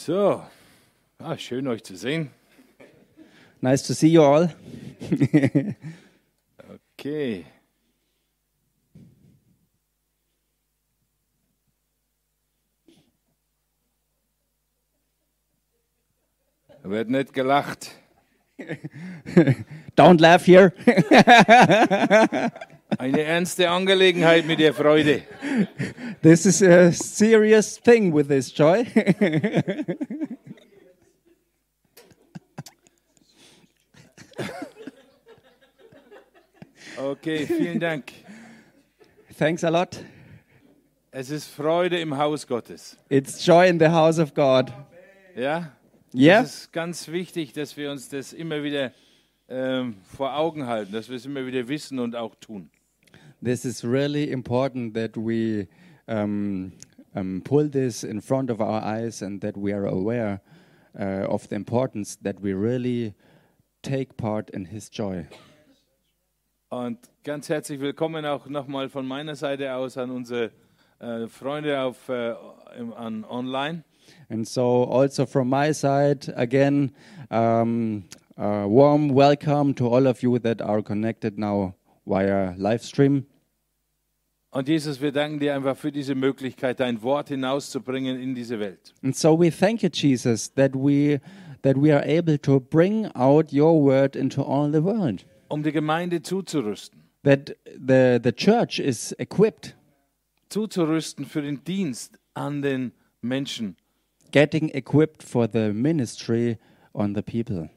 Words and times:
So, 0.00 0.44
ah, 1.18 1.36
schön 1.36 1.66
euch 1.66 1.82
zu 1.82 1.96
sehen. 1.96 2.30
Nice 3.60 3.84
to 3.88 3.94
see 3.94 4.08
you 4.08 4.22
all. 4.22 4.54
Okay. 7.00 7.46
Wird 16.82 17.08
nicht 17.08 17.32
gelacht. 17.32 17.90
Don't 19.96 20.20
laugh 20.20 20.44
here. 20.44 20.72
Eine 22.96 23.22
ernste 23.22 23.68
Angelegenheit 23.68 24.46
mit 24.46 24.60
der 24.60 24.72
Freude. 24.72 25.22
this 26.22 26.46
is 26.46 26.62
a 26.62 26.90
serious 26.90 27.78
thing 27.78 28.14
with 28.14 28.28
this 28.28 28.50
joy. 28.50 28.86
Okay, 37.00 37.46
vielen 37.46 37.78
Dank. 37.78 38.12
Thanks 39.38 39.62
a 39.62 39.68
lot. 39.68 40.04
Es 41.12 41.30
ist 41.30 41.46
Freude 41.46 42.00
im 42.00 42.16
Haus 42.16 42.44
Gottes. 42.44 42.96
It's 43.08 43.46
joy 43.46 43.68
in 43.68 43.78
the 43.78 43.88
house 43.88 44.18
of 44.18 44.34
God. 44.34 44.72
Ja? 45.36 45.72
Yeah. 46.12 46.42
Es 46.42 46.62
ist 46.62 46.72
ganz 46.72 47.06
wichtig, 47.06 47.52
dass 47.52 47.76
wir 47.76 47.92
uns 47.92 48.08
das 48.08 48.32
immer 48.32 48.64
wieder 48.64 48.92
ähm, 49.48 49.98
vor 50.16 50.36
Augen 50.36 50.66
halten, 50.66 50.92
dass 50.92 51.08
wir 51.08 51.16
es 51.16 51.24
immer 51.24 51.46
wieder 51.46 51.68
wissen 51.68 52.00
und 52.00 52.16
auch 52.16 52.34
tun. 52.34 52.68
This 53.40 53.64
is 53.64 53.84
really 53.84 54.32
important 54.32 54.94
that 54.94 55.16
we 55.16 55.68
um, 56.08 56.72
um, 57.14 57.40
pull 57.44 57.68
this 57.68 58.02
in 58.02 58.20
front 58.20 58.50
of 58.50 58.60
our 58.60 58.82
eyes 58.82 59.22
and 59.22 59.40
that 59.42 59.56
we 59.56 59.72
are 59.72 59.86
aware 59.86 60.40
uh, 60.98 61.24
of 61.28 61.48
the 61.48 61.54
importance 61.54 62.16
that 62.22 62.40
we 62.40 62.52
really 62.52 63.14
take 63.82 64.16
part 64.16 64.50
in 64.50 64.64
His 64.64 64.88
joy. 64.88 65.28
Und 66.70 66.98
ganz 67.22 67.48
herzlich 67.48 67.80
willkommen 67.80 68.26
auch 68.26 68.48
nochmal 68.48 68.88
von 68.88 69.06
meiner 69.06 69.36
Seite 69.36 69.72
aus 69.72 69.96
an 69.96 70.10
unsere 70.10 70.50
äh, 70.98 71.28
Freunde 71.28 71.80
auf, 71.80 72.08
äh, 72.08 72.34
im, 72.76 72.92
an 72.92 73.24
online. 73.24 73.84
And 74.28 74.48
so, 74.48 74.84
also 74.84 75.26
from 75.26 75.48
my 75.48 75.72
side, 75.72 76.28
again, 76.36 76.90
um, 77.30 78.02
a 78.36 78.66
warm 78.66 79.14
welcome 79.14 79.74
to 79.74 79.86
all 79.86 80.08
of 80.08 80.24
you 80.24 80.40
that 80.40 80.60
are 80.60 80.82
connected 80.82 81.38
now 81.38 81.74
via 82.04 82.54
live 82.56 82.82
stream. 82.82 83.26
Und 84.50 84.66
Jesus, 84.68 85.00
wir 85.02 85.12
danken 85.12 85.40
dir 85.40 85.54
einfach 85.54 85.76
für 85.76 85.92
diese 85.92 86.14
Möglichkeit, 86.14 86.80
dein 86.80 87.02
Wort 87.02 87.28
hinauszubringen 87.28 88.18
in 88.18 88.34
diese 88.34 88.58
Welt. 88.58 88.94
And 89.02 89.14
so 89.14 89.38
we 89.38 89.50
thank 89.50 89.82
you, 89.82 89.90
Jesus, 89.92 90.52
that 90.54 90.72
we 90.74 91.20
that 91.62 91.76
we 91.76 91.94
are 91.94 92.04
able 92.06 92.38
to 92.38 92.58
bring 92.58 93.06
out 93.14 93.52
your 93.52 93.82
word 93.82 94.16
into 94.16 94.42
all 94.42 94.72
the 94.72 94.82
world. 94.82 95.26
Um 95.48 95.62
die 95.62 95.72
Gemeinde 95.72 96.22
zuzurüsten. 96.22 97.02
That 97.24 97.56
the 97.64 98.18
the 98.22 98.32
church 98.32 98.78
is 98.78 99.12
equipped, 99.18 99.76
Zuzurüsten 100.48 101.26
für 101.26 101.42
den 101.42 101.62
Dienst 101.64 102.18
an 102.34 102.62
den 102.62 102.92
Menschen. 103.20 103.76
getting 104.32 104.70
equipped 104.70 105.22
for 105.22 105.46
the 105.50 105.72
ministry 105.74 106.58
on 106.94 107.14
the 107.14 107.22
people. 107.22 107.68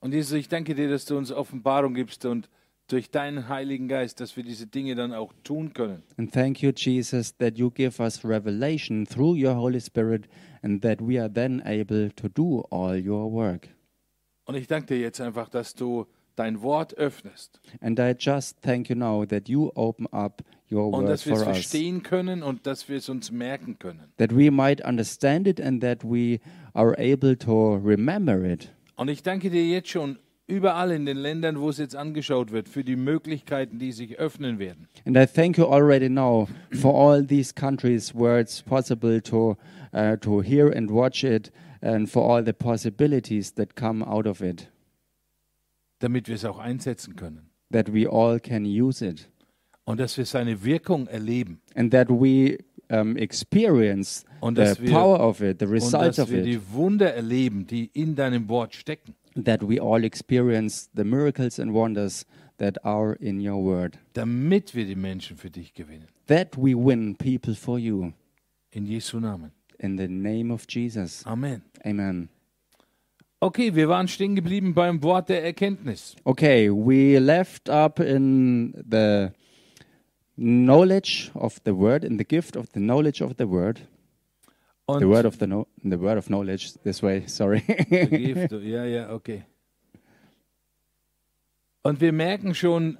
Und 0.00 0.12
Jesus, 0.12 0.32
ich 0.32 0.48
danke 0.48 0.74
dir, 0.74 0.88
dass 0.88 1.06
du 1.06 1.16
uns 1.16 1.32
Offenbarung 1.32 1.94
gibst 1.94 2.24
und 2.24 2.48
durch 2.88 3.10
deinen 3.10 3.48
Heiligen 3.48 3.86
Geist, 3.86 4.20
dass 4.20 4.36
wir 4.36 4.42
diese 4.42 4.66
Dinge 4.66 4.94
dann 4.94 5.12
auch 5.12 5.32
tun 5.44 5.72
können. 5.72 6.02
And 6.16 6.32
thank 6.32 6.62
you, 6.62 6.72
Jesus, 6.74 7.36
that 7.36 7.58
you 7.58 7.70
give 7.70 8.02
us 8.02 8.24
revelation 8.24 9.06
through 9.06 9.36
your 9.36 9.54
Holy 9.54 9.80
Spirit 9.80 10.28
and 10.62 10.82
that 10.82 11.00
we 11.00 11.20
are 11.20 11.32
then 11.32 11.62
able 11.64 12.10
to 12.16 12.28
do 12.28 12.62
all 12.70 12.96
your 12.96 13.30
work. 13.30 13.68
Und 14.44 14.54
ich 14.56 14.66
danke 14.66 14.94
dir 14.94 15.00
jetzt 15.00 15.20
einfach, 15.20 15.48
dass 15.50 15.74
du 15.74 16.06
dein 16.38 16.62
Wort 16.62 16.94
öffnest 16.94 17.60
And 17.80 17.98
I 17.98 18.14
just 18.16 18.62
thank 18.62 18.88
you 18.88 18.96
now 18.96 19.26
that 19.26 19.48
you 19.48 19.70
open 19.74 20.06
up 20.12 20.42
your 20.70 20.86
und 20.86 21.02
word 21.02 21.08
dass 21.08 21.26
wir 21.26 21.34
es 21.34 21.42
verstehen 21.42 22.02
können 22.02 22.42
und 22.42 22.66
dass 22.66 22.88
wir 22.88 22.96
es 22.96 23.08
uns 23.08 23.30
merken 23.30 23.78
können. 23.78 24.12
That 24.16 24.34
we 24.34 24.50
might 24.50 24.82
understand 24.84 25.46
it 25.46 25.60
and 25.60 25.82
that 25.82 26.04
we 26.04 26.40
are 26.72 26.96
able 26.98 27.36
to 27.38 27.74
remember 27.76 28.44
it. 28.44 28.72
Und 28.96 29.08
ich 29.08 29.22
danke 29.22 29.50
dir 29.50 29.64
jetzt 29.64 29.90
schon 29.90 30.18
überall 30.48 30.90
in 30.90 31.06
den 31.06 31.16
Ländern, 31.18 31.60
wo 31.60 31.68
es 31.68 31.78
jetzt 31.78 31.94
angeschaut 31.94 32.50
wird, 32.50 32.68
für 32.68 32.82
die 32.82 32.96
Möglichkeiten, 32.96 33.78
die 33.78 33.92
sich 33.92 34.18
öffnen 34.18 34.58
werden. 34.58 34.88
And 35.06 35.16
I 35.16 35.26
thank 35.26 35.56
you 35.58 35.66
already 35.66 36.08
now 36.08 36.48
for 36.72 36.94
all 36.94 37.24
these 37.24 37.52
countries 37.54 38.14
where 38.14 38.40
it's 38.40 38.60
possible 38.62 39.20
to, 39.22 39.56
uh, 39.92 40.16
to 40.16 40.42
hear 40.42 40.74
and 40.74 40.90
watch 40.90 41.22
it 41.22 41.52
and 41.82 42.08
for 42.10 42.24
all 42.28 42.44
the 42.44 42.52
possibilities 42.52 43.54
that 43.54 43.76
come 43.76 44.04
out 44.04 44.26
of 44.26 44.40
it, 44.40 44.68
damit 46.00 46.26
wir 46.28 46.34
es 46.34 46.44
auch 46.44 46.58
einsetzen 46.58 47.14
können. 47.14 47.50
That 47.70 47.92
we 47.92 48.08
all 48.10 48.40
can 48.40 48.64
use 48.64 49.06
it. 49.06 49.28
und 49.84 50.00
dass 50.00 50.16
wir 50.16 50.24
seine 50.26 50.64
Wirkung 50.64 51.06
erleben. 51.06 51.60
And 51.74 51.92
that 51.92 52.08
we 52.08 52.58
um, 52.90 53.16
experience 53.16 54.24
Und 54.40 54.56
the 54.56 54.62
dass 54.64 54.80
wir- 54.80 54.90
power 54.90 55.20
of 55.20 55.40
it, 55.42 55.58
the 55.60 55.66
und 55.66 55.72
results 55.72 56.16
dass 56.16 56.26
of 56.26 56.30
wir 56.30 56.38
it, 56.40 56.46
die 56.46 56.60
Wunder 56.72 57.12
erleben, 57.14 57.66
die 57.66 57.90
in 57.92 58.14
deinem 58.14 58.48
Wort 58.48 58.74
stecken, 58.74 59.14
that 59.44 59.62
we 59.62 59.78
all 59.78 60.04
experience 60.04 60.88
the 60.94 61.04
miracles 61.04 61.58
and 61.58 61.72
wonders 61.72 62.24
that 62.58 62.76
are 62.84 63.14
in 63.20 63.40
your 63.40 63.62
word, 63.62 63.98
damit 64.14 64.74
wir 64.74 64.84
die 64.84 64.96
Menschen 64.96 65.36
für 65.36 65.50
dich 65.50 65.74
gewinnen. 65.74 66.08
that 66.26 66.56
we 66.56 66.74
win 66.74 67.14
people 67.16 67.54
for 67.54 67.78
you. 67.78 68.12
In 68.72 68.84
Jesu 68.86 69.18
Namen. 69.20 69.52
In 69.78 69.96
the 69.96 70.08
name 70.08 70.50
of 70.52 70.66
Jesus. 70.68 71.24
Amen. 71.24 71.62
Amen. 71.86 72.28
Okay, 73.40 73.72
wir 73.74 73.88
waren 73.88 74.08
stehen 74.08 74.34
geblieben 74.34 74.74
beim 74.74 75.00
Wort 75.02 75.28
der 75.28 75.44
Erkenntnis. 75.44 76.16
Okay, 76.24 76.68
we 76.70 77.18
left 77.20 77.68
up 77.70 78.00
in 78.00 78.72
the 78.90 79.30
knowledge 80.36 81.30
of 81.34 81.60
the 81.64 81.72
word, 81.72 82.02
in 82.04 82.18
the 82.18 82.24
gift 82.24 82.56
of 82.56 82.66
the 82.74 82.80
knowledge 82.80 83.22
of 83.22 83.34
the 83.38 83.48
word, 83.48 83.80
Und 84.90 85.00
the 85.00 85.06
word 85.06 85.26
of 85.26 85.36
the 85.38 85.46
no, 85.46 85.66
the 85.82 86.00
word 86.00 86.16
of 86.16 86.28
knowledge. 86.28 86.72
This 86.82 87.02
way, 87.02 87.24
sorry. 87.26 87.62
Ja, 87.90 88.84
ja, 88.86 89.12
okay. 89.12 89.44
Und 91.82 92.00
wir 92.00 92.12
merken 92.12 92.54
schon, 92.54 92.96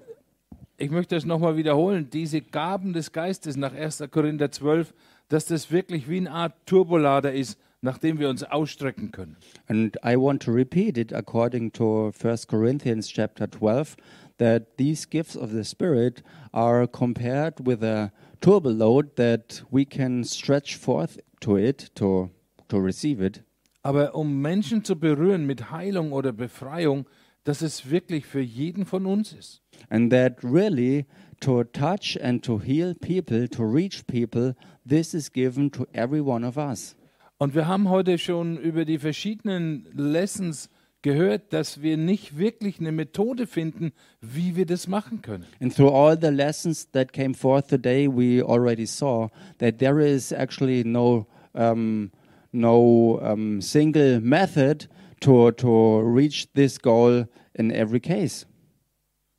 ich 0.76 0.90
möchte 0.90 1.14
das 1.14 1.24
nochmal 1.24 1.56
wiederholen, 1.56 2.10
diese 2.10 2.42
Gaben 2.42 2.92
des 2.92 3.12
Geistes 3.12 3.56
nach 3.56 3.72
1. 3.72 4.04
Korinther 4.10 4.50
12, 4.50 4.92
dass 5.30 5.46
das 5.46 5.72
wirklich 5.72 6.10
wie 6.10 6.18
eine 6.18 6.30
Art 6.30 6.54
Turbolader 6.66 7.32
ist, 7.32 7.58
nachdem 7.80 8.18
wir 8.18 8.28
uns 8.28 8.44
ausstrecken 8.44 9.10
können. 9.10 9.36
And 9.66 9.96
I 10.04 10.14
want 10.16 10.42
to 10.42 10.52
repeat 10.52 10.98
it 10.98 11.14
according 11.14 11.72
to 11.72 12.12
1 12.22 12.48
Corinthians 12.48 13.08
chapter 13.08 13.50
12 13.50 13.96
that 14.36 14.76
these 14.76 15.08
gifts 15.08 15.38
of 15.38 15.52
the 15.52 15.64
Spirit 15.64 16.22
are 16.52 16.86
compared 16.86 17.66
with 17.66 17.82
a 17.82 18.12
turbo 18.42 18.68
load 18.68 19.16
that 19.16 19.64
we 19.70 19.86
can 19.86 20.22
stretch 20.22 20.76
forth 20.76 21.18
to 21.40 21.56
it 21.56 21.94
to, 21.94 22.30
to 22.68 22.78
receive 22.78 23.24
it. 23.24 23.42
Aber 23.82 24.14
um 24.14 24.40
Menschen 24.40 24.84
zu 24.84 24.96
berühren 24.96 25.46
mit 25.46 25.70
Heilung 25.70 26.12
oder 26.12 26.32
Befreiung, 26.32 27.06
dass 27.44 27.62
es 27.62 27.90
wirklich 27.90 28.26
für 28.26 28.40
jeden 28.40 28.84
von 28.84 29.06
uns 29.06 29.32
ist. 29.32 29.62
And 29.88 30.10
that 30.12 30.42
really 30.42 31.06
to 31.40 31.64
touch 31.64 32.18
and 32.22 32.44
to 32.44 32.60
heal 32.60 32.94
people, 32.94 33.48
to 33.48 33.62
reach 33.62 34.06
people, 34.06 34.54
this 34.86 35.14
is 35.14 35.32
given 35.32 35.70
to 35.72 35.86
every 35.92 36.20
one 36.20 36.46
of 36.46 36.56
us. 36.56 36.96
Und 37.38 37.54
wir 37.54 37.68
haben 37.68 37.88
heute 37.88 38.18
schon 38.18 38.58
über 38.58 38.84
die 38.84 38.98
verschiedenen 38.98 39.86
Lessons 39.94 40.68
gehört, 41.02 41.52
dass 41.52 41.82
wir 41.82 41.96
nicht 41.96 42.38
wirklich 42.38 42.80
eine 42.80 42.92
Methode 42.92 43.46
finden, 43.46 43.92
wie 44.20 44.56
wir 44.56 44.66
das 44.66 44.88
machen 44.88 45.22
können. 45.22 45.46
And 45.60 45.74
through 45.74 45.92
all 45.92 46.18
the 46.20 46.28
lessons 46.28 46.90
that 46.92 47.12
came 47.12 47.34
forth 47.34 47.68
today, 47.68 48.08
we 48.08 48.42
already 48.42 48.86
saw 48.86 49.28
that 49.58 49.78
there 49.78 50.00
is 50.00 50.32
actually 50.32 50.84
no 50.84 51.26
um, 51.54 52.10
no 52.52 53.20
um, 53.22 53.60
single 53.60 54.20
method 54.20 54.88
to 55.20 55.50
to 55.52 56.00
reach 56.00 56.52
this 56.54 56.80
goal 56.80 57.26
in 57.54 57.70
every 57.70 58.00
case. 58.00 58.46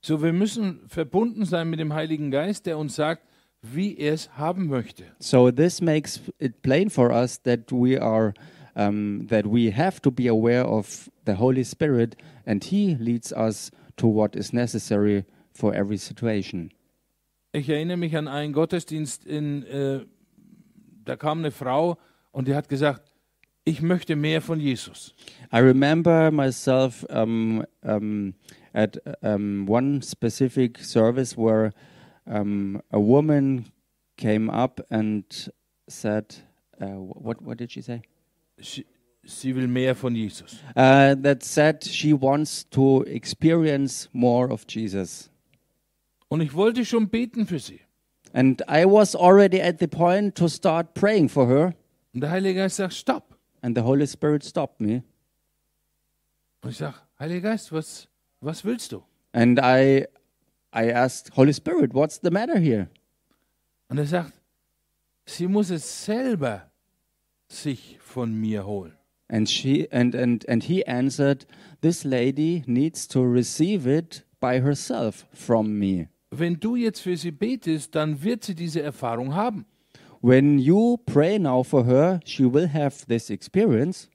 So, 0.02 0.22
wir 0.22 0.32
müssen 0.32 0.88
verbunden 0.88 1.46
sein 1.46 1.70
mit 1.70 1.80
dem 1.80 1.94
Heiligen 1.94 2.32
Geist, 2.32 2.66
der 2.66 2.78
uns 2.78 2.96
sagt, 2.96 3.24
wie 3.62 3.98
er 3.98 4.14
es 4.14 4.38
haben 4.38 4.68
möchte. 4.68 5.04
So 5.20 5.52
this 5.52 5.82
makes 5.82 6.22
it 6.40 6.62
plain 6.62 6.90
for 6.90 7.12
us 7.12 7.42
that 7.44 7.72
we 7.72 8.02
are 8.02 8.34
um, 8.76 9.28
that 9.28 9.46
we 9.46 9.72
have 9.72 10.02
to 10.02 10.12
be 10.12 10.28
aware 10.28 10.64
of 10.64 11.10
the 11.26 11.36
Holy 11.36 11.64
Spirit, 11.64 12.16
and 12.46 12.64
He 12.64 12.96
leads 12.96 13.32
us 13.34 13.72
to 13.98 14.08
what 14.08 14.36
is 14.36 14.54
necessary 14.54 15.26
for 15.54 15.74
every 15.74 15.98
situation. 15.98 16.72
Ich 17.52 17.68
erinnere 17.68 17.98
mich 17.98 18.16
an 18.16 18.28
einen 18.28 18.54
Gottesdienst, 18.54 19.26
in, 19.26 19.64
äh, 19.64 20.06
da 21.06 21.16
kam 21.16 21.40
eine 21.40 21.52
Frau 21.52 21.98
und 22.32 22.48
die 22.48 22.54
hat 22.54 22.70
gesagt, 22.70 23.12
ich 23.66 23.82
möchte 23.82 24.16
mehr 24.16 24.42
von 24.42 24.60
Jesus. 24.60 25.14
I 25.52 25.60
remember 25.60 26.32
myself 26.32 27.06
um, 27.10 27.66
um, 27.84 28.34
at 28.74 28.98
um, 29.22 29.68
one 29.68 30.02
specific 30.02 30.80
service 30.80 31.36
where 31.38 31.72
um, 32.26 32.82
a 32.92 33.00
woman 33.00 33.66
came 34.18 34.50
up 34.50 34.80
and 34.90 35.24
said, 35.88 36.36
uh, 36.82 36.98
"What? 36.98 37.42
What 37.42 37.58
did 37.58 37.72
she 37.72 37.82
say?" 37.82 38.02
Sie, 38.62 38.86
sie 39.24 39.56
will 39.56 39.68
mehr 39.68 39.96
von 39.96 40.16
Jesus. 40.16 40.60
uh, 40.76 41.16
that 41.22 41.44
said 41.44 41.84
she 41.84 42.14
wants 42.14 42.68
to 42.70 43.04
experience 43.06 44.10
more 44.14 44.52
of 44.52 44.66
Jesus. 44.68 45.30
Und 46.30 46.42
ich 46.42 46.54
wollte 46.54 46.86
schon 46.86 47.10
beten 47.10 47.46
für 47.48 47.60
sie. 47.60 47.82
And 48.34 48.62
I 48.70 48.86
was 48.86 49.16
already 49.16 49.60
at 49.62 49.80
the 49.80 49.88
point 49.88 50.36
to 50.36 50.48
start 50.48 50.94
praying 50.94 51.30
for 51.30 51.48
her, 51.48 51.74
Und 52.14 52.22
der 52.22 52.30
Heilige 52.32 52.60
Geist 52.60 52.76
sagt, 52.78 52.94
stopp. 52.94 53.36
and 53.62 53.76
the 53.78 53.84
Holy 53.84 54.06
Spirit 54.08 54.44
stopped 54.44 54.80
me. 54.80 55.04
Und 56.62 56.72
ich 56.72 56.78
sage, 56.78 56.96
Heiliger 57.20 57.50
Geist, 57.52 57.72
was, 57.72 58.08
was 58.42 58.64
willst 58.64 58.92
du? 58.92 59.04
And 59.34 59.60
I, 59.60 60.06
I 60.74 60.92
asked, 60.92 61.36
Holy 61.36 61.54
Spirit, 61.54 61.94
what's 61.94 62.20
the 62.22 62.30
matter 62.30 62.58
here? 62.60 62.90
Und 63.90 63.98
er 63.98 64.06
sagt, 64.06 64.34
sie 65.26 65.48
muss 65.48 65.70
es 65.72 66.06
selber 66.06 66.69
sich 67.50 67.98
von 68.00 68.34
mir 68.34 68.66
holen. 68.66 68.94
And 69.32 69.48
she 69.48 69.88
and, 69.92 70.16
and, 70.16 70.48
and 70.50 70.64
he 70.64 70.84
answered, 70.88 71.46
This 71.82 72.04
lady 72.04 72.64
needs 72.66 73.08
to 73.10 73.22
receive 73.22 73.86
it 73.86 74.26
by 74.40 74.60
herself 74.62 75.28
from 75.34 75.78
me. 75.78 76.08
Wenn 76.32 76.60
du 76.60 76.76
jetzt 76.76 77.02
für 77.02 77.16
sie 77.18 77.32
betest, 77.32 77.94
dann 77.96 78.24
wird 78.24 78.44
sie 78.44 78.56
diese 78.56 78.82
Erfahrung 78.82 79.36
haben. 79.36 79.66
When 80.22 80.58
you 80.60 80.98
pray 81.06 81.40
now 81.40 81.64
for 81.64 81.86
her, 81.86 82.20
she 82.26 82.44
will 82.52 82.68
have 82.74 83.06
this 83.08 83.30
experience, 83.30 84.10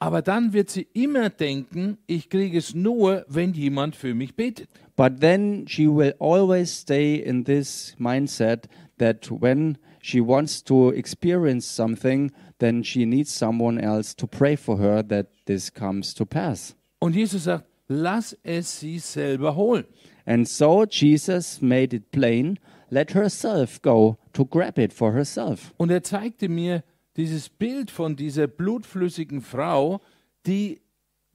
Aber 0.00 0.22
dann 0.22 0.52
wird 0.52 0.70
sie 0.70 0.86
immer 0.94 1.28
denken, 1.28 1.98
ich 2.06 2.28
kriege 2.30 2.56
es 2.58 2.74
nur, 2.74 3.24
wenn 3.28 3.52
jemand 3.52 3.96
für 3.96 4.14
mich 4.14 4.34
betet. 4.36 4.68
but 4.96 5.20
then 5.20 5.66
she 5.68 5.86
will 5.86 6.14
always 6.20 6.70
stay 6.70 7.16
in 7.16 7.44
this 7.44 7.94
mindset 7.98 8.66
that 8.98 9.28
when 9.30 9.76
she 10.00 10.20
wants 10.20 10.62
to 10.64 10.90
experience 10.92 11.66
something, 11.66 12.32
then 12.58 12.82
she 12.82 13.04
needs 13.04 13.30
someone 13.30 13.78
else 13.80 14.14
to 14.16 14.26
pray 14.26 14.56
for 14.56 14.78
her 14.78 15.02
that 15.02 15.26
this 15.46 15.72
comes 15.72 16.14
to 16.14 16.24
pass. 16.24 16.74
Und 17.00 17.14
Jesus 17.14 17.44
sagt, 17.44 17.64
lass 17.88 18.36
es 18.42 18.80
sie 18.80 18.98
selber 18.98 19.56
holen. 19.56 19.84
And 20.26 20.46
so 20.46 20.84
Jesus 20.84 21.62
made 21.62 21.94
it 21.94 22.10
plain 22.10 22.58
let 22.90 23.14
herself 23.14 23.80
go 23.82 24.18
to 24.32 24.44
grab 24.44 24.78
it 24.78 24.92
for 24.92 25.12
herself. 25.12 25.74
Und 25.76 25.90
er 25.90 26.02
zeigte 26.02 26.48
mir 26.48 26.82
dieses 27.16 27.48
Bild 27.48 27.90
von 27.90 28.16
dieser 28.16 28.46
blutflüssigen 28.46 29.40
Frau, 29.40 30.00
die 30.46 30.80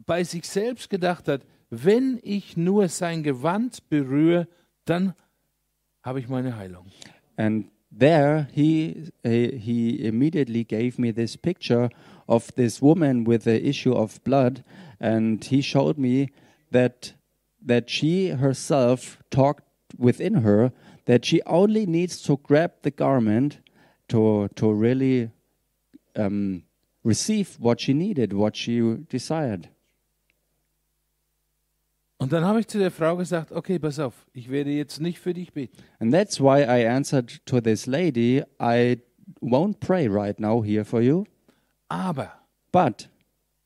bei 0.05 0.23
sich 0.23 0.45
selbst 0.47 0.89
gedacht 0.89 1.27
hat, 1.27 1.45
wenn 1.69 2.19
ich 2.23 2.57
nur 2.57 2.87
sein 2.87 3.23
Gewand 3.23 3.89
berühre, 3.89 4.47
dann 4.85 5.13
habe 6.01 6.19
ich 6.19 6.27
meine 6.27 6.55
Heilung. 6.55 6.87
And 7.35 7.67
there 7.95 8.47
he 8.51 9.11
uh, 9.23 9.29
he 9.29 10.03
immediately 10.03 10.63
gave 10.63 10.97
me 10.97 11.11
this 11.11 11.35
picture 11.35 11.89
of 12.27 12.53
this 12.55 12.81
woman 12.81 13.23
with 13.23 13.43
the 13.43 13.65
issue 13.67 13.93
of 13.93 14.23
blood 14.23 14.63
and 14.99 15.43
he 15.45 15.61
showed 15.61 15.97
me 15.97 16.29
that 16.71 17.13
that 17.61 17.89
she 17.89 18.29
herself 18.29 19.19
talked 19.29 19.63
within 19.97 20.35
her 20.35 20.71
that 21.05 21.23
she 21.23 21.41
only 21.43 21.85
needs 21.85 22.21
to 22.21 22.37
grab 22.37 22.71
the 22.81 22.91
garment 22.91 23.59
to 24.07 24.49
to 24.55 24.71
really 24.71 25.29
um, 26.15 26.63
receive 27.03 27.57
what 27.59 27.81
she 27.81 27.93
needed, 27.93 28.33
what 28.33 28.55
she 28.55 28.79
desired. 29.09 29.69
Und 32.23 32.31
dann 32.31 32.45
habe 32.45 32.59
ich 32.59 32.67
zu 32.67 32.77
der 32.79 32.89
Frau 32.91 33.17
gesagt, 33.17 33.51
okay, 33.51 33.79
pass 33.79 33.99
auf, 33.99 34.13
ich 34.33 34.49
werde 34.49 34.71
jetzt 34.71 35.01
nicht 35.01 35.19
für 35.19 35.33
dich 35.33 35.51
beten. 35.53 35.75
And 35.99 36.13
that's 36.13 36.39
why 36.39 36.61
I 36.63 36.87
answered 36.87 37.45
to 37.45 37.59
this 37.59 37.85
lady, 37.85 38.41
I 38.61 38.99
won't 39.41 39.79
pray 39.79 40.07
right 40.07 40.39
now 40.39 40.63
here 40.63 40.85
for 40.85 41.01
you, 41.01 41.25
Aber 41.89 42.31
but 42.71 43.09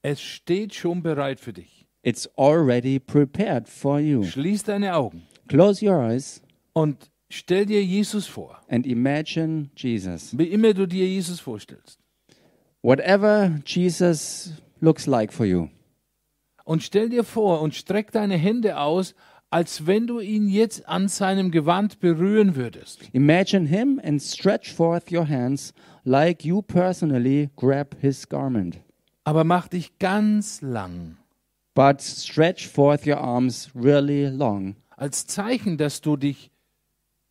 es 0.01 0.19
steht 0.21 0.73
schon 0.73 1.03
bereit 1.03 1.39
für 1.39 1.53
dich. 1.53 1.85
it's 2.01 2.27
already 2.37 2.99
prepared 2.99 3.67
for 3.69 3.99
you. 3.99 4.23
Schließ 4.23 4.63
deine 4.63 4.95
Augen 4.95 5.23
Close 5.47 5.85
your 5.85 6.01
eyes 6.01 6.41
und 6.73 7.09
stell 7.29 7.65
dir 7.65 7.83
Jesus 7.83 8.25
vor. 8.27 8.59
and 8.69 8.87
imagine 8.87 9.69
Jesus. 9.75 10.35
Wie 10.37 10.45
immer 10.47 10.73
du 10.73 10.87
dir 10.87 11.05
Jesus 11.07 11.39
vorstellst. 11.39 11.99
Whatever 12.81 13.59
Jesus 13.65 14.53
looks 14.79 15.05
like 15.05 15.31
for 15.33 15.45
you. 15.45 15.69
Und 16.67 16.83
stell 16.83 17.07
dir 17.07 17.23
vor 17.23 17.61
und 17.61 17.75
streck 17.75 18.11
deine 18.11 18.35
Hände 18.35 18.77
aus, 18.77 19.15
als 19.49 19.87
wenn 19.87 20.05
du 20.05 20.19
ihn 20.19 20.49
jetzt 20.49 20.85
an 20.89 21.07
seinem 21.07 21.49
Gewand 21.49 22.01
berühren 22.01 22.57
würdest. 22.57 22.99
Imagine 23.13 23.65
him 23.65 24.01
and 24.03 24.21
stretch 24.21 24.73
forth 24.73 25.09
your 25.09 25.25
hands 25.29 25.73
like 26.03 26.43
you 26.43 26.61
personally 26.61 27.49
grab 27.55 27.95
his 28.01 28.27
garment. 28.27 28.79
Aber 29.23 29.45
mach 29.45 29.69
dich 29.69 29.97
ganz 29.97 30.61
lang, 30.61 31.15
But 31.73 32.01
stretch 32.01 32.67
forth 32.67 33.07
your 33.07 33.19
arms 33.19 33.69
really 33.73 34.25
long 34.25 34.75
als 34.97 35.25
Zeichen, 35.25 35.77
dass 35.77 36.01
du 36.01 36.17
dich 36.17 36.51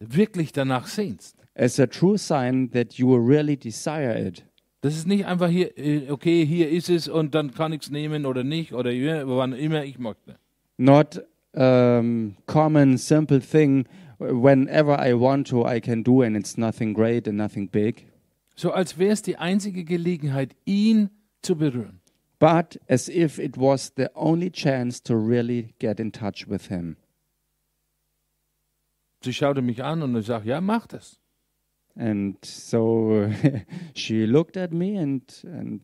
wirklich 0.01 0.53
danach 0.53 0.87
sehnst. 0.87 1.37
as 1.55 1.79
a 1.79 1.87
true 1.87 2.17
sign 2.17 2.71
that 2.71 2.95
you 2.95 3.15
really 3.15 3.59
desire 3.59 4.15
it. 4.19 4.45
Das 4.87 4.95
ist 4.95 5.09
nicht 5.09 5.27
einfach 5.27 5.49
hier, 5.49 5.77
äh, 5.77 6.13
okay, 6.13 6.47
hier 6.47 6.71
ist 6.71 6.89
es 6.89 7.09
und 7.09 7.35
dann 7.35 7.51
kann 7.51 7.73
ich 7.73 7.83
es 7.83 7.91
nehmen 7.91 8.25
oder 8.25 8.45
nicht 8.45 8.73
oder 8.73 8.93
wann 8.93 9.53
immer 9.53 9.83
ich 9.83 9.99
möchte. 9.99 10.37
Not 10.77 11.25
um, 11.55 12.37
common, 12.47 12.97
simple 12.97 13.41
thing. 13.41 13.89
Whenever 14.21 14.97
I 15.05 15.13
want 15.13 15.49
to, 15.49 15.67
I 15.67 15.81
can 15.81 16.05
do, 16.05 16.23
and 16.23 16.37
it's 16.37 16.57
nothing 16.57 16.95
great 16.95 17.27
and 17.27 17.37
nothing 17.37 17.69
big. 17.69 18.07
So 18.55 18.71
als 18.71 18.97
wäre 18.97 19.11
es 19.11 19.23
die 19.23 19.37
einzige 19.37 19.83
Gelegenheit, 19.83 20.55
ihn 20.67 21.11
zu 21.43 21.57
berühren. 21.57 22.01
But 22.39 22.79
as 22.89 23.09
if 23.09 23.41
it 23.41 23.59
was 23.59 23.93
the 23.97 24.07
only 24.15 24.53
chance 24.53 25.03
to 25.03 25.17
really 25.17 25.75
get 25.81 25.99
in 25.99 26.13
touch 26.13 26.49
with 26.49 26.69
him. 26.69 26.95
Sie 29.25 29.33
schaute 29.33 29.63
mich 29.63 29.83
an 29.83 30.05
und 30.05 30.15
ich 30.15 30.27
sage, 30.27 30.49
ja, 30.49 30.61
mach 30.61 30.87
das. 30.87 31.19
And 31.99 32.37
so 32.45 33.31
she 33.95 34.27
looked 34.27 34.57
at 34.57 34.73
me 34.73 34.99
and 34.99 35.23
and 35.45 35.81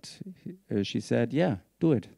uh, 0.71 0.83
she 0.85 1.01
said, 1.01 1.33
"Yeah, 1.33 1.59
do 1.81 1.93
it." 1.93 2.09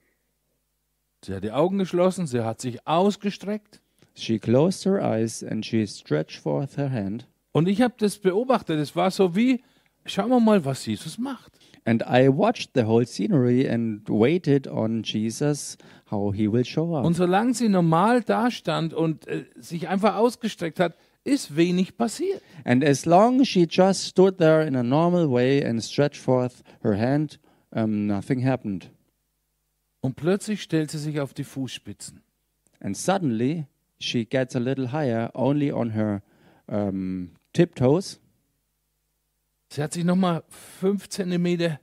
Sie 1.24 1.32
hat 1.32 1.42
die 1.44 1.52
Augen 1.52 1.78
geschlossen, 1.78 2.26
sie 2.26 2.44
hat 2.44 2.60
sich 2.60 2.86
ausgestreckt 2.86 3.80
She 4.14 4.38
closed 4.38 4.84
her 4.84 5.00
eyes 5.02 5.42
and 5.42 5.64
she 5.64 5.86
stretched 5.86 6.38
forth 6.38 6.76
her 6.76 6.90
hand. 6.90 7.26
und 7.52 7.68
ich 7.68 7.82
habe 7.82 7.94
das 7.98 8.18
beobachtet. 8.18 8.78
Es 8.78 8.94
war 8.94 9.10
so 9.10 9.34
wie, 9.34 9.62
schauen 10.06 10.28
wir 10.28 10.40
mal, 10.40 10.64
was 10.64 10.86
Jesus 10.86 11.18
macht. 11.18 11.52
And 11.84 12.02
I 12.02 12.28
watched 12.28 12.70
the 12.74 12.84
whole 12.84 13.06
scenery 13.06 13.68
and 13.68 14.08
waited 14.08 14.66
on 14.66 15.02
Jesus 15.02 15.76
how 16.10 16.34
he 16.34 16.50
will 16.50 16.64
show 16.64 16.96
up. 16.96 17.04
Und 17.04 17.14
solange 17.14 17.54
sie 17.54 17.68
normal 17.68 18.22
dastand 18.22 18.94
und 18.94 19.26
äh, 19.26 19.44
sich 19.56 19.88
einfach 19.88 20.16
ausgestreckt 20.16 20.80
hat, 20.80 20.96
ist 21.24 21.56
wenig 21.56 21.96
passiert. 21.96 22.42
And 22.64 22.84
as 22.84 23.06
long 23.06 23.40
as 23.40 23.48
she 23.48 23.66
just 23.68 24.04
stood 24.04 24.38
there 24.38 24.62
in 24.66 24.76
a 24.76 24.82
normal 24.82 25.30
way 25.30 25.64
and 25.64 25.82
stretched 25.82 26.20
forth 26.20 26.62
her 26.82 26.96
hand, 26.96 27.38
um, 27.70 28.06
nothing 28.06 28.46
happened. 28.46 28.90
Und 30.00 30.16
plötzlich 30.16 30.62
stellt 30.62 30.90
sie 30.90 30.98
sich 30.98 31.18
auf 31.18 31.32
die 31.32 31.44
Fußspitzen. 31.44 32.20
And 32.80 32.96
suddenly 32.96 33.66
she 33.98 34.24
gets 34.26 34.54
a 34.54 34.58
little 34.58 34.92
higher, 34.92 35.30
only 35.34 35.72
on 35.72 35.90
her 35.90 36.22
um, 36.66 37.30
tiptoes. 37.52 38.20
Sie 39.70 39.82
hat 39.82 39.94
sich 39.94 40.04
nochmal 40.04 40.44
fünf 40.48 41.08
Zentimeter, 41.08 41.80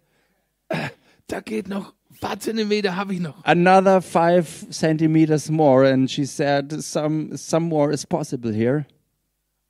äh, 0.69 0.89
da 1.27 1.41
geht 1.41 1.67
noch, 1.67 1.93
ein 2.10 2.17
paar 2.19 2.39
Zentimeter 2.39 2.95
habe 2.95 3.15
ich 3.15 3.19
noch. 3.19 3.43
Another 3.43 4.01
five 4.01 4.67
centimeters 4.69 5.50
more, 5.50 5.91
and 5.91 6.10
she 6.10 6.25
said, 6.25 6.71
"Some, 6.81 7.36
some 7.36 7.67
more 7.67 7.91
is 7.91 8.05
possible 8.05 8.53
here." 8.53 8.86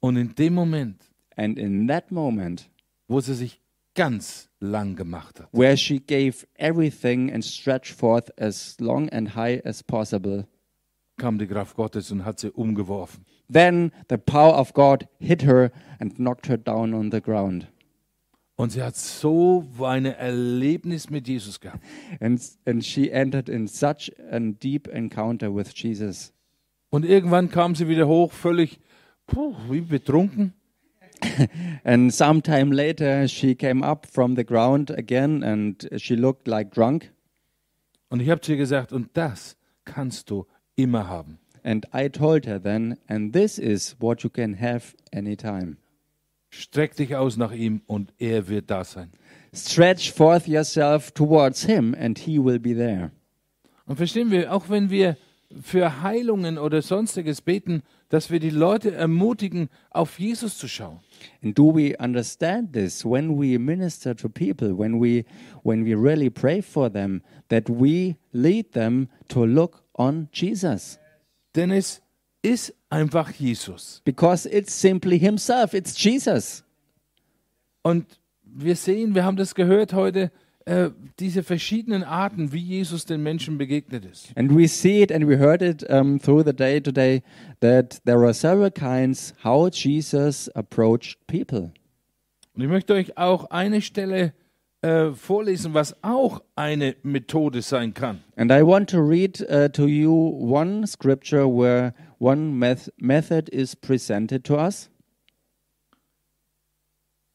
Und 0.01 0.17
in 0.17 0.35
dem 0.35 0.53
Moment, 0.53 1.11
And 1.35 1.57
in 1.57 1.87
that 1.87 2.11
moment, 2.11 2.69
wo 3.07 3.19
sie 3.21 3.33
sich 3.33 3.61
ganz 3.95 4.49
lang 4.59 4.95
gemacht 4.95 5.39
hat, 5.39 5.49
where 5.51 5.75
she 5.77 5.99
gave 5.99 6.45
everything 6.55 7.31
and 7.31 7.43
stretched 7.43 7.93
forth 7.93 8.31
as 8.37 8.75
long 8.79 9.09
and 9.09 9.35
high 9.35 9.61
as 9.65 9.81
possible, 9.81 10.45
kam 11.17 11.37
die 11.37 11.47
Kraft 11.47 11.75
Gottes 11.75 12.11
und 12.11 12.25
hat 12.25 12.39
sie 12.39 12.51
umgeworfen. 12.51 13.25
then 13.49 13.91
the 14.09 14.17
power 14.17 14.53
of 14.53 14.73
God 14.73 15.07
hit 15.19 15.43
her 15.43 15.71
and 15.99 16.17
knocked 16.17 16.47
her 16.47 16.57
down 16.57 16.93
on 16.93 17.11
the 17.11 17.21
ground. 17.21 17.67
Und 18.55 18.71
sie 18.73 18.83
hat 18.83 18.95
so 18.95 19.65
ein 19.81 20.05
Erlebnis 20.05 21.09
mit 21.09 21.27
Jesus 21.27 21.59
gehabt. 21.59 21.83
And, 22.19 22.39
and 22.65 22.85
she 22.85 23.11
entered 23.11 23.49
in 23.49 23.67
such 23.67 24.11
a 24.29 24.39
deep 24.39 24.87
encounter 24.87 25.49
with 25.53 25.73
Jesus. 25.73 26.33
Und 26.91 27.05
irgendwann 27.05 27.49
kam 27.49 27.73
sie 27.73 27.87
wieder 27.87 28.07
hoch, 28.07 28.31
völlig 28.31 28.79
puh, 29.27 29.55
wie 29.69 29.81
betrunken. 29.81 30.53
And 31.83 32.13
sometime 32.13 32.71
later, 32.71 33.27
she 33.27 33.55
came 33.55 33.83
up 33.83 34.07
from 34.07 34.35
the 34.35 34.43
ground 34.43 34.89
again 34.89 35.43
and 35.43 35.87
she 35.97 36.15
looked 36.15 36.47
like 36.47 36.71
drunk. 36.73 37.11
Und 38.09 38.21
ich 38.21 38.29
habe 38.29 38.41
zu 38.41 38.53
ihr 38.53 38.57
gesagt, 38.57 38.91
und 38.91 39.09
das 39.13 39.55
kannst 39.85 40.29
du 40.29 40.45
immer 40.75 41.07
haben. 41.07 41.37
And 41.63 41.85
I 41.93 42.09
told 42.09 42.45
her 42.45 42.59
then, 42.59 42.97
and 43.07 43.33
this 43.33 43.59
is 43.59 43.95
what 43.99 44.23
you 44.23 44.29
can 44.29 44.59
have 44.59 44.95
anytime. 45.13 45.77
Streck 46.49 46.95
dich 46.95 47.15
aus 47.15 47.37
nach 47.37 47.51
ihm 47.51 47.81
und 47.85 48.13
er 48.17 48.47
wird 48.47 48.69
da 48.69 48.83
sein. 48.83 49.11
stretch 49.53 50.11
forth 50.11 50.47
yourself 50.47 51.13
towards 51.13 51.65
Him, 51.65 51.95
and 51.97 52.17
He 52.17 52.39
will 52.39 52.59
be 52.59 52.73
there. 52.73 53.11
Und 53.85 53.97
verstehen 53.97 54.31
wir, 54.31 54.53
auch 54.53 54.69
wenn 54.69 54.89
wir 54.89 55.17
für 55.61 56.01
Heilungen 56.01 56.57
oder 56.57 56.81
sonstiges 56.81 57.41
beten, 57.41 57.83
dass 58.11 58.29
wir 58.29 58.41
die 58.41 58.49
Leute 58.49 58.93
ermutigen, 58.93 59.69
auf 59.89 60.19
Jesus 60.19 60.57
zu 60.57 60.67
schauen. 60.67 60.99
And 61.41 61.57
do 61.57 61.73
we 61.73 61.95
understand 61.97 62.73
this 62.73 63.05
when 63.05 63.39
we 63.39 63.57
minister 63.57 64.13
to 64.17 64.27
people, 64.27 64.77
when 64.77 65.01
we 65.01 65.23
when 65.63 65.85
we 65.85 65.95
really 65.95 66.29
pray 66.29 66.61
for 66.61 66.91
them, 66.91 67.21
that 67.47 67.69
we 67.69 68.17
lead 68.33 68.73
them 68.73 69.07
to 69.29 69.45
look 69.45 69.83
on 69.93 70.27
Jesus? 70.33 70.99
Denn 71.55 71.71
es 71.71 72.01
ist 72.41 72.73
einfach 72.89 73.31
Jesus. 73.31 74.01
Because 74.03 74.45
it's 74.45 74.79
simply 74.79 75.17
Himself, 75.17 75.73
it's 75.73 75.95
Jesus. 75.97 76.65
Und 77.81 78.05
wir 78.43 78.75
sehen, 78.75 79.15
wir 79.15 79.23
haben 79.23 79.37
das 79.37 79.55
gehört 79.55 79.93
heute, 79.93 80.31
äh, 80.65 80.91
diese 81.19 81.43
verschiedenen 81.43 82.03
Arten, 82.03 82.51
wie 82.51 82.59
Jesus 82.59 83.05
den 83.05 83.23
Menschen 83.23 83.57
begegnet 83.57 84.05
ist. 84.05 84.31
And 84.35 84.55
we 84.55 84.67
see 84.67 85.01
it 85.01 85.11
and 85.11 85.27
we 85.27 85.37
heard 85.37 85.61
it 85.61 85.83
um, 85.89 86.19
through 86.19 86.43
the 86.45 86.53
day 86.53 86.79
today 86.79 87.23
that 87.61 88.01
there 88.05 88.19
are 88.19 88.33
several 88.33 88.71
kinds 88.71 89.33
how 89.43 89.69
Jesus 89.69 90.49
approached 90.49 91.25
people. 91.27 91.71
Und 92.53 92.63
ich 92.63 92.67
möchte 92.69 92.93
euch 92.93 93.17
auch 93.17 93.45
eine 93.45 93.81
Stelle 93.81 94.33
äh, 94.81 95.11
vorlesen, 95.11 95.73
was 95.73 95.95
auch 96.03 96.43
eine 96.55 96.95
Methode 97.03 97.61
sein 97.61 97.93
kann. 97.93 98.21
And 98.35 98.51
I 98.51 98.61
want 98.65 98.89
to 98.91 98.99
read 98.99 99.41
uh, 99.49 99.67
to 99.69 99.87
you 99.87 100.13
one 100.13 100.85
scripture 100.85 101.45
where 101.47 101.93
one 102.19 102.51
meth- 102.57 102.91
method 102.97 103.49
is 103.49 103.75
presented 103.75 104.43
to 104.45 104.57
us. 104.57 104.89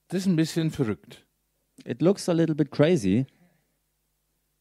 Das 0.08 0.20
ist 0.20 0.26
ein 0.26 0.36
bisschen 0.36 0.70
verrückt. 0.70 1.25
It 1.86 2.02
looks 2.02 2.28
a 2.28 2.32
little 2.32 2.56
bit 2.56 2.70
crazy. 2.70 3.26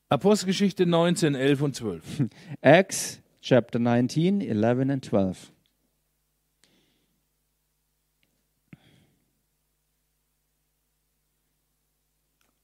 Apostelgeschichte 0.10 0.86
19, 0.86 1.34
11 1.34 1.62
und 1.62 1.76
12. 1.76 2.30
Acts 2.62 3.22
chapter 3.42 3.80
19, 3.80 4.42
11 4.42 4.90
and 4.92 5.04
12. 5.04 5.52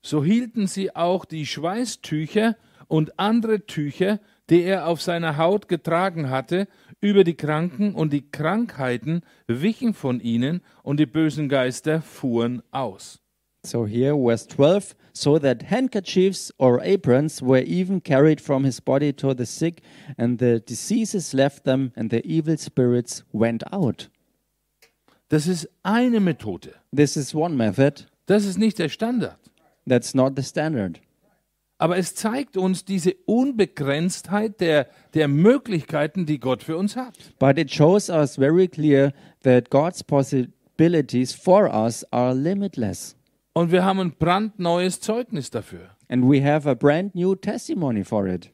So 0.04 0.24
hielten 0.24 0.68
sie 0.68 0.96
auch 0.96 1.26
die 1.26 1.46
Schweißtücher 1.46 2.56
und 2.88 3.18
andere 3.18 3.66
Tücher, 3.66 4.20
die 4.50 4.62
er 4.62 4.88
auf 4.88 5.02
seiner 5.02 5.38
Haut 5.38 5.68
getragen 5.70 6.30
hatte, 6.30 6.68
über 7.00 7.24
die 7.24 7.36
Kranken, 7.36 7.96
und 7.96 8.12
die 8.12 8.30
Krankheiten 8.30 9.22
wichen 9.48 9.94
von 9.94 10.20
ihnen, 10.20 10.62
und 10.84 11.00
die 11.00 11.06
bösen 11.06 11.50
Geister 11.50 12.02
fuhren 12.02 12.62
aus. 12.72 13.22
So 13.64 13.86
here, 13.86 14.16
verse 14.16 14.46
12 14.48 14.96
so 15.14 15.38
that 15.40 15.64
handkerchiefs 15.64 16.52
or 16.58 16.82
aprons 16.82 17.42
were 17.42 17.60
even 17.60 18.02
carried 18.02 18.42
from 18.42 18.64
his 18.64 18.80
body 18.80 19.12
to 19.14 19.34
the 19.34 19.46
sick, 19.46 19.82
and 20.18 20.40
the 20.40 20.60
diseases 20.60 21.34
left 21.34 21.64
them, 21.64 21.92
and 21.96 22.10
the 22.10 22.26
evil 22.26 22.58
spirits 22.58 23.24
went 23.32 23.64
out. 23.72 24.10
Das 25.30 25.48
ist 25.48 25.68
eine 25.84 26.20
Methode. 26.20 26.74
This 26.94 27.16
is 27.16 27.34
one 27.34 27.56
method. 27.56 28.06
Das 28.26 28.46
ist 28.46 28.58
nicht 28.58 28.80
der 28.80 28.90
Standard. 28.90 29.38
That's 29.88 30.14
not 30.14 30.36
the 30.36 30.44
standard. 30.44 31.00
Aber 31.78 31.98
es 31.98 32.14
zeigt 32.14 32.58
uns 32.58 32.86
diese 32.86 33.16
Unbegrenztheit 33.26 34.62
der, 34.62 34.88
der 35.16 35.28
Möglichkeiten, 35.28 36.28
die 36.28 36.40
Gott 36.40 36.62
für 36.62 36.78
uns 36.78 36.96
hat. 36.96 37.18
But 37.40 37.58
it 37.58 37.72
shows 37.72 38.10
us 38.10 38.36
very 38.36 38.68
clear 38.68 39.14
that 39.44 39.72
God's 39.72 40.04
possibilities 40.04 41.34
for 41.34 41.74
us 41.74 42.06
are 42.12 42.36
limitless. 42.36 43.16
Und 43.54 43.72
wir 43.72 43.84
haben 43.84 44.00
ein 44.00 44.14
brandneues 44.18 45.02
Zeugnis 45.02 45.50
dafür. 45.50 45.90
And 46.08 46.24
we 46.24 46.42
have 46.44 46.70
a 46.70 46.74
brand 46.74 47.16
new 47.16 47.36
testimony 47.36 48.04
for 48.04 48.26
it. 48.28 48.50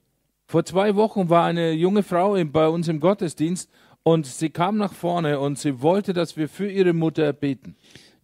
Vor 0.48 0.64
zwei 0.64 0.96
Wochen 0.96 1.30
war 1.30 1.46
eine 1.46 1.72
junge 1.74 2.04
Frau 2.04 2.36
bei 2.46 2.68
uns 2.68 2.88
im 2.88 3.00
Gottesdienst 3.00 3.70
und 4.04 4.26
sie 4.26 4.50
kam 4.50 4.78
nach 4.78 4.94
vorne 4.94 5.40
und 5.40 5.60
sie 5.60 5.82
wollte, 5.82 6.14
dass 6.14 6.38
wir 6.38 6.48
für 6.48 6.72
ihre 6.72 6.94
Mutter 6.94 7.34
beten. 7.34 7.76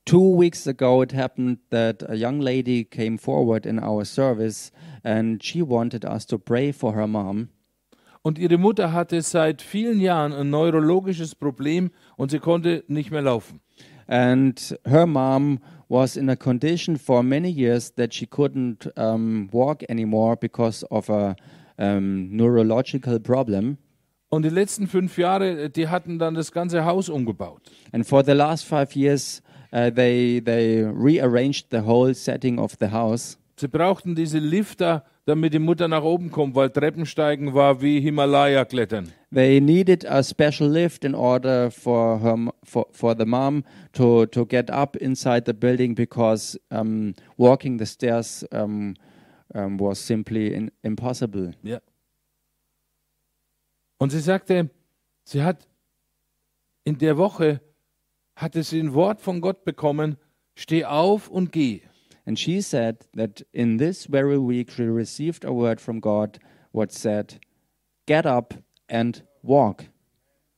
Two 0.06 0.40
weeks 0.40 0.68
ago, 0.68 1.04
it 1.04 1.14
happened 1.14 1.60
that 1.70 2.02
a 2.10 2.14
young 2.14 2.40
lady 2.40 2.86
came 2.86 3.18
forward 3.18 3.66
in 3.66 3.80
our 3.80 4.04
service 4.04 4.72
and 5.04 5.44
she 5.44 5.62
wanted 5.62 6.06
us 6.06 6.26
to 6.26 6.38
pray 6.38 6.74
for 6.74 6.96
her 6.96 7.08
mom. 7.08 7.50
Und 8.22 8.40
ihre 8.40 8.58
Mutter 8.58 8.94
hatte 8.94 9.22
seit 9.22 9.62
vielen 9.62 10.00
Jahren 10.00 10.34
ein 10.34 10.50
neurologisches 10.50 11.36
Problem 11.36 11.92
und 12.16 12.32
sie 12.32 12.40
konnte 12.40 12.84
nicht 12.88 13.12
mehr 13.12 13.22
laufen. 13.22 13.60
And 14.08 14.80
her 14.86 15.06
mom 15.06 15.60
was 15.90 16.18
in 16.18 16.30
a 16.30 16.36
condition 16.36 16.98
for 16.98 17.24
many 17.24 17.50
years 17.50 17.92
that 17.96 18.14
she 18.14 18.26
couldn't 18.26 18.88
um, 18.98 19.50
walk 19.52 19.84
anymore 19.90 20.36
because 20.36 20.84
of 20.90 21.10
a 21.10 21.36
um, 21.78 22.36
neurological 22.36 23.20
problem. 23.20 23.78
Und 24.30 24.44
die 24.44 24.50
letzten 24.50 24.88
fünf 24.88 25.18
Jahre, 25.20 25.70
die 25.70 25.90
hatten 25.90 26.18
dann 26.18 26.34
das 26.34 26.52
ganze 26.52 26.86
Haus 26.86 27.08
umgebaut. 27.08 27.62
And 27.92 28.04
for 28.04 28.24
the 28.24 28.32
last 28.32 28.66
five 28.66 28.96
years, 28.96 29.44
uh, 29.72 29.92
they, 29.92 30.40
they 30.40 30.84
rearranged 30.84 31.68
the 31.70 31.86
whole 31.86 32.16
setting 32.16 32.58
of 32.58 32.76
the 32.80 32.90
house. 32.92 33.38
Sie 33.56 33.68
brauchten 33.68 34.16
diese 34.16 34.40
Lifter, 34.40 35.06
damit 35.26 35.54
die 35.54 35.60
Mutter 35.60 35.88
nach 35.88 36.04
oben 36.04 36.32
kommt, 36.32 36.56
weil 36.56 36.70
Treppensteigen 36.70 37.54
war 37.54 37.82
wie 37.82 38.00
Himalaya 38.02 38.66
klettern. 38.66 39.12
They 39.34 39.62
needed 39.62 40.06
a 40.06 40.24
special 40.24 40.70
lift 40.70 41.06
in 41.06 41.16
order 41.16 41.70
for 41.72 42.20
her, 42.22 42.54
for, 42.64 42.88
for 42.92 43.16
the 43.18 43.26
mom 43.26 43.64
to, 43.94 44.26
to 44.28 44.46
get 44.46 44.70
up 44.72 44.96
inside 44.96 45.44
the 45.46 45.54
building 45.54 45.96
because 45.96 46.60
um, 46.72 47.14
walking 47.38 47.78
the 47.78 47.86
stairs 47.86 48.46
um, 48.52 48.96
um, 49.54 49.80
was 49.80 50.00
simply 50.06 50.54
in, 50.54 50.72
impossible. 50.82 51.54
Ja. 51.64 51.80
Und 53.98 54.12
sie 54.12 54.20
sagte, 54.20 54.70
sie 55.24 55.44
hat 55.44 55.68
in 56.84 56.98
der 56.98 57.18
Woche 57.18 57.62
hatte 58.36 58.64
sie 58.64 58.80
ein 58.80 58.94
Wort 58.94 59.22
von 59.22 59.42
Gott 59.42 59.64
bekommen, 59.64 60.18
steh 60.56 60.86
auf 60.86 61.30
und 61.30 61.52
geh. 61.52 61.82
And 62.26 62.40
she 62.40 62.62
said 62.62 63.06
that 63.14 63.46
in 63.54 63.78
this 63.78 64.06
very 64.06 64.38
week 64.38 64.72
she 64.72 64.84
received 64.84 65.44
a 65.44 65.52
word 65.52 65.82
from 65.82 66.00
God 66.00 66.40
what 66.72 66.92
said, 66.92 67.40
Get 68.06 68.26
up 68.26 68.54
and 68.90 69.24
walk. 69.42 69.86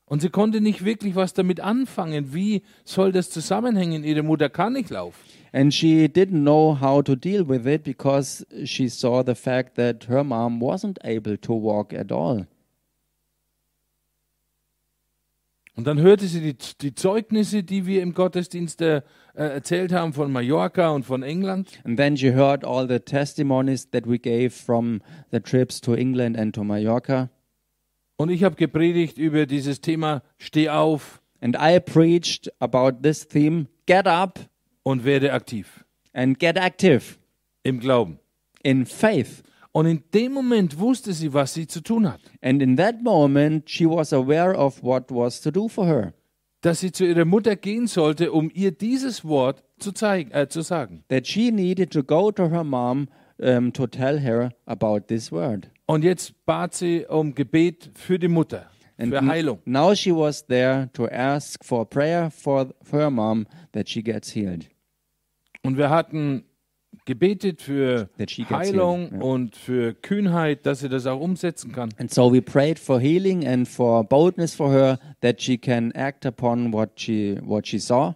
Und 0.07 0.21
sie 0.21 0.29
konnte 0.29 0.61
nicht 0.61 0.85
wirklich 0.85 1.15
was 1.15 1.33
damit 1.33 1.59
anfangen. 1.59 2.33
Wie 2.33 2.61
soll 2.83 3.11
das 3.11 3.31
zusammenhängen? 3.31 4.03
Ihre 4.03 4.21
Mutter 4.21 4.49
kann 4.49 4.73
nicht 4.73 4.91
laufen. 4.91 5.19
And 5.51 5.73
she 5.73 6.07
didn't 6.07 6.43
know 6.43 6.79
how 6.79 7.01
to 7.01 7.15
deal 7.15 7.47
with 7.47 7.65
it 7.65 7.83
because 7.83 8.45
she 8.65 8.87
saw 8.87 9.23
the 9.23 9.35
fact 9.35 9.75
that 9.75 10.07
her 10.07 10.23
mom 10.23 10.61
wasn't 10.61 10.97
able 11.03 11.37
to 11.37 11.53
walk 11.53 11.93
at 11.93 12.11
all. 12.11 12.45
Und 15.75 15.87
dann 15.87 15.99
hörte 15.99 16.27
sie 16.27 16.39
die, 16.41 16.55
die 16.81 16.95
Zeugnisse, 16.95 17.63
die 17.63 17.85
wir 17.85 18.01
im 18.01 18.13
Gottesdienst 18.13 18.81
äh, 18.81 19.01
erzählt 19.35 19.91
haben 19.91 20.13
von 20.13 20.31
Mallorca 20.31 20.89
und 20.89 21.03
von 21.03 21.23
England. 21.23 21.79
And 21.83 21.97
then 21.97 22.17
she 22.17 22.33
heard 22.33 22.63
all 22.63 22.87
the 22.87 22.99
testimonies 22.99 23.89
that 23.91 24.07
we 24.07 24.17
gave 24.17 24.51
from 24.51 25.01
the 25.31 25.39
trips 25.39 25.79
to 25.81 25.93
England 25.93 26.37
and 26.37 26.55
to 26.55 26.63
Mallorca. 26.63 27.29
Und 28.17 28.29
ich 28.29 28.43
habe 28.43 28.55
gepredigt 28.55 29.17
über 29.17 29.45
dieses 29.45 29.81
Thema 29.81 30.23
Steh 30.37 30.69
auf 30.69 31.21
And 31.41 31.57
I 31.59 31.79
preached 31.79 32.49
about 32.59 33.01
this 33.03 33.27
theme 33.27 33.67
get 33.85 34.07
up 34.07 34.39
und 34.83 35.03
werde 35.03 35.33
aktiv 35.33 35.85
and 36.13 36.39
get 36.39 36.57
active 36.57 37.17
im 37.63 37.79
Glauben. 37.79 38.19
in 38.65 38.85
faith. 38.85 39.43
Und 39.71 39.85
in 39.85 40.03
dem 40.13 40.33
Moment 40.33 40.79
wusste 40.79 41.13
sie, 41.13 41.33
was 41.33 41.53
sie 41.53 41.67
zu 41.67 41.81
tun 41.81 42.09
hat. 42.11 42.21
And 42.41 42.61
in 42.61 42.77
that 42.77 43.01
moment, 43.03 43.69
she 43.69 43.85
was 43.85 44.13
aware 44.13 44.57
of 44.57 44.81
what 44.81 45.11
was 45.11 45.41
to 45.41 45.51
do 45.51 45.67
for 45.67 45.85
her. 45.85 46.13
Dass 46.65 46.79
sie 46.79 46.91
zu 46.91 47.05
ihrer 47.05 47.25
Mutter 47.25 47.55
gehen 47.55 47.85
sollte, 47.85 48.31
um 48.31 48.49
ihr 48.51 48.71
dieses 48.71 49.23
Wort 49.23 49.63
zu, 49.77 49.91
zeigen, 49.91 50.31
äh, 50.31 50.47
zu 50.47 50.61
sagen. 50.61 51.03
That 51.09 51.27
she 51.27 51.51
needed 51.51 51.91
to 51.93 52.01
go 52.03 52.31
to 52.31 52.49
her 52.49 52.63
mom 52.63 53.07
um, 53.37 53.71
to 53.73 53.85
tell 53.85 54.19
her 54.19 54.49
about 54.65 55.01
this 55.07 55.31
word. 55.31 55.69
Und 55.85 56.03
jetzt 56.03 56.33
bat 56.47 56.73
sie 56.73 57.05
um 57.05 57.35
Gebet 57.35 57.91
für 57.93 58.17
die 58.17 58.29
Mutter, 58.29 58.67
And 58.97 59.13
für 59.13 59.23
Heilung. 59.27 59.59
now 59.65 59.93
she 59.93 60.11
was 60.11 60.47
there 60.47 60.89
to 60.93 61.05
ask 61.07 61.63
for 61.63 61.87
prayer 61.87 62.31
for, 62.31 62.73
for 62.81 62.99
her 62.99 63.11
mom 63.11 63.45
that 63.73 63.87
she 63.87 64.01
gets 64.01 64.33
healed. 64.33 64.65
Und 65.61 65.77
wir 65.77 65.91
hatten 65.91 66.45
gebetet 67.05 67.61
für 67.61 68.09
Heilung 68.49 69.11
ja. 69.13 69.21
und 69.21 69.55
für 69.55 69.93
Kühnheit, 69.93 70.65
dass 70.65 70.79
sie 70.79 70.89
das 70.89 71.05
auch 71.05 71.19
umsetzen 71.19 71.71
kann. 71.71 71.89
And 71.97 72.11
so 72.11 72.33
we 72.33 72.41
prayed 72.41 72.79
for 72.79 72.99
healing 72.99 73.47
and 73.47 73.67
for 73.67 74.03
boldness 74.03 74.55
for 74.55 74.71
her 74.71 74.99
that 75.21 75.41
she 75.41 75.57
can 75.57 75.91
act 75.93 76.25
upon 76.25 76.73
what 76.73 76.99
she 76.99 77.37
what 77.43 77.67
she 77.67 77.79
saw. 77.79 78.15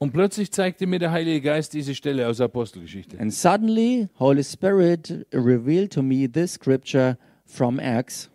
Und 0.00 0.12
plötzlich 0.12 0.52
zeigte 0.52 0.86
mir 0.86 1.00
der 1.00 1.10
Heilige 1.10 1.40
Geist 1.40 1.72
diese 1.72 1.94
Stelle 1.94 2.28
aus 2.28 2.40
Apostelgeschichte. 2.40 3.18
And 3.18 3.34
suddenly 3.34 4.08
Holy 4.18 4.44
Spirit 4.44 5.26
revealed 5.32 5.92
to 5.92 6.02
me 6.02 6.30
this 6.30 6.52
scripture 6.52 7.18
from 7.46 7.80
Acts 7.80 8.30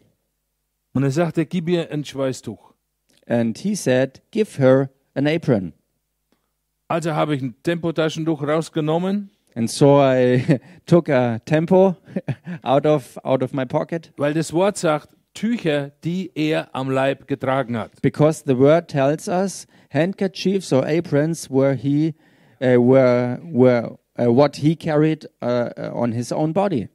Und 0.94 1.04
er 1.04 1.12
sagte, 1.12 1.46
gib 1.46 1.70
ihr 1.70 1.90
ein 1.92 2.04
Schweißtuch. 2.04 2.74
and 3.26 3.58
he 3.60 3.76
said, 3.76 4.22
"Give 4.32 4.58
her 4.58 4.90
an 5.14 5.28
apron." 5.28 5.74
Also 6.90 7.14
habe 7.14 7.36
ich 7.36 7.42
ein 7.42 7.56
Tempotaschentuch 7.64 8.44
rausgenommen 8.44 9.30
And 9.56 9.70
so 9.70 10.00
I 10.00 10.60
took 10.86 11.10
a 11.10 11.40
tempo 11.46 11.96
out 12.64 12.86
of 12.86 13.18
out 13.24 13.44
of 13.44 13.54
my 13.54 13.66
pocket 13.66 14.12
Weil 14.18 14.34
das 14.34 14.52
Wort 14.54 14.78
sagt, 14.78 15.10
Tücher, 15.36 15.92
die 16.04 16.32
er 16.36 16.70
am 16.74 16.90
Leib 16.90 17.28
getragen 17.28 17.76
hat. 17.78 18.02
because 18.02 18.44
the 18.46 18.58
word 18.58 18.88
tells 18.88 19.28
us 19.28 19.66
handkerchiefs 19.90 20.72
or 20.72 20.86
aprons 20.86 21.50
were 21.50 21.76
he 21.76 22.14
uh, 22.62 22.78
were 22.80 23.40
were 23.44 23.98
uh, 24.20 24.32
what 24.32 24.58
he 24.58 24.76
carried 24.76 25.28
uh, 25.42 25.70
uh, 25.78 25.92
on 25.94 26.12
his 26.12 26.32
own 26.32 26.54
body. 26.54 26.88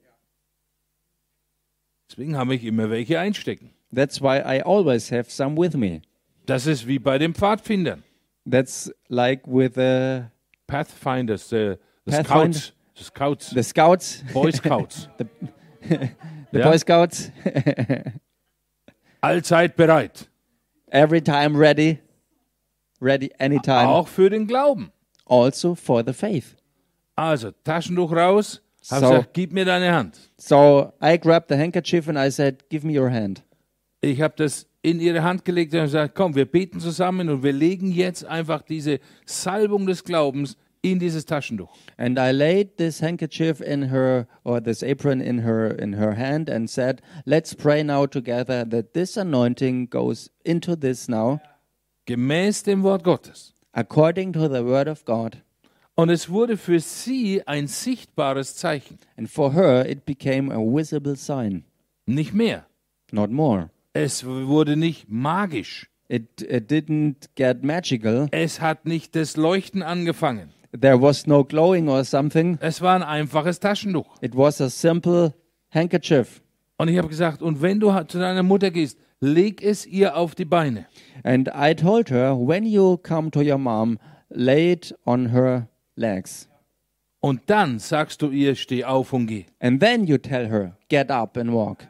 Deswegen 2.11 2.37
habe 2.37 2.55
ich 2.55 2.65
immer 2.65 2.91
welche 2.91 3.19
einstecken. 3.19 3.71
That's 3.93 4.21
why 4.21 4.39
I 4.39 4.63
always 4.63 5.11
have 5.11 5.31
some 5.31 5.57
with 5.57 5.75
me. 5.77 6.03
Das 6.47 6.67
ist 6.67 6.87
wie 6.87 6.99
bei 6.99 7.19
den 7.19 7.35
Pfadfindern. 7.35 8.03
That's 8.47 8.91
like 9.09 9.43
with 9.47 9.77
uh, 9.77 10.29
Pathfinders, 10.67 11.53
the 12.11 12.17
Pathfinder. 12.17 12.59
Scouts. 12.59 12.73
The 12.97 13.05
Scouts. 13.05 13.51
the 13.55 13.63
Scouts, 13.63 14.25
Boy 14.33 14.51
Scouts. 14.51 15.09
the 15.89 16.59
Ja. 16.59 16.69
Boy 16.69 16.79
Scouts, 16.79 17.31
Allzeit 19.21 19.77
bereit. 19.77 20.29
every 20.91 21.21
time 21.21 21.57
ready, 21.57 21.99
ready 23.01 23.31
anytime. 23.39 23.87
Auch 23.89 24.09
für 24.09 24.31
den 24.31 24.47
Glauben. 24.47 24.91
Also 25.27 25.75
for 25.75 26.03
the 26.07 26.13
faith. 26.13 26.57
Also, 27.15 27.51
Taschentuch 27.65 28.13
raus. 28.13 28.63
Hab 28.91 29.01
So. 29.01 29.09
gesagt, 29.11 29.35
gib 29.35 29.53
mir 29.53 29.65
deine 29.65 29.93
Hand. 29.93 30.19
So 30.39 30.93
I 31.03 31.19
grabbed 31.19 31.49
the 31.51 31.57
handkerchief 31.57 32.09
and 32.09 32.17
I 32.17 32.31
said, 32.31 32.69
"Give 32.71 32.87
me 32.87 32.99
your 32.99 33.11
hand." 33.11 33.43
Ich 34.01 34.21
habe 34.23 34.35
das 34.37 34.67
in 34.83 35.01
ihre 35.01 35.23
Hand 35.25 35.45
gelegt 35.45 35.75
und 35.75 35.81
gesagt, 35.83 36.15
komm, 36.15 36.35
wir 36.37 36.47
beten 36.47 36.79
zusammen 36.81 37.29
und 37.29 37.43
wir 37.43 37.53
legen 37.53 37.91
jetzt 37.91 38.25
einfach 38.25 38.63
diese 38.63 39.01
Salbung 39.27 39.87
des 39.87 40.05
Glaubens 40.05 40.57
in 40.83 40.99
dieses 40.99 41.25
Taschentuch. 41.27 41.69
And 41.97 42.19
I 42.19 42.31
laid 42.33 42.77
this 42.77 43.01
handkerchief 43.01 43.61
in 43.61 43.91
her 43.91 44.27
or 44.45 44.61
this 44.63 44.83
apron 44.83 45.21
in 45.21 45.39
her 45.45 45.69
in 45.79 45.95
her 45.95 46.15
hand 46.17 46.49
and 46.49 46.69
said, 46.71 47.01
"Let's 47.25 47.55
pray 47.55 47.83
now 47.83 48.07
together 48.07 48.65
that 48.69 48.93
this 48.95 49.17
anointing 49.17 49.89
goes 49.91 50.31
into 50.45 50.77
this 50.77 51.09
now 51.09 51.41
Gemäß 52.07 52.63
dem 52.65 52.83
Wort 52.83 53.03
Gottes. 53.05 53.55
according 53.73 54.33
to 54.33 54.49
the 54.49 54.65
word 54.65 54.89
of 54.89 55.05
God." 55.05 55.39
Und 55.97 56.11
es 56.11 56.29
wurde 56.31 56.57
für 56.57 56.79
sie 56.79 57.43
ein 57.47 57.67
sichtbares 57.67 58.55
Zeichen. 58.55 58.99
And 59.17 59.29
for 59.29 59.53
her 59.53 59.85
it 59.85 60.05
became 60.07 60.53
a 60.53 60.59
visible 60.61 61.17
sign, 61.17 61.65
Nicht 62.07 62.33
mehr. 62.33 62.67
not 63.11 63.31
more. 63.31 63.71
Es 63.95 64.25
wurde 64.25 64.77
nicht 64.77 65.09
magisch. 65.11 65.89
It, 66.09 66.41
it 66.41 66.71
didn't 66.71 67.29
get 67.35 67.65
magical. 67.65 68.29
Es 68.31 68.61
hat 68.61 68.87
nicht 68.87 69.17
das 69.17 69.37
Leuchten 69.37 69.83
angefangen. 69.83 70.51
There 70.73 71.01
was 71.01 71.27
no 71.27 71.45
glowing 71.45 71.89
or 71.89 72.05
something. 72.05 72.59
Es 72.61 72.83
war 72.83 72.95
ein 72.97 73.03
einfaches 73.03 73.59
Taschentuch. 73.59 74.07
It 74.21 74.37
was 74.37 74.61
a 74.61 74.69
simple 74.69 75.35
handkerchief. 75.71 76.43
Und 76.77 76.89
ich 76.89 76.99
habe 76.99 77.09
gesagt, 77.09 77.43
und 77.43 77.63
wenn 77.63 77.81
du 77.81 77.91
zu 78.07 78.19
deiner 78.19 78.43
Mutter 78.43 78.71
gehst, 78.71 78.99
leg 79.21 79.63
es 79.63 79.87
ihr 79.87 80.17
auf 80.17 80.35
die 80.35 80.45
Beine. 80.45 80.87
And 81.25 81.49
I 81.49 81.75
told 81.75 82.11
her, 82.11 82.37
when 82.37 82.65
you 82.65 82.99
come 82.99 83.31
to 83.31 83.41
your 83.41 83.59
mom, 83.59 83.99
lay 84.29 84.73
it 84.73 84.95
on 85.05 85.33
her 85.33 85.69
legs. 85.97 86.49
Und 87.21 87.43
dann 87.47 87.79
sagst 87.79 88.23
du 88.23 88.31
ihr, 88.31 88.55
steh 88.55 88.85
auf 88.85 89.13
und 89.13 89.27
geh. 89.27 89.47
And 89.59 89.81
then 89.81 90.07
you 90.07 90.19
tell 90.19 90.49
her, 90.49 90.77
get 90.89 91.11
up 91.11 91.37
and 91.37 91.53
walk. 91.53 91.89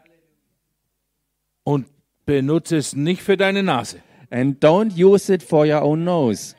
Und 1.64 1.86
benutze 2.24 2.78
es 2.78 2.96
nicht 2.96 3.22
für 3.22 3.36
deine 3.36 3.62
Nase. 3.62 3.98
And 4.30 4.62
don't 4.62 4.96
use 4.96 5.32
it 5.32 5.42
for 5.42 5.66
your 5.66 5.82
own 5.82 6.04
nose. 6.04 6.54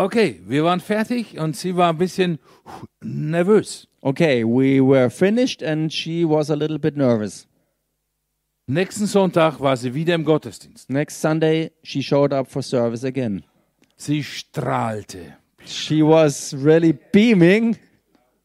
Okay, 0.00 0.40
wir 0.46 0.62
waren 0.62 0.78
fertig 0.78 1.40
und 1.40 1.56
sie 1.56 1.74
war 1.74 1.92
ein 1.92 1.98
bisschen 1.98 2.38
nervös. 3.02 3.88
Okay, 4.00 4.44
we 4.44 4.80
were 4.80 5.10
finished 5.10 5.60
and 5.60 5.92
she 5.92 6.24
was 6.24 6.50
a 6.52 6.54
little 6.54 6.78
bit 6.78 6.96
nervous. 6.96 7.48
Nächsten 8.68 9.06
Sonntag 9.06 9.58
war 9.58 9.76
sie 9.76 9.92
wieder 9.94 10.14
im 10.14 10.24
Gottesdienst. 10.24 10.88
Next 10.88 11.20
Sunday, 11.20 11.72
she 11.82 12.00
showed 12.00 12.32
up 12.32 12.48
for 12.48 12.62
service 12.62 13.02
again. 13.04 13.42
Sie 13.96 14.22
strahlte. 14.22 15.34
She 15.66 16.00
was 16.04 16.54
really 16.54 16.92
beaming, 16.92 17.76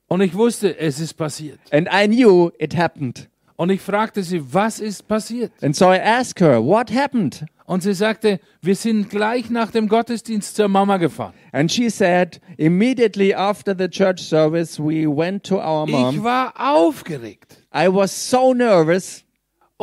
Und 0.07 0.21
ich 0.21 0.33
wusste, 0.33 0.75
es 0.79 0.99
ist 0.99 1.13
passiert. 1.13 1.59
and 1.71 1.87
I 1.91 2.07
knew 2.07 2.51
it 2.57 2.75
happened. 2.75 3.29
Und 3.57 3.69
ich 3.69 3.81
fragte 3.81 4.23
sie, 4.23 4.41
was 4.51 4.79
ist 4.79 5.07
passiert? 5.07 5.51
And 5.61 5.75
so 5.75 5.91
I 5.91 5.99
asked 5.99 6.41
her, 6.41 6.59
What 6.65 6.89
happened? 6.91 7.45
Und 7.65 7.81
sie 7.83 7.93
sagte, 7.93 8.39
wir 8.61 8.75
sind 8.75 9.09
gleich 9.09 9.49
nach 9.49 9.71
dem 9.71 9.87
Gottesdienst 9.87 10.55
zur 10.55 10.67
Mama 10.67 10.97
gefahren. 10.97 11.33
And 11.53 11.71
she 11.71 11.89
said, 11.89 12.41
Immediately 12.57 13.33
after 13.33 13.73
the 13.77 13.87
church 13.87 14.19
service, 14.21 14.79
we 14.79 15.05
went 15.07 15.43
to 15.45 15.59
our 15.59 15.87
Ich 15.87 15.93
mom. 15.93 16.23
war 16.23 16.53
aufgeregt. 16.57 17.57
I 17.73 17.87
was 17.87 18.29
so 18.29 18.53
nervous. 18.53 19.23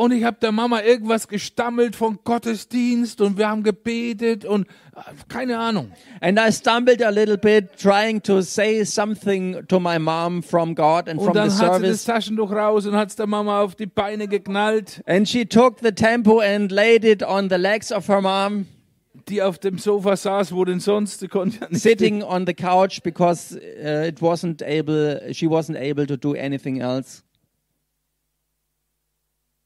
Und 0.01 0.13
ich 0.13 0.23
habe 0.23 0.37
der 0.41 0.51
Mama 0.51 0.81
irgendwas 0.81 1.27
gestammelt 1.27 1.95
von 1.95 2.17
Gottesdienst 2.23 3.21
und 3.21 3.37
wir 3.37 3.47
haben 3.47 3.61
gebetet 3.61 4.45
und 4.45 4.65
äh, 4.95 5.01
keine 5.27 5.59
Ahnung. 5.59 5.91
And 6.21 6.39
I 6.39 6.51
stumbled 6.51 7.05
a 7.05 7.11
little 7.11 7.37
bit 7.37 7.77
trying 7.79 8.19
to 8.23 8.41
say 8.41 8.83
something 8.83 9.61
to 9.67 9.79
my 9.79 9.99
mom 9.99 10.41
from 10.41 10.73
God 10.73 11.07
and 11.07 11.19
Und 11.19 11.25
from 11.25 11.33
the 11.35 11.39
dann 11.39 11.49
hat 11.51 11.51
sie 11.51 11.59
das 11.59 11.75
service. 11.81 12.03
Taschentuch 12.05 12.51
raus 12.51 12.87
und 12.87 12.95
hat 12.95 13.09
es 13.09 13.15
der 13.15 13.27
Mama 13.27 13.61
auf 13.61 13.75
die 13.75 13.85
Beine 13.85 14.27
geknallt, 14.27 15.03
And 15.05 15.29
she 15.29 15.45
took 15.45 15.81
the 15.83 15.91
tempo 15.91 16.39
and 16.39 16.71
laid 16.71 17.05
it 17.05 17.21
on 17.21 17.47
the 17.51 17.57
legs 17.57 17.91
of 17.91 18.07
her 18.07 18.21
mom, 18.21 18.65
die 19.29 19.43
auf 19.43 19.59
dem 19.59 19.77
Sofa 19.77 20.17
saß, 20.17 20.55
wo 20.55 20.65
denn 20.65 20.79
sonst, 20.79 21.19
sie 21.19 21.27
konnte 21.27 21.59
ja 21.61 21.67
nicht 21.69 21.83
sitting 21.83 22.23
on 22.23 22.47
the 22.47 22.55
couch 22.55 23.03
because 23.03 23.55
uh, 23.55 24.07
it 24.07 24.19
wasn't 24.19 24.63
able, 24.63 25.31
she 25.31 25.45
wasn't 25.45 25.77
able 25.77 26.07
to 26.07 26.17
do 26.17 26.33
anything 26.33 26.81
else. 26.81 27.21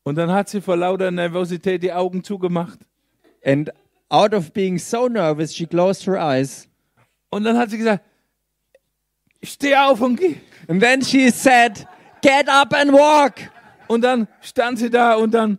Und 0.05 0.15
dann 0.15 0.31
hat 0.31 0.49
sie 0.49 0.61
vor 0.61 0.77
lauter 0.77 1.09
Nervosität 1.09 1.81
die 1.81 1.91
Augen 1.91 2.23
zugemacht. 2.23 2.79
And 3.43 3.71
out 4.09 4.33
of 4.35 4.53
being 4.53 4.77
so 4.77 5.07
nervous, 5.07 5.53
she 5.53 5.65
closed 5.65 6.05
her 6.05 6.15
eyes. 6.15 6.69
Und 7.31 7.43
dann 7.43 7.57
hat 7.57 7.71
sie 7.71 7.79
gesagt, 7.79 8.05
steh 9.43 9.75
auf 9.75 9.99
und 10.01 10.17
geh. 10.17 10.35
And 10.67 10.79
then 10.81 11.01
she 11.01 11.31
said, 11.31 11.87
Get 12.21 12.47
up 12.47 12.73
and 12.73 12.93
walk. 12.93 13.51
Und 13.87 14.01
dann 14.01 14.27
stand 14.41 14.77
sie 14.79 14.91
da 14.91 15.15
und 15.15 15.33
dann, 15.33 15.57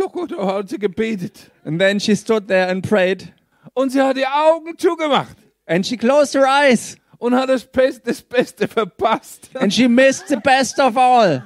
oh, 0.00 0.46
hat 0.46 0.68
sie 0.68 0.78
gebetet. 0.78 1.50
And 1.64 1.80
then 1.80 1.98
she 1.98 2.14
stood 2.14 2.46
there 2.46 2.68
and 2.68 2.86
prayed. 2.86 3.32
Und 3.72 3.90
sie 3.90 4.02
hat 4.02 4.16
die 4.16 4.26
Augen 4.26 4.76
zugemacht 4.76 5.36
And 5.66 5.86
she 5.86 5.96
closed 5.96 6.34
her 6.34 6.46
eyes. 6.46 6.96
und 7.18 7.34
hat 7.34 7.48
das 7.48 7.64
Beste, 7.64 8.02
das 8.04 8.22
Beste 8.22 8.68
verpasst. 8.68 9.50
And 9.54 9.72
she 9.72 9.88
missed 9.88 10.28
the 10.28 10.36
best 10.36 10.78
of 10.78 10.96
all. 10.96 11.42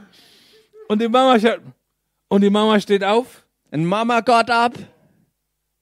Und 0.89 1.01
die 1.01 1.09
Mama 1.09 1.39
schaut, 1.39 1.61
und 2.33 2.41
die 2.41 2.49
Mama 2.49 2.81
steht 2.81 3.05
auf, 3.05 3.47
And 3.71 3.85
Mama 3.87 4.21
got 4.21 4.49
up 4.49 4.73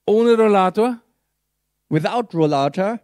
ohne 0.04 0.34
Rollator, 0.34 0.98
without 1.88 2.34
rollator 2.34 2.98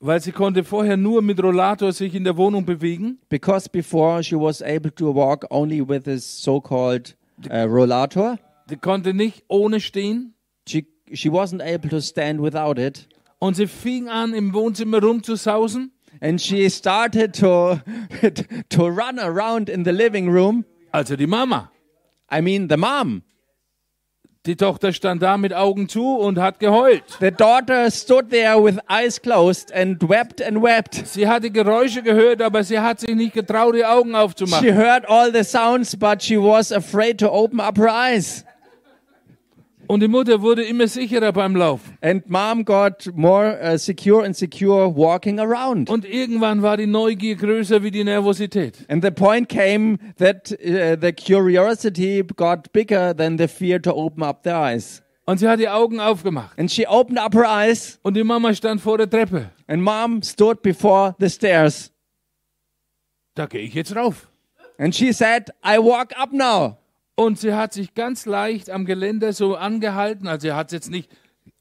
weil 0.00 0.22
sie 0.22 0.32
konnte 0.32 0.64
vorher 0.64 0.96
nur 0.96 1.20
mit 1.20 1.42
Rollator 1.42 1.92
sich 1.92 2.14
in 2.14 2.24
der 2.24 2.36
Wohnung 2.38 2.64
bewegen. 2.64 3.18
because 3.28 3.68
before 3.68 4.22
she 4.22 4.34
was 4.34 4.62
able 4.62 4.90
to 4.92 5.14
walk 5.14 5.44
only 5.50 5.86
with 5.86 6.04
this 6.04 6.24
so-called 6.24 7.16
uh, 7.50 7.66
rollator. 7.66 8.38
Sie 8.66 8.76
konnte 8.76 9.12
nicht 9.12 9.44
ohne 9.48 9.80
stehen. 9.80 10.32
She 10.66 10.86
she 11.12 11.28
wasn't 11.28 11.60
able 11.60 11.90
to 11.90 12.00
stand 12.00 12.40
without 12.40 12.78
it. 12.78 13.08
Und 13.40 13.56
sie 13.56 13.66
fing 13.66 14.08
an, 14.08 14.32
im 14.32 14.54
Wohnzimmer 14.54 15.02
rumzusausen. 15.02 15.92
And 16.20 16.40
she 16.40 16.70
started 16.70 17.34
to 17.40 17.80
to 18.70 18.86
run 18.86 19.18
around 19.18 19.68
in 19.68 19.84
the 19.84 19.92
living 19.92 20.30
room. 20.30 20.64
Also 20.92 21.14
die 21.14 21.26
Mama. 21.26 21.70
I 22.30 22.40
mean 22.40 22.68
the 22.68 22.76
mom. 22.76 23.22
Die 24.46 24.56
Tochter 24.56 24.92
stand 24.94 25.20
da 25.22 25.36
mit 25.36 25.52
Augen 25.52 25.88
zu 25.90 26.16
und 26.16 26.38
hat 26.38 26.58
geheult. 26.58 27.02
The 27.20 27.30
daughter 27.30 27.90
stood 27.90 28.30
there 28.30 28.56
with 28.62 28.78
eyes 28.88 29.20
closed 29.20 29.70
and 29.74 30.02
wept 30.08 30.40
and 30.40 30.62
wept. 30.62 30.94
Sie 31.06 31.28
hatte 31.28 31.50
Geräusche 31.50 32.02
gehört, 32.02 32.40
aber 32.40 32.64
sie 32.64 32.78
hat 32.78 33.00
sich 33.00 33.14
nicht 33.14 33.34
getraut, 33.34 33.74
die 33.74 33.84
Augen 33.84 34.10
She 34.10 34.16
aufzumachen. 34.16 34.74
heard 34.74 35.06
all 35.06 35.30
the 35.32 35.44
sounds, 35.44 35.94
but 35.96 36.22
she 36.22 36.38
was 36.38 36.72
afraid 36.72 37.18
to 37.18 37.30
open 37.30 37.60
up 37.60 37.76
her 37.76 37.90
eyes. 37.90 38.44
Und 39.88 40.00
die 40.00 40.08
Mutter 40.08 40.42
wurde 40.42 40.62
immer 40.64 40.86
sicherer 40.86 41.32
beim 41.32 41.56
Laufen. 41.56 41.96
And 42.02 42.28
mom 42.28 42.64
got 42.64 43.08
more 43.14 43.58
uh, 43.62 43.76
secure 43.78 44.24
and 44.24 44.36
secure 44.36 44.94
walking 44.94 45.40
around. 45.40 45.88
Und 45.90 46.04
irgendwann 46.04 46.62
war 46.62 46.76
die 46.76 46.86
Neugier 46.86 47.36
größer 47.36 47.82
wie 47.82 47.90
die 47.90 48.04
Nervosität. 48.04 48.84
And 48.88 49.02
the 49.02 49.10
point 49.10 49.48
came 49.48 49.98
that 50.18 50.52
uh, 50.52 50.96
the 51.00 51.12
curiosity 51.12 52.22
got 52.36 52.72
bigger 52.72 53.14
than 53.16 53.38
the 53.38 53.48
fear 53.48 53.80
to 53.82 53.92
open 53.94 54.22
up 54.22 54.42
their 54.42 54.56
eyes. 54.56 55.02
Und 55.24 55.38
sie 55.40 55.48
hat 55.48 55.58
die 55.60 55.68
Augen 55.68 56.00
aufgemacht. 56.00 56.58
And 56.58 56.70
she 56.70 56.86
opened 56.86 57.18
up 57.18 57.34
her 57.34 57.44
eyes, 57.48 57.98
Und 58.02 58.14
die 58.14 58.24
Mama 58.24 58.54
stand 58.54 58.80
vor 58.80 58.96
der 58.98 59.10
Treppe. 59.10 59.50
and 59.66 59.82
mom 59.82 60.22
stood 60.22 60.62
before 60.62 61.14
the 61.18 61.28
stairs. 61.28 61.92
Da 63.34 63.46
gehe 63.46 63.60
ich 63.62 63.74
jetzt 63.74 63.94
rauf. 63.94 64.28
And 64.78 64.94
she 64.94 65.12
said, 65.12 65.50
I 65.62 65.78
walk 65.78 66.12
up 66.18 66.32
now. 66.32 66.77
Und 67.18 67.36
sie 67.40 67.52
hat 67.52 67.72
sich 67.72 67.94
ganz 67.94 68.26
leicht 68.26 68.70
am 68.70 68.84
Geländer 68.84 69.32
so 69.32 69.56
angehalten. 69.56 70.28
Also 70.28 70.46
sie 70.48 70.52
hat 70.52 70.68
es 70.68 70.72
jetzt 70.72 70.90
nicht 70.90 71.10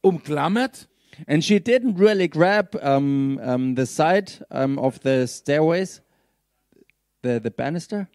umklammert, 0.01 0.87
And 1.25 1.43
she 1.43 1.55
didn't 1.55 1.97
really 1.99 2.27
grab 2.27 2.75
um, 2.75 3.39
um, 3.43 3.75
the 3.75 3.87
side 3.87 4.45
um, 4.51 4.77
of 4.77 4.99
the 5.03 5.25
stairways, 5.25 6.03
the, 7.23 7.39
the 7.43 7.49
banister. 7.49 8.07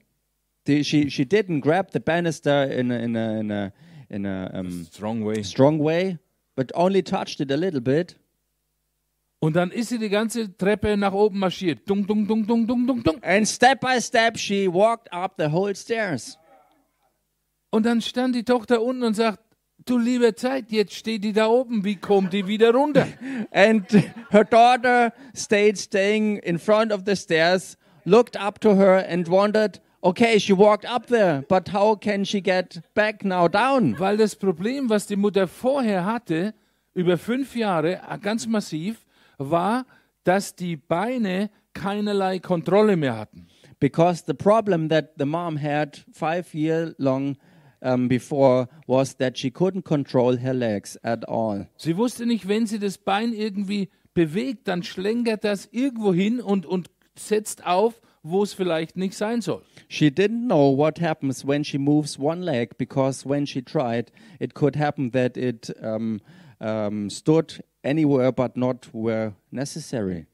The- 0.66 0.84
she, 0.84 1.10
she 1.10 1.24
didn't 1.24 1.62
grab 1.62 1.90
the 1.92 1.98
banister 1.98 2.62
in 2.70 2.92
a, 2.92 2.98
in 3.00 3.16
a, 3.16 3.40
in 3.40 3.50
a, 3.50 3.72
in 4.08 4.24
a 4.24 4.84
Strong 4.84 5.24
way. 5.24 5.42
strong 5.42 5.80
way, 5.80 6.18
but 6.54 6.70
only 6.76 7.02
touched 7.02 7.40
it 7.40 7.50
a 7.50 7.56
little 7.56 7.80
bit. 7.80 8.14
Und 9.40 9.56
dann 9.56 9.72
ist 9.72 9.88
sie 9.88 9.98
die 9.98 10.08
ganze 10.08 10.56
Treppe 10.56 10.96
nach 10.96 11.12
oben 11.12 11.40
marschiert. 11.40 11.80
Dung, 11.90 12.06
dung, 12.06 12.28
dung, 12.28 12.46
dung, 12.46 12.64
dung, 12.68 12.86
dung, 12.86 13.02
dung. 13.02 13.18
And 13.24 13.48
step 13.48 13.80
by 13.80 14.00
step, 14.00 14.38
she 14.38 14.68
walked 14.68 15.12
up 15.12 15.34
the 15.38 15.50
whole 15.50 15.74
stairs. 15.74 16.38
Und 17.74 17.86
dann 17.86 18.02
stand 18.02 18.34
die 18.34 18.44
Tochter 18.44 18.82
unten 18.82 19.02
und 19.02 19.14
sagt, 19.14 19.38
du 19.86 19.96
liebe 19.96 20.34
Zeit, 20.34 20.70
jetzt 20.70 20.94
steht 20.94 21.24
die 21.24 21.32
da 21.32 21.46
oben, 21.46 21.84
wie 21.84 21.96
kommt 21.96 22.34
die 22.34 22.46
wieder 22.46 22.74
runter? 22.74 23.08
And 23.50 23.90
her 24.30 24.44
daughter 24.44 25.14
stayed 25.34 25.78
staying 25.78 26.36
in 26.36 26.58
front 26.58 26.92
of 26.92 27.04
the 27.06 27.16
stairs, 27.16 27.78
looked 28.04 28.36
up 28.36 28.60
to 28.60 28.76
her, 28.76 29.08
and 29.08 29.26
wondered, 29.26 29.80
okay, 30.02 30.38
she 30.38 30.52
walked 30.52 30.84
up 30.84 31.06
there, 31.06 31.46
but 31.48 31.72
how 31.72 31.96
can 31.96 32.26
she 32.26 32.42
get 32.42 32.82
back 32.92 33.24
now 33.24 33.48
down? 33.48 33.98
Weil 33.98 34.18
das 34.18 34.36
Problem, 34.36 34.90
was 34.90 35.06
die 35.06 35.16
Mutter 35.16 35.48
vorher 35.48 36.04
hatte, 36.04 36.52
über 36.92 37.16
fünf 37.16 37.56
Jahre, 37.56 38.02
äh, 38.06 38.18
ganz 38.20 38.46
massiv, 38.46 39.06
war, 39.38 39.86
dass 40.24 40.54
die 40.54 40.76
Beine 40.76 41.48
keinerlei 41.72 42.38
Kontrolle 42.38 42.98
mehr 42.98 43.16
hatten. 43.16 43.46
Because 43.80 44.24
the 44.26 44.34
problem 44.34 44.90
that 44.90 45.14
the 45.16 45.24
mom 45.24 45.56
had 45.56 46.04
five 46.12 46.52
year 46.52 46.94
long 46.98 47.38
um, 47.82 48.08
before 48.08 48.68
was 48.86 49.16
that 49.16 49.36
she 49.36 49.50
couldn't 49.50 49.84
control 49.84 50.36
her 50.38 50.54
legs 50.54 50.98
at 51.02 51.28
all. 51.28 51.66
Sie 51.76 51.96
wusste 51.96 52.26
nicht, 52.26 52.48
wenn 52.48 52.66
sie 52.66 52.78
das 52.78 52.98
Bein 52.98 53.32
irgendwie 53.32 53.88
bewegt, 54.14 54.68
dann 54.68 54.82
schlängert 54.82 55.44
das 55.44 55.68
irgendwo 55.72 56.14
hin 56.14 56.40
und, 56.40 56.66
und 56.66 56.90
setzt 57.16 57.66
auf, 57.66 58.00
wo 58.22 58.42
es 58.42 58.54
vielleicht 58.54 58.96
nicht 58.96 59.14
sein 59.14 59.40
soll. 59.40 59.62
She 59.88 60.06
didn't 60.06 60.46
know 60.46 60.76
what 60.76 61.00
happens 61.00 61.46
when 61.46 61.64
she 61.64 61.78
moves 61.78 62.18
one 62.18 62.42
leg 62.42 62.78
because 62.78 63.28
when 63.28 63.46
she 63.46 63.62
tried, 63.62 64.12
it 64.38 64.54
could 64.54 64.76
happen 64.76 65.10
that 65.12 65.36
it 65.36 65.74
um, 65.82 66.20
um, 66.60 67.10
stood 67.10 67.62
anywhere 67.82 68.32
but 68.32 68.56
not 68.56 68.88
where 68.92 69.34
necessary. 69.50 70.26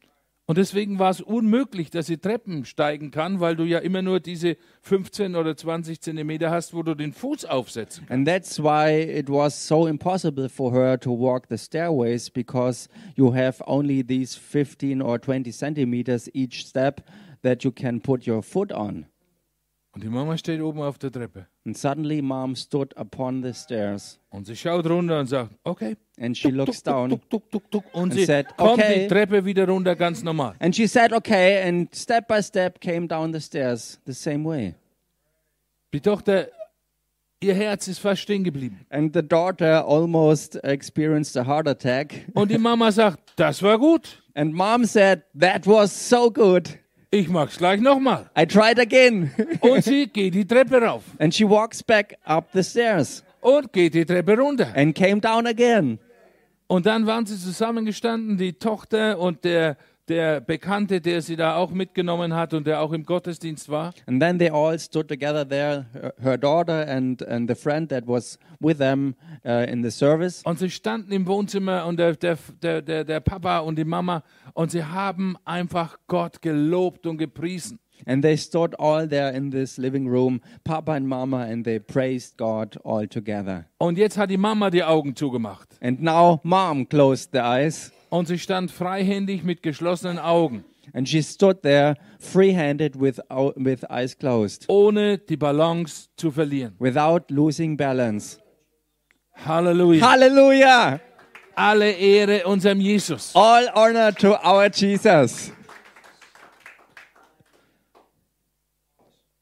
Und 0.48 0.56
deswegen 0.56 0.98
war 0.98 1.10
es 1.10 1.20
unmöglich, 1.20 1.90
dass 1.90 2.06
sie 2.06 2.16
Treppen 2.16 2.64
steigen 2.64 3.10
kann, 3.10 3.38
weil 3.38 3.54
du 3.54 3.64
ja 3.64 3.80
immer 3.80 4.00
nur 4.00 4.18
diese 4.18 4.56
15 4.80 5.36
oder 5.36 5.54
20 5.54 6.00
Zentimeter 6.00 6.50
hast, 6.50 6.72
wo 6.72 6.82
du 6.82 6.94
den 6.94 7.12
Fuß 7.12 7.44
aufsetzen 7.44 8.06
kannst. 8.06 8.10
And 8.10 8.26
that's 8.26 8.58
why 8.58 8.98
it 8.98 9.28
was 9.28 9.68
so 9.68 9.86
impossible 9.86 10.48
for 10.48 10.72
her 10.72 10.98
to 11.00 11.10
walk 11.10 11.48
the 11.50 11.58
stairways 11.58 12.30
because 12.30 12.88
you 13.14 13.34
have 13.34 13.62
only 13.66 14.02
these 14.02 14.38
15 14.38 15.02
or 15.02 15.20
20 15.20 15.52
centimeters 15.52 16.30
each 16.32 16.66
step 16.66 17.02
that 17.42 17.62
you 17.62 17.70
can 17.70 18.00
put 18.00 18.26
your 18.26 18.42
foot 18.42 18.72
on. 18.72 19.04
Und 19.98 20.04
die 20.04 20.10
Mama 20.10 20.38
steht 20.38 20.60
oben 20.60 20.80
auf 20.80 20.96
der 20.96 21.10
Treppe. 21.10 21.48
And 21.66 21.76
suddenly, 21.76 22.22
mom 22.22 22.54
stood 22.54 22.96
upon 22.96 23.42
the 23.42 23.52
stairs 23.52 24.20
Und 24.30 24.46
sie 24.46 24.54
schaut 24.54 24.88
runter 24.88 25.18
und 25.18 25.26
sagt, 25.26 25.50
okay. 25.64 25.96
and 26.20 26.38
she 26.38 26.50
looks 26.50 26.80
down 26.84 27.10
Tuk, 27.10 27.28
tuk, 27.28 27.50
tuk, 27.50 27.68
tuk. 27.68 27.84
Und 27.92 28.12
And 28.12 28.14
sie 28.14 28.24
said, 28.24 28.56
kommt 28.56 28.74
"Okay." 28.74 29.00
die 29.00 29.08
Treppe 29.08 29.44
wieder 29.44 29.66
runter, 29.66 29.96
ganz 29.96 30.22
normal. 30.22 30.54
and 30.60 30.76
she 30.76 30.86
said, 30.86 31.12
okay, 31.12 31.66
and 31.68 31.92
step 31.92 32.28
by 32.28 32.40
step 32.40 32.80
came 32.80 33.08
down 33.08 33.32
the 33.32 33.40
stairs 33.40 33.98
the 34.06 34.12
same 34.14 34.44
way. 34.48 34.76
Die 35.92 36.00
Tochter, 36.00 36.46
ihr 37.40 37.54
Herz 37.54 37.88
ist 37.88 37.98
fast 37.98 38.22
stehen 38.22 38.44
geblieben. 38.44 38.86
And 38.90 39.12
the 39.12 39.22
daughter 39.24 39.84
almost 39.84 40.62
experienced 40.62 41.36
a 41.36 41.44
heart 41.44 41.66
attack. 41.66 42.24
Und 42.34 42.52
die 42.52 42.58
Mama 42.58 42.92
sagt, 42.92 43.32
das 43.34 43.64
war 43.64 43.76
gut. 43.76 44.22
And 44.34 44.54
mom 44.54 44.84
said, 44.84 45.22
that 45.36 45.66
was 45.66 45.90
so 46.08 46.30
good. 46.30 46.78
Ich 47.10 47.28
mag's 47.28 47.56
gleich 47.56 47.80
nochmal. 47.80 48.28
I 48.38 48.44
tried 48.44 48.78
again. 48.78 49.30
Und 49.60 49.82
sie 49.82 50.06
geht 50.08 50.34
die 50.34 50.46
Treppe 50.46 50.80
rauf 50.82 51.04
and 51.18 51.34
she 51.34 51.48
walks 51.48 51.82
back 51.82 52.16
up 52.24 52.48
the 52.52 52.62
stairs 52.62 53.24
und 53.40 53.72
geht 53.72 53.94
die 53.94 54.04
Treppe 54.04 54.36
runter. 54.36 54.68
and 54.74 54.94
came 54.94 55.20
down 55.20 55.46
again. 55.46 55.98
Und 56.66 56.84
dann 56.84 57.06
waren 57.06 57.24
sie 57.24 57.38
zusammengestanden, 57.38 58.36
die 58.36 58.52
Tochter 58.52 59.18
und 59.18 59.42
der, 59.44 59.78
der 60.08 60.40
Bekannte, 60.40 61.00
der 61.00 61.22
sie 61.22 61.36
da 61.36 61.56
auch 61.56 61.70
mitgenommen 61.70 62.34
hat 62.34 62.54
und 62.54 62.66
der 62.66 62.80
auch 62.80 62.92
im 62.92 63.04
Gottesdienst 63.04 63.68
war. 63.68 63.92
And 64.06 64.20
then 64.20 64.38
they 64.38 64.50
all 64.50 64.78
stood 64.78 65.08
together 65.08 65.48
there, 65.48 65.86
her, 66.20 66.38
daughter 66.38 66.86
and, 66.88 67.22
and 67.26 67.48
the 67.48 67.54
friend 67.54 67.88
that 67.90 68.06
was 68.06 68.38
with 68.60 68.78
them 68.78 69.14
uh, 69.44 69.64
in 69.68 69.82
the 69.82 69.90
service. 69.90 70.42
Und 70.44 70.58
sie 70.58 70.70
standen 70.70 71.12
im 71.12 71.26
Wohnzimmer 71.26 71.86
und 71.86 71.98
der, 71.98 72.16
der, 72.16 72.38
der, 72.62 72.82
der, 72.82 73.04
der 73.04 73.20
Papa 73.20 73.58
und 73.58 73.76
die 73.76 73.84
Mama 73.84 74.22
und 74.54 74.70
sie 74.70 74.84
haben 74.84 75.36
einfach 75.44 75.98
Gott 76.06 76.42
gelobt 76.42 77.06
und 77.06 77.18
gepriesen. 77.18 77.78
And 78.06 78.22
they 78.22 78.36
stood 78.36 78.78
all 78.78 79.08
there 79.08 79.30
in 79.32 79.50
this 79.50 79.76
living 79.76 80.08
room, 80.08 80.40
Papa 80.64 80.92
and 80.92 81.08
Mama, 81.08 81.42
and 81.42 81.64
they 81.64 81.80
praised 81.80 82.36
God 82.36 82.78
all 82.84 83.06
together. 83.06 83.66
Und 83.78 83.98
jetzt 83.98 84.16
hat 84.16 84.30
die 84.30 84.36
Mama 84.36 84.70
die 84.70 84.84
Augen 84.84 85.16
zugemacht 85.16 85.68
And 85.80 86.00
now 86.00 86.40
mom 86.42 86.88
closed 86.88 87.30
the 87.32 87.40
eyes 87.40 87.92
und 88.10 88.28
sie 88.28 88.38
stand 88.38 88.70
freihändig 88.70 89.44
mit 89.44 89.62
geschlossenen 89.62 90.18
Augen, 90.18 90.64
and 90.92 91.08
she 91.08 91.22
stood 91.22 91.62
there 91.62 91.96
free 92.18 92.54
handed 92.54 93.00
with, 93.00 93.20
with 93.56 93.84
eyes 93.90 94.16
closed, 94.16 94.64
ohne 94.68 95.18
die 95.18 95.36
Balance 95.36 96.08
zu 96.16 96.30
verlieren. 96.30 96.74
without 96.78 97.30
losing 97.30 97.76
balance. 97.76 98.38
Halleluja. 99.46 100.00
Hallelujah! 100.00 101.00
Alle 101.54 101.90
Ehre 101.92 102.46
unserem 102.46 102.80
Jesus. 102.80 103.34
All 103.34 103.68
honor 103.74 104.12
to 104.14 104.34
our 104.44 104.68
Jesus. 104.70 105.52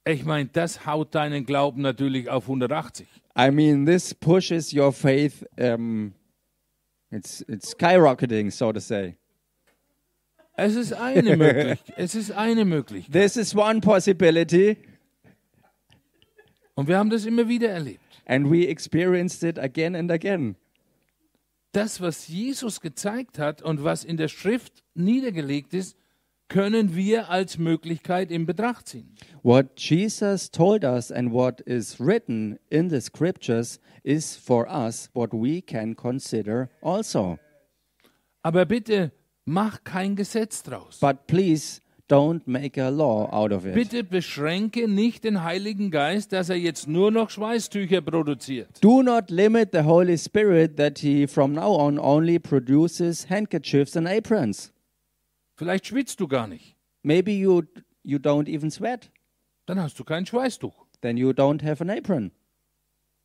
Ich 0.09 0.25
meine, 0.25 0.49
das 0.53 0.87
haut 0.87 1.15
deinen 1.15 1.45
Glauben 1.45 1.83
natürlich 1.83 2.31
auf 2.31 2.45
180. 2.45 3.09
I 3.37 3.51
mean, 3.51 3.85
this 3.85 4.15
pushes 4.15 4.73
your 4.73 4.93
faith. 4.93 5.45
Um, 5.59 6.15
it's 7.17 7.41
it's 7.49 7.71
skyrocketing, 7.77 8.51
so 8.51 8.73
to 8.73 8.81
say. 8.81 9.17
Es 10.57 10.75
ist 10.75 10.93
eine 10.93 11.37
Möglichkeit. 11.37 11.95
Es 11.97 12.15
ist 12.15 12.31
eine 12.33 12.65
Möglichkeit. 12.65 13.13
This 13.13 13.37
is 13.37 13.55
one 13.55 13.81
possibility, 13.81 14.77
Und 16.75 16.89
wir 16.89 16.99
haben 16.99 17.11
das 17.11 17.25
immer 17.27 17.49
wieder 17.49 17.71
erlebt. 17.71 18.01
and 18.27 18.51
we 18.51 18.67
experienced 18.67 19.43
it 19.43 19.59
again 19.59 19.95
and 19.95 20.11
again. 20.11 20.57
Das, 21.73 22.01
was 22.01 22.27
Jesus 22.29 22.81
gezeigt 22.81 23.39
hat 23.39 23.61
und 23.63 23.85
was 23.85 24.03
in 24.05 24.17
der 24.17 24.29
Schrift 24.29 24.83
niedergelegt 24.95 25.75
ist, 25.75 25.97
können 26.49 26.95
wir 26.95 27.31
als 27.31 27.59
Möglichkeit 27.59 28.31
in 28.31 28.47
Betracht 28.47 28.89
ziehen. 28.89 29.15
What 29.43 29.79
Jesus 29.79 30.51
told 30.51 30.85
us 30.85 31.11
and 31.11 31.33
what 31.33 31.61
is 31.63 32.01
written 32.01 32.59
in 32.71 32.91
the 32.91 33.01
scriptures 33.01 33.81
is 34.03 34.37
for 34.37 34.67
us 34.69 35.11
what 35.15 35.33
we 35.33 35.61
can 35.61 35.97
consider 35.97 36.69
also. 36.81 37.39
Aber 38.43 38.65
bitte 38.65 39.13
mach 39.45 39.83
kein 39.85 40.15
Gesetz 40.15 40.63
draus. 40.63 41.01
But 41.01 41.27
please 41.27 41.81
don't 42.09 42.47
make 42.47 42.81
a 42.81 42.89
law 42.89 43.29
out 43.33 43.53
of 43.53 43.67
it. 43.67 43.75
Bitte 43.75 44.05
beschränke 44.05 44.89
nicht 44.89 45.25
den 45.25 45.43
Heiligen 45.43 45.91
Geist, 45.91 46.33
dass 46.33 46.49
er 46.49 46.57
jetzt 46.57 46.87
nur 46.87 47.11
noch 47.11 47.31
Schweißtücher 47.31 48.01
produziert. 48.01 48.69
Do 48.81 49.03
not 49.03 49.31
limit 49.31 49.71
the 49.73 49.83
Holy 49.83 50.17
Spirit 50.17 50.77
that 50.77 50.99
He 51.01 51.27
from 51.27 51.55
now 51.55 51.77
on 51.77 51.99
only 51.99 52.39
produces 52.39 53.29
handkerchiefs 53.29 53.97
and 53.97 54.07
aprons. 54.07 54.73
Vielleicht 55.57 55.87
schwitzt 55.87 56.21
du 56.21 56.29
gar 56.29 56.47
nicht. 56.47 56.77
Maybe 57.03 57.33
you 57.33 57.63
you 58.03 58.19
don't 58.19 58.49
even 58.49 58.71
sweat. 58.71 59.11
Dann 59.67 59.81
hast 59.81 59.99
du 59.99 60.05
kein 60.05 60.27
Schweißtuch. 60.27 60.87
Then 61.01 61.17
you 61.17 61.31
don't 61.31 61.65
have 61.65 61.83
an 61.83 61.91
apron. 61.91 62.31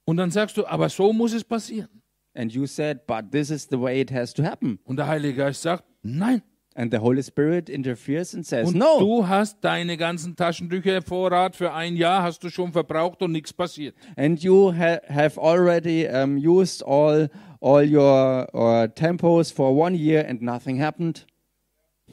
Und 0.06 0.18
dann 0.18 0.32
sagst 0.32 0.58
du, 0.58 0.66
aber 0.66 0.90
so 0.90 1.14
muss 1.14 1.34
es 1.34 1.44
passieren. 1.44 2.02
And 2.34 2.52
you 2.54 2.66
said, 2.66 3.06
but 3.06 3.32
this 3.32 3.50
is 3.50 3.68
the 3.70 3.80
way 3.80 4.02
it 4.02 4.12
has 4.12 4.34
to 4.34 4.44
happen. 4.44 4.80
Und 4.86 4.98
der 4.98 5.08
Heilige 5.08 5.36
Geist 5.38 5.62
sagt, 5.62 5.84
nein. 6.02 6.42
And 6.74 6.90
the 6.94 7.00
Holy 7.00 7.22
Spirit 7.22 7.68
interferes 7.70 8.34
and 8.34 8.46
says, 8.46 8.70
Und 8.70 8.78
no. 8.78 8.98
du 8.98 9.28
hast 9.28 9.58
deine 9.62 9.98
ganzen 9.98 10.38
Taschentücher 10.38 11.02
Vorrat 11.02 11.58
für 11.58 11.74
ein 11.74 11.98
Jahr 11.98 12.24
hast 12.24 12.46
du 12.46 12.50
schon 12.50 12.72
verbraucht 12.72 13.22
und 13.22 13.34
nichts 13.34 13.52
passiert. 13.52 13.94
And 14.16 14.42
you 14.42 14.72
ha- 14.74 15.02
have 15.10 15.38
already 15.40 16.08
um, 16.08 16.38
used 16.38 16.82
all 16.82 17.30
all 17.60 17.84
your 17.86 18.48
uh, 18.54 18.88
tempos 18.88 19.52
for 19.52 19.76
one 19.78 19.94
year 19.98 20.26
and 20.30 20.42
nothing 20.42 20.82
happened. 20.82 21.28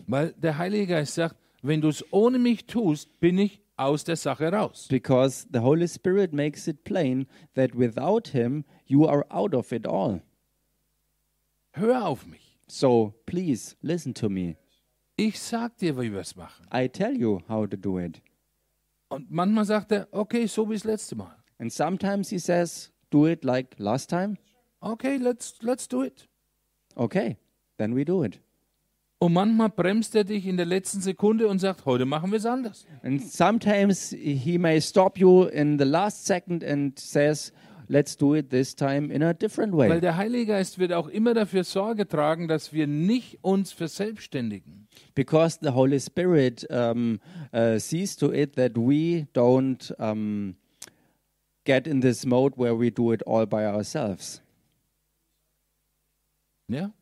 Weil 0.08 0.32
der 0.32 0.58
Heilige 0.58 0.88
Geist 0.88 1.14
sagt, 1.14 1.36
wenn 1.62 1.80
du 1.80 1.88
es 1.88 2.04
ohne 2.12 2.38
mich 2.38 2.66
tust, 2.66 3.20
bin 3.20 3.38
ich 3.38 3.60
aus 3.76 4.04
der 4.04 4.16
Sache 4.16 4.50
raus. 4.50 4.88
Because 4.88 5.46
the 5.52 5.60
Holy 5.60 5.86
Spirit 5.86 6.32
makes 6.32 6.66
it 6.66 6.82
plain 6.82 7.26
that 7.54 7.76
without 7.76 8.28
Him, 8.28 8.64
you 8.86 9.06
are 9.06 9.24
out 9.30 9.54
of 9.54 9.70
it 9.70 9.86
all. 9.86 10.22
Hör 11.72 12.06
auf 12.06 12.26
mich. 12.26 12.58
So 12.66 13.14
please 13.26 13.76
listen 13.82 14.14
to 14.14 14.28
me. 14.28 14.56
Ich 15.16 15.38
sag 15.38 15.76
dir, 15.78 15.96
wie 15.96 16.10
wir 16.10 16.20
es 16.20 16.34
machen. 16.34 16.66
I 16.72 16.88
tell 16.88 17.16
you 17.16 17.40
how 17.48 17.68
to 17.68 17.76
do 17.76 17.98
it. 17.98 18.22
Und 19.08 19.30
manchmal 19.30 19.66
sagt 19.66 19.92
er, 19.92 20.08
okay, 20.10 20.46
so 20.46 20.68
wie 20.68 20.74
das 20.74 20.84
letzte 20.84 21.16
Mal. 21.16 21.36
And 21.58 21.72
sometimes 21.72 22.30
He 22.30 22.38
says, 22.38 22.92
do 23.10 23.26
it 23.26 23.44
like 23.44 23.78
last 23.78 24.10
time. 24.10 24.38
Okay, 24.80 25.18
let's, 25.18 25.54
let's 25.60 25.86
do 25.86 26.02
it. 26.02 26.28
Okay. 26.94 27.36
then 27.78 27.94
we 27.94 28.04
do 28.04 28.22
it. 28.22 28.38
Und 29.20 29.33
manchmal 29.33 29.68
bremst 29.68 30.14
er 30.14 30.22
dich 30.22 30.46
in 30.46 30.57
der 30.57 30.66
letzten 30.66 31.00
Sekunde 31.00 31.48
und 31.48 31.59
sagt, 31.59 31.87
heute 31.87 32.07
machen 32.07 32.31
wir 32.31 32.38
es 32.38 32.46
anders. 32.46 32.87
And 33.02 33.20
sometimes 33.20 34.11
he 34.11 34.59
may 34.59 34.81
stop 34.81 35.18
you 35.18 35.44
in 35.44 35.76
the 35.76 35.85
last 35.85 36.24
second 36.24 36.62
and 36.62 36.96
says, 36.96 37.52
let's 37.88 38.16
do 38.16 38.37
it 38.37 38.50
this 38.50 38.76
time 38.76 39.12
in 39.12 39.24
a 39.24 39.33
different 39.33 39.72
Weil 39.72 39.90
way. 39.90 40.00
der 40.00 40.16
Heilige 40.16 40.52
Geist 40.52 40.78
wird 40.78 40.92
auch 40.92 41.09
immer 41.09 41.35
dafür 41.35 41.64
Sorge 41.64 42.07
tragen, 42.07 42.46
dass 42.46 42.72
wir 42.72 42.87
nicht 42.87 43.38
uns 43.42 43.72
verselbstständigen. 43.72 44.87
Because 45.16 45.59
the 45.61 45.70
Holy 45.70 45.98
Spirit 45.98 46.64
um, 46.70 47.18
uh, 47.52 47.78
sees 47.78 48.16
to 48.16 48.33
it 48.33 48.54
that 48.54 48.76
we 48.76 49.26
don't 49.35 49.92
um, 49.98 50.54
get 51.64 51.88
in 51.88 52.00
this 52.00 52.24
mode 52.24 52.57
where 52.57 52.78
we 52.78 52.92
do 52.92 53.12
it 53.12 53.26
all 53.26 53.46
by 53.46 53.66
ourselves. 53.66 54.42
Ja? 56.68 56.92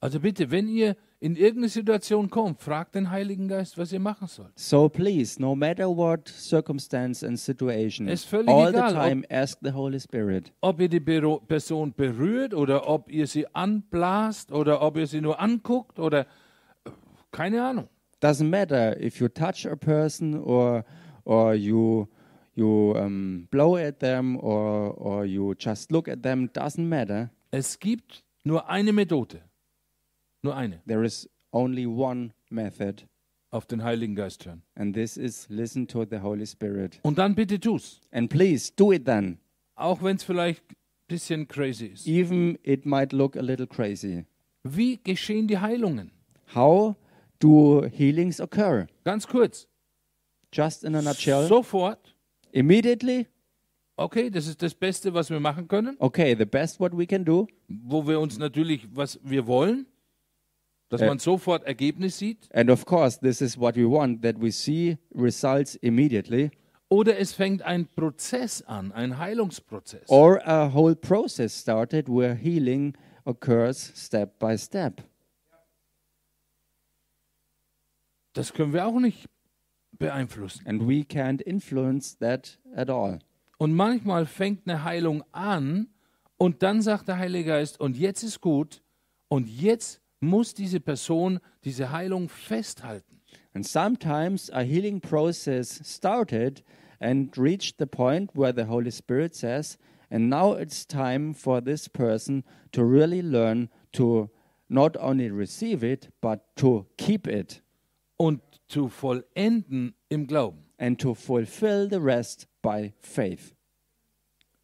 Also 0.00 0.18
bitte, 0.20 0.50
wenn 0.50 0.66
ihr 0.66 0.96
in 1.20 1.36
irgendeine 1.36 1.68
Situation 1.68 2.30
kommt, 2.30 2.62
fragt 2.62 2.94
den 2.94 3.10
Heiligen 3.10 3.46
Geist, 3.46 3.76
was 3.76 3.92
ihr 3.92 4.00
machen 4.00 4.26
sollt. 4.26 4.58
So 4.58 4.88
please, 4.88 5.40
no 5.40 5.54
matter 5.54 5.86
what 5.86 6.28
circumstance 6.28 7.24
and 7.24 7.38
situation, 7.38 8.08
all 8.08 8.14
egal, 8.70 8.72
the 8.72 8.78
ob- 8.96 9.08
time 9.08 9.24
ask 9.30 9.58
the 9.62 9.72
Holy 9.72 10.00
Spirit. 10.00 10.50
Ob 10.62 10.80
ihr 10.80 10.88
die 10.88 11.00
Person 11.00 11.92
berührt 11.94 12.54
oder 12.54 12.88
ob 12.88 13.12
ihr 13.12 13.26
sie 13.26 13.46
anblast 13.54 14.50
oder 14.50 14.80
ob 14.80 14.96
ihr 14.96 15.06
sie 15.06 15.20
nur 15.20 15.38
anguckt 15.38 15.98
oder 15.98 16.26
keine 17.30 17.62
Ahnung. 17.62 17.88
Doesn't 18.22 18.48
matter 18.48 18.98
if 19.00 19.20
you 19.20 19.28
touch 19.28 19.66
a 19.66 19.76
person 19.76 20.34
or 20.42 20.84
or 21.24 21.54
you 21.54 22.08
you 22.54 22.94
um, 22.96 23.46
blow 23.50 23.76
at 23.76 24.00
them 24.00 24.36
or 24.36 24.96
or 24.98 25.24
you 25.26 25.54
just 25.58 25.92
look 25.92 26.08
at 26.08 26.22
them. 26.22 26.48
Doesn't 26.52 26.86
matter. 26.86 27.30
Es 27.50 27.78
gibt 27.78 28.24
nur 28.42 28.68
eine 28.68 28.92
Methode. 28.92 29.42
Nur 30.42 30.56
eine. 30.56 30.80
There 30.86 31.04
is 31.04 31.28
only 31.52 31.86
one 31.86 32.32
method, 32.50 33.06
Auf 33.50 33.66
den 33.66 33.82
Heiligen 33.82 34.14
Geist 34.14 34.46
hören. 34.46 34.62
and 34.74 34.94
this 34.94 35.16
is 35.16 35.46
listen 35.48 35.86
to 35.88 36.04
the 36.08 36.18
Holy 36.20 36.46
Spirit. 36.46 37.00
Und 37.02 37.18
dann 37.18 37.34
bitte 37.34 37.58
tu's. 37.60 38.00
And 38.10 38.30
please 38.30 38.72
do 38.76 38.92
it 38.92 39.04
then, 39.04 39.38
Auch 39.74 40.02
wenn 40.02 40.16
es 40.16 40.24
vielleicht 40.24 40.62
ein 40.70 40.76
bisschen 41.08 41.48
crazy 41.48 41.86
ist. 41.86 42.06
even 42.06 42.58
it 42.62 42.86
might 42.86 43.12
look 43.12 43.36
a 43.36 43.40
little 43.42 43.66
crazy. 43.66 44.24
Wie 44.62 44.98
geschehen 45.02 45.48
die 45.48 45.58
Heilungen? 45.58 46.12
How 46.54 46.94
do 47.38 47.84
healings 47.90 48.40
occur? 48.40 48.86
Ganz 49.04 49.26
kurz. 49.26 49.66
Just 50.52 50.84
in 50.84 50.94
a 50.94 51.02
nutshell, 51.02 51.46
Sofort. 51.46 52.14
immediately. 52.52 53.26
Okay, 53.96 54.30
das 54.30 54.46
ist 54.46 54.62
das 54.62 54.74
Beste, 54.74 55.12
was 55.12 55.28
wir 55.30 55.40
machen 55.40 55.68
können. 55.68 55.94
Okay, 55.98 56.34
the 56.36 56.44
best 56.46 56.80
what 56.80 56.96
we 56.96 57.06
can 57.06 57.24
do. 57.24 57.46
Wo 57.68 58.06
wir 58.06 58.18
uns 58.18 58.38
natürlich, 58.38 58.88
was 58.94 59.20
wir 59.22 59.46
wollen, 59.46 59.86
dass 60.90 61.00
Äh. 61.00 61.06
man 61.06 61.18
sofort 61.18 61.64
Ergebnis 61.64 62.18
sieht. 62.18 62.54
And 62.54 62.68
of 62.68 62.84
course, 62.84 63.18
this 63.18 63.40
is 63.40 63.58
what 63.58 63.76
we 63.76 63.88
want 63.90 64.20
that 64.22 64.36
we 64.38 64.50
see 64.52 64.98
results 65.14 65.76
immediately. 65.76 66.50
Oder 66.90 67.18
es 67.18 67.32
fängt 67.32 67.62
ein 67.62 67.86
Prozess 67.86 68.60
an, 68.62 68.90
ein 68.92 69.16
Heilungsprozess. 69.16 70.08
or 70.08 70.46
a 70.46 70.74
whole 70.74 70.94
process 70.96 71.58
started 71.58 72.08
where 72.08 72.34
healing 72.34 72.94
occurs 73.24 73.92
step 73.96 74.38
by 74.38 74.58
step. 74.58 75.00
Das 78.32 78.52
können 78.52 78.72
wir 78.72 78.86
auch 78.86 78.98
nicht 79.00 79.28
beeinflussen. 79.92 80.66
And 80.66 80.88
we 80.88 81.02
can't 81.02 81.42
influence 81.42 82.16
that 82.18 82.58
at 82.74 82.90
all. 82.90 83.18
Und 83.58 83.74
manchmal 83.74 84.26
fängt 84.26 84.66
eine 84.68 84.84
Heilung 84.84 85.22
an 85.32 85.88
und 86.38 86.62
dann 86.62 86.80
sagt 86.80 87.08
der 87.08 87.18
Heilige 87.18 87.50
Geist, 87.50 87.78
und 87.80 87.96
jetzt 87.96 88.22
ist 88.22 88.40
gut 88.40 88.82
und 89.28 89.46
jetzt 89.48 90.00
muss 90.20 90.54
diese 90.54 90.80
Person 90.80 91.40
diese 91.64 91.90
Heilung 91.92 92.28
festhalten. 92.28 93.20
And 93.54 93.66
sometimes 93.66 94.50
a 94.52 94.62
healing 94.62 95.00
process 95.00 95.80
started 95.84 96.62
and 97.00 97.36
reached 97.36 97.78
the 97.78 97.86
point 97.86 98.30
where 98.34 98.52
the 98.52 98.66
Holy 98.66 98.90
Spirit 98.90 99.34
says, 99.34 99.76
and 100.10 100.28
now 100.28 100.52
it's 100.54 100.84
time 100.86 101.34
for 101.34 101.60
this 101.60 101.88
person 101.88 102.44
to 102.72 102.84
really 102.84 103.22
learn 103.22 103.68
to 103.92 104.30
not 104.68 104.96
only 104.98 105.30
receive 105.30 105.82
it, 105.82 106.10
but 106.20 106.54
to 106.56 106.86
keep 106.96 107.26
it 107.26 107.60
Und 108.18 108.40
zu 108.68 108.88
vollenden 108.88 109.94
im 110.10 110.26
Glauben. 110.26 110.64
and 110.78 110.98
to 110.98 111.14
fulfill 111.14 111.88
the 111.88 112.00
rest 112.00 112.46
by 112.62 112.92
faith. 113.00 113.54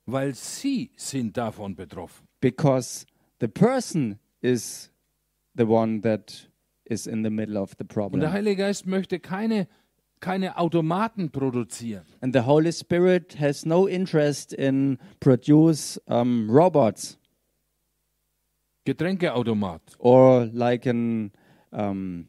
Weil 0.07 0.35
sie 0.35 0.91
sind 0.97 1.37
davon 1.37 1.75
betroffen. 1.75 2.27
because 2.41 3.07
the 3.41 3.49
person 3.49 4.19
is 4.43 4.91
the 5.57 5.67
one 5.67 6.01
that 6.03 6.49
is 6.85 7.07
in 7.07 7.23
the 7.23 7.31
middle 7.31 7.57
of 7.57 7.73
the 7.79 7.85
Und 7.85 7.89
der 7.89 7.95
problem. 7.95 8.33
Heilige 8.33 8.57
Geist 8.57 8.87
möchte 8.87 9.19
keine, 9.19 9.67
keine 10.21 10.57
Automaten 10.59 11.31
produzieren. 11.31 12.05
And 12.21 12.35
the 12.35 12.45
Holy 12.47 12.73
Spirit 12.73 13.39
has 13.41 13.65
no 13.65 13.87
interest 13.89 14.53
in 14.53 14.99
produce 15.21 16.01
um, 16.07 16.49
robots 16.51 17.19
Getränkeautomat. 18.85 19.81
or 19.99 20.47
like 20.53 20.87
an 20.87 21.33
um, 21.73 22.29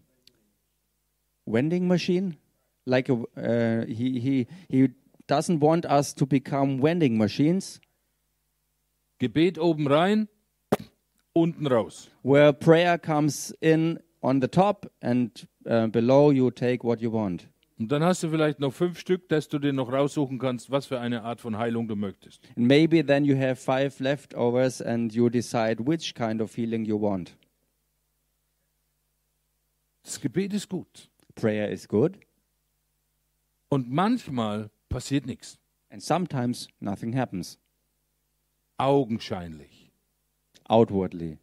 vending 1.46 1.88
machine. 1.88 2.38
Like 2.86 3.10
a, 3.10 3.16
uh, 3.36 3.86
he 3.86 4.20
he 4.20 4.48
he 4.70 4.90
doesn't 5.28 5.60
want 5.60 5.86
us 5.86 6.14
to 6.16 6.26
become 6.26 6.80
vending 6.80 7.18
machines 7.18 7.82
Gebet 9.20 9.58
oben 9.58 9.88
rein, 9.88 10.28
unten 11.42 11.68
raus. 11.68 12.10
where 12.24 12.52
prayer 12.54 12.98
comes 12.98 13.52
in 13.62 14.00
on 14.22 14.42
the 14.42 14.48
top 14.48 14.86
and 15.02 15.48
uh, 15.66 15.88
below 15.88 16.32
you 16.32 16.50
take 16.52 16.84
what 16.84 17.02
you 17.02 17.12
want. 17.12 17.48
Und 17.80 17.92
dann 17.92 18.04
hast 18.04 18.24
du 18.24 18.30
vielleicht 18.30 18.60
noch 18.60 18.74
fünf 18.74 18.98
Stück, 18.98 19.30
dass 19.30 19.48
du 19.50 19.60
dir 19.60 19.72
noch 19.72 19.92
raussuchen 19.92 20.40
kannst, 20.40 20.72
was 20.72 20.88
für 20.88 21.00
eine 21.00 21.22
Art 21.22 21.40
von 21.40 21.58
Heilung 21.60 21.88
du 21.88 21.96
möchtest. 21.96 22.42
And 22.58 22.66
maybe 22.68 23.06
then 23.06 23.24
you 23.24 23.38
have 23.38 23.56
five 23.58 24.00
leftovers 24.00 24.82
and 24.82 25.14
you 25.14 25.30
decide 25.30 25.78
which 25.86 26.16
kind 26.16 26.42
of 26.42 26.56
healing 26.58 26.86
you 26.86 27.00
want. 27.00 27.38
Das 30.04 30.20
Gebet 30.20 30.54
ist 30.54 30.70
gut. 30.70 31.10
Prayer 31.36 31.70
is 31.70 31.88
good, 31.88 32.18
Und 33.70 33.92
manchmal 33.92 34.72
passiert 34.90 35.28
nichts. 35.28 35.60
and 35.92 36.02
sometimes 36.02 36.68
nothing 36.80 37.16
happens 37.16 37.60
Augenscheinlich. 38.78 39.77
Outwardly. 40.70 41.38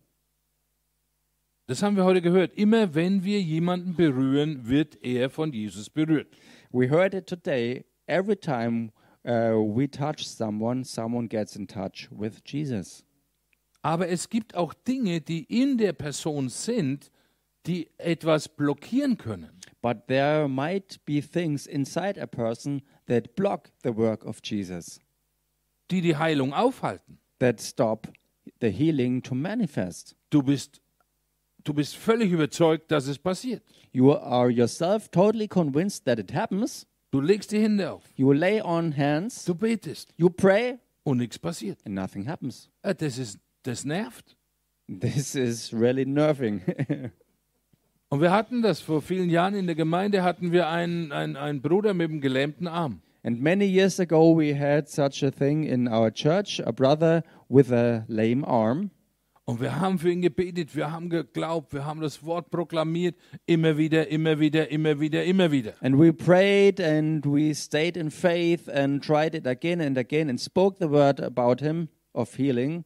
Das 1.67 1.83
haben 1.83 1.97
wir 1.97 2.05
heute 2.05 2.21
gehört. 2.21 2.53
Immer 2.55 2.95
wenn 2.95 3.25
wir 3.25 3.41
jemanden 3.41 3.95
berühren, 3.95 4.69
wird 4.69 5.03
er 5.03 5.31
von 5.31 5.53
Jesus 5.53 5.89
berührt. 5.89 6.29
We 6.71 6.91
heard 6.91 7.15
it 7.15 7.27
today. 7.27 7.85
Every 8.07 8.37
time 8.37 8.91
uh, 9.27 9.55
we 9.55 9.91
touch 9.91 10.27
someone, 10.27 10.85
someone 10.85 11.27
gets 11.27 11.57
in 11.57 11.67
touch 11.67 12.09
with 12.11 12.43
Jesus. 12.45 13.05
Aber 13.81 14.09
es 14.09 14.29
gibt 14.29 14.55
auch 14.55 14.75
Dinge, 14.75 15.21
die 15.21 15.45
in 15.45 15.79
der 15.79 15.95
Person 15.95 16.49
sind, 16.49 17.11
die 17.67 17.89
etwas 17.97 18.49
blockieren 18.49 19.17
können. 19.17 19.61
But 19.81 20.07
there 20.07 20.49
might 20.49 21.01
be 21.05 21.23
things 21.23 21.67
inside 21.67 22.21
a 22.21 22.27
person 22.27 22.83
that 23.07 23.35
block 23.37 23.71
the 23.83 23.95
work 23.95 24.25
of 24.25 24.41
Jesus, 24.43 25.01
die 25.91 26.01
die 26.01 26.17
Heilung 26.17 26.53
aufhalten. 26.53 27.19
that 27.39 27.61
stop 27.61 28.09
the 28.61 28.69
healing 28.71 29.23
to 29.23 29.35
manifest. 29.35 30.17
Du 30.31 30.43
bist, 30.43 30.81
du 31.65 31.75
bist 31.75 31.97
völlig 31.97 32.31
überzeugt, 32.33 32.91
dass 32.91 33.07
es 33.07 33.19
passiert. 33.19 33.63
You 33.93 34.13
are 34.13 34.51
yourself 34.51 35.09
totally 35.11 35.49
convinced 35.49 36.05
that 36.07 36.19
it 36.19 36.35
happens. 36.35 36.87
Du 37.11 37.21
legst 37.21 37.53
die 37.53 37.61
Hände 37.61 37.93
auf, 37.93 38.03
You 38.17 38.33
lay 38.33 38.61
on 38.61 38.97
hands, 38.97 39.45
du 39.45 39.55
betest 39.55 40.13
you 40.17 40.29
pray, 40.31 40.79
und 41.05 41.19
nichts 41.19 41.39
passiert. 41.39 41.79
and 41.87 41.95
nothing 41.95 42.27
happens. 42.29 42.69
Äh, 42.83 42.95
Das, 42.95 43.19
ist, 43.19 43.39
das 43.63 43.85
nervt. 43.85 44.37
This 44.89 45.35
is 45.35 45.73
really 45.73 46.05
nerving. 46.05 46.61
Und 48.11 48.21
wir 48.21 48.31
hatten 48.31 48.63
das 48.63 48.81
vor 48.81 49.01
vielen 49.03 49.29
Jahren 49.31 49.55
in 49.55 49.67
der 49.67 49.75
Gemeinde, 49.75 50.23
hatten 50.23 50.53
wir 50.53 50.69
einen, 50.69 51.11
einen, 51.11 51.37
einen 51.37 51.63
Bruder 51.63 51.95
mit 51.95 52.11
einem 52.11 52.21
gelähmten 52.21 52.69
Arm. 52.69 53.01
And 53.25 53.41
many 53.41 53.67
years 53.67 53.99
ago, 53.99 54.31
we 54.37 54.55
had 54.55 54.89
such 54.89 55.23
a 55.23 55.31
thing 55.31 55.65
in 55.65 55.89
our 55.89 56.11
church 56.13 56.61
a 56.65 56.73
brother 56.73 57.23
with 57.49 57.73
a 57.73 58.05
lame 58.09 58.45
arm. 58.45 58.91
Und 59.47 59.61
wir 59.61 59.79
haben 59.79 59.99
für 59.99 60.11
ihn 60.11 60.23
gebetet, 60.23 60.75
wir 60.75 60.91
haben 60.91 61.11
geglaubt, 61.11 61.75
wir 61.75 61.85
haben 61.85 62.01
das 62.01 62.25
Wort 62.25 62.51
proklamiert, 62.51 63.15
immer 63.45 63.77
wieder, 63.77 64.09
immer 64.09 64.39
wieder, 64.41 64.71
immer 64.71 65.01
wieder, 65.01 65.25
immer 65.25 65.51
wieder. 65.51 65.75
And 65.83 65.99
we 65.99 66.13
prayed 66.15 66.81
and 66.81 67.27
we 67.27 67.55
stayed 67.55 67.97
in 67.99 68.11
faith 68.11 68.69
and 68.71 69.05
tried 69.05 69.35
it 69.35 69.47
again 69.47 69.83
and 69.83 69.99
again 69.99 70.31
and 70.31 70.41
spoke 70.41 70.79
the 70.79 70.89
word 70.91 71.21
about 71.21 71.61
him 71.61 71.89
of 72.15 72.35
healing. 72.37 72.85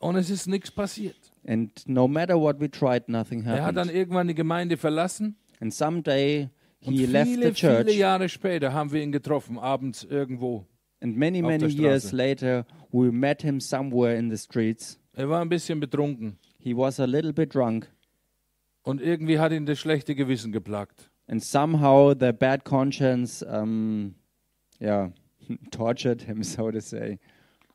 Und 0.00 0.16
es 0.16 0.28
ist 0.28 0.46
nichts 0.48 0.70
passiert. 0.70 1.16
And 1.46 1.70
no 1.86 2.06
matter 2.06 2.38
what 2.38 2.60
we 2.60 2.70
tried, 2.70 3.08
nothing 3.08 3.44
Er 3.46 3.64
hat 3.64 3.76
dann 3.76 3.88
happened. 3.88 3.94
irgendwann 3.94 4.28
die 4.28 4.34
Gemeinde 4.34 4.76
verlassen. 4.76 5.36
And 5.60 5.72
someday 5.72 6.50
Und 6.84 6.94
he 6.94 7.06
left 7.06 7.26
the 7.26 7.34
viele, 7.36 7.52
church. 7.52 7.78
viele 7.78 7.92
Jahre 7.92 8.28
später 8.28 8.72
haben 8.72 8.92
wir 8.92 9.02
ihn 9.02 9.12
getroffen, 9.12 9.58
abends 9.58 10.04
irgendwo. 10.04 10.66
And 11.02 11.16
many, 11.16 11.42
many 11.42 11.66
years 11.66 12.12
later, 12.12 12.66
we 12.90 13.10
met 13.10 13.42
him 13.42 13.60
somewhere 13.60 14.16
in 14.16 14.30
the 14.30 14.36
streets. 14.36 14.98
Er 15.14 15.28
war 15.28 15.40
ein 15.40 15.48
bisschen 15.48 15.80
betrunken. 15.80 16.38
he 16.58 16.74
was 16.74 17.00
a 17.00 17.06
little 17.06 17.32
bit 17.32 17.54
drunk, 17.54 17.88
und 18.82 19.00
irgendwie 19.00 19.38
hat 19.38 19.52
ihn 19.52 19.66
das 19.66 19.78
schlechte 19.78 20.14
Gewissen 20.14 20.52
geplagt. 20.52 21.10
and 21.26 21.42
somehow 21.42 22.12
the 22.12 22.32
bad 22.32 22.64
conscience, 22.64 23.42
um, 23.42 24.14
yeah, 24.80 25.08
tortured 25.70 26.22
him, 26.22 26.42
so 26.42 26.70
to 26.70 26.80
say. 26.80 27.18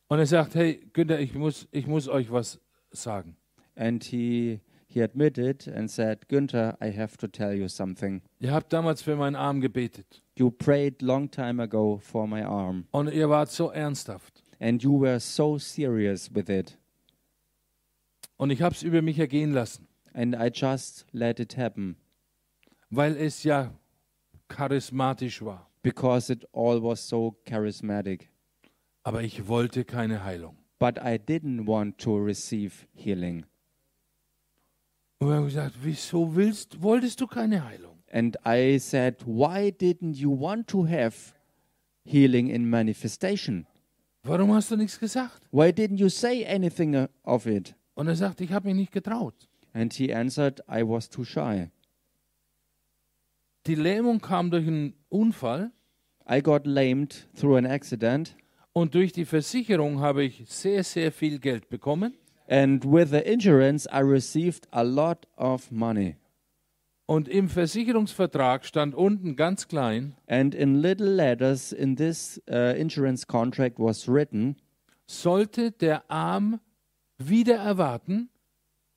Und 0.08 0.20
er 0.20 0.26
sagt, 0.26 0.56
hey 0.56 0.82
Günther, 0.94 1.20
ich 1.20 1.34
muss, 1.34 1.68
ich 1.72 1.88
muss 1.88 2.08
euch 2.08 2.32
was 2.32 2.60
sagen. 2.92 3.38
And 3.76 4.04
he 4.04 4.60
he 4.96 5.02
admitted 5.04 5.68
and 5.68 5.92
said, 5.92 6.26
Günther, 6.30 6.78
I 6.82 6.90
have 6.92 7.18
to 7.18 7.28
tell 7.28 7.54
you 7.54 7.68
something. 7.68 8.22
Ihr 8.40 8.52
habt 8.54 8.72
damals 8.72 9.02
für 9.02 9.18
meinen 9.18 9.36
Arm 9.36 9.60
gebetet 9.60 10.24
You 10.38 10.50
prayed 10.50 11.02
long 11.02 11.30
time 11.30 11.62
ago 11.62 11.98
for 12.02 12.26
my 12.28 12.42
arm, 12.44 12.86
und 12.92 13.12
ihr 13.14 13.30
wart 13.30 13.52
so 13.52 13.70
ernsthaft. 13.72 14.42
and 14.60 14.82
you 14.82 14.98
were 14.98 15.20
so 15.20 15.58
serious 15.58 16.34
with 16.34 16.48
it, 16.50 16.78
Und 18.38 18.52
ich 18.52 18.62
habe 18.62 18.74
es 18.74 18.84
über 18.84 19.02
mich 19.02 19.20
ergehen 19.20 19.52
lassen, 19.54 19.88
and 20.14 20.34
I 20.36 20.50
just 20.54 21.06
let 21.12 21.40
it 21.42 21.58
happen 21.58 21.98
weil 22.90 23.18
es 23.18 23.44
ja 23.44 23.74
charismatisch 24.48 25.42
war. 25.44 25.70
because 25.84 26.32
it 26.32 26.46
all 26.54 26.82
was 26.82 27.06
so 27.08 27.36
charismatic. 27.46 28.30
Aber 29.04 29.22
ich 29.24 29.48
wollte 29.48 29.84
keine 29.86 30.24
Heilung. 30.24 30.56
But 30.80 30.98
I 30.98 31.18
didn't 31.20 31.68
want 31.68 31.98
to 32.00 32.16
receive 32.18 32.88
healing. 32.94 33.46
Und 35.26 35.32
wir 35.32 35.38
haben 35.38 35.46
gesagt, 35.46 35.74
wieso 35.82 36.36
willst, 36.36 36.84
wolltest 36.84 37.20
du 37.20 37.26
keine 37.26 37.66
Heilung? 37.66 37.98
And 38.12 38.38
I 38.46 38.78
said, 38.78 39.26
Why 39.26 39.70
didn't 39.72 40.18
you 40.18 40.40
want 40.40 40.68
to 40.68 40.88
have 40.88 41.34
healing 42.04 42.50
in 42.50 42.70
manifestation? 42.70 43.66
Warum 44.22 44.54
hast 44.54 44.70
du 44.70 44.76
nichts 44.76 45.00
gesagt? 45.00 45.48
Why 45.52 45.70
didn't 45.70 45.98
you 45.98 46.10
say 46.10 46.46
anything 46.46 46.96
uh, 46.96 47.08
of 47.24 47.48
it? 47.48 47.74
Und 47.96 48.08
er 48.08 48.16
sagt, 48.16 48.40
ich 48.40 48.52
habe 48.52 48.68
mich 48.68 48.76
nicht 48.76 48.92
getraut. 48.92 49.34
And 49.74 49.92
he 49.92 50.14
answered, 50.14 50.62
I 50.70 50.84
was 50.84 51.10
too 51.10 51.24
shy. 51.24 51.72
Die 53.66 53.74
Lähmung 53.74 54.22
kam 54.22 54.52
durch 54.52 54.68
einen 54.68 54.94
Unfall 55.10 55.72
I 56.30 56.40
got 56.40 56.68
lamed 56.68 57.26
through 57.36 57.58
an 57.58 57.66
accident, 57.66 58.36
und 58.74 58.94
durch 58.94 59.12
die 59.12 59.26
Versicherung 59.26 60.02
habe 60.02 60.24
ich 60.24 60.44
sehr, 60.48 60.84
sehr 60.84 61.12
viel 61.12 61.40
Geld 61.40 61.68
bekommen. 61.70 62.14
And 62.48 62.84
with 62.86 63.10
the 63.12 63.22
insurance, 63.26 63.88
I 63.92 64.02
received 64.02 64.68
a 64.72 64.84
lot 64.84 65.28
of 65.38 65.72
money. 65.72 66.16
Und 67.08 67.28
im 67.28 67.50
Versicherungsvertrag 67.50 68.66
stand 68.66 68.96
unten 68.96 69.36
ganz 69.36 69.68
klein, 69.68 70.16
And 70.28 70.56
in 70.56 70.82
little 70.82 71.08
letters 71.08 71.72
in 71.72 71.96
this 71.96 72.42
uh, 72.50 72.76
insurance 72.76 73.28
contract 73.28 73.78
was 73.78 74.08
written, 74.08 74.56
sollte 75.06 75.72
der 75.72 76.10
Arm 76.10 76.60
wieder 77.20 77.58
erwarten, 77.58 78.30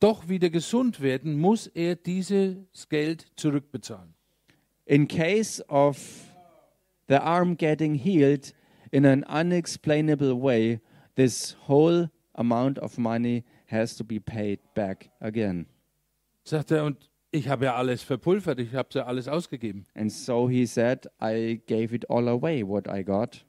doch 0.00 0.28
wieder 0.28 0.48
gesund 0.48 1.00
werden, 1.00 1.38
muss 1.38 1.66
er 1.66 1.96
dieses 1.96 2.88
Geld 2.88 3.26
zurückbezahlen. 3.36 4.14
in 4.88 5.06
case 5.06 5.60
of 5.68 6.32
the 7.08 7.22
arm 7.22 7.54
getting 7.54 7.94
healed 7.94 8.52
in 8.90 9.04
an 9.04 9.22
unexplainable 9.24 10.34
way, 10.34 10.80
this 11.14 11.54
whole 11.66 12.10
amount 12.38 12.78
of 12.78 12.96
money 12.98 13.44
has 13.66 13.96
to 13.96 14.04
be 14.04 14.20
paid 14.20 14.60
back 14.74 15.10
again. 15.20 15.66
Sagt 16.44 16.70
er, 16.70 16.84
und 16.84 17.10
ich 17.30 17.48
habe 17.48 17.66
ja 17.66 17.74
alles 17.74 18.02
verpulvert, 18.02 18.58
ich 18.60 18.74
habe 18.74 18.88
ja 18.92 19.04
alles 19.04 19.28
ausgegeben. 19.28 19.86
And 19.94 20.10
so 20.10 20.48
he 20.48 20.64
said, 20.66 21.06
I 21.20 21.60
gave 21.66 21.94
it 21.94 22.08
all 22.08 22.28
away, 22.28 22.66
what 22.66 22.86
I 22.88 23.04
got. 23.04 23.44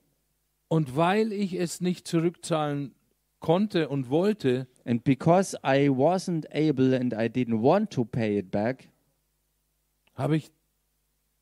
Und 0.68 0.96
weil 0.96 1.32
ich 1.32 1.54
es 1.54 1.82
nicht 1.82 2.08
zurückzahlen 2.08 2.94
konnte 3.40 3.90
und 3.90 4.10
wollte, 4.10 4.68
And 4.86 5.04
because 5.04 5.56
I 5.64 5.88
wasn't 5.88 6.46
able 6.52 6.96
and 6.96 7.14
I 7.14 7.30
didn't 7.30 7.62
want 7.62 7.92
to 7.92 8.04
pay 8.04 8.38
it 8.38 8.52
back, 8.52 8.90
habe 10.16 10.36
ich, 10.36 10.52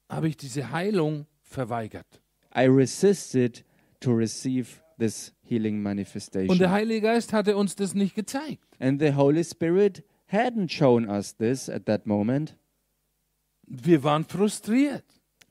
habe 0.10 0.28
ich 0.28 0.38
diese 0.38 0.72
Heilung 0.72 1.26
verweigert. 1.42 2.22
I 2.56 2.66
resisted 2.66 3.64
to 4.02 4.12
receive 4.12 4.82
this 5.00 5.34
healing 5.42 5.78
Und 5.78 5.84
der 5.84 5.90
manifestation. 5.96 6.70
Heilige 6.70 7.02
Geist 7.02 7.34
hatte 7.34 7.56
uns 7.58 7.76
das 7.76 7.94
nicht 7.94 8.16
gezeigt. 8.16 8.64
And 8.80 9.00
the 9.02 9.14
Holy 9.14 9.44
Spirit 9.44 10.04
hadn't 10.32 10.70
shown 10.72 11.08
us 11.10 11.36
this 11.38 11.70
at 11.70 11.86
that 11.86 12.06
moment, 12.06 12.56
Wir 13.66 14.04
waren 14.04 14.24
frustriert. 14.24 15.04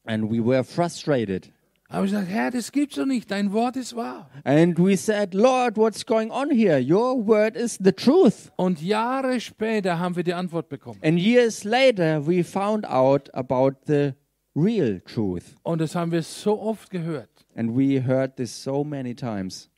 and 0.05 0.31
we 0.31 0.45
were 0.45 0.65
frustrated. 0.65 1.53
Aber 1.89 2.05
ich 2.05 2.11
gesagt, 2.11 2.29
Herr, 2.29 2.51
das 2.51 2.73
gibt's 2.73 2.97
doch 2.97 3.07
nicht. 3.07 3.31
Dein 3.31 3.53
Wort 3.53 3.77
ist 3.77 3.95
wahr. 3.95 4.29
And 4.43 4.77
we 4.77 4.97
said, 4.97 5.35
Lord, 5.35 5.77
what's 5.77 6.05
going 6.05 6.31
on 6.33 6.51
here? 6.51 6.81
Your 6.81 7.25
word 7.25 7.57
is 7.57 7.79
the 7.81 7.93
truth. 7.93 8.51
Und 8.57 8.83
Jahre 8.83 9.39
später 9.41 9.99
haben 10.01 10.17
wir 10.17 10.25
die 10.25 10.35
Antwort 10.35 10.69
bekommen. 10.69 10.99
And 11.03 11.19
years 11.19 11.63
later, 11.63 12.27
we 12.27 12.43
found 12.43 12.85
out 12.89 13.33
about 13.35 13.77
the 13.87 14.15
real 14.57 15.01
truth. 15.01 15.55
Und 15.63 15.81
das 15.81 15.95
haben 15.95 16.11
wir 16.11 16.23
so 16.23 16.61
oft 16.61 16.91
gehört. 16.91 17.31
And 17.57 17.75
we 17.75 18.01
heard 18.01 18.37
this 18.37 18.63
so 18.63 18.85
many 18.85 19.15
times. 19.15 19.71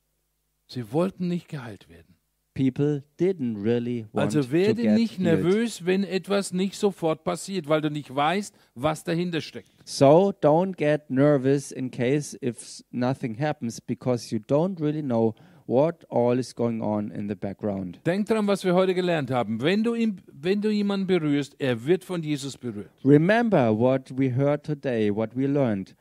Sie 0.67 0.91
wollten 0.91 1.27
nicht 1.29 1.47
geheilt 1.47 1.87
werden. 1.89 2.15
People 2.53 3.03
didn't 3.17 3.55
really 3.63 4.05
want 4.11 4.35
Also 4.35 4.41
to 4.41 4.51
werde 4.51 4.81
get 4.81 4.95
nicht 4.95 5.17
healed. 5.17 5.43
nervös, 5.43 5.85
wenn 5.85 6.03
etwas 6.03 6.51
nicht 6.51 6.75
sofort 6.75 7.23
passiert, 7.23 7.69
weil 7.69 7.79
du 7.79 7.89
nicht 7.89 8.13
weißt, 8.13 8.53
was 8.75 9.05
dahinter 9.05 9.39
steckt. 9.39 9.69
So 9.85 10.33
don't 10.41 10.75
get 10.75 11.09
nervous 11.09 11.71
in 11.71 11.89
case 11.89 12.37
if 12.41 12.83
nothing 12.91 13.39
happens 13.39 13.79
because 13.79 14.35
you 14.35 14.41
don't 14.45 14.81
really 14.81 15.01
know 15.01 15.35
what 15.67 16.03
all 16.09 16.37
is 16.37 16.53
going 16.53 16.81
on 16.81 17.11
in 17.11 17.29
the 17.29 17.35
background. 17.35 18.01
Denk 18.05 18.27
dran, 18.27 18.45
was 18.47 18.65
wir 18.65 18.73
heute 18.73 18.93
gelernt 18.93 19.31
haben. 19.31 19.61
Wenn 19.61 19.83
du, 19.83 19.93
ihn, 19.93 20.19
wenn 20.29 20.59
du 20.61 20.69
jemanden 20.69 21.07
berührst, 21.07 21.55
er 21.59 21.85
wird 21.85 22.03
von 22.03 22.21
Jesus 22.21 22.57
berührt. 22.57 22.89
Remember 23.05 23.71
what 23.71 24.11
we 24.17 24.35
heard 24.35 24.65
today, 24.65 25.09
what 25.15 25.29
we 25.33 25.45
learned. 25.47 25.95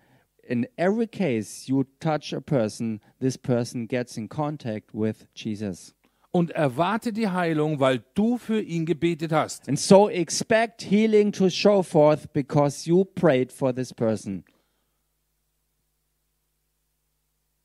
In 0.48 0.66
every 0.78 1.06
case 1.06 1.68
you 1.68 1.86
touch 2.00 2.32
a 2.32 2.40
person, 2.40 3.02
this 3.20 3.36
person 3.36 3.86
gets 3.86 4.16
in 4.16 4.28
contact 4.28 4.94
with 4.94 5.26
Jesus. 5.34 5.94
Und 6.30 6.50
erwarte 6.52 7.12
die 7.12 7.28
Heilung, 7.28 7.80
weil 7.80 8.02
du 8.14 8.38
für 8.38 8.60
ihn 8.60 8.86
gebetet 8.86 9.30
hast. 9.30 9.68
And 9.68 9.78
so 9.78 10.08
expect 10.08 10.82
healing 10.82 11.32
to 11.32 11.50
show 11.50 11.82
forth 11.82 12.32
because 12.32 12.86
you 12.88 13.04
prayed 13.04 13.52
for 13.52 13.74
this 13.74 13.92
person. 13.92 14.44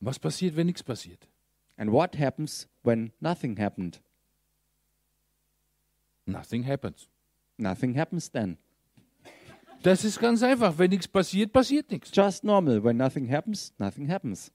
Was 0.02 0.20
passiert, 0.20 0.58
wenn 0.58 0.68
nichts 0.68 0.84
passiert? 0.84 1.30
And 1.78 1.94
what 1.94 2.16
happens 2.16 2.68
when 2.84 3.14
nothing 3.22 3.56
happened? 3.58 4.02
Nothing 6.26 6.64
happens. 6.64 7.08
Nothing 7.58 7.94
happens 7.94 8.30
then. 8.30 8.58
Das 9.84 10.06
ist 10.06 10.20
ganz 10.20 10.42
einfach. 10.42 10.78
Wenn 10.78 10.92
nichts 10.92 11.10
passiert, 11.10 11.52
passiert 11.52 11.92
nichts. 11.92 12.10
Just 12.14 12.46
normal. 12.46 12.84
When 12.84 12.96
nothing 12.96 13.30
happens, 13.30 13.74
nothing 13.78 14.10
happens. 14.10 14.52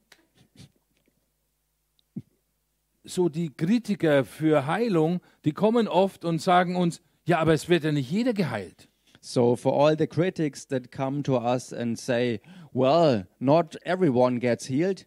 So 3.04 3.28
die 3.28 3.50
Kritiker 3.50 4.24
für 4.24 4.66
Heilung, 4.66 5.20
die 5.44 5.52
kommen 5.52 5.86
oft 5.86 6.24
und 6.24 6.40
sagen 6.40 6.76
uns, 6.76 7.02
ja, 7.26 7.38
aber 7.38 7.52
es 7.52 7.68
wird 7.68 7.84
ja 7.84 7.92
nicht 7.92 8.10
jeder 8.10 8.32
geheilt. 8.32 8.88
So, 9.20 9.56
for 9.56 9.74
all 9.74 9.96
the 9.98 10.06
critics 10.06 10.66
that 10.68 10.90
come 10.90 11.22
to 11.24 11.38
us 11.38 11.72
and 11.72 11.98
say, 11.98 12.40
well, 12.72 13.26
not 13.38 13.76
everyone 13.84 14.38
gets 14.38 14.68
healed, 14.68 15.06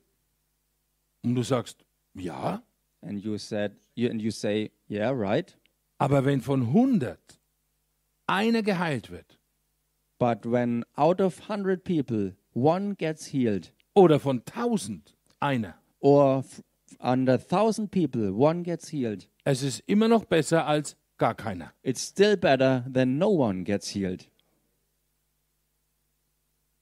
Und 1.23 1.35
du 1.35 1.43
sagst, 1.43 1.85
ja, 2.13 2.61
and 3.01 3.23
you 3.23 3.37
said, 3.37 3.73
you, 3.95 4.09
and 4.09 4.21
you 4.21 4.31
say, 4.31 4.71
yeah, 4.89 5.11
right. 5.11 5.57
aber 5.97 6.25
wenn 6.25 6.41
von 6.41 6.61
100 6.63 7.19
einer 8.27 8.63
geheilt 8.63 9.09
wird 9.11 9.39
But 10.21 10.45
when 10.45 10.83
out 10.99 11.19
of 11.19 11.49
100 11.49 11.83
people, 11.83 12.33
one 12.53 12.93
gets 12.93 13.31
healed, 13.33 13.71
oder 13.95 14.19
von 14.19 14.43
1000 14.45 15.15
einer, 15.39 15.73
or 15.99 16.43
under 16.99 17.39
1000 17.39 17.89
people, 17.89 18.31
one 18.31 18.61
gets 18.61 18.89
healed, 18.89 19.27
es 19.45 19.63
ist 19.63 19.81
immer 19.87 20.07
noch 20.07 20.25
besser 20.25 20.67
als 20.67 20.95
gar 21.17 21.33
keiner. 21.33 21.73
it's 21.81 22.01
still 22.01 22.37
better 22.37 22.85
than 22.87 23.17
no 23.17 23.29
one 23.31 23.63
gets 23.63 23.95
healed. 23.95 24.29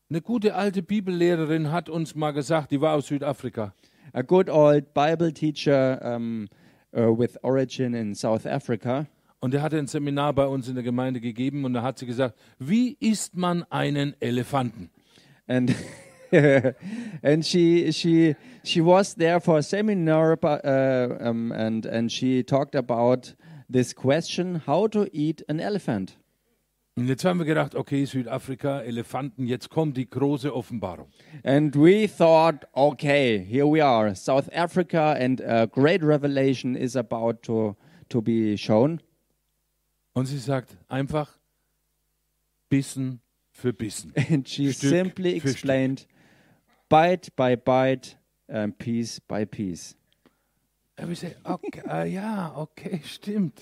Eine 0.09 0.19
gute 0.19 0.53
alte 0.53 0.83
Bibellehrerin 0.83 1.71
hat 1.71 1.87
uns 1.87 2.15
mal 2.15 2.31
gesagt, 2.31 2.71
die 2.71 2.81
war 2.81 2.95
aus 2.95 3.07
Südafrika. 3.07 3.73
A 4.11 4.21
good 4.21 4.49
old 4.49 4.93
Bible 4.93 5.31
teacher 5.31 6.01
um, 6.03 6.49
uh, 6.93 7.17
with 7.17 7.37
origin 7.41 7.93
in 7.93 8.15
South 8.15 8.45
Africa, 8.45 9.07
Und 9.41 9.53
er 9.53 9.61
hatte 9.61 9.77
ein 9.77 9.87
Seminar 9.87 10.33
bei 10.33 10.45
uns 10.45 10.67
in 10.67 10.75
der 10.75 10.83
Gemeinde 10.83 11.21
gegeben 11.21 11.63
und 11.65 11.73
da 11.73 11.81
hat 11.81 11.97
sie 11.97 12.05
gesagt, 12.05 12.37
wie 12.59 12.97
isst 12.99 13.35
man 13.35 13.63
einen 13.69 14.13
Elefanten? 14.19 14.89
and 15.49 15.73
and 17.23 17.43
she 17.43 17.91
she 17.91 18.35
she 18.63 18.81
was 18.81 19.15
there 19.15 19.39
for 19.39 19.57
a 19.57 19.63
seminar 19.63 20.37
uh, 20.43 21.27
um, 21.27 21.51
and 21.51 21.85
and 21.87 22.11
she 22.11 22.43
talked 22.43 22.75
about 22.75 23.33
this 23.67 23.93
question 23.93 24.61
how 24.67 24.87
to 24.87 25.07
eat 25.11 25.43
an 25.49 25.59
elephant 25.59 26.17
Und 26.95 27.07
jetzt 27.07 27.23
haben 27.23 27.39
wir 27.39 27.45
gedacht, 27.45 27.75
okay, 27.75 28.03
Südafrika, 28.03 28.81
Elefanten, 28.81 29.47
jetzt 29.47 29.69
kommt 29.69 29.95
die 29.95 30.09
große 30.09 30.53
Offenbarung. 30.53 31.07
and 31.43 31.75
we 31.75 32.07
thought 32.07 32.67
okay 32.73 33.39
here 33.39 33.65
we 33.65 33.83
are 33.83 34.13
south 34.15 34.49
africa 34.53 35.15
and 35.19 35.41
a 35.41 35.65
great 35.65 36.03
revelation 36.03 36.75
is 36.75 36.95
about 36.95 37.41
to 37.41 37.75
to 38.09 38.21
be 38.21 38.55
shown 38.57 39.01
Und 40.19 40.25
sie 40.25 40.37
sagt 40.37 40.75
einfach 40.89 41.31
Bissen 42.67 43.21
für 43.51 43.71
Bissen. 43.71 44.11
And 44.29 44.49
she 44.49 44.73
Stück 44.73 44.89
simply 44.89 45.39
für 45.39 45.47
Stück. 45.47 45.51
explained 45.51 46.07
bite 46.89 47.31
by 47.37 47.55
bite, 47.55 48.17
and 48.49 48.77
piece 48.77 49.21
by 49.21 49.45
piece. 49.45 49.95
And 50.97 51.07
we 51.07 51.15
say, 51.15 51.35
okay, 51.45 51.81
ah, 51.87 52.03
ja, 52.03 52.51
okay, 52.53 52.99
stimmt. 53.05 53.61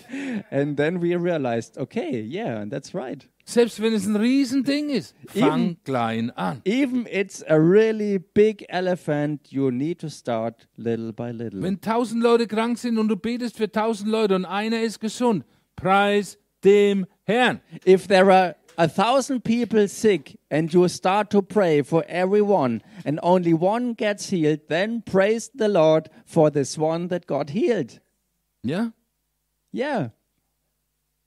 And 0.50 0.76
then 0.78 1.00
we 1.00 1.16
realized, 1.16 1.78
okay, 1.78 2.22
yeah, 2.22 2.66
that's 2.66 2.96
right. 2.96 3.30
Selbst 3.46 3.80
wenn 3.80 3.94
es 3.94 4.08
ein 4.08 4.16
Riesending 4.16 4.90
ist, 4.90 5.16
fang 5.28 5.62
Eben. 5.62 5.84
klein 5.84 6.32
an. 6.32 6.62
Even 6.66 7.06
it's 7.06 7.44
a 7.44 7.56
really 7.56 8.18
big 8.18 8.66
elephant, 8.70 9.52
you 9.52 9.70
need 9.70 10.00
to 10.00 10.10
start 10.10 10.68
little 10.76 11.14
by 11.14 11.30
little. 11.30 11.62
Wenn 11.62 11.80
tausend 11.82 12.24
Leute 12.24 12.48
krank 12.48 12.80
sind 12.80 12.98
und 12.98 13.10
du 13.10 13.16
betest 13.16 13.58
für 13.58 13.72
tausend 13.72 14.10
Leute 14.10 14.34
und 14.36 14.46
einer 14.46 14.82
ist 14.82 15.00
gesund, 15.00 15.46
preis 15.76 16.40
dem 16.62 17.06
Herrn. 17.26 17.62
If 17.86 18.08
there 18.08 18.32
are 18.32 18.56
a 18.78 18.88
thousand 18.88 19.44
people 19.44 19.88
sick 19.88 20.40
and 20.52 20.72
you 20.74 20.88
start 20.88 21.30
to 21.32 21.42
pray 21.42 21.82
for 21.82 22.04
everyone 22.08 22.82
and 23.06 23.20
only 23.24 23.54
one 23.54 23.94
gets 23.94 24.30
healed, 24.30 24.60
then 24.70 25.02
praise 25.02 25.50
the 25.54 25.68
Lord 25.68 26.10
for 26.26 26.50
this 26.52 26.78
one 26.78 27.08
that 27.08 27.26
got 27.28 27.50
healed. 27.52 28.00
Ja? 28.64 28.92
Yeah. 29.72 30.10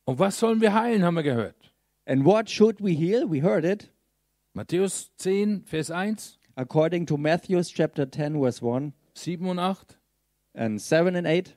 Und 0.07 0.19
was 0.19 0.37
sollen 0.39 0.61
wir 0.61 0.73
heilen, 0.73 1.03
haben 1.03 1.17
wir 1.17 1.23
gehört. 1.23 1.73
And 2.07 2.25
what 2.25 2.49
should 2.49 2.81
we 2.81 2.95
heal? 2.95 3.27
We 3.29 3.41
heard 3.41 3.65
it. 3.65 3.91
Matthäus 4.55 5.11
10, 5.19 5.65
Vers 5.65 5.91
1, 5.91 6.39
According 6.57 7.07
to 7.07 7.17
Matthew 7.17 7.63
chapter 7.63 8.05
10, 8.11 8.41
verse 8.41 8.61
1 8.61 8.93
7 9.15 9.47
und 9.49 9.59
8. 9.59 9.97
and 10.55 10.81
7 10.81 11.15
and 11.15 11.27
8, 11.27 11.55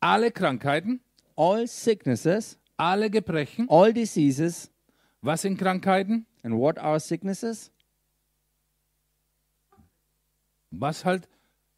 Alle 0.00 0.30
Krankheiten, 0.30 1.00
all 1.36 1.66
sicknesses, 1.66 2.58
alle 2.76 3.10
Gebrechen. 3.10 3.66
all 3.68 3.92
diseases, 3.92 4.70
Was 5.22 5.42
sind 5.42 5.58
Krankheiten? 5.58 6.26
and 6.42 6.54
what 6.58 6.78
are 6.78 6.98
sicknesses? 6.98 7.70
Was 10.70 11.04
halt 11.04 11.28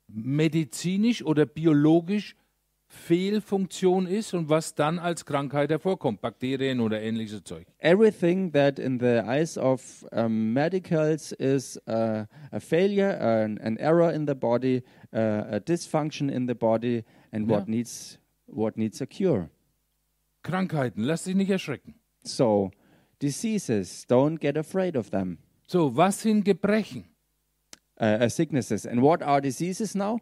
medizinisch 0.09 1.25
oder 1.25 1.47
biologisch 1.47 2.37
Fehlfunktion 2.87 4.07
ist 4.07 4.35
und 4.35 4.49
was 4.49 4.75
dann 4.77 5.01
als 5.01 5.25
Krankheit 5.25 5.71
hervorkommt. 5.71 6.21
Bakterien 6.21 6.79
oder 6.81 7.01
ähnliches 7.03 7.43
Zeug. 7.43 7.67
Everything 7.79 8.53
that 8.53 8.79
in 8.79 9.01
the 9.01 9.21
eyes 9.27 9.59
of 9.59 10.07
um, 10.13 10.53
medicals 10.53 11.33
is 11.33 11.77
uh, 11.89 12.25
a 12.53 12.61
failure, 12.61 13.19
an, 13.19 13.59
an 13.59 13.77
error 13.79 14.13
in 14.13 14.27
the 14.29 14.35
body, 14.35 14.83
uh, 15.13 15.57
a 15.57 15.61
dysfunction 15.61 16.29
in 16.31 16.47
the 16.47 16.55
body, 16.55 17.03
and 17.33 17.49
what 17.51 17.67
Yeah. 17.67 17.71
needs 17.79 18.19
what 18.47 18.77
needs 18.77 19.01
a 19.01 19.07
cure. 19.07 19.51
Krankheiten, 20.43 21.03
lass 21.03 21.25
dich 21.25 21.35
nicht 21.35 21.51
erschrecken. 21.51 21.95
So, 22.23 22.71
diseases, 23.21 24.07
don't 24.09 24.39
get 24.39 24.57
afraid 24.57 24.97
of 24.97 25.11
them. 25.11 25.39
So, 25.67 25.97
was 25.97 26.21
sind 26.21 26.45
Gebrechen? 26.45 27.05
Uh, 28.01 28.25
uh, 28.25 28.29
sicknesses, 28.29 28.87
and 28.87 29.01
what 29.01 29.23
are 29.23 29.41
diseases 29.41 29.95
now? 29.95 30.21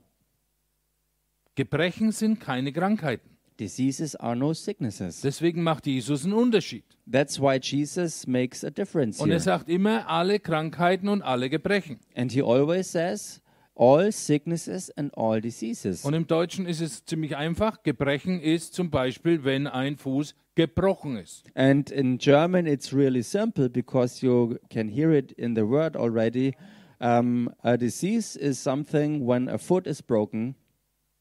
Gebrechen 1.55 2.13
sind 2.13 2.39
keine 2.41 2.73
Krankheiten. 2.73 3.31
Diseases 3.59 4.17
are 4.17 4.35
no 4.35 4.53
sicknesses. 4.55 5.21
Deswegen 5.21 5.63
macht 5.63 5.87
Jesus 5.87 6.25
einen 6.25 6.33
Unterschied. 6.33 6.85
That's 7.11 7.39
why 7.39 7.59
Jesus 7.63 8.27
makes 8.27 8.65
a 8.65 8.71
difference 8.71 9.21
Und 9.21 9.31
er 9.31 9.35
here. 9.35 9.41
sagt 9.41 9.69
immer 9.69 10.09
alle 10.09 10.41
Krankheiten 10.41 11.09
und 11.09 11.23
alle 11.23 11.51
Gebrechen. 11.51 11.99
And 12.15 12.33
he 12.33 12.43
always 12.43 12.91
says, 12.91 13.42
all 13.75 14.13
sicknesses 14.13 14.91
and 14.91 15.13
all 15.17 15.41
diseases. 15.41 16.05
Und 16.05 16.15
im 16.15 16.27
Deutschen 16.27 16.67
ist 16.67 16.81
es 16.81 17.05
ziemlich 17.05 17.37
einfach. 17.37 17.83
Gebrechen 17.83 18.41
ist 18.41 18.75
zum 18.75 18.91
Beispiel, 18.91 19.45
wenn 19.45 19.67
ein 19.67 19.97
Fuß 19.97 20.35
gebrochen 20.55 21.17
ist. 21.17 21.45
And 21.55 21.91
in 21.91 22.19
German, 22.19 22.67
it's 22.67 22.93
really 22.93 23.23
simple 23.23 23.69
because 23.71 24.25
you 24.25 24.59
can 24.71 24.89
hear 24.89 25.13
it 25.13 25.33
in 25.33 25.55
the 25.55 25.63
word 25.63 25.97
already. 25.97 26.55
Um, 27.01 27.51
a 27.63 27.77
disease 27.77 28.39
is 28.39 28.63
something 28.63 29.27
when 29.27 29.49
a 29.49 29.59
foot 29.59 29.87
is 29.87 30.03
broken. 30.03 30.55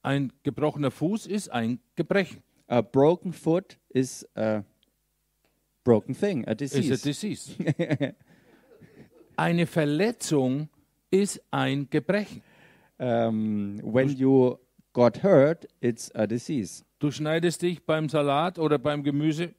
Ein 0.04 0.32
gebrochener 0.44 0.92
Fuß 0.92 1.28
ist 1.28 1.50
ein 1.50 1.80
Gebrechen. 1.96 2.44
A 2.68 2.82
broken 2.82 3.34
foot 3.34 3.78
is 3.90 4.28
a 4.36 4.64
broken 5.84 6.14
thing, 6.16 6.48
a 6.48 6.52
Ist 6.52 6.76
a 6.76 6.80
disease. 6.80 7.56
disease. 7.56 7.56
Eine 9.38 9.66
Verletzung 9.66 10.64
ist 10.64 10.81
ein 11.52 11.90
Gebrechen. 11.90 12.42
Um, 12.98 13.80
when 13.84 14.10
you 14.10 14.60
got 14.94 15.24
hurt, 15.24 15.66
it's 15.82 16.12
a 16.14 16.28
disease. 16.28 16.84
Du 17.00 17.10
schneidest 17.10 17.62
dich 17.64 17.84
beim 17.84 18.10
Salat 18.10 18.60
oder 18.60 18.78
beim 18.78 19.04
Gemüse 19.04 19.54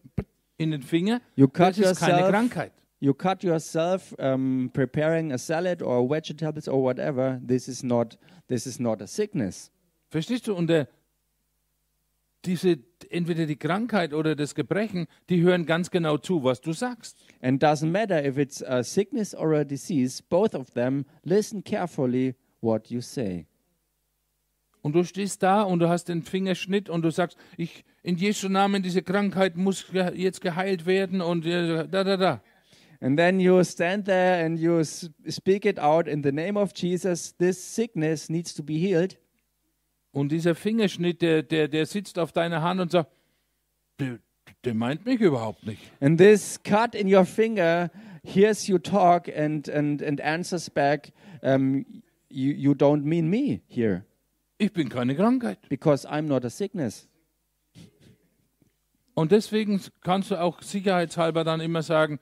in 0.59 0.70
den 0.70 0.82
Finger. 0.82 1.20
You 1.34 1.48
cut 1.48 1.76
Das 1.76 1.78
ist 1.78 2.00
keine 2.00 2.12
yourself. 2.18 2.30
Krankheit. 2.30 2.72
You 3.00 3.12
cut 3.14 3.42
yourself 3.42 4.14
um, 4.20 4.70
preparing 4.72 5.32
a 5.32 5.38
salad 5.38 5.82
or 5.82 6.09
vegetables 6.09 6.68
or 6.68 6.80
whatever. 6.84 7.40
This 7.44 7.66
is 7.66 7.82
not. 7.82 8.16
This 8.46 8.66
is 8.66 8.78
not 8.78 9.03
a 9.03 9.07
sickness. 9.09 9.72
Verstehst 10.09 10.46
du? 10.46 10.55
Und 10.55 10.68
der, 10.68 10.86
diese, 12.45 12.78
entweder 13.11 13.47
die 13.47 13.57
Krankheit 13.57 14.12
oder 14.12 14.34
das 14.34 14.55
Gebrechen, 14.55 15.07
die 15.28 15.43
hören 15.43 15.66
ganz 15.66 15.90
genau 15.90 16.18
zu, 16.18 16.43
was 16.43 16.61
du 16.61 16.72
sagst. 16.72 17.16
And 17.40 17.62
doesn't 17.62 17.90
matter 17.90 18.24
if 18.24 18.38
it's 18.38 18.62
a 18.62 18.82
sickness 18.82 19.34
or 19.34 19.55
a 19.55 19.64
disease, 19.64 20.22
both 20.28 20.55
of 20.55 20.70
them 20.70 21.05
listen 21.22 21.62
carefully 21.62 22.34
what 22.61 22.88
you 22.90 23.01
say. 23.01 23.47
Und 24.82 24.95
du 24.95 25.05
stehst 25.05 25.43
da 25.45 25.62
und 25.62 25.78
du 25.78 25.88
hast 25.88 26.09
den 26.09 26.22
Fingerschnitt 26.22 26.88
und 26.88 27.03
du 27.03 27.11
sagst, 27.11 27.38
ich, 27.57 27.84
in 28.03 28.16
Jesu 28.16 28.49
Namen, 28.49 28.82
diese 28.82 29.03
Krankheit 29.03 29.57
muss 29.57 29.86
jetzt 30.14 30.40
geheilt 30.40 30.86
werden 30.86 31.20
und 31.20 31.47
äh, 31.47 31.86
da, 31.86 32.03
da, 32.03 32.16
da. 32.16 32.43
And 33.01 33.16
then 33.16 33.40
you 33.40 33.62
stand 33.64 34.05
there 34.07 34.45
and 34.45 34.59
you 34.59 34.82
speak 34.84 35.64
it 35.64 35.78
out 35.78 36.07
in 36.07 36.22
the 36.22 36.32
name 36.32 36.57
of 36.57 36.72
Jesus. 36.74 37.36
This 37.36 37.61
sickness 37.61 38.28
needs 38.28 38.55
to 38.55 38.62
be 38.62 38.74
healed. 38.74 39.18
Und 40.13 40.31
dieser 40.31 40.55
Fingerschnitt, 40.55 41.23
der, 41.23 41.43
der, 41.43 41.69
der 41.69 41.87
sitzt 41.87 42.19
auf 42.19 42.33
deiner 42.33 42.63
Hand 42.63 42.81
und 42.81 42.91
sagt, 42.91 43.11
der, 43.99 44.19
der 44.65 44.75
meint 44.75 45.05
mich 45.07 45.21
überhaupt 45.21 45.67
nicht. 45.67 45.81
And 46.01 46.19
this 46.19 46.63
cut 46.63 46.95
in 46.95 47.13
your 47.13 47.25
finger 47.25 47.91
hears 48.23 48.67
you 48.69 48.79
talk 48.79 49.29
and, 49.29 49.69
and, 49.69 50.03
and 50.03 50.21
answers 50.21 50.69
back, 50.71 51.13
um, 51.43 51.85
you, 52.29 52.53
you 52.53 52.73
don't 52.73 53.03
mean 53.03 53.29
me 53.29 53.61
here 53.69 54.05
Ich 54.59 54.73
bin 54.73 54.89
keine 54.89 55.17
Krankheit. 55.17 55.59
because 55.69 56.07
I'm 56.07 56.23
not 56.23 56.45
a 56.45 56.51
sickness. 56.51 57.09
Und 59.15 59.33
deswegen 59.33 59.81
kannst 60.03 60.31
du 60.31 60.41
auch 60.41 60.63
sicherheitshalber 60.63 61.45
dann 61.45 61.61
immer 61.61 61.83
sagen, 61.83 62.19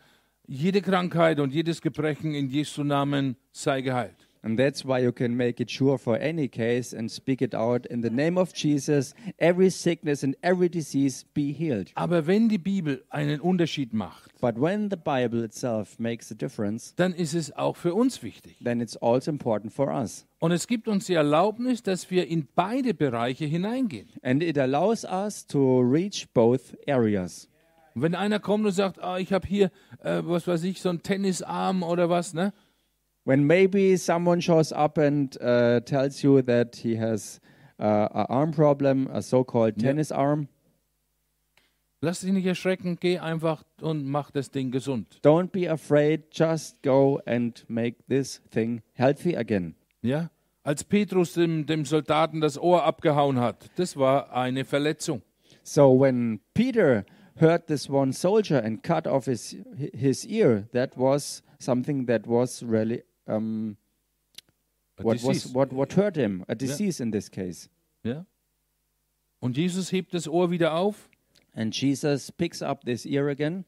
jede 0.47 0.83
Krankheit 0.83 1.39
und 1.39 1.53
jedes 1.53 1.81
Gebrechen 1.83 2.35
in 2.35 2.49
Jesu 2.49 2.83
Namen 2.83 3.37
sei 3.53 3.83
geheilt. 3.83 4.27
And 4.43 4.59
that's 4.59 4.87
why 4.87 5.01
you 5.03 5.13
can 5.13 5.37
make 5.37 5.61
it 5.61 5.71
sure 5.71 5.99
for 5.99 6.17
any 6.17 6.49
case 6.49 6.95
and 6.97 7.11
speak 7.11 7.43
it 7.43 7.55
out 7.55 7.85
in 7.87 8.01
the 8.01 8.09
name 8.09 8.39
of 8.39 8.55
Jesus. 8.55 9.15
Every 9.39 9.69
sickness 9.69 10.23
and 10.23 10.35
every 10.43 10.71
disease 10.71 11.27
be 11.35 11.53
healed. 11.53 11.91
Aber 11.95 12.27
wenn 12.27 12.49
die 12.49 12.57
Bibel 12.57 13.05
einen 13.11 13.41
Unterschied 13.41 13.93
macht, 13.93 14.31
But 14.41 14.59
when 14.59 14.89
the 14.89 14.97
Bible 14.97 15.45
itself 15.45 15.99
makes 15.99 16.31
a 16.33 16.35
difference, 16.35 16.95
dann 16.97 17.13
ist 17.13 17.35
es 17.35 17.55
auch 17.55 17.77
für 17.77 17.93
uns 17.95 18.23
wichtig. 18.23 18.57
then 18.65 18.81
it's 18.81 18.97
also 18.97 19.31
important 19.31 19.75
for 19.75 19.89
us. 19.93 20.27
Und 20.39 20.53
es 20.53 20.67
gibt 20.67 20.89
uns 20.89 21.05
die 21.05 21.15
Erlaubnis, 21.15 21.83
dass 21.83 22.11
wir 22.11 22.27
in 22.27 22.49
beide 22.55 22.95
Bereiche 22.95 23.45
hineingehen. 23.45 24.09
And 24.23 24.43
it 24.43 24.57
allows 24.57 25.05
us 25.05 25.47
to 25.49 25.81
reach 25.81 26.27
both 26.33 26.75
areas. 26.89 27.47
Wenn 27.95 28.15
einer 28.15 28.39
kommt 28.39 28.65
und 28.65 28.73
sagt, 28.73 29.03
ah, 29.03 29.19
ich 29.19 29.35
habe 29.35 29.47
hier, 29.47 29.71
äh, 30.03 30.23
was 30.25 30.47
weiß 30.47 30.63
ich, 30.65 30.81
so 30.81 30.89
einen 30.89 31.03
Tennisarm 31.03 31.83
oder 31.83 32.09
was, 32.09 32.33
ne? 32.33 32.55
When 33.31 33.47
maybe 33.47 33.97
someone 33.97 34.41
shows 34.41 34.73
up 34.73 34.99
and 34.99 35.37
uh, 35.41 35.79
tells 35.85 36.25
you 36.25 36.43
that 36.43 36.75
he 36.83 36.97
has 36.97 37.39
uh, 37.79 38.09
an 38.13 38.27
arm 38.29 38.51
problem, 38.53 39.09
a 39.13 39.23
so 39.23 39.45
called 39.45 39.75
Yeah. 39.77 39.91
tennis 39.91 40.11
arm, 40.11 40.49
Lass 42.03 42.23
dich 42.23 42.33
nicht 42.33 42.47
erschrecken, 42.47 42.97
geh 42.99 43.21
einfach 43.21 43.63
und 43.81 44.05
mach 44.05 44.33
das 44.33 44.51
Ding 44.51 44.73
gesund. 44.73 45.07
don't 45.23 45.53
be 45.53 45.69
afraid, 45.71 46.25
just 46.33 46.83
go 46.83 47.21
and 47.25 47.65
make 47.69 47.99
this 48.09 48.41
thing 48.51 48.83
healthy 48.95 49.37
again. 49.37 49.77
Ja? 50.03 50.31
Als 50.65 50.83
Petrus 50.83 51.35
dem, 51.35 51.67
dem 51.67 51.85
Soldaten 51.85 52.41
das 52.41 52.59
Ohr 52.59 52.83
abgehauen 52.83 53.39
hat, 53.39 53.71
das 53.77 53.97
war 53.97 54.35
eine 54.35 54.65
Verletzung. 54.65 55.23
So 55.63 55.93
when 56.01 56.41
Peter 56.53 57.05
heard 57.37 57.69
this 57.69 57.89
one 57.89 58.13
soldier 58.13 58.61
and 58.65 58.83
cut 58.83 59.07
off 59.07 59.27
his 59.27 59.57
his 59.95 60.25
ear, 60.25 60.65
that 60.73 60.97
was 60.99 61.45
something 61.61 62.07
that 62.07 62.27
was 62.27 62.65
really 62.67 63.05
um, 63.31 63.77
A 64.99 65.03
what 65.03 65.15
disease. 65.15 65.47
was 65.47 65.55
what 65.55 65.73
what 65.73 65.93
hurt 65.95 66.17
him, 66.17 66.45
a 66.49 66.55
disease 66.55 67.01
in 67.01 67.13
this 67.13 67.31
case. 67.31 67.71
Ja? 68.03 68.27
Und 69.41 69.57
Jesus 69.57 69.93
hebt 69.93 70.13
das 70.13 70.29
Ohr 70.29 70.51
wieder 70.51 70.75
auf 70.75 71.09
And 71.55 71.75
Jesus 71.75 72.31
picks 72.31 72.63
up 72.63 72.85
this 72.85 73.05
ear 73.05 73.29
again 73.29 73.65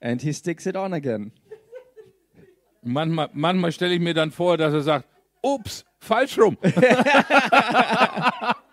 and 0.00 0.20
he 0.20 0.32
sticks 0.32 0.66
it 0.66 0.76
on 0.76 0.92
again. 0.92 1.32
Manchmal, 2.82 3.30
manchmal 3.32 3.72
stelle 3.72 3.94
ich 3.94 4.00
mir 4.00 4.14
dann 4.14 4.30
vor, 4.30 4.56
dass 4.56 4.72
er 4.72 4.82
sagt, 4.82 5.08
ups, 5.42 5.84
falsch 5.98 6.38
rum. 6.38 6.56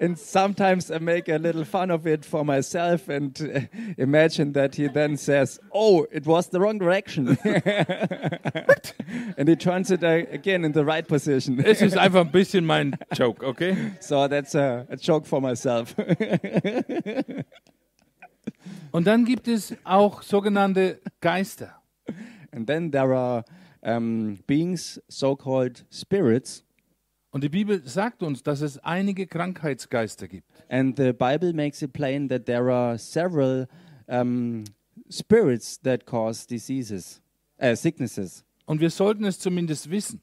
And 0.00 0.16
sometimes 0.16 0.92
I 0.92 0.98
make 0.98 1.28
a 1.28 1.38
little 1.38 1.64
fun 1.64 1.90
of 1.90 2.06
it 2.06 2.24
for 2.24 2.44
myself 2.44 3.08
and 3.08 3.36
uh, 3.40 3.60
imagine 3.98 4.52
that 4.52 4.76
he 4.76 4.86
then 4.86 5.16
says, 5.16 5.58
Oh, 5.72 6.06
it 6.12 6.24
was 6.24 6.48
the 6.48 6.60
wrong 6.60 6.78
direction. 6.78 7.36
and 9.36 9.48
he 9.48 9.56
turns 9.56 9.90
it 9.90 10.04
uh, 10.04 10.22
again 10.30 10.64
in 10.64 10.70
the 10.72 10.84
right 10.84 11.06
position. 11.06 11.58
Es 11.64 11.82
ist 11.82 11.98
einfach 11.98 12.20
ein 12.20 12.30
bisschen 12.30 12.64
mein 12.64 12.96
Joke, 13.12 13.42
okay? 13.44 13.76
so 14.00 14.28
that's 14.28 14.54
a, 14.54 14.86
a 14.88 14.96
joke 14.96 15.26
for 15.26 15.40
myself. 15.40 15.96
Und 18.92 19.06
dann 19.06 19.24
gibt 19.24 19.48
es 19.48 19.74
auch 19.84 20.22
sogenannte 20.22 21.00
Geister. 21.20 21.74
and 22.52 22.66
then 22.66 22.90
there 22.90 23.14
are 23.14 23.44
um, 23.82 24.38
beings, 24.46 24.98
so 25.08 25.36
called 25.36 25.84
spirits. 25.90 26.62
Und 27.38 27.44
die 27.44 27.50
Bibel 27.50 27.80
sagt 27.84 28.24
uns, 28.24 28.42
dass 28.42 28.62
es 28.62 28.78
einige 28.78 29.28
Krankheitsgeister 29.28 30.26
gibt. 30.26 30.44
And 30.68 30.96
the 30.96 31.12
Bible 31.12 31.52
makes 31.52 31.82
it 31.82 31.92
plain 31.92 32.28
that 32.30 32.46
there 32.46 32.68
are 32.72 32.98
several 32.98 33.68
um, 34.08 34.64
spirits 35.08 35.80
that 35.82 36.04
cause 36.04 36.48
diseases, 36.48 37.22
uh, 37.62 37.76
sicknesses. 37.76 38.44
Und 38.66 38.80
wir 38.80 38.90
sollten 38.90 39.24
es 39.24 39.38
zumindest 39.38 39.88
wissen. 39.88 40.20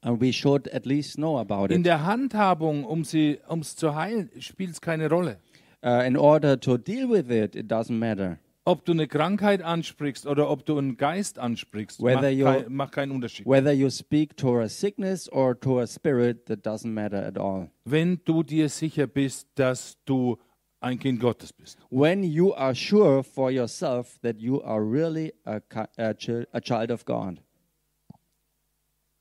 And 0.00 0.20
we 0.20 0.32
should 0.32 0.72
at 0.72 0.86
least 0.86 1.16
know 1.16 1.40
about 1.40 1.74
In 1.74 1.80
it. 1.80 1.86
der 1.86 2.04
Handhabung, 2.04 2.84
um 2.84 3.02
sie, 3.02 3.40
um 3.48 3.58
es 3.58 3.74
zu 3.74 3.96
heilen, 3.96 4.30
spielt 4.38 4.70
es 4.70 4.80
keine 4.80 5.10
Rolle. 5.10 5.38
Uh, 5.84 6.06
in 6.06 6.16
order 6.16 6.60
to 6.60 6.78
deal 6.78 7.10
with 7.10 7.30
it, 7.30 7.56
it 7.56 7.66
doesn't 7.68 7.98
matter. 7.98 8.38
Ob 8.66 8.86
du 8.86 8.92
eine 8.92 9.06
Krankheit 9.06 9.60
ansprichst 9.60 10.26
oder 10.26 10.48
ob 10.48 10.64
du 10.64 10.78
einen 10.78 10.96
Geist 10.96 11.38
ansprichst, 11.38 12.02
Whether 12.02 12.32
macht, 12.32 12.64
kein, 12.64 12.72
macht 12.72 12.92
keinen 12.92 13.12
Unterschied. 13.12 13.46
Whether 13.46 13.72
you 13.72 13.90
speak 13.90 14.36
to 14.38 14.60
a 14.60 14.68
sickness 14.68 15.30
or 15.30 15.58
to 15.60 15.80
a 15.80 15.86
spirit, 15.86 16.46
that 16.46 16.64
doesn't 16.66 16.90
matter 16.90 17.22
at 17.22 17.36
all. 17.36 17.70
Wenn 17.84 18.20
du 18.24 18.42
dir 18.42 18.70
sicher 18.70 19.06
bist, 19.06 19.48
dass 19.56 19.98
du 20.06 20.38
ein 20.80 20.98
Kind 20.98 21.20
Gottes 21.20 21.52
bist. 21.52 21.78
When 21.90 22.22
you 22.22 22.54
are 22.54 22.74
sure 22.74 23.22
for 23.22 23.50
yourself 23.50 24.18
that 24.22 24.40
you 24.40 24.62
are 24.62 24.80
really 24.80 25.32
a, 25.44 25.60
a, 25.98 26.14
a 26.52 26.60
child 26.60 26.90
of 26.90 27.04
God. 27.04 27.42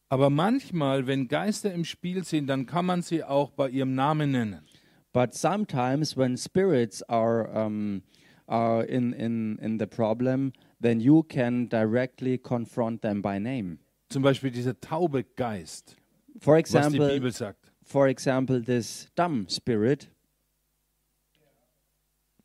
Aber 0.09 0.29
manchmal, 0.29 1.07
wenn 1.07 1.27
Geister 1.27 1.73
im 1.73 1.85
Spiel 1.85 2.23
sind, 2.23 2.47
dann 2.47 2.65
kann 2.65 2.85
man 2.85 3.01
sie 3.01 3.23
auch 3.23 3.49
bei 3.49 3.69
ihrem 3.69 3.95
Namen 3.95 4.31
nennen. 4.31 4.61
But 5.11 5.33
sometimes 5.33 6.15
when 6.15 6.37
spirits 6.37 7.01
are 7.03 7.47
um, 7.49 8.03
are 8.47 8.83
in, 8.83 9.13
in, 9.13 9.57
in 9.61 9.77
the 9.77 9.87
problem, 9.87 10.53
then 10.81 10.99
you 10.99 11.23
can 11.23 11.67
directly 11.67 12.37
confront 12.37 13.01
them 13.01 13.21
by 13.21 13.39
name. 13.39 13.79
Zum 14.09 14.21
Beispiel 14.21 14.51
dieser 14.51 14.79
taube 14.79 15.23
Geist, 15.35 15.95
For 16.39 16.55
was 16.55 16.69
die 16.71 16.77
example, 16.77 17.07
Bibel 17.09 17.31
sagt. 17.31 17.71
for 17.83 18.07
example, 18.07 18.61
this 18.61 19.09
dumb 19.15 19.47
spirit, 19.49 20.09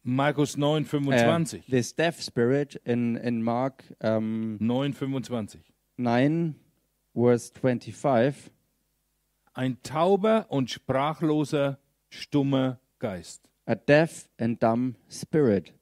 Markus 0.04 0.56
9, 0.56 0.84
uh, 0.84 0.86
25. 0.86 1.64
this 1.68 1.92
deaf 1.92 2.20
spirit 2.22 2.76
in 2.86 3.16
in 3.18 3.42
Mark 3.42 3.84
um, 4.00 4.56
9, 4.60 4.92
25. 4.94 5.60
nine, 5.98 6.54
verse 7.14 7.50
twenty-five. 7.52 8.50
Ein 9.54 9.76
tauber 9.82 10.46
und 10.48 10.70
sprachloser, 10.70 11.78
stummer 12.10 12.78
Geist. 13.00 13.50
A 13.66 13.74
deaf 13.74 14.28
and 14.38 14.58
dumb 14.62 14.94
spirit. 15.08 15.72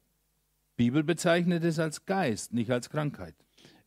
Bibel 0.77 1.03
bezeichnet 1.03 1.65
es 1.65 1.79
als 1.79 2.05
Geist, 2.07 2.53
nicht 2.53 2.71
als 2.71 2.91
Krankheit. 2.91 3.35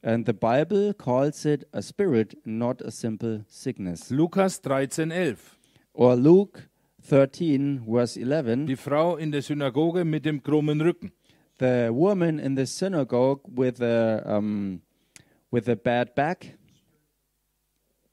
And 0.02 0.26
the 0.26 0.34
Bible 0.34 0.94
calls 0.94 1.46
it 1.46 1.68
a 1.74 1.82
spirit, 1.82 2.38
not 2.46 2.82
a 2.82 2.90
simple 2.92 3.44
sickness. 3.48 4.10
Lukas 4.10 4.62
13, 4.62 5.12
11. 5.12 5.58
Or 5.94 6.16
Luke 6.16 6.70
13, 7.10 7.84
verse 7.86 8.18
11. 8.20 8.66
Die 8.68 8.76
Frau 8.78 9.18
in 9.18 9.32
der 9.32 9.42
Synagoge 9.42 10.06
mit 10.06 10.26
dem 10.26 10.42
krummen 10.42 10.82
Rücken. 10.82 11.12
the 11.60 11.90
woman 11.92 12.40
in 12.40 12.56
the 12.56 12.66
synagogue 12.66 13.42
with 13.46 13.82
a 13.82 14.24
um, 14.38 14.82
with 15.52 15.68
a 15.68 15.76
bad 15.76 16.16
back, 16.16 16.58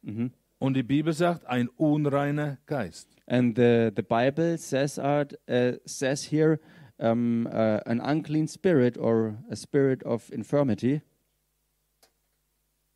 Mhm. 0.03 0.33
Und 0.59 0.75
die 0.75 0.83
Bibel 0.83 1.13
sagt, 1.13 1.47
ein 1.47 1.69
unreiner 1.77 2.59
Geist. 2.67 3.09
and 3.29 3.57
the 3.57 3.91
the 3.95 4.03
Bible 4.03 4.57
says 4.59 4.99
out 4.99 5.35
uh, 5.49 5.73
says 5.85 6.25
here 6.33 6.59
um, 6.99 7.47
uh, 7.47 7.81
an 7.85 8.01
unclean 8.01 8.49
spirit 8.49 8.97
or 8.99 9.37
a 9.51 9.57
spirit 9.57 10.05
of 10.05 10.31
infirmity, 10.33 11.03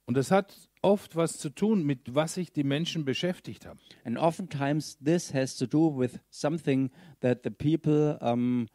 Und 0.07 0.17
das 0.17 0.31
hat 0.33 0.53
oft 0.83 1.15
was 1.15 1.39
zu 1.39 1.51
tun 1.51 1.85
mit 1.85 2.15
was 2.15 2.35
sich 2.35 2.53
die 2.53 2.65
Menschen 2.65 3.05
beschäftigt 3.05 3.65
haben. 3.67 3.79
and 4.05 4.19
oftentimes 4.19 4.99
this 4.99 5.33
has 5.33 5.57
to 5.57 5.67
do 5.67 5.97
with 5.97 6.19
something 6.31 6.91
that 7.21 7.45
the 7.45 7.51
people 7.51 8.19
um, 8.21 8.67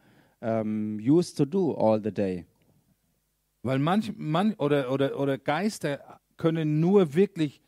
um, 0.41 0.97
used 0.99 1.36
to 1.38 1.45
do 1.45 1.73
all 1.73 1.99
the 2.01 2.11
day. 2.11 2.45
Weil 3.63 3.80
manch, 3.80 4.13
man, 4.15 4.53
oder, 4.59 4.91
oder, 4.91 5.19
oder 5.19 5.38
Geister 5.38 6.21
können 6.38 6.80
nur 6.80 7.15
wirklich 7.15 7.61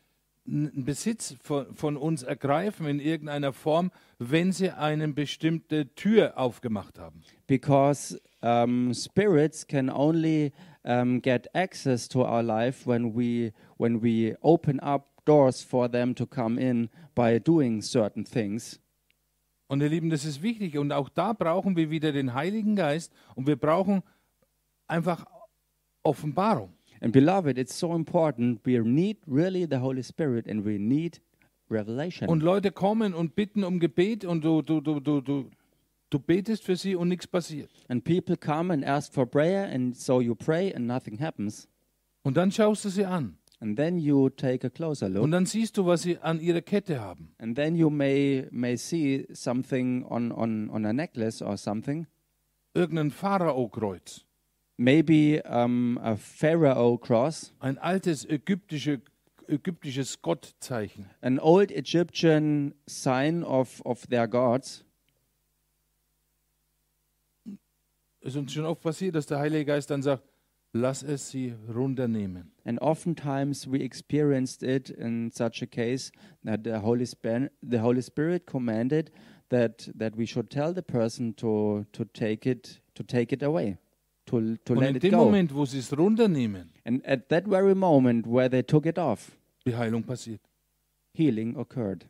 Besitz 0.47 1.35
von, 1.41 1.73
von 1.75 1.97
uns 1.97 2.23
ergreifen 2.23 2.87
in 2.87 2.99
irgendeiner 2.99 3.51
Form, 3.51 3.91
wenn 4.17 4.53
sie 4.53 4.71
eine 4.71 5.07
bestimmte 5.09 5.93
Tür 5.95 6.37
aufgemacht 6.37 6.97
haben. 6.99 7.21
because 7.47 8.19
um, 8.41 8.93
spirits 8.93 9.65
can 9.65 9.89
only 9.89 10.53
um, 10.83 11.21
get 11.21 11.47
access 11.53 12.07
to 12.07 12.23
our 12.23 12.43
life 12.43 12.85
when 12.85 13.13
we 13.13 13.51
when 13.77 14.01
we 14.01 14.35
open 14.41 14.79
up 14.81 15.07
doors 15.25 15.61
for 15.61 15.89
them 15.89 16.13
to 16.15 16.25
come 16.25 16.57
in 16.57 16.89
by 17.15 17.39
doing 17.39 17.81
certain 17.81 18.23
things. 18.23 18.79
Und 19.69 19.81
ihr 19.81 19.89
Lieben, 19.89 20.09
das 20.09 20.23
ist 20.23 20.41
wichtig. 20.41 20.77
Und 20.77 20.93
auch 20.93 21.09
da 21.09 21.33
brauchen 21.33 21.75
wir 21.75 21.89
wieder 21.89 22.13
den 22.13 22.33
Heiligen 22.33 22.77
Geist 22.77 23.11
und 23.35 23.47
wir 23.47 23.57
brauchen 23.57 24.01
einfach 24.87 25.25
Offenbarung. 26.03 26.76
And 27.01 27.11
beloved, 27.13 27.57
it's 27.57 27.77
so 27.77 27.93
important. 27.95 28.61
We 28.65 28.79
need 28.79 29.17
really 29.27 29.65
the 29.69 29.79
Holy 29.79 30.03
Spirit, 30.03 30.47
and 30.47 30.65
we 30.65 30.77
need 30.77 31.21
revelation. 31.69 32.29
Und 32.29 32.41
Leute 32.41 32.71
kommen 32.71 33.13
und 33.13 33.35
bitten 33.35 33.63
um 33.63 33.79
Gebet 33.79 34.25
und 34.25 34.43
du, 34.43 34.61
du, 34.61 34.81
du, 34.81 34.99
du, 34.99 35.21
du, 35.21 35.49
du 36.09 36.19
betest 36.19 36.63
für 36.63 36.75
sie 36.75 36.95
und 36.95 37.09
nichts 37.09 37.27
passiert. 37.27 37.69
and 37.89 38.03
people 38.03 38.35
come 38.37 38.73
and 38.73 38.85
ask 38.85 39.13
for 39.13 39.25
prayer, 39.25 39.69
and 39.71 39.95
so 39.95 40.21
you 40.21 40.35
pray, 40.35 40.73
and 40.73 40.87
nothing 40.87 41.19
happens. 41.19 41.67
Und 42.23 42.35
dann 42.37 42.51
schaust 42.51 42.85
du 42.85 42.89
sie 42.89 43.05
an 43.05 43.37
And 43.59 43.75
then 43.75 43.97
you 43.97 44.29
take 44.29 44.63
a 44.67 44.69
closer 44.69 45.09
look, 45.09 45.23
und 45.23 45.31
dann 45.31 45.47
siehst 45.47 45.77
du, 45.77 45.85
was 45.87 46.03
sie 46.03 46.19
an 46.19 46.39
ihrer 46.39 46.61
Kette 46.61 46.99
haben. 47.01 47.33
and 47.39 47.55
then 47.55 47.75
you 47.75 47.89
may 47.89 48.47
may 48.51 48.77
see 48.77 49.25
something 49.33 50.03
on 50.03 50.31
on 50.31 50.69
on 50.69 50.85
a 50.85 50.93
necklace 50.93 51.41
or 51.41 51.57
something. 51.57 52.05
Irgendein 52.75 53.09
Pharao-Kreuz, 53.09 54.26
maybe 54.77 55.41
um, 55.43 55.99
a 56.01 56.15
pharaoh 56.15 56.97
cross, 56.97 57.53
ein 57.59 57.77
altes 57.77 58.25
ägyptische, 58.25 59.01
ägyptisches 59.47 60.21
Gottzeichen. 60.21 61.09
an 61.21 61.39
old 61.39 61.71
Egyptian 61.71 62.73
sign 62.87 63.43
of, 63.43 63.81
of 63.85 64.07
their 64.07 64.27
gods. 64.27 64.83
Es 68.21 68.33
ist 68.33 68.37
uns 68.37 68.53
schon 68.53 68.65
oft 68.65 68.81
passiert, 68.81 69.15
dass 69.15 69.25
der 69.25 69.39
Heilige 69.39 69.65
Geist 69.65 69.89
dann 69.89 70.01
sagt, 70.01 70.23
lass 70.73 71.01
es 71.01 71.29
sie 71.29 71.55
runternehmen. 71.73 72.51
And 72.65 72.81
oftentimes 72.81 73.67
we 73.71 73.79
experienced 73.79 74.63
it 74.63 74.89
in 74.89 75.31
such 75.31 75.61
a 75.61 75.65
case 75.65 76.11
that 76.43 76.63
the 76.63 76.81
Holy 76.81 77.05
Spirit, 77.05 77.51
the 77.61 77.79
Holy 77.79 78.01
Spirit 78.01 78.45
commanded 78.45 79.11
that, 79.49 79.89
that 79.97 80.17
we 80.17 80.27
should 80.27 80.49
tell 80.49 80.73
the 80.73 80.81
person 80.81 81.35
to, 81.35 81.85
to 81.93 82.05
take 82.05 82.45
it 82.45 82.81
to 82.95 83.03
take 83.03 83.31
it 83.31 83.43
away, 83.43 83.77
to, 84.27 84.39
to 84.65 84.73
Und 84.73 84.79
let 84.79 84.89
in 84.91 84.95
it 84.97 85.03
dem 85.03 85.11
go. 85.11 85.25
Moment, 85.25 85.53
wo 85.55 85.65
sie 85.65 85.79
es 85.79 85.91
runternehmen, 85.97 86.69
And 86.85 87.03
at 87.05 87.27
that 87.29 87.45
very 87.47 87.73
moment 87.75 88.25
where 88.27 88.49
they 88.49 88.61
took 88.63 88.85
it 88.85 88.97
off, 88.99 89.31
die 89.65 89.75
Heilung 89.75 90.03
passiert. 90.03 90.39
healing 91.13 91.55
occurred. 91.57 92.05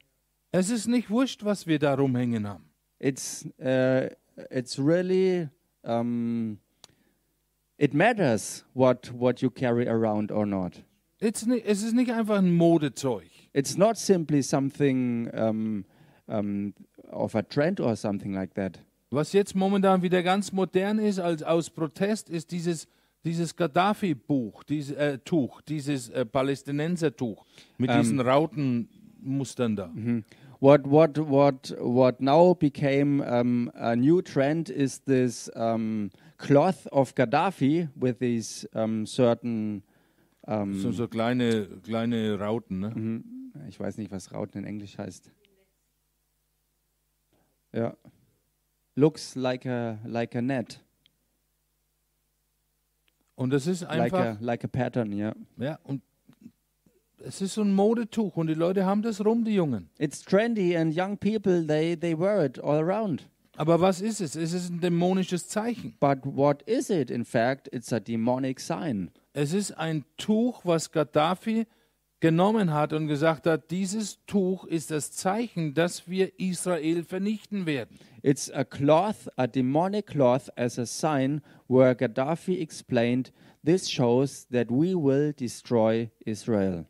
Es 0.52 0.70
ist 0.70 0.88
nicht 0.88 1.10
wurscht, 1.10 1.44
was 1.46 1.66
wir 1.68 1.80
da 1.80 1.94
rumhängen 1.96 2.46
haben. 2.48 2.66
it's 3.00 3.46
uh, 3.64 4.10
it's 4.50 4.78
really 4.80 5.48
um, 5.84 6.58
it 7.78 7.94
matters 7.94 8.64
what 8.74 9.12
what 9.14 9.42
you 9.42 9.50
carry 9.50 9.88
around 9.88 10.32
or 10.32 10.46
not. 10.46 10.84
It's 11.20 11.46
nicht, 11.46 11.66
es 11.66 11.82
ist 11.84 11.94
nicht 11.94 12.12
einfach 12.12 12.38
ein 12.38 12.54
Modezeug. 12.56 13.30
It's 13.54 13.76
not 13.78 13.98
simply 13.98 14.42
something 14.44 15.30
um, 15.34 15.86
um, 16.28 16.74
of 17.12 17.34
a 17.36 17.42
trend 17.42 17.80
or 17.80 17.96
something 17.96 18.34
like 18.34 18.54
that. 18.56 18.80
Was 19.10 19.32
jetzt 19.34 19.56
momentan 19.56 20.02
wieder 20.02 20.22
ganz 20.22 20.52
modern 20.52 21.00
ist 21.00 21.20
als 21.20 21.42
aus 21.42 21.70
Protest, 21.70 22.30
ist 22.30 22.52
dieses, 22.52 22.88
dieses 23.24 23.56
Gaddafi-Buch, 23.56 24.64
dieses 24.64 24.96
äh, 24.96 25.18
Tuch, 25.20 25.62
dieses 25.62 26.10
äh, 26.10 26.26
Palästinenser-Tuch 26.26 27.46
mit 27.78 27.90
Ähm. 27.90 28.02
diesen 28.02 28.20
Rautenmustern 28.20 29.76
da. 29.76 29.92
What 30.60 30.90
what 30.90 31.18
what 31.20 31.76
what 31.80 32.20
now 32.20 32.56
became 32.56 33.22
um, 33.22 33.72
a 33.76 33.96
new 33.96 34.24
trend 34.24 34.70
is 34.70 35.04
this 35.04 35.52
um, 35.56 36.10
cloth 36.38 36.88
of 36.92 37.14
Gaddafi 37.14 37.90
with 37.96 38.18
these 38.20 38.68
um, 38.74 39.06
certain 39.06 39.84
um, 40.48 40.74
So, 40.82 40.92
so 40.92 41.08
kleine, 41.08 41.68
kleine 41.84 42.40
Rauten. 42.40 42.80
Ne? 42.80 43.24
Ich 43.70 43.80
weiß 43.80 43.98
nicht, 44.00 44.12
was 44.12 44.34
Rauten 44.34 44.58
in 44.58 44.66
Englisch 44.66 44.98
heißt. 44.98 45.30
Ja. 47.74 47.96
Looks 48.98 49.36
like 49.36 49.68
a 49.68 50.00
like 50.06 50.36
a 50.36 50.42
net, 50.42 50.80
Und 53.36 53.52
das 53.52 53.68
ist 53.68 53.82
like 53.82 54.12
einfach, 54.12 54.26
a 54.26 54.38
like 54.40 54.64
a 54.64 54.68
pattern. 54.68 55.14
Yeah. 55.14 55.36
ja, 55.58 55.78
und 55.84 56.02
es 57.20 57.40
ist 57.40 57.54
so 57.54 57.62
ein 57.62 57.74
Modetuch 57.74 58.36
und 58.36 58.48
die 58.48 58.56
Leute 58.56 58.88
haben 58.88 59.04
das 59.04 59.24
rum, 59.24 59.46
die 59.46 59.54
Jungen. 59.54 59.92
It's 60.00 60.24
trendy, 60.24 60.76
and 60.76 60.98
young 60.98 61.16
people 61.16 61.68
they 61.68 61.96
they 61.96 62.18
wear 62.18 62.44
it 62.44 62.58
all 62.60 62.80
around. 62.80 63.30
Aber 63.56 63.80
was 63.80 64.02
ist 64.02 64.20
es? 64.20 64.36
Es 64.36 64.54
ist 64.54 64.72
ein 64.72 64.82
dämonisches 64.82 65.48
Zeichen. 65.48 65.96
But 66.00 66.20
what 66.24 66.64
is 66.64 66.90
it? 66.90 67.12
In 67.12 67.24
fact, 67.24 67.70
it's 67.72 67.94
a 67.94 68.00
demonic 68.00 68.60
sign. 68.60 69.12
Es 69.34 69.54
ist 69.54 69.78
ein 69.78 70.06
Tuch, 70.18 70.62
was 70.64 70.92
Gaddafi 70.92 71.68
genommen 72.20 72.74
hat 72.74 72.94
und 72.94 73.08
gesagt 73.08 73.46
hat, 73.46 73.70
dieses 73.72 74.26
Tuch 74.26 74.66
ist 74.66 74.92
das 74.92 75.12
Zeichen, 75.12 75.74
dass 75.74 76.08
wir 76.10 76.40
Israel 76.40 77.04
vernichten 77.04 77.66
werden. 77.66 78.00
It's 78.24 78.52
a 78.52 78.64
cloth, 78.64 79.30
a 79.36 79.48
demonic 79.48 80.08
cloth, 80.08 80.50
as 80.58 80.80
a 80.80 80.86
sign 80.86 81.42
where 81.68 81.96
Gaddafi 81.96 82.60
explained, 82.60 83.32
This 83.64 83.90
shows 83.90 84.48
that 84.50 84.70
we 84.70 84.96
will 84.96 85.34
destroy 85.34 86.10
Israel. 86.26 86.86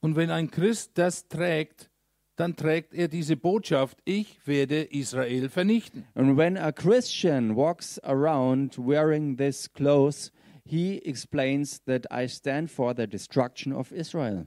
Und 0.00 0.16
wenn 0.16 0.30
ein 0.30 0.50
Christ 0.50 0.92
das 0.94 1.28
trägt, 1.28 1.90
dann 2.36 2.56
trägt 2.56 2.94
er 2.94 3.08
diese 3.08 3.36
Botschaft, 3.36 3.98
ich 4.04 4.46
werde 4.46 4.82
Israel 4.82 5.50
vernichten. 5.50 6.06
And 6.14 6.38
when 6.38 6.56
a 6.56 6.72
Christian 6.72 7.54
walks 7.54 7.98
around 7.98 8.78
wearing 8.78 9.36
this 9.36 9.70
clothes, 9.70 10.32
he 10.70 10.98
explains 11.04 11.80
that 11.86 12.06
I 12.10 12.26
stand 12.28 12.70
for 12.70 12.94
the 12.94 13.06
destruction 13.06 13.72
of 13.72 13.92
Israel, 13.92 14.46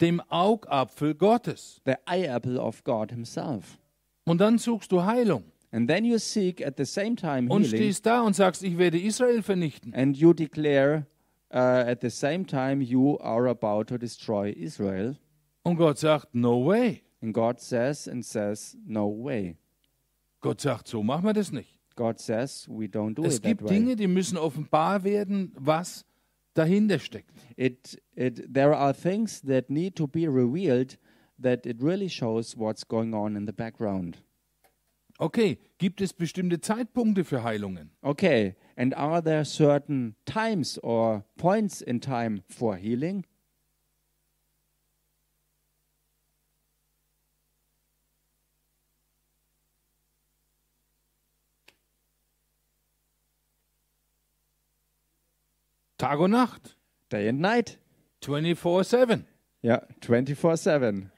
Dem 0.00 0.20
Augapfel 0.30 1.14
Gottes. 1.14 1.80
the 1.84 1.98
eye 2.06 2.26
apple 2.26 2.58
of 2.58 2.82
God 2.84 3.10
Himself. 3.10 3.78
Und 4.24 4.40
dann 4.40 4.58
suchst 4.58 4.90
du 4.92 5.04
Heilung 5.04 5.44
And 5.72 5.88
then 5.88 6.04
you 6.04 6.18
seek 6.18 6.60
at 6.64 6.76
the 6.76 6.84
same 6.84 7.16
time 7.16 7.48
und 7.50 7.64
healing, 7.64 7.76
stehst 7.76 8.06
da 8.06 8.22
und 8.22 8.34
sagst, 8.34 8.62
ich 8.62 8.78
werde 8.78 8.98
Israel 8.98 9.42
vernichten. 9.42 9.92
and 9.94 10.16
you 10.16 10.32
declare 10.32 11.06
uh, 11.52 11.56
at 11.58 12.00
the 12.00 12.10
same 12.10 12.44
time 12.46 12.80
you 12.82 13.18
are 13.20 13.48
about 13.48 13.84
to 13.84 13.98
destroy 13.98 14.50
Israel. 14.52 15.16
Und 15.64 15.76
Gott 15.76 15.98
sagt, 15.98 16.34
no 16.34 16.64
way. 16.64 17.02
And 17.22 17.34
God 17.34 17.60
says 17.60 18.06
and 18.06 18.24
says, 18.24 18.76
No 18.86 19.08
way. 19.08 19.56
Gott 20.40 20.60
sagt, 20.60 20.86
so 20.86 21.02
machen 21.02 21.24
wir 21.24 21.32
das 21.32 21.50
nicht. 21.50 21.75
God 21.96 22.20
says 22.20 22.66
we 22.68 22.88
don't 22.88 23.14
do 23.14 23.24
Es 23.24 23.36
it 23.36 23.42
that 23.42 23.48
gibt 23.48 23.62
way. 23.62 23.70
Dinge, 23.70 23.96
die 23.96 24.06
müssen 24.06 24.38
offenbar 24.38 25.02
werden, 25.02 25.52
was 25.58 26.04
dahinter 26.54 26.98
steckt. 26.98 27.32
It, 27.56 28.00
it, 28.14 28.52
there 28.52 28.74
are 28.74 28.92
things 28.92 29.40
that 29.42 29.70
need 29.70 29.96
to 29.96 30.06
be 30.06 30.28
revealed 30.28 30.98
that 31.38 31.66
it 31.66 31.82
really 31.82 32.08
shows 32.08 32.56
what's 32.56 32.86
going 32.86 33.14
on 33.14 33.36
in 33.36 33.46
the 33.46 33.52
background. 33.52 34.18
Okay, 35.18 35.58
gibt 35.78 36.02
es 36.02 36.12
bestimmte 36.12 36.60
Zeitpunkte 36.60 37.24
für 37.24 37.42
Heilungen? 37.42 37.90
Okay, 38.02 38.54
and 38.76 38.94
are 38.94 39.22
there 39.22 39.44
certain 39.46 40.14
times 40.26 40.78
or 40.82 41.24
points 41.38 41.80
in 41.80 42.00
time 42.00 42.42
for 42.48 42.76
healing? 42.76 43.24
Tag 56.06 56.20
und 56.20 56.30
Nacht, 56.30 56.78
Day 57.10 57.28
and 57.28 57.40
night. 57.40 57.80
24/7. 58.22 59.24
Yeah, 59.64 59.82
24 60.00 60.62
7. 60.62 61.10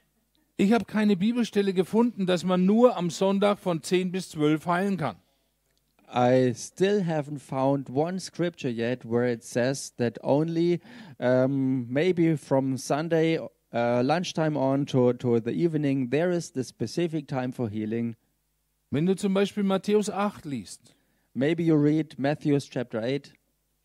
Ich 0.57 0.73
habe 0.73 0.87
keine 0.87 1.15
Bibelstelle 1.15 1.75
gefunden, 1.75 2.25
dass 2.25 2.43
man 2.43 2.65
nur 2.65 2.97
am 2.97 3.11
Sonntag 3.11 3.59
von 3.59 3.83
10 3.83 4.13
bis 4.13 4.31
12 4.31 4.65
heilen 4.65 4.97
kann. 4.97 5.17
I 6.11 6.55
still 6.55 7.03
haven't 7.03 7.41
found 7.41 7.91
one 7.91 8.19
scripture 8.19 8.73
yet 8.73 9.05
where 9.05 9.31
it 9.31 9.45
says 9.45 9.95
that 9.97 10.25
only 10.25 10.81
um, 11.19 11.87
maybe 11.93 12.39
from 12.39 12.79
Sunday 12.79 13.39
uh, 13.39 14.01
lunchtime 14.03 14.57
on 14.57 14.87
to, 14.87 15.13
to 15.13 15.39
the 15.39 15.53
evening 15.53 16.09
there 16.09 16.31
is 16.31 16.51
the 16.53 16.65
specific 16.65 17.29
time 17.29 17.53
for 17.53 17.69
healing. 17.69 18.17
Wenn 18.91 19.05
du 19.05 19.15
zum 19.15 19.35
Beispiel 19.35 19.65
Matthäus 19.65 20.09
8 20.09 20.47
liest, 20.47 20.95
Maybe 21.35 21.63
you 21.63 21.77
read 21.77 22.19
Matthew 22.19 22.59
chapter 22.59 23.01
8. 23.01 23.33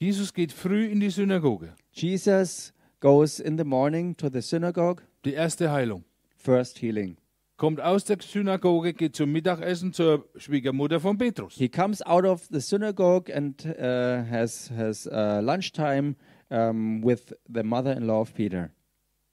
Jesus 0.04 0.34
geht 0.34 0.52
früh 0.52 0.88
in 0.88 1.00
die 1.00 1.10
Synagoge. 1.10 1.76
Jesus 1.94 2.74
goes 3.00 3.40
in 3.40 3.58
the 3.58 3.64
morning 3.64 4.18
to 4.18 4.30
the 4.30 4.42
synagogue, 4.42 5.02
Die 5.24 5.32
erste 5.34 5.72
Heilung. 5.72 6.04
first 6.36 6.82
healing. 6.82 7.16
Kommt 7.56 7.80
aus 7.80 8.04
der 8.04 8.18
Synagoge, 8.20 8.94
geht 8.94 9.16
zum 9.16 9.32
Mittagessen 9.32 9.94
zur 9.94 10.28
Schwiegermutter 10.36 11.00
von 11.00 11.18
Petrus. 11.18 11.56
He 11.56 11.70
comes 11.70 12.02
out 12.02 12.26
of 12.26 12.50
the 12.52 12.60
synagogue 12.60 13.30
and 13.34 13.66
uh, 13.66 14.26
has, 14.30 14.70
has 14.76 15.08
uh, 15.08 15.40
lunchtime 15.42 16.18
um, 16.50 17.02
with 17.02 17.34
the 17.48 17.64
mother 17.64 17.96
in 17.96 18.06
law 18.06 18.20
of 18.20 18.34
Peter. 18.34 18.72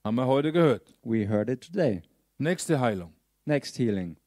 Haben 0.04 0.14
wir 0.18 0.28
heute 0.28 0.52
gehört. 0.52 0.94
We 1.02 1.26
heard 1.26 1.50
it 1.50 1.62
today. 1.62 2.02
Nächste 2.38 2.78
Heilung. 2.78 3.12
Next 3.44 3.76
healing. 3.76 4.19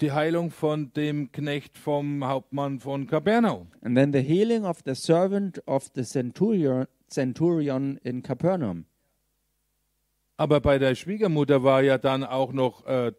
Die 0.00 0.12
Heilung 0.12 0.50
von 0.50 0.92
dem 0.92 1.32
Knecht 1.32 1.76
vom 1.76 2.24
Hauptmann 2.24 2.78
von 2.78 3.08
Kapernaum. 3.08 3.66
And 3.82 3.96
then 3.96 4.12
the 4.12 4.20
healing 4.20 4.64
of 4.64 4.78
the 4.84 4.94
servant 4.94 5.60
of 5.66 5.90
the 5.94 6.04
centurion, 6.04 6.86
centurion 7.10 7.98
in 8.04 8.22
Capernaum. 8.22 8.84
Aber 10.36 10.60
bei 10.60 10.78
der 10.78 10.94
Schwiegermutter 10.94 11.64
war 11.64 11.82
ja 11.82 11.98
dann 11.98 12.22
auch 12.22 12.52
noch 12.52 12.86
äh, 12.86 13.10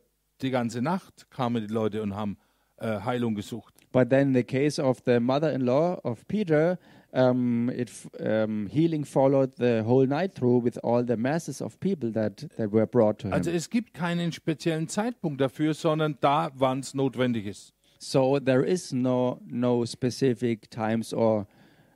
die 0.41 0.51
ganze 0.51 0.81
Nacht 0.81 1.29
kamen 1.29 1.67
die 1.67 1.73
Leute 1.73 2.01
und 2.01 2.15
haben 2.15 2.37
äh, 2.77 3.01
Heilung 3.01 3.35
gesucht. 3.35 3.73
But 3.91 4.09
then 4.09 4.33
the 4.33 4.43
case 4.43 4.81
of 4.81 5.01
the 5.05 5.19
mother-in-law 5.19 5.99
of 6.03 6.25
Peter, 6.27 6.79
um, 7.13 7.69
it 7.69 7.89
f- 7.89 8.07
um, 8.19 8.67
healing 8.67 9.03
followed 9.03 9.55
the 9.57 9.83
whole 9.83 10.05
night 10.05 10.33
through 10.35 10.63
with 10.63 10.77
all 10.83 11.03
the 11.03 11.17
masses 11.17 11.61
of 11.61 11.79
people 11.79 12.11
that, 12.11 12.43
that 12.57 12.71
were 12.71 12.85
brought 12.85 13.19
to 13.19 13.27
him. 13.27 13.33
Also 13.33 13.51
es 13.51 13.69
gibt 13.69 13.93
keinen 13.93 14.31
speziellen 14.31 14.87
Zeitpunkt 14.87 15.41
dafür, 15.41 15.73
sondern 15.73 16.17
da, 16.21 16.51
wann 16.55 16.79
es 16.79 16.93
notwendig 16.93 17.45
ist. 17.47 17.73
So 17.99 18.39
there 18.39 18.63
is 18.63 18.93
no 18.93 19.41
no 19.45 19.83
specific 19.85 20.69
times 20.69 21.13
or 21.13 21.47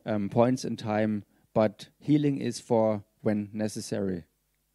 um, 0.06 0.30
points 0.30 0.66
in 0.66 0.76
time, 0.76 1.24
but 1.54 1.90
healing 2.00 2.40
is 2.42 2.60
for 2.60 3.04
when 3.22 3.50
necessary. 3.54 4.26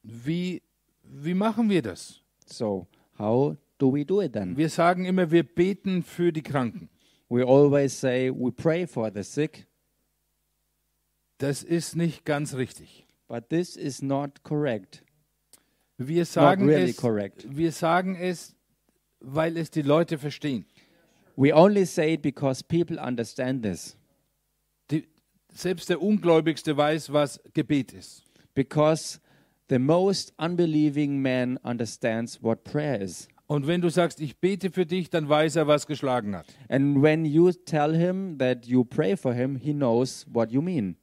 Wie, 0.02 0.62
wie 1.04 1.34
machen 1.34 1.68
wir 1.68 1.82
das? 1.82 2.20
So 2.46 2.86
how 3.18 3.56
do 3.78 3.92
we 3.92 4.04
do 4.04 4.20
it 4.22 4.32
then? 4.32 4.56
Wir 4.56 4.70
sagen 4.70 5.04
immer, 5.04 5.30
wir 5.30 5.42
beten 5.42 6.02
für 6.02 6.32
die 6.32 6.42
Kranken. 6.42 6.88
We 7.28 7.44
always 7.44 7.92
say 7.92 8.30
we 8.30 8.50
pray 8.50 8.86
for 8.86 9.10
the 9.12 9.22
sick, 9.22 9.66
Das 11.38 11.62
ist 11.62 11.96
nicht 11.96 12.24
ganz 12.24 12.54
richtig. 12.54 13.06
but 13.28 13.50
this 13.50 13.76
is 13.76 14.02
not 14.02 14.42
correct. 14.42 15.02
Wir 15.98 16.24
sagen, 16.24 16.66
really 16.66 16.90
es, 16.90 16.96
correct. 16.96 17.46
wir 17.48 17.72
sagen 17.72 18.16
es, 18.16 18.54
weil 19.20 19.56
es 19.56 19.70
die 19.70 19.82
Leute 19.82 20.16
verstehen. 20.16 20.64
We 21.36 21.54
only 21.54 21.84
say 21.84 22.14
it 22.14 22.22
because 22.22 22.64
people 22.64 22.98
understand 22.98 23.62
this. 23.62 23.96
Die, 24.90 25.06
selbst 25.52 25.88
der 25.88 26.00
Ungläubigste 26.00 26.76
weiß, 26.76 27.12
was 27.12 27.40
Gebet 27.52 27.92
ist. 27.92 28.24
Because 28.54 29.20
the 29.68 29.78
most 29.78 30.32
unbelieving 30.38 31.20
man 31.20 31.58
understands 31.58 32.42
what 32.42 32.64
prayer 32.64 33.00
is. 33.00 33.28
Und 33.46 33.66
wenn 33.66 33.80
du 33.80 33.88
sagst, 33.88 34.20
ich 34.20 34.38
bete 34.38 34.70
für 34.70 34.84
dich, 34.84 35.10
dann 35.10 35.28
weiß 35.28 35.56
er, 35.56 35.66
was 35.66 35.86
geschlagen 35.86 36.36
hat. 36.36 36.46
And 36.68 37.02
when 37.02 37.24
you 37.24 37.50
tell 37.52 37.96
him 37.96 38.38
that 38.38 38.66
you 38.66 38.84
pray 38.84 39.16
for 39.16 39.32
him, 39.32 39.56
he 39.56 39.72
knows 39.72 40.26
what 40.30 40.52
you 40.52 40.60
mean. 40.60 40.96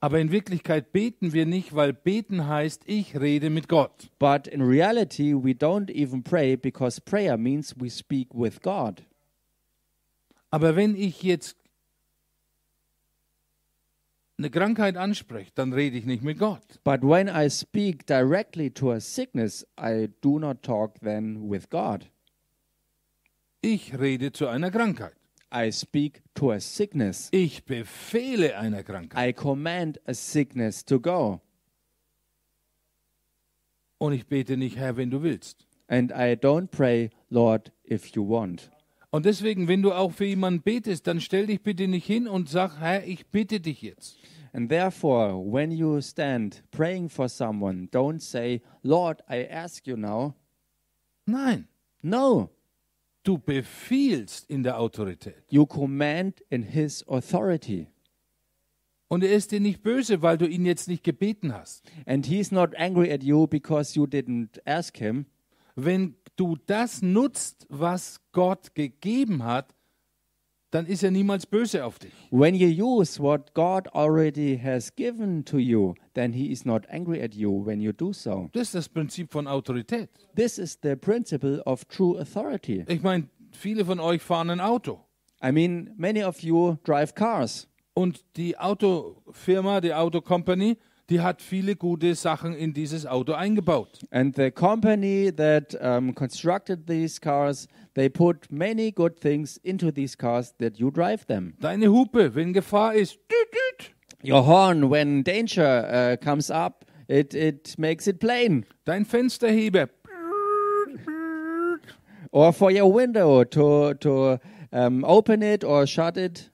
Aber 0.00 0.20
in 0.20 0.30
Wirklichkeit 0.30 0.92
beten 0.92 1.32
wir 1.32 1.44
nicht, 1.44 1.74
weil 1.74 1.92
beten 1.92 2.46
heißt, 2.46 2.82
ich 2.86 3.18
rede 3.18 3.50
mit 3.50 3.68
Gott. 3.68 4.10
But 4.18 4.46
in 4.46 4.62
reality, 4.62 5.34
we 5.34 5.50
don't 5.50 5.90
even 5.90 6.22
pray 6.22 6.56
because 6.56 7.00
prayer 7.00 7.36
means 7.36 7.74
we 7.78 7.90
speak 7.90 8.28
with 8.32 8.60
God. 8.62 9.02
Aber 10.50 10.76
wenn 10.76 10.94
ich 10.94 11.22
jetzt 11.22 11.56
eine 14.38 14.50
Krankheit 14.50 14.96
anspreche, 14.96 15.50
dann 15.56 15.72
rede 15.72 15.98
ich 15.98 16.06
nicht 16.06 16.22
mit 16.22 16.38
Gott. 16.38 16.62
But 16.84 17.02
when 17.02 17.28
I 17.28 17.50
speak 17.50 18.06
directly 18.06 18.70
to 18.70 18.92
a 18.92 19.00
sickness, 19.00 19.66
I 19.78 20.08
do 20.20 20.38
not 20.38 20.62
talk 20.62 21.00
then 21.00 21.50
with 21.50 21.68
God. 21.68 22.08
Ich 23.60 23.98
rede 23.98 24.30
zu 24.30 24.46
einer 24.46 24.70
Krankheit. 24.70 25.17
I 25.52 25.70
speak 25.70 26.22
to 26.34 26.52
a 26.52 26.60
sickness. 26.60 27.28
Ich 27.32 27.64
befehle 27.64 28.58
einer 28.58 28.82
Krankheit. 28.82 29.28
I 29.28 29.32
command 29.32 30.00
a 30.06 30.14
sickness 30.14 30.84
to 30.84 31.00
go. 31.00 31.40
Und 33.98 34.12
ich 34.12 34.26
bete 34.26 34.56
nicht, 34.56 34.76
Herr, 34.76 34.96
wenn 34.96 35.10
du 35.10 35.22
willst. 35.22 35.66
And 35.88 36.12
I 36.12 36.36
don't 36.36 36.68
pray, 36.68 37.10
Lord, 37.30 37.72
if 37.90 38.14
you 38.14 38.28
want. 38.28 38.70
Und 39.10 39.24
deswegen, 39.24 39.68
wenn 39.68 39.82
du 39.82 39.92
auch 39.92 40.12
für 40.12 40.26
jemanden 40.26 40.62
betest, 40.62 41.06
dann 41.06 41.20
stell 41.20 41.46
dich 41.46 41.62
bitte 41.62 41.88
nicht 41.88 42.06
hin 42.06 42.28
und 42.28 42.48
sag, 42.48 42.78
Herr, 42.78 43.04
ich 43.06 43.26
bitte 43.28 43.58
dich 43.58 43.80
jetzt. 43.80 44.16
And 44.52 44.68
therefore, 44.68 45.34
when 45.34 45.70
you 45.70 46.00
stand 46.00 46.62
praying 46.70 47.08
for 47.08 47.28
someone, 47.28 47.88
don't 47.90 48.20
say, 48.20 48.60
Lord, 48.82 49.22
I 49.30 49.48
ask 49.50 49.86
you 49.86 49.96
now. 49.96 50.34
Nein, 51.26 51.68
No, 52.02 52.50
du 53.28 53.36
befiehlst 53.36 54.48
in 54.48 54.62
der 54.62 54.80
Autorität. 54.80 55.44
you 55.50 55.66
command 55.66 56.42
in 56.48 56.62
His 56.62 57.06
authority. 57.06 57.88
Und 59.08 59.22
er 59.22 59.32
ist 59.32 59.52
dir 59.52 59.60
nicht 59.60 59.82
böse, 59.82 60.22
weil 60.22 60.38
du 60.38 60.46
ihn 60.46 60.64
jetzt 60.64 60.88
nicht 60.88 61.04
gebeten 61.04 61.52
hast. 61.52 61.82
And 62.06 62.26
He's 62.26 62.50
not 62.50 62.74
angry 62.76 63.12
at 63.12 63.22
you 63.22 63.46
because 63.46 63.94
you 63.98 64.06
didn't 64.06 64.60
ask 64.66 64.96
Him. 64.96 65.26
Wenn 65.76 66.16
du 66.36 66.56
das 66.66 67.02
nutzt, 67.02 67.66
was 67.68 68.20
Gott 68.32 68.74
gegeben 68.74 69.44
hat, 69.44 69.74
dann 70.70 70.86
ist 70.86 71.02
er 71.02 71.10
niemals 71.10 71.46
böse 71.46 71.84
auf 71.84 71.98
dich. 71.98 72.12
When 72.30 72.54
you 72.54 72.68
use 72.68 73.22
what 73.22 73.54
God 73.54 73.88
already 73.94 74.58
has 74.58 74.94
given 74.94 75.44
to 75.46 75.58
you, 75.58 75.94
then 76.14 76.32
He 76.32 76.50
is 76.50 76.64
not 76.64 76.86
angry 76.90 77.22
at 77.22 77.34
you 77.34 77.64
when 77.64 77.80
you 77.80 77.92
do 77.92 78.12
so. 78.12 78.48
Das 78.52 78.68
ist 78.68 78.74
das 78.74 78.88
Prinzip 78.88 79.32
von 79.32 79.46
Autorität. 79.46 80.10
This 80.36 80.58
is 80.58 80.78
the 80.82 80.96
principle 80.96 81.62
of 81.64 81.84
true 81.86 82.20
authority. 82.20 82.84
Ich 82.88 83.02
meine, 83.02 83.28
viele 83.52 83.84
von 83.84 84.00
euch 84.00 84.22
fahren 84.22 84.50
ein 84.50 84.60
Auto. 84.60 85.00
I 85.42 85.52
mean, 85.52 85.94
many 85.96 86.22
of 86.22 86.40
you 86.40 86.76
drive 86.84 87.14
cars. 87.14 87.68
Und 87.94 88.24
die 88.36 88.56
Autofirma, 88.56 89.80
die 89.80 89.92
Autocompany, 89.92 90.76
die 91.10 91.20
hat 91.20 91.40
viele 91.40 91.74
gute 91.76 92.14
Sachen 92.14 92.54
in 92.54 92.74
dieses 92.74 93.06
Auto 93.06 93.32
eingebaut. 93.32 94.00
And 94.10 94.36
the 94.36 94.50
company 94.50 95.30
that 95.34 95.74
um, 95.80 96.14
constructed 96.14 96.86
these 96.86 97.18
cars, 97.20 97.66
they 97.94 98.08
put 98.08 98.50
many 98.50 98.90
good 98.92 99.18
things 99.20 99.56
into 99.62 99.90
these 99.90 100.16
cars 100.16 100.54
that 100.58 100.78
you 100.78 100.90
drive 100.90 101.26
them. 101.26 101.54
Deine 101.60 101.90
Hupe, 101.90 102.34
wenn 102.34 102.52
Gefahr 102.52 102.94
ist, 102.94 103.14
düt, 103.30 103.52
düt. 103.52 103.94
Your 104.22 104.44
horn, 104.44 104.90
when 104.90 105.22
danger 105.24 105.62
uh, 105.88 106.16
comes 106.16 106.50
up, 106.50 106.84
it, 107.08 107.34
it 107.34 107.78
makes 107.78 108.06
it 108.06 108.18
plain. 108.18 108.66
dein 108.84 109.04
Fensterheber, 109.04 109.88
Or 112.30 112.52
for 112.52 112.70
your 112.70 112.92
window 112.92 113.42
to, 113.44 113.94
to 113.94 114.38
um, 114.70 115.02
open 115.04 115.40
it 115.40 115.64
or 115.64 115.86
shut 115.86 116.16
it, 116.18 116.50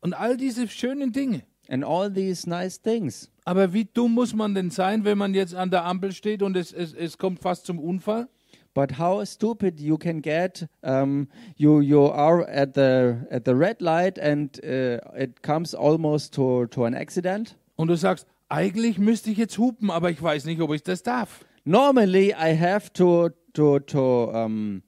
und 0.00 0.14
all 0.14 0.36
diese 0.36 0.66
schönen 0.68 1.12
Dinge. 1.12 1.42
and 1.68 1.84
all 1.84 2.08
these 2.10 2.46
nice 2.48 2.78
things. 2.78 3.28
Aber 3.50 3.72
wie 3.72 3.84
dumm 3.84 4.14
muss 4.14 4.32
man 4.32 4.54
denn 4.54 4.70
sein, 4.70 5.04
wenn 5.04 5.18
man 5.18 5.34
jetzt 5.34 5.56
an 5.56 5.72
der 5.72 5.84
Ampel 5.84 6.12
steht 6.12 6.40
und 6.40 6.56
es, 6.56 6.72
es, 6.72 6.94
es 6.94 7.18
kommt 7.18 7.40
fast 7.40 7.66
zum 7.66 7.80
Unfall? 7.80 8.28
But 8.74 8.96
how 8.96 9.26
stupid 9.26 9.80
you 9.80 9.98
can 9.98 10.22
get? 10.22 10.68
Um, 10.82 11.26
you 11.56 11.80
you 11.80 12.12
are 12.12 12.48
at 12.48 12.76
the 12.76 13.16
at 13.28 13.44
the 13.46 13.56
red 13.56 13.80
light, 13.80 14.20
and 14.20 14.56
uh, 14.62 14.98
it 15.16 15.42
comes 15.42 15.74
almost 15.74 16.32
to 16.34 16.66
to 16.66 16.84
an 16.84 16.94
accident. 16.94 17.56
Und 17.74 17.88
du 17.88 17.96
sagst, 17.96 18.24
eigentlich 18.48 19.00
müsste 19.00 19.32
ich 19.32 19.38
jetzt 19.38 19.58
hupen, 19.58 19.90
aber 19.90 20.10
ich 20.10 20.22
weiß 20.22 20.44
nicht, 20.44 20.60
ob 20.60 20.72
ich 20.72 20.84
das 20.84 21.02
darf. 21.02 21.44
Normally, 21.64 22.28
I 22.28 22.56
have 22.56 22.92
to 22.92 23.30
to 23.54 23.80
to 23.80 24.30
um, 24.32 24.84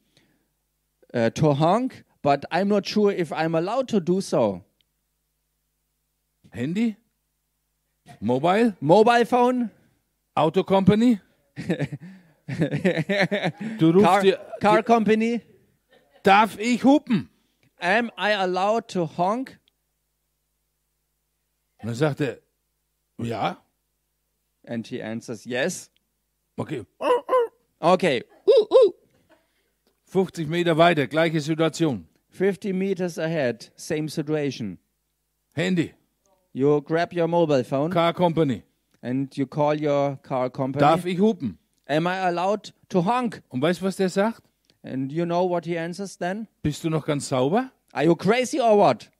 uh, 1.13 1.31
to 1.31 1.59
honk, 1.59 2.05
but 2.23 2.45
I'm 2.53 2.67
not 2.67 2.87
sure 2.87 3.13
if 3.13 3.33
I'm 3.33 3.57
allowed 3.57 3.89
to 3.89 3.99
do 3.99 4.21
so. 4.21 4.63
Handy? 6.53 6.95
Mobile? 8.21 8.77
Mobile 8.81 9.25
phone, 9.27 9.71
Auto 10.35 10.63
Company? 10.65 11.21
Du 13.79 13.91
rufst 13.91 14.05
car, 14.05 14.21
dir, 14.21 14.39
car 14.61 14.83
company. 14.83 15.41
darf 16.23 16.59
ich 16.59 16.83
hupen? 16.85 17.31
Am 17.79 18.11
I 18.19 18.33
allowed 18.35 18.89
to 18.89 19.07
honk? 19.17 19.59
Und 21.79 21.89
dann 21.89 21.95
sagt 21.95 22.21
er, 22.21 22.39
ja, 23.19 23.63
And 24.65 24.87
he 24.87 25.03
answers 25.03 25.45
yes. 25.45 25.91
okay. 26.57 26.85
Okay. 27.81 28.23
Ooh, 28.47 28.67
ooh. 28.75 28.93
50 30.07 30.49
Meter 30.49 30.77
weiter, 30.77 31.07
gleiche 31.07 31.41
Situation. 31.41 32.07
50 32.31 32.73
meters 32.73 33.19
ahead, 33.19 33.73
same 33.77 34.09
situation. 34.09 34.79
Handy, 35.55 35.95
You 36.53 36.83
grab 36.83 37.13
your 37.13 37.29
mobile 37.29 37.65
phone 37.65 37.91
Car 37.91 38.13
Company. 38.13 38.63
and 39.03 39.37
you 39.37 39.47
call 39.47 39.75
your 39.75 40.17
car 40.23 40.51
company. 40.51 40.81
Darf 40.81 41.05
ich 41.07 41.19
hupen? 41.19 41.59
Am 41.87 42.07
I 42.07 42.19
allowed 42.19 42.73
to 42.89 43.05
honk? 43.05 43.43
Und 43.49 43.63
weißt 43.63 43.81
du, 43.81 43.87
was 43.87 43.97
der 43.97 44.09
sagt? 44.09 44.43
And 44.83 45.13
you 45.13 45.25
know 45.25 45.49
what 45.49 45.65
he 45.65 45.79
answers 45.79 46.17
then? 46.17 46.47
Bist 46.63 46.85
du 46.85 46.91
noch 46.91 47.05
ganz 47.05 47.29
sauber? 47.29 47.71
Are 47.93 48.05
you 48.05 48.15
crazy 48.17 48.61
or 48.61 48.79
what? 48.79 49.11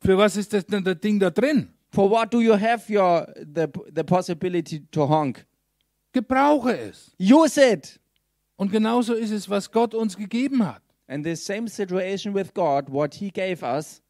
Für 0.00 0.16
was 0.18 0.36
ist 0.36 0.52
das 0.52 0.66
denn 0.66 0.84
das 0.84 0.98
Ding 1.00 1.18
da 1.18 1.30
drin? 1.30 1.72
For 1.90 2.10
what 2.10 2.32
do 2.32 2.40
you 2.40 2.54
have 2.54 2.90
your 2.92 3.26
the 3.36 3.66
the 3.94 4.02
possibility 4.04 4.80
to 4.90 5.08
honk? 5.08 5.46
Gebrauche 6.12 6.76
es. 6.78 7.14
Use 7.18 7.60
it. 7.60 8.00
Und 8.56 8.72
genauso 8.72 9.14
ist 9.14 9.30
es, 9.30 9.48
was 9.50 9.70
Gott 9.70 9.94
uns 9.94 10.16
gegeben 10.16 10.66
hat. 10.66 10.82
And 11.08 11.24
the 11.24 11.36
same 11.36 11.68
situation 11.68 12.34
with 12.34 12.52
God, 12.54 12.90
what 12.90 13.14
he 13.14 13.30
gave 13.30 13.62
us. 13.62 14.02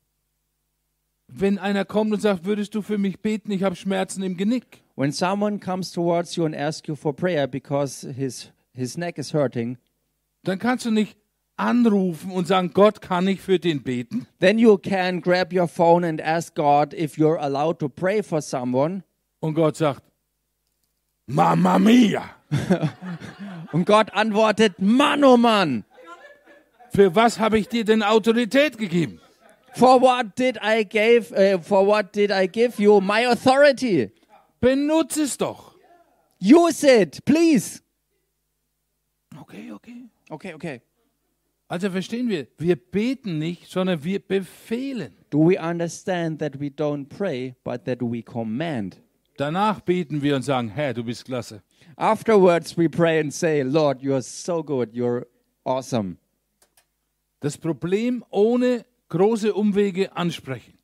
Wenn 1.29 1.59
einer 1.59 1.85
kommt 1.85 2.13
und 2.13 2.21
sagt, 2.21 2.45
würdest 2.45 2.75
du 2.75 2.83
für 2.83 2.99
mich 2.99 3.21
beten, 3.21 3.51
ich 3.51 3.63
habe 3.63 3.75
Schmerzen 3.77 4.23
im 4.23 4.37
Genick. 4.37 4.85
When 4.95 5.13
someone 5.13 5.59
comes 5.59 5.91
towards 5.93 6.37
you 6.37 6.45
and 6.45 6.55
asks 6.57 6.87
you 6.87 6.95
for 6.95 7.15
prayer 7.15 7.47
because 7.47 8.07
his 8.09 8.51
his 8.73 8.97
neck 8.97 9.19
is 9.19 9.33
hurting, 9.35 9.79
Dann 10.45 10.59
kannst 10.59 10.85
du 10.87 10.91
nicht 10.91 11.17
anrufen 11.57 12.31
und 12.31 12.47
sagen, 12.47 12.71
Gott, 12.73 13.01
kann 13.01 13.27
ich 13.27 13.41
für 13.41 13.59
den 13.59 13.83
beten? 13.83 14.27
then 14.39 14.59
you 14.59 14.79
can 14.79 15.21
grab 15.21 15.53
your 15.53 15.67
phone 15.67 16.05
and 16.05 16.23
ask 16.23 16.55
God 16.55 16.95
if 16.95 17.17
you're 17.17 17.39
allowed 17.41 17.79
to 17.81 17.89
pray 17.89 18.23
for 18.23 18.41
someone. 18.41 19.03
Und 19.41 19.55
Gott 19.55 19.77
sagt, 19.77 20.03
Mamma 21.27 21.79
mia, 21.79 22.31
Und 23.73 23.85
Gott 23.87 24.13
antwortet, 24.15 24.81
Mann, 24.81 25.25
oh 25.25 25.37
Mann, 25.37 25.85
für 26.91 27.15
was 27.17 27.41
habe 27.41 27.59
ich 27.59 27.69
dir 27.69 27.85
denn 27.85 28.03
Autorität 28.05 28.79
gegeben? 28.79 29.21
For 29.77 29.99
what 30.01 30.35
did 30.37 30.59
I 30.63 30.83
give, 30.85 31.33
uh, 31.33 31.59
for 31.59 31.85
what 31.85 32.13
did 32.13 32.31
I 32.31 32.47
give 32.47 32.79
you 32.79 33.01
my 33.01 33.21
authority? 33.21 34.11
Benutze 34.61 35.23
es 35.23 35.37
doch. 35.37 35.75
Use 36.39 36.85
it, 36.85 37.25
please. 37.25 37.81
Okay, 39.41 39.71
okay. 39.73 40.05
Okay, 40.31 40.55
okay. 40.55 40.81
Also 41.69 41.91
verstehen 41.91 42.29
wir, 42.29 42.47
wir 42.59 42.77
beten 42.77 43.39
nicht, 43.39 43.69
sondern 43.69 44.03
wir 44.03 44.21
befehlen. 44.21 45.13
Do 45.31 45.39
we 45.39 45.59
understand 45.59 46.39
that 46.39 46.61
we 46.61 46.69
don't 46.71 47.09
pray, 47.09 47.55
but 47.65 47.85
that 47.85 48.01
we 48.01 48.23
command? 48.23 48.97
Danach 49.37 49.81
beten 49.81 50.23
wir 50.23 50.37
und 50.37 50.43
sagen, 50.43 50.69
Herr, 50.69 50.95
du 50.95 51.03
bist 51.05 51.25
klasse. 51.25 51.63
Afterwards, 51.97 52.77
we 52.77 52.89
pray 52.89 53.21
and 53.21 53.33
say, 53.33 53.63
Lord, 53.63 54.01
you're 54.01 54.23
so 54.23 54.63
good, 54.63 54.95
you're 54.95 55.27
awesome. 55.65 56.17
Das 57.41 57.59
Problem 57.59 58.25
ohne 58.31 58.85
große 59.09 59.53
Umwege 59.53 60.17
ansprechen. 60.17 60.79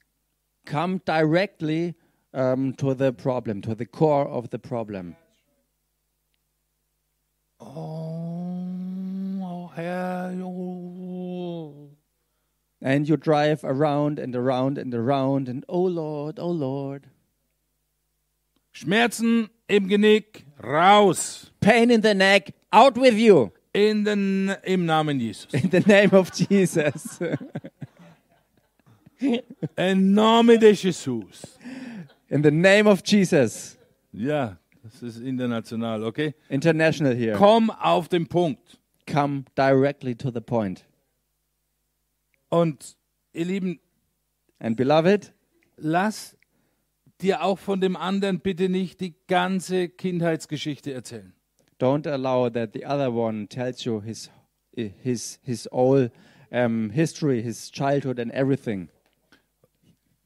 Come 0.65 1.01
directly 1.05 1.95
um, 2.33 2.77
to 2.77 2.95
the 2.95 3.13
problem, 3.13 3.63
to 3.63 3.75
the 3.75 3.87
core 3.87 4.29
of 4.29 4.51
the 4.51 4.59
problem. 4.59 5.17
Oh, 7.61 9.71
Herr, 9.75 10.35
oh. 10.43 11.91
And 12.81 13.09
you 13.09 13.17
drive 13.17 13.61
around 13.63 14.19
and 14.19 14.35
around 14.35 14.79
and 14.79 14.95
around, 14.95 15.49
and 15.49 15.65
oh 15.69 15.83
Lord, 15.83 16.39
oh 16.39 16.51
Lord. 16.51 17.09
Schmerzen 18.73 19.51
im 19.69 19.89
Genick, 19.89 20.45
raus. 20.61 21.51
Pain 21.61 21.91
in 21.91 22.01
the 22.01 22.15
neck, 22.15 22.55
out 22.73 22.97
with 22.97 23.15
you. 23.15 23.53
In 23.75 24.05
den, 24.05 24.55
Im 24.65 24.85
Namen 24.85 25.19
Jesus. 25.19 25.53
In 25.55 25.71
the 25.71 25.81
name 25.81 26.11
of 26.13 26.31
Jesus. 26.33 27.19
Im 29.77 30.13
Namen 30.15 30.59
de 30.61 30.73
Jesus. 30.73 31.59
in 32.29 32.43
the 32.43 32.51
name 32.51 32.89
of 32.89 33.03
Jesus. 33.05 33.79
Ja, 34.13 34.59
das 34.83 35.03
ist 35.03 35.21
international, 35.21 36.03
okay? 36.05 36.35
International 36.49 37.15
here. 37.15 37.37
Komm 37.37 37.71
auf 37.71 38.09
den 38.09 38.27
Punkt. 38.27 38.79
Come 39.07 39.45
directly 39.57 40.15
to 40.15 40.31
the 40.31 40.41
point. 40.41 40.85
Und 42.49 42.97
ihr 43.33 43.45
Lieben, 43.47 43.81
And 44.59 44.77
beloved, 44.77 45.33
lass 45.77 46.37
dir 47.21 47.43
auch 47.43 47.59
von 47.59 47.81
dem 47.81 47.97
anderen 47.97 48.41
bitte 48.41 48.69
nicht 48.69 49.01
die 49.01 49.15
ganze 49.27 49.89
Kindheitsgeschichte 49.89 50.93
erzählen. 50.93 51.33
don't 51.81 52.07
allow 52.07 52.49
that 52.49 52.73
the 52.73 52.85
other 52.87 53.13
one 53.13 53.49
tells 53.49 53.85
you 53.85 54.01
his 54.01 54.31
his 54.73 55.41
his 55.43 55.69
whole 55.73 56.11
um, 56.53 56.91
history, 56.91 57.43
his 57.43 57.71
childhood, 57.71 58.21
and 58.21 58.31
everything. 58.33 58.89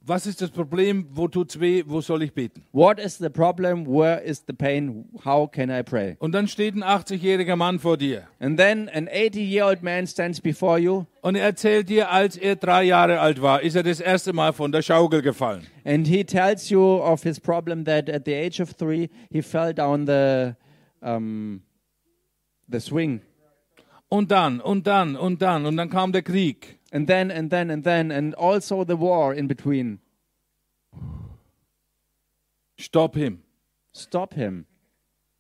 Was 0.09 0.25
ist 0.27 0.41
das 0.41 0.51
Problem? 0.51 1.07
Wo 1.11 1.27
tut's 1.27 1.59
weh? 1.59 1.83
Wo 1.85 2.01
soll 2.01 2.23
ich 2.23 2.33
beten? 2.33 2.63
What 2.73 3.01
is 3.01 3.19
the 3.19 3.29
problem? 3.29 3.87
Where 3.87 4.23
is 4.23 4.45
the 4.47 4.53
pain? 4.53 5.07
How 5.25 5.51
can 5.51 5.69
I 5.69 5.83
pray? 5.83 6.17
Und 6.21 6.33
dann 6.33 6.47
steht 6.47 6.77
ein 6.77 6.85
80-jähriger 6.85 7.57
Mann 7.57 7.81
vor 7.81 7.97
dir 7.97 8.23
And 8.39 8.57
then 8.57 8.89
an 8.89 9.09
80 9.09 9.37
year 9.37 9.67
old 9.67 9.83
man 9.83 10.07
stands 10.07 10.41
before 10.41 10.79
you 10.79 11.05
und 11.23 11.35
er 11.35 11.43
erzählt 11.45 11.89
dir, 11.89 12.11
als 12.13 12.37
er 12.37 12.55
drei 12.55 12.85
Jahre 12.85 13.19
alt 13.19 13.43
war, 13.43 13.63
ist 13.63 13.75
er 13.75 13.83
das 13.83 13.99
erste 14.01 14.33
Mal 14.33 14.53
von 14.53 14.71
der 14.71 14.83
Schaukel 14.83 15.23
gefallen. 15.23 15.67
and 15.85 16.07
he 16.07 16.23
tells 16.23 16.71
you 16.71 16.81
of 16.81 17.23
his 17.25 17.41
problem 17.41 17.85
that 17.85 18.09
at 18.09 18.25
the 18.27 18.35
age 18.35 18.61
of 18.61 18.75
three 18.77 19.09
he 19.31 19.43
fell 19.43 19.75
down 19.75 20.07
the, 20.07 20.53
um, 21.01 21.63
the 22.71 22.79
swing. 22.79 23.21
Und 24.09 24.31
dann, 24.31 24.61
und 24.61 24.87
dann, 24.87 25.17
und 25.17 25.43
dann, 25.43 25.67
und 25.67 25.77
dann 25.77 25.91
kam 25.91 26.13
der 26.13 26.23
Krieg. 26.23 26.79
And 26.97 27.07
then, 27.07 27.31
and 27.31 27.51
then, 27.51 27.71
and 27.71 27.85
then, 27.85 28.11
and 28.11 28.35
also 28.37 28.83
the 28.83 28.97
war 28.97 29.35
in 29.35 29.47
between. 29.47 29.99
Stop 32.79 33.15
him. 33.15 33.43
Stop 33.93 34.33
him. 34.33 34.65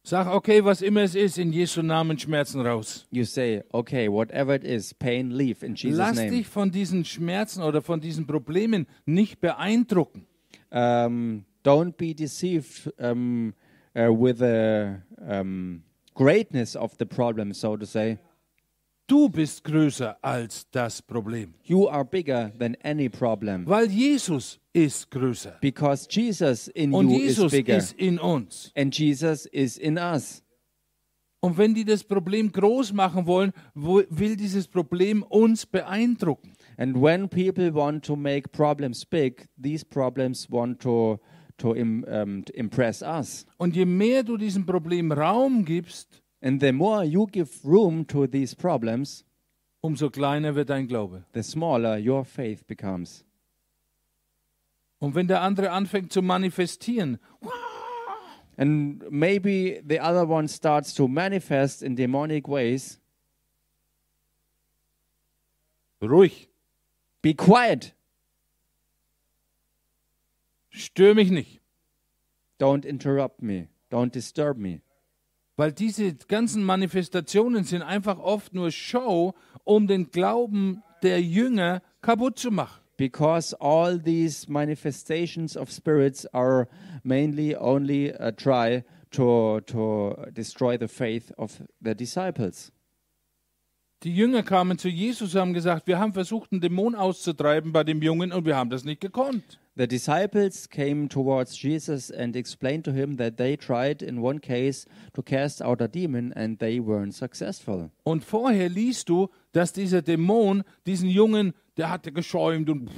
Sag, 0.04 0.26
okay, 0.26 0.60
was 0.60 0.82
immer 0.82 1.00
es 1.00 1.14
ist, 1.14 1.38
in 1.38 1.52
Jesu 1.52 1.80
Namen 1.80 2.18
Schmerzen 2.18 2.60
raus. 2.60 3.06
You 3.10 3.24
say, 3.24 3.62
okay, 3.72 4.06
whatever 4.06 4.52
it 4.52 4.64
is, 4.64 4.92
pain, 4.92 5.30
leave 5.34 5.62
in 5.62 5.76
Jesus' 5.76 5.98
Lass 5.98 6.16
name. 6.16 6.30
dich 6.30 6.46
von 6.46 6.70
diesen 6.70 7.06
Schmerzen 7.06 7.62
oder 7.62 7.80
von 7.80 8.00
diesen 8.00 8.26
Problemen 8.26 8.86
nicht 9.06 9.40
beeindrucken. 9.40 10.26
um, 10.70 11.46
don't 11.64 11.96
be 11.96 12.12
deceived 12.12 12.92
um, 12.98 13.54
uh, 13.98 14.12
with 14.12 14.40
the 14.40 15.00
um, 15.26 15.82
greatness 16.14 16.76
of 16.76 16.98
the 16.98 17.06
problem, 17.06 17.54
so 17.54 17.76
to 17.76 17.86
say. 17.86 18.18
Du 19.08 19.28
bist 19.28 19.62
größer 19.62 20.16
als 20.20 20.68
das 20.70 21.00
Problem, 21.00 21.54
You 21.62 21.88
are 21.88 22.04
bigger 22.04 22.52
than 22.58 22.76
any 22.82 23.08
problem 23.08 23.64
weil 23.66 23.88
Jesus 23.90 24.58
ist 24.72 25.10
größer 25.10 25.58
because 25.60 26.08
Jesus 26.10 26.66
in 26.68 26.92
und 26.92 27.08
you 27.10 27.18
Jesus 27.20 27.44
is 27.46 27.50
bigger 27.52 27.76
ist 27.76 27.92
in 27.92 28.18
uns. 28.18 28.72
and 28.74 28.96
Jesus 28.96 29.46
is 29.46 29.76
in 29.76 29.96
us. 29.96 30.42
Und 31.40 31.56
wenn 31.58 31.74
die 31.74 31.84
das 31.84 32.02
Problem 32.02 32.50
groß 32.50 32.92
machen 32.94 33.26
wollen, 33.26 33.52
wo- 33.74 34.02
will 34.08 34.34
dieses 34.36 34.66
Problem 34.66 35.22
uns 35.22 35.66
beeindrucken. 35.66 36.54
And 36.76 37.00
when 37.00 37.28
people 37.28 37.72
want 37.72 38.04
to 38.06 38.16
make 38.16 38.48
problems 38.48 39.04
big, 39.04 39.46
these 39.62 39.84
problems 39.84 40.50
want 40.50 40.80
to 40.82 41.20
to, 41.58 41.72
im, 41.74 42.04
um, 42.04 42.44
to 42.44 42.52
impress 42.54 43.02
us. 43.02 43.46
Und 43.56 43.76
je 43.76 43.84
mehr 43.86 44.22
du 44.24 44.36
diesem 44.36 44.66
Problem 44.66 45.12
Raum 45.12 45.64
gibst, 45.64 46.22
And 46.42 46.60
the 46.60 46.72
more 46.72 47.02
you 47.04 47.26
give 47.26 47.64
room 47.64 48.06
to 48.08 48.26
these 48.26 48.54
problems, 48.54 49.24
umso 49.82 50.10
kleiner 50.10 50.54
wird 50.54 50.68
dein 50.68 50.86
Glaube. 50.86 51.24
the 51.32 51.42
smaller 51.42 51.96
your 51.98 52.24
faith 52.24 52.66
becomes. 52.66 53.24
Und 54.98 55.14
wenn 55.14 55.26
der 55.28 55.42
andere 55.42 55.70
anfängt 55.70 56.12
zu 56.12 56.22
manifestieren, 56.22 57.18
And 58.58 59.02
maybe 59.10 59.82
the 59.86 60.00
other 60.00 60.26
one 60.26 60.48
starts 60.48 60.94
to 60.94 61.06
manifest 61.06 61.82
in 61.82 61.94
demonic 61.94 62.48
ways. 62.48 62.98
ruhig, 66.00 66.48
Be 67.22 67.34
quiet. 67.34 67.92
stör 70.70 71.14
mich 71.14 71.30
nicht. 71.30 71.60
Don't 72.58 72.84
interrupt 72.86 73.42
me. 73.42 73.68
Don't 73.90 74.10
disturb 74.12 74.56
me. 74.56 74.80
Weil 75.56 75.72
diese 75.72 76.14
ganzen 76.14 76.62
Manifestationen 76.62 77.64
sind 77.64 77.82
einfach 77.82 78.18
oft 78.18 78.52
nur 78.54 78.70
Show, 78.70 79.34
um 79.64 79.86
den 79.86 80.10
Glauben 80.10 80.82
der 81.02 81.22
Jünger 81.22 81.82
kaputt 82.02 82.38
zu 82.38 82.50
machen. 82.50 82.82
Because 82.98 83.54
all 83.60 83.98
these 83.98 84.50
manifestations 84.50 85.56
of 85.56 85.70
spirits 85.70 86.26
are 86.32 86.66
mainly 87.02 87.54
only 87.54 88.10
a 88.10 88.32
try 88.32 88.84
to, 89.10 89.60
to 89.66 90.16
destroy 90.32 90.78
the 90.78 90.88
faith 90.88 91.30
of 91.36 91.62
the 91.80 91.94
disciples. 91.94 92.72
Die 94.02 94.14
Jünger 94.14 94.42
kamen 94.42 94.76
zu 94.76 94.88
Jesus 94.88 95.34
und 95.34 95.40
haben 95.40 95.54
gesagt, 95.54 95.86
wir 95.86 95.98
haben 95.98 96.12
versucht, 96.12 96.52
einen 96.52 96.60
Dämon 96.60 96.94
auszutreiben 96.94 97.72
bei 97.72 97.82
dem 97.82 98.02
Jungen 98.02 98.30
und 98.30 98.44
wir 98.44 98.54
haben 98.54 98.68
das 98.68 98.84
nicht 98.84 99.00
gekonnt. 99.00 99.58
The 99.78 99.86
disciples 99.86 100.68
came 100.68 101.08
towards 101.08 101.60
Jesus 101.60 102.10
and 102.10 102.36
explained 102.36 102.84
to 102.84 102.92
him 102.92 103.16
that 103.16 103.38
they 103.38 103.56
tried 103.56 104.02
in 104.02 104.18
one 104.18 104.38
case 104.40 104.86
to 105.14 105.22
cast 105.22 105.62
out 105.62 105.80
a 105.80 105.88
demon 105.88 106.32
and 106.34 106.58
they 106.58 106.78
weren't 106.78 107.12
successful. 107.12 107.90
Und 108.04 108.22
vorher 108.22 108.68
liest 108.68 109.08
du, 109.08 109.28
dass 109.52 109.72
dieser 109.72 110.02
Dämon 110.02 110.62
diesen 110.86 111.08
Jungen, 111.08 111.54
der 111.78 111.90
hatte 111.90 112.12
geschäumt 112.12 112.68
und, 112.68 112.90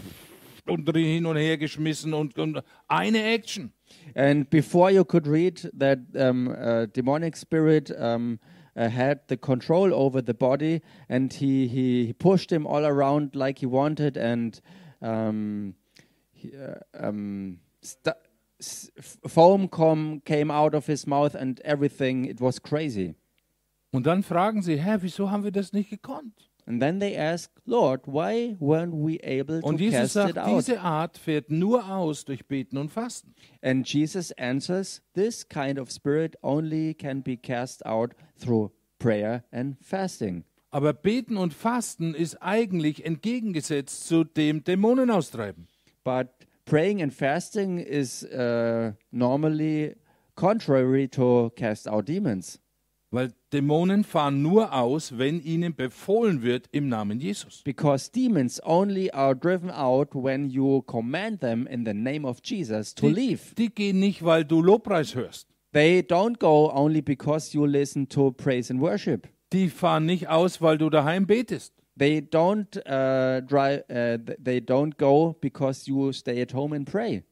und 0.66 0.96
hin 0.96 1.26
und 1.26 1.36
her 1.36 1.58
geschmissen 1.58 2.12
und, 2.12 2.38
und 2.38 2.62
eine 2.88 3.22
Action. 3.22 3.72
And 4.14 4.50
before 4.50 4.90
you 4.90 5.04
could 5.04 5.28
read 5.28 5.70
that 5.78 5.98
um, 6.14 6.48
a 6.48 6.86
demonic 6.86 7.36
spirit 7.36 7.90
um, 7.90 8.40
uh, 8.78 8.88
had 8.88 9.20
the 9.26 9.36
control 9.36 9.92
over 9.92 10.22
the 10.22 10.34
body, 10.34 10.80
and 11.08 11.32
he, 11.32 11.66
he, 11.66 12.06
he 12.06 12.12
pushed 12.12 12.52
him 12.52 12.66
all 12.66 12.86
around 12.86 13.34
like 13.34 13.58
he 13.58 13.66
wanted, 13.66 14.16
and 14.16 14.60
um, 15.02 15.74
he, 16.32 16.52
uh, 16.56 17.06
um, 17.06 17.58
foam 19.26 19.68
com 19.68 20.22
came 20.24 20.50
out 20.50 20.74
of 20.74 20.86
his 20.86 21.06
mouth, 21.06 21.34
and 21.34 21.60
everything. 21.64 22.24
It 22.24 22.40
was 22.40 22.60
crazy. 22.62 23.16
Und 23.90 24.06
dann 24.06 24.22
fragen 24.22 24.62
sie, 24.62 24.78
Herr, 24.78 25.02
wieso 25.02 25.30
haben 25.30 25.44
wir 25.44 25.50
das 25.50 25.72
nicht 25.72 25.90
gekonnt? 25.90 26.47
And 26.68 26.82
then 26.82 26.98
they 26.98 27.16
asked, 27.16 27.62
Lord, 27.64 28.02
why 28.04 28.54
weren't 28.60 28.94
we 28.94 29.18
able 29.20 29.62
to 29.62 29.66
Und 29.66 29.80
Jesus 29.80 30.12
cast 30.12 30.16
it 30.28 30.34
sagt, 30.34 30.38
out? 30.38 30.58
diese 30.58 30.80
Art 30.82 31.16
fährt 31.16 31.50
nur 31.50 31.88
aus 31.88 32.26
durch 32.26 32.46
Beten 32.46 32.76
und 32.76 32.90
Fasten. 32.90 33.34
And 33.62 33.88
Jesus 33.88 34.32
answers, 34.32 35.00
This 35.14 35.48
kind 35.48 35.78
of 35.78 35.90
spirit 35.90 36.36
only 36.42 36.92
can 36.92 37.22
be 37.22 37.38
cast 37.38 37.86
out 37.86 38.14
through 38.38 38.70
prayer 38.98 39.44
and 39.50 39.78
fasting. 39.80 40.44
Aber 40.70 40.92
Beten 40.92 41.38
und 41.38 41.54
Fasten 41.54 42.14
ist 42.14 42.36
eigentlich 42.42 43.02
entgegengesetzt 43.02 44.06
zu 44.06 44.24
dem 44.24 44.62
Dämonen 44.62 45.10
austreiben. 45.10 45.68
But 46.04 46.28
praying 46.66 47.00
and 47.00 47.14
fasting 47.14 47.78
is 47.78 48.24
uh, 48.24 48.92
normally 49.10 49.96
contrary 50.34 51.08
to 51.08 51.50
cast 51.56 51.88
out 51.88 52.06
demons. 52.06 52.60
Weil 53.10 53.32
Dämonen 53.52 54.04
fahren 54.04 54.42
nur 54.42 54.74
aus, 54.74 55.16
wenn 55.16 55.40
ihnen 55.40 55.74
befohlen 55.74 56.42
wird 56.42 56.66
im 56.70 56.88
Namen 56.88 57.18
Jesus. 57.18 57.62
Because 57.64 58.10
demons 58.10 58.60
only 58.64 59.10
are 59.12 59.34
driven 59.34 59.70
out 59.70 60.14
when 60.14 60.50
you 60.50 60.82
command 60.82 61.40
them 61.40 61.66
in 61.66 61.84
the 61.86 61.94
name 61.94 62.26
of 62.26 62.40
Jesus 62.44 62.94
to 62.94 63.08
Die, 63.08 63.14
leave. 63.14 63.54
die 63.56 63.74
gehen 63.74 64.00
nicht, 64.00 64.22
weil 64.24 64.44
du 64.44 64.60
Lobpreis 64.60 65.14
hörst. 65.14 65.48
They 65.72 66.00
don't 66.00 66.38
go 66.38 66.70
only 66.74 67.00
because 67.02 67.54
you 67.56 67.64
listen 67.66 68.08
to 68.08 68.30
praise 68.32 68.70
and 68.70 68.80
worship. 68.82 69.28
Die 69.52 69.68
fahren 69.68 70.04
nicht 70.06 70.28
aus, 70.28 70.60
weil 70.60 70.76
du 70.76 70.90
daheim 70.90 71.26
betest. 71.26 71.72
They 71.98 72.20
don't 72.20 72.76
uh, 72.86 73.40
drive. 73.40 73.82
Uh, 73.90 74.18
th- 74.18 74.38
they 74.44 74.60
don't 74.60 74.96
go 74.98 75.36
because 75.40 75.88
you 75.90 76.12
stay 76.12 76.40
at 76.40 76.52
home 76.54 76.72
and 76.76 76.86
pray. 76.86 77.22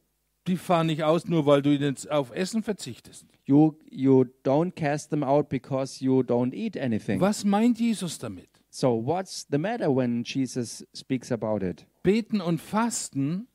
Die 0.47 0.57
fahren 0.57 0.87
nicht 0.87 1.03
aus, 1.03 1.25
nur 1.25 1.45
weil 1.45 1.61
du 1.61 1.73
ihnen 1.73 1.95
auf 2.09 2.31
Essen 2.31 2.63
verzichtest. 2.63 3.25
You 3.45 3.73
you 3.89 4.25
don't 4.43 4.71
cast 4.71 5.09
them 5.09 5.23
out 5.23 5.49
because 5.49 6.03
you 6.03 6.21
don't 6.21 6.53
eat 6.53 6.77
anything. 6.77 7.19
Was 7.19 7.43
meint 7.43 7.79
Jesus 7.79 8.17
damit? 8.17 8.49
So 8.69 9.01
what's 9.05 9.45
the 9.49 9.57
matter 9.57 9.93
when 9.93 10.23
Jesus 10.23 10.85
speaks 10.93 11.31
about 11.31 11.65
it? 11.65 11.85
Beten 12.03 12.41
und 12.41 12.61
Fasten 12.61 13.47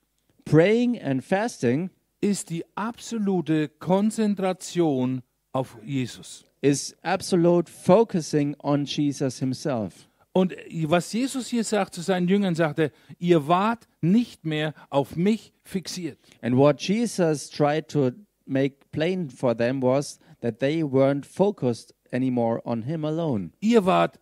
Praying 0.45 1.01
and 1.01 1.23
fasting 1.23 1.91
ist 2.21 2.51
die 2.51 2.65
absolute 2.75 3.69
Konzentration 3.79 5.23
auf 5.53 5.77
Jesus. 5.85 6.45
is 6.63 6.95
absolute 7.03 7.71
focusing 7.71 8.55
on 8.63 8.85
Jesus 8.85 9.39
himself. 9.39 10.09
Und 10.33 10.55
was 10.87 11.13
Jesus 11.13 11.49
hier 11.49 11.65
sagt 11.65 11.95
zu 11.95 12.01
seinen 12.01 12.27
Jüngern, 12.27 12.55
sagt 12.55 12.79
er, 12.79 12.91
ihr 13.19 13.49
wart 13.49 13.87
nicht 14.01 14.47
mehr 14.47 14.73
auf 14.89 15.15
mich 15.15 15.53
fixiert. 15.63 16.19
And 16.41 16.57
what 16.57 16.81
Jesus 16.81 17.51
tried 17.51 17.89
to 17.89 18.13
make 18.47 18.77
plain 18.93 19.29
for 19.29 19.55
them 19.57 19.83
was 19.83 20.19
that 20.41 20.59
they 20.59 20.83
weren't 20.83 21.27
focused 21.27 21.95
anymore 22.13 22.63
on 22.65 22.83
him 22.83 23.05
alone. 23.05 23.51
Ihr 23.61 23.85
wart 23.85 24.21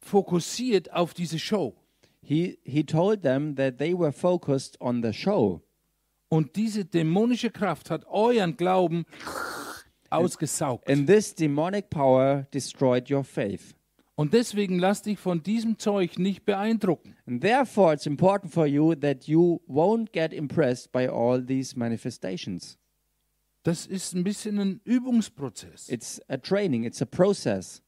fokussiert 0.00 0.92
auf 0.92 1.12
diese 1.12 1.38
Show. 1.38 1.74
He 2.22 2.58
he 2.64 2.84
told 2.84 3.22
them 3.22 3.54
that 3.56 3.78
they 3.78 3.94
were 3.94 4.12
focused 4.12 4.80
on 4.80 5.02
the 5.02 5.12
show. 5.12 5.62
Und 6.30 6.56
diese 6.56 6.84
dämonische 6.84 7.50
Kraft 7.50 7.90
hat 7.90 8.04
euren 8.06 8.56
Glauben 8.56 9.06
ausgesaugt. 10.10 10.88
And 10.88 11.06
this 11.06 11.34
demonic 11.34 11.88
power 11.88 12.46
destroyed 12.52 13.10
your 13.10 13.24
faith. 13.24 13.77
Und 14.18 14.32
deswegen 14.32 14.80
lass 14.80 15.02
dich 15.02 15.16
von 15.16 15.44
diesem 15.44 15.78
Zeug 15.78 16.18
nicht 16.18 16.44
beeindrucken. 16.44 17.14
And 17.24 17.40
therefore, 17.40 17.94
it's 17.94 18.04
important 18.04 18.52
for 18.52 18.66
you 18.66 18.96
that 18.96 19.28
you 19.28 19.60
won't 19.68 20.10
get 20.10 20.32
impressed 20.32 20.90
by 20.90 21.06
all 21.06 21.40
these 21.40 21.78
manifestations. 21.78 22.76
Das 23.62 23.86
ist 23.86 24.16
ein 24.16 24.24
bisschen 24.24 24.58
ein 24.58 24.80
Übungsprozess. 24.82 25.88
It's 25.88 26.20
a 26.28 26.36
training, 26.36 26.82
it's 26.82 27.00
a 27.00 27.04
process. 27.04 27.80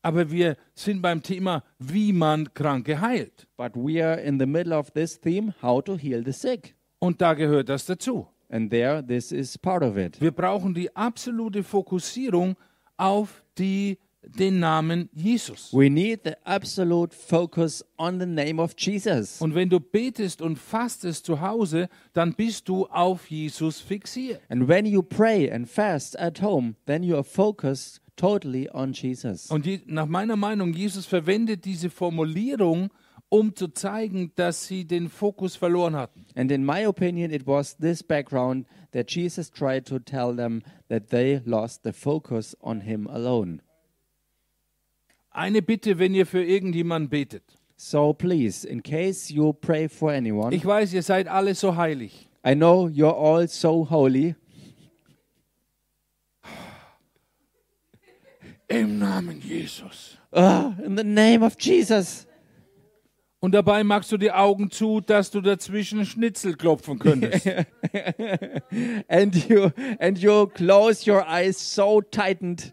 Aber 0.00 0.30
wir 0.30 0.56
sind 0.74 1.02
beim 1.02 1.20
Thema, 1.24 1.64
wie 1.80 2.12
man 2.12 2.54
Kranke 2.54 3.00
heilt. 3.00 3.48
But 3.56 3.74
we 3.74 4.00
are 4.00 4.20
in 4.20 4.38
the 4.38 4.46
middle 4.46 4.78
of 4.78 4.92
this 4.92 5.18
theme 5.18 5.54
how 5.60 5.82
to 5.82 5.96
heal 5.96 6.22
the 6.24 6.32
sick. 6.32 6.76
Und 7.00 7.20
da 7.20 7.34
gehört 7.34 7.68
das 7.68 7.84
dazu. 7.86 8.28
And 8.48 8.70
there, 8.70 9.04
this 9.04 9.32
is 9.32 9.58
part 9.58 9.82
of 9.82 9.96
it. 9.96 10.20
Wir 10.20 10.30
brauchen 10.30 10.72
die 10.72 10.94
absolute 10.94 11.64
Fokussierung 11.64 12.54
auf 12.96 13.44
die, 13.58 13.98
den 14.26 14.60
Namen 14.60 15.08
Jesus. 15.12 15.72
We 15.72 15.88
need 15.88 16.20
the 16.24 16.34
absolute 16.44 17.14
focus 17.14 17.84
on 17.98 18.18
the 18.20 18.26
name 18.26 18.60
of 18.60 18.74
Jesus. 18.76 19.40
Und 19.40 19.54
wenn 19.54 19.68
du 19.68 19.80
betest 19.80 20.42
und 20.42 20.58
fastest 20.58 21.26
zu 21.26 21.40
Hause, 21.40 21.88
dann 22.12 22.34
bist 22.34 22.68
du 22.68 22.86
auf 22.86 23.30
Jesus 23.30 23.80
fixiert. 23.80 24.40
And 24.48 24.68
when 24.68 24.86
you 24.86 25.02
pray 25.02 25.50
and 25.50 25.68
fast 25.68 26.18
at 26.18 26.42
home, 26.42 26.74
then 26.86 27.02
you 27.02 27.14
are 27.14 27.24
focused 27.24 28.00
totally 28.16 28.68
on 28.70 28.92
Jesus. 28.92 29.50
Und 29.50 29.66
je, 29.66 29.80
nach 29.86 30.06
meiner 30.06 30.36
Meinung, 30.36 30.72
Jesus 30.72 31.06
verwendet 31.06 31.64
diese 31.64 31.90
Formulierung, 31.90 32.90
um 33.28 33.54
zu 33.54 33.68
zeigen, 33.68 34.32
dass 34.36 34.66
sie 34.66 34.84
den 34.84 35.08
Fokus 35.08 35.56
verloren 35.56 35.96
hatten. 35.96 36.26
And 36.36 36.52
in 36.52 36.64
my 36.64 36.86
opinion, 36.86 37.30
it 37.30 37.46
was 37.46 37.76
this 37.76 38.02
background 38.02 38.66
that 38.92 39.10
Jesus 39.10 39.50
tried 39.50 39.86
to 39.86 39.98
tell 39.98 40.34
them 40.34 40.62
that 40.88 41.08
they 41.08 41.40
lost 41.44 41.82
the 41.82 41.92
focus 41.92 42.56
on 42.60 42.82
Him 42.82 43.06
alone. 43.08 43.60
Eine 45.34 45.62
Bitte, 45.62 45.98
wenn 45.98 46.14
ihr 46.14 46.26
für 46.26 46.44
irgendjemanden 46.44 47.10
betet. 47.10 47.42
So 47.76 48.12
please, 48.12 48.66
in 48.66 48.84
case 48.84 49.34
you 49.34 49.52
pray 49.52 49.88
for 49.88 50.12
anyone, 50.12 50.54
Ich 50.54 50.64
weiß, 50.64 50.92
ihr 50.92 51.02
seid 51.02 51.26
alle 51.26 51.56
so 51.56 51.74
heilig. 51.74 52.28
I 52.46 52.54
know 52.54 52.86
you're 52.86 53.16
all 53.16 53.48
so 53.48 53.90
holy. 53.90 54.36
Im 58.68 58.98
Namen 59.00 59.40
Jesus. 59.40 60.16
Ah, 60.30 60.72
in 60.84 60.96
the 60.96 61.02
name 61.04 61.44
of 61.44 61.56
Jesus. 61.58 62.28
Und 63.40 63.52
dabei 63.52 63.82
machst 63.82 64.12
du 64.12 64.16
die 64.16 64.30
Augen 64.30 64.70
zu, 64.70 65.00
dass 65.00 65.32
du 65.32 65.40
dazwischen 65.40 66.06
Schnitzel 66.06 66.54
klopfen 66.54 67.00
könntest. 67.00 67.46
And 69.08 69.48
you 69.48 69.70
and 69.98 70.16
you 70.16 70.46
close 70.46 71.10
your 71.10 71.26
eyes 71.28 71.74
so 71.74 72.00
tightened. 72.00 72.72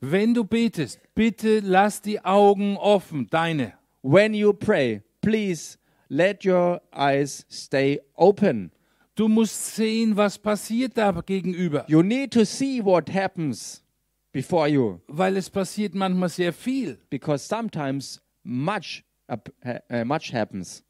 Wenn 0.00 0.32
du 0.32 0.44
betest, 0.44 0.98
bitte 1.14 1.60
lass 1.60 2.00
die 2.00 2.24
Augen 2.24 2.76
offen, 2.78 3.26
deine. 3.30 3.74
When 4.02 4.32
you 4.32 4.54
pray, 4.54 5.02
please 5.20 5.76
let 6.08 6.44
your 6.44 6.80
eyes 6.90 7.44
stay 7.50 8.00
open. 8.14 8.72
Du 9.14 9.28
musst 9.28 9.74
sehen, 9.76 10.16
was 10.16 10.38
passiert 10.38 10.96
da 10.96 11.10
gegenüber. 11.12 11.84
You 11.88 12.02
need 12.02 12.32
to 12.32 12.44
see 12.46 12.82
what 12.82 13.10
happens 13.10 13.84
before 14.32 14.66
you 14.68 15.00
Weil 15.08 15.36
es 15.36 15.50
passiert 15.50 15.94
manchmal 15.94 16.30
sehr 16.30 16.54
viel. 16.54 16.98
because 17.10 17.46
sometimes 17.46 18.22
much 18.42 19.04
uh, 19.28 20.04
much 20.04 20.32
happens. 20.32 20.82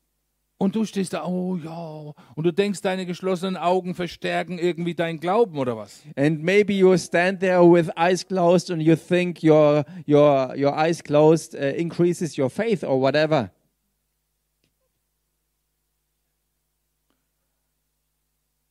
Und 0.62 0.76
du 0.76 0.84
stehst 0.84 1.14
da, 1.14 1.24
oh 1.24 1.56
ja. 1.56 2.12
Und 2.34 2.44
du 2.44 2.52
denkst, 2.52 2.82
deine 2.82 3.06
geschlossenen 3.06 3.56
Augen 3.56 3.94
verstärken 3.94 4.58
irgendwie 4.58 4.94
deinen 4.94 5.18
Glauben 5.18 5.56
oder 5.56 5.74
was? 5.74 6.02
And 6.16 6.42
maybe 6.42 6.74
you 6.74 6.94
stand 6.98 7.40
there 7.40 7.62
with 7.62 7.88
eyes 7.96 8.22
closed 8.26 8.70
and 8.70 8.82
you 8.82 8.94
think 8.94 9.42
your 9.42 9.86
your 10.06 10.54
your 10.54 10.76
eyes 10.76 11.02
closed 11.02 11.54
uh, 11.54 11.74
increases 11.74 12.36
your 12.36 12.50
faith 12.50 12.84
or 12.84 13.00
whatever. 13.00 13.50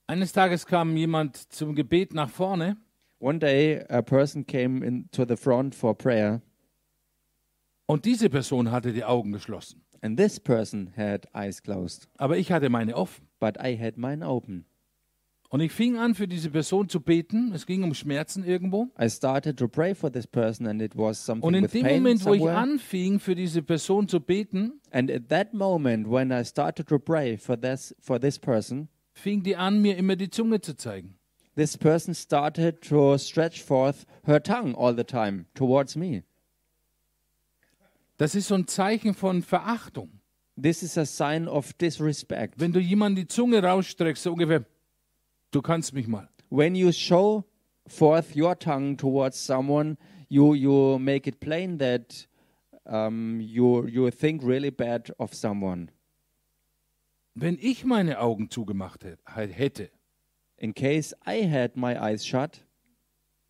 Eines 0.06 0.32
Tages 0.32 0.68
kam 0.68 0.96
jemand 0.96 1.38
zum 1.52 1.74
Gebet 1.74 2.14
nach 2.14 2.30
vorne 2.30 2.78
One 3.18 3.40
day 3.40 3.84
a 3.90 4.04
person 4.04 4.46
came 4.46 4.86
into 4.86 5.26
the 5.28 5.36
front 5.36 5.74
for 5.74 5.98
prayer 5.98 6.44
und 7.88 8.06
diese 8.06 8.30
Person 8.30 8.70
hatte 8.70 8.94
die 8.94 9.04
Augen 9.04 9.32
geschlossen. 9.32 9.82
And 10.02 10.18
this 10.18 10.40
person 10.40 10.92
had 10.96 11.28
eyes 11.34 11.62
closed, 11.62 12.08
Aber 12.18 12.38
ich 12.38 12.52
hatte 12.52 12.70
meine 12.70 12.96
offen. 12.96 13.28
but 13.40 13.58
I 13.64 13.78
had 13.78 13.98
mine 13.98 14.26
open. 14.26 14.66
Und 15.52 15.62
ich 15.62 15.72
fing 15.72 15.98
an, 15.98 16.14
für 16.14 16.28
diese 16.28 16.52
Person 16.52 16.90
zu 16.90 17.00
beten. 17.02 17.52
Es 17.56 17.66
ging 17.66 17.82
um 17.82 17.96
Schmerzen 17.96 18.44
irgendwo. 18.44 18.90
I 19.02 19.10
started 19.10 19.58
to 19.58 19.68
pray 19.68 19.96
for 19.96 20.12
this 20.12 20.28
person 20.28 20.68
and 20.68 20.80
it 20.80 20.96
was 20.96 21.28
Und 21.28 21.42
something 21.42 21.56
in 21.56 21.64
with 21.64 21.72
dem 21.72 21.84
pain 21.84 22.04
Moment, 22.04 22.24
wo 22.26 22.34
ich 22.36 22.40
somewhere. 22.42 22.58
anfing, 22.58 23.20
für 23.20 23.34
diese 23.34 23.64
Person 23.64 24.08
zu 24.08 24.20
beten, 24.20 24.80
And 24.92 25.10
at 25.10 25.28
that 25.30 25.54
moment 25.56 26.08
when 26.08 26.32
I 26.32 26.44
started 26.44 26.88
to 26.90 27.00
pray 27.00 27.36
for 27.38 27.60
this 27.60 27.96
for 28.00 28.20
this 28.20 28.38
person, 28.38 28.90
fing 29.14 29.42
die 29.42 29.56
an, 29.56 29.82
mir 29.82 29.98
immer 29.98 30.16
die 30.16 30.30
Zunge 30.30 30.62
zu 30.62 30.76
zeigen. 30.78 31.16
this 31.56 31.76
person 31.76 32.14
started 32.14 32.80
to 32.88 33.18
stretch 33.18 33.64
forth 33.64 34.06
her 34.28 34.40
tongue 34.42 34.76
all 34.76 34.96
the 34.96 35.04
time 35.04 35.46
towards 35.56 35.96
me. 35.96 36.22
Das 38.20 38.36
ist 38.36 38.50
so 38.50 38.56
ein 38.56 38.68
Zeichen 38.68 39.14
von 39.14 39.42
Verachtung. 39.42 40.20
This 40.62 40.84
is 40.84 40.98
a 40.98 41.06
sign 41.06 41.48
of 41.48 41.72
disrespect. 41.72 42.60
Wenn 42.60 42.74
du 42.74 42.82
jemandem 42.82 43.24
die 43.24 43.28
Zunge 43.30 43.64
rausstreckst, 43.64 44.24
so 44.24 44.34
ungefähr, 44.34 44.66
du 45.52 45.62
kannst 45.62 45.94
mich 45.94 46.06
mal. 46.06 46.28
When 46.50 46.76
you 46.76 46.92
show 46.92 47.46
forth 47.88 48.36
your 48.36 48.60
tongue 48.60 48.98
towards 48.98 49.44
someone, 49.44 49.96
you 50.28 50.54
you 50.54 51.00
make 51.00 51.30
it 51.30 51.40
plain 51.40 51.80
that 51.80 52.28
um, 52.84 53.40
you 53.40 53.88
you 53.88 54.10
think 54.12 54.44
really 54.44 54.70
bad 54.70 55.18
of 55.18 55.34
someone. 55.34 55.88
Wenn 57.36 57.58
ich 57.62 57.86
meine 57.86 58.20
Augen 58.20 58.50
zugemacht 58.50 59.06
hä- 59.06 59.48
hätte, 59.48 59.90
In 60.58 60.74
case 60.74 61.16
I 61.26 61.50
had 61.50 61.78
my 61.78 61.94
eyes 61.94 62.28
shut, 62.28 62.66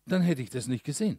dann 0.06 0.22
hätte 0.22 0.42
ich 0.42 0.50
das 0.50 0.68
nicht 0.68 0.84
gesehen. 0.84 1.18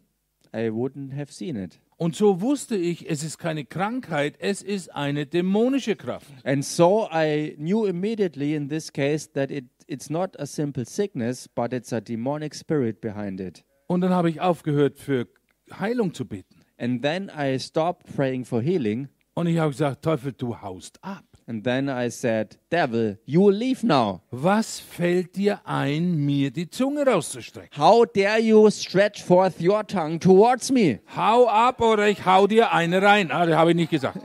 I 0.56 0.70
wouldn't 0.70 1.14
have 1.18 1.34
seen 1.34 1.58
it. 1.58 1.82
Und 2.02 2.16
so 2.16 2.42
wusste 2.42 2.76
ich, 2.78 3.08
es 3.08 3.24
ist 3.24 3.38
keine 3.38 3.64
Krankheit, 3.64 4.34
es 4.40 4.64
ist 4.64 4.90
eine 4.96 5.28
dämonische 5.28 5.96
Kraft. 5.96 6.26
And 6.44 6.66
so 6.66 7.08
I 7.14 7.54
knew 7.60 7.86
immediately 7.86 8.56
in 8.56 8.70
this 8.70 8.92
case 8.92 9.32
that 9.34 9.52
it, 9.52 9.66
it's 9.86 10.10
not 10.10 10.36
a 10.40 10.48
simple 10.48 10.84
sickness, 10.84 11.48
but 11.48 11.74
it's 11.74 11.94
a 11.94 12.02
demonic 12.02 12.56
spirit 12.56 13.02
behind 13.02 13.40
it. 13.40 13.64
Und 13.86 14.02
dann 14.02 14.10
habe 14.10 14.32
ich 14.32 14.42
aufgehört, 14.42 14.98
für 14.98 15.28
Heilung 15.72 16.12
zu 16.16 16.26
beten. 16.26 16.64
And 16.80 17.04
then 17.04 17.30
I 17.38 17.60
stopped 17.60 18.16
praying 18.16 18.46
for 18.46 18.64
healing. 18.64 19.08
Und 19.36 19.46
ich 19.46 19.60
habe 19.60 19.70
gesagt, 19.70 20.04
Teufel, 20.04 20.34
du 20.34 20.60
haust 20.60 20.98
ab. 21.04 21.31
And 21.48 21.64
then 21.64 21.90
I 21.90 22.10
said, 22.10 22.58
Devil, 22.70 23.18
you 23.26 23.42
will 23.42 23.54
leave 23.54 23.84
now. 23.84 24.22
Was 24.32 24.80
fällt 24.80 25.36
dir 25.36 25.60
ein, 25.66 26.16
mir 26.16 26.52
die 26.52 26.70
Zunge 26.70 27.06
rauszustrecken? 27.06 27.78
How 27.78 28.06
dare 28.06 28.40
you 28.40 28.70
stretch 28.70 29.24
forth 29.24 29.60
your 29.60 29.84
tongue 29.84 30.20
towards 30.20 30.72
me? 30.72 31.00
Hau 31.16 31.48
ab 31.48 31.82
oder 31.82 32.08
ich 32.08 32.26
hau 32.26 32.48
dir 32.48 32.72
eine 32.72 33.02
rein. 33.02 33.32
Ah, 33.32 33.46
das 33.46 33.56
habe 33.56 33.72
ich 33.72 33.76
nicht 33.76 33.90
gesagt. 33.90 34.18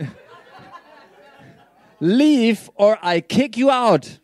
Leave 1.98 2.70
or 2.74 2.98
I 3.02 3.22
kick 3.22 3.56
you 3.56 3.70
out. 3.70 4.20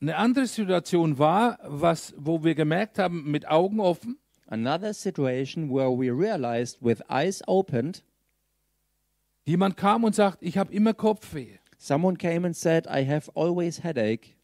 Eine 0.00 0.16
andere 0.16 0.46
Situation 0.46 1.18
war, 1.18 1.58
was, 1.62 2.14
wo 2.16 2.44
wir 2.44 2.54
gemerkt 2.54 2.98
haben, 2.98 3.30
mit 3.30 3.48
Augen 3.48 3.80
offen, 3.80 4.18
Another 4.46 4.94
situation 4.94 5.70
where 5.70 5.90
we 5.90 6.10
realized 6.10 6.78
with 6.80 7.02
eyes 7.10 7.42
opened, 7.46 8.04
jemand 9.44 9.76
kam 9.76 10.04
und 10.04 10.14
sagt, 10.14 10.38
ich 10.42 10.56
habe 10.56 10.72
immer 10.72 10.94
Kopfweh. 10.94 11.58
someone 11.78 12.16
came 12.16 12.44
and 12.44 12.56
said, 12.56 12.86
I 12.88 13.04
have 13.04 13.30
always 13.34 13.82
headache. 13.82 14.34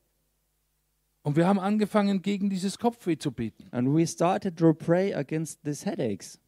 Und 1.25 1.37
wir 1.37 1.47
haben 1.47 1.61
angefangen, 1.61 2.21
gegen 2.23 2.51
dieses 2.51 2.79
Kopfweh 2.79 3.17
zu 3.17 3.31
beten. 3.31 3.69
And 3.71 3.95
we 3.95 4.07
started 4.07 4.57
to 4.59 4.75
pray 4.75 5.15
against 5.15 5.63
these 5.65 5.85
headaches. 5.85 6.39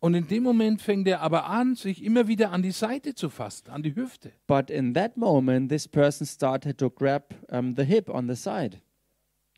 Und 0.00 0.14
in 0.14 0.28
dem 0.28 0.44
Moment 0.44 0.80
fängt 0.80 1.08
er 1.08 1.20
aber 1.22 1.46
an, 1.46 1.74
sich 1.74 2.04
immer 2.04 2.28
wieder 2.28 2.52
an 2.52 2.62
die 2.62 2.70
Seite 2.70 3.14
zu 3.14 3.30
fassen, 3.30 3.70
an 3.70 3.82
die 3.82 3.94
Hüfte. 3.94 4.32
But 4.46 4.70
in 4.70 4.94
that 4.94 5.16
moment, 5.16 5.70
this 5.70 5.88
person 5.88 6.26
started 6.26 6.78
to 6.78 6.90
grab 6.90 7.34
um, 7.50 7.74
the 7.76 7.84
hip 7.84 8.08
on 8.08 8.28
the 8.28 8.36
side. 8.36 8.80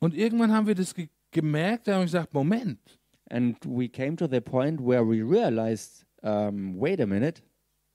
Und 0.01 0.15
irgendwann 0.15 0.53
haben 0.53 0.67
wir 0.67 0.75
das 0.75 0.95
ge 0.95 1.09
gemerkt, 1.31 1.87
da 1.87 1.93
haben 1.93 2.01
wir 2.01 2.07
gesagt, 2.07 2.35
Moment, 2.35 2.99
And 3.31 3.57
we 3.65 3.89
came 3.89 4.17
to 4.17 4.27
the 4.27 4.41
point 4.41 4.81
where 4.81 5.07
we 5.07 5.23
realized, 5.23 6.05
um, 6.23 6.79
wait 6.79 7.01
a 7.01 7.07
minute. 7.07 7.43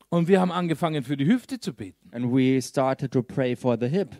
Und 0.09 0.27
wir 0.27 0.39
haben 0.39 0.51
angefangen, 0.51 1.03
für 1.03 1.17
die 1.17 1.25
Hüfte 1.25 1.59
zu 1.59 1.73
beten. 1.73 2.09
And 2.11 2.31
we 2.31 2.61
started 2.61 3.11
to 3.11 3.21
pray 3.21 3.55
for 3.55 3.77
the 3.77 3.87
hip. 3.87 4.15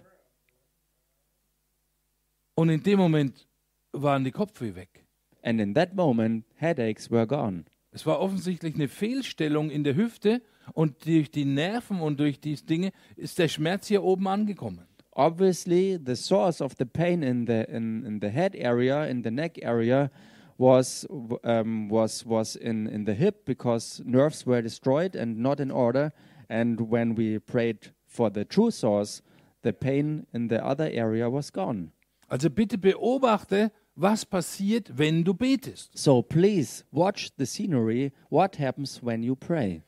Und 2.56 2.70
in 2.70 2.84
dem 2.84 3.00
Moment 3.00 3.48
waren 3.92 4.24
die 4.24 4.32
Kopfweh 4.32 4.76
weg. 4.76 5.06
And 5.42 5.62
in 5.62 5.74
that 5.76 5.96
moment, 5.96 6.46
headaches 6.56 7.10
were 7.10 7.28
gone. 7.28 7.66
Es 7.92 8.06
war 8.06 8.20
offensichtlich 8.20 8.76
eine 8.76 8.90
Fehlstellung 8.90 9.70
in 9.70 9.86
der 9.86 9.96
Hüfte 9.96 10.42
und 10.74 11.06
durch 11.06 11.32
die 11.32 11.46
Nerven 11.46 12.02
und 12.02 12.20
durch 12.20 12.42
die 12.42 12.56
Dinge 12.56 12.92
ist 13.16 13.40
der 13.40 13.48
Schmerz 13.48 13.88
hier 13.88 14.04
oben 14.04 14.28
angekommen. 14.28 14.86
Obviously, 15.12 15.98
the 16.06 16.16
source 16.16 16.62
of 16.62 16.74
the 16.78 16.84
pain 16.84 17.24
in 17.24 17.48
the 17.48 17.64
in, 17.70 18.04
in 18.06 18.20
the 18.22 18.28
head 18.28 18.54
area, 18.56 19.06
in 19.06 19.24
the 19.24 19.32
neck 19.32 19.64
area, 19.64 20.12
was 20.58 21.06
um, 21.44 21.90
was 21.90 22.26
was 22.26 22.56
in, 22.56 22.88
in 22.88 23.06
the 23.06 23.14
hip 23.14 23.46
because 23.46 24.02
nerves 24.06 24.46
were 24.46 24.62
destroyed 24.62 25.16
and 25.16 25.38
not 25.38 25.60
in 25.60 25.72
order. 25.72 26.12
And 26.50 26.90
when 26.90 27.16
we 27.16 27.40
prayed 27.40 27.92
for 28.06 28.30
the 28.30 28.46
true 28.46 28.72
source, 28.72 29.22
the 29.64 29.74
pain 29.74 30.28
in 30.34 30.48
the 30.48 30.64
other 30.64 30.90
area 30.92 31.30
was 31.30 31.50
gone. 31.50 31.92
Also 32.30 32.50
bitte 32.50 32.78
beobachte, 32.78 33.72
was 33.96 34.26
passiert, 34.26 34.98
wenn 34.98 35.24
du 35.24 35.34
betest. 35.34 35.98
So 35.98 36.22
please 36.22 36.84
watch 36.92 37.32
the 37.38 37.46
scenery. 37.46 38.12
What 38.30 38.56
happens 38.56 39.02
when 39.02 39.24
you 39.24 39.36
pray? 39.36 39.84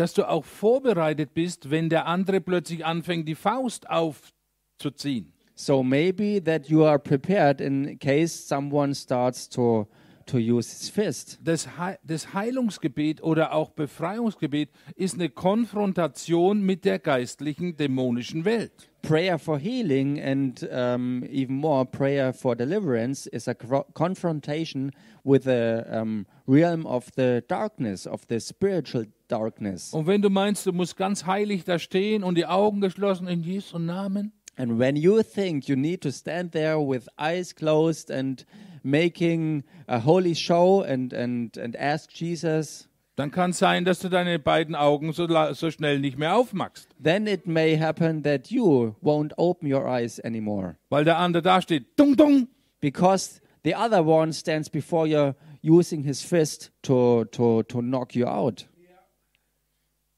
dass 0.00 0.14
du 0.14 0.28
auch 0.28 0.44
vorbereitet 0.44 1.34
bist, 1.34 1.70
wenn 1.70 1.90
der 1.90 2.06
andere 2.06 2.40
plötzlich 2.40 2.84
anfängt, 2.86 3.28
die 3.28 3.34
Faust 3.34 3.88
aufzuziehen. 3.90 5.32
So 5.54 5.82
maybe 5.82 6.42
that 6.42 6.68
you 6.68 6.86
are 6.86 6.98
prepared 6.98 7.60
in 7.60 7.98
case 7.98 8.28
someone 8.28 8.94
starts 8.94 9.46
to 9.50 9.86
to 10.26 10.38
use 10.38 10.70
his 10.70 10.88
fist. 10.88 11.38
Das, 11.42 11.78
Hei- 11.78 11.98
das 12.04 12.34
Heilungsgebet 12.34 13.22
oder 13.22 13.52
auch 13.52 13.70
Befreiungsgebet 13.70 14.70
ist 14.96 15.14
eine 15.14 15.28
Konfrontation 15.30 16.62
mit 16.62 16.84
der 16.84 16.98
geistlichen 16.98 17.76
dämonischen 17.76 18.44
Welt. 18.44 18.72
Prayer 19.02 19.38
for 19.38 19.58
healing 19.58 20.20
and 20.20 20.62
um, 20.70 21.22
even 21.24 21.56
more 21.56 21.86
prayer 21.86 22.34
for 22.34 22.54
deliverance 22.54 23.26
is 23.26 23.48
a 23.48 23.54
confrontation 23.54 24.92
with 25.24 25.44
the 25.44 25.82
um, 25.90 26.26
realm 26.46 26.84
of 26.84 27.06
the 27.16 27.42
darkness, 27.48 28.06
of 28.06 28.22
the 28.28 28.38
spiritual 28.40 29.06
darkness. 29.28 29.92
Und 29.94 30.06
wenn 30.06 30.20
du 30.20 30.28
meinst, 30.28 30.66
du 30.66 30.72
musst 30.72 30.96
ganz 30.96 31.24
heilig 31.24 31.64
da 31.64 31.78
stehen 31.78 32.22
und 32.22 32.36
die 32.36 32.46
Augen 32.46 32.80
geschlossen 32.80 33.26
in 33.28 33.42
Jesu 33.42 33.78
Namen, 33.78 34.32
And 34.56 34.78
when 34.78 34.94
you 34.96 35.22
think 35.22 35.68
you 35.68 35.76
need 35.76 36.02
to 36.02 36.10
stand 36.10 36.52
there 36.52 36.76
with 36.78 37.06
eyes 37.18 37.54
closed 37.54 38.10
and 38.10 38.44
making 38.82 39.64
a 39.86 40.00
holy 40.00 40.34
show 40.34 40.82
and, 40.82 41.12
and, 41.12 41.56
and 41.56 41.76
ask 41.76 42.10
Jesus, 42.12 42.88
dann 43.16 43.30
kann 43.30 43.50
es 43.50 43.58
sein, 43.58 43.84
dass 43.84 43.98
du 43.98 44.08
deine 44.08 44.38
beiden 44.38 44.74
Augen 44.74 45.12
so, 45.12 45.26
so 45.52 45.70
schnell 45.70 45.98
nicht 45.98 46.18
mehr 46.18 46.36
aufmachst, 46.36 46.88
then 47.02 47.26
it 47.26 47.46
may 47.46 47.76
happen 47.76 48.22
that 48.22 48.50
you 48.50 48.94
won't 49.02 49.32
open 49.36 49.70
your 49.70 49.86
eyes 49.86 50.18
anymore. 50.24 50.76
weil 50.88 51.04
der 51.04 51.18
andere 51.18 51.42
da 51.42 51.60
steht, 51.60 51.98
dung 51.98 52.16
dung. 52.16 52.48
Because 52.80 53.42
the 53.62 53.74
other 53.74 54.02
one 54.06 54.32
stands 54.32 54.70
before 54.70 55.06
you 55.06 55.34
using 55.62 56.02
his 56.02 56.22
fist 56.22 56.70
to, 56.82 57.26
to, 57.26 57.62
to 57.64 57.82
knock 57.82 58.14
you 58.14 58.26
out. 58.26 58.66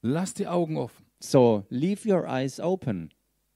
Lass 0.02 0.34
die 0.34 0.46
Augen 0.46 0.76
offen. 0.76 1.04
So 1.20 1.64
leave 1.70 2.04
your 2.08 2.26
eyes 2.26 2.60
open. 2.60 3.10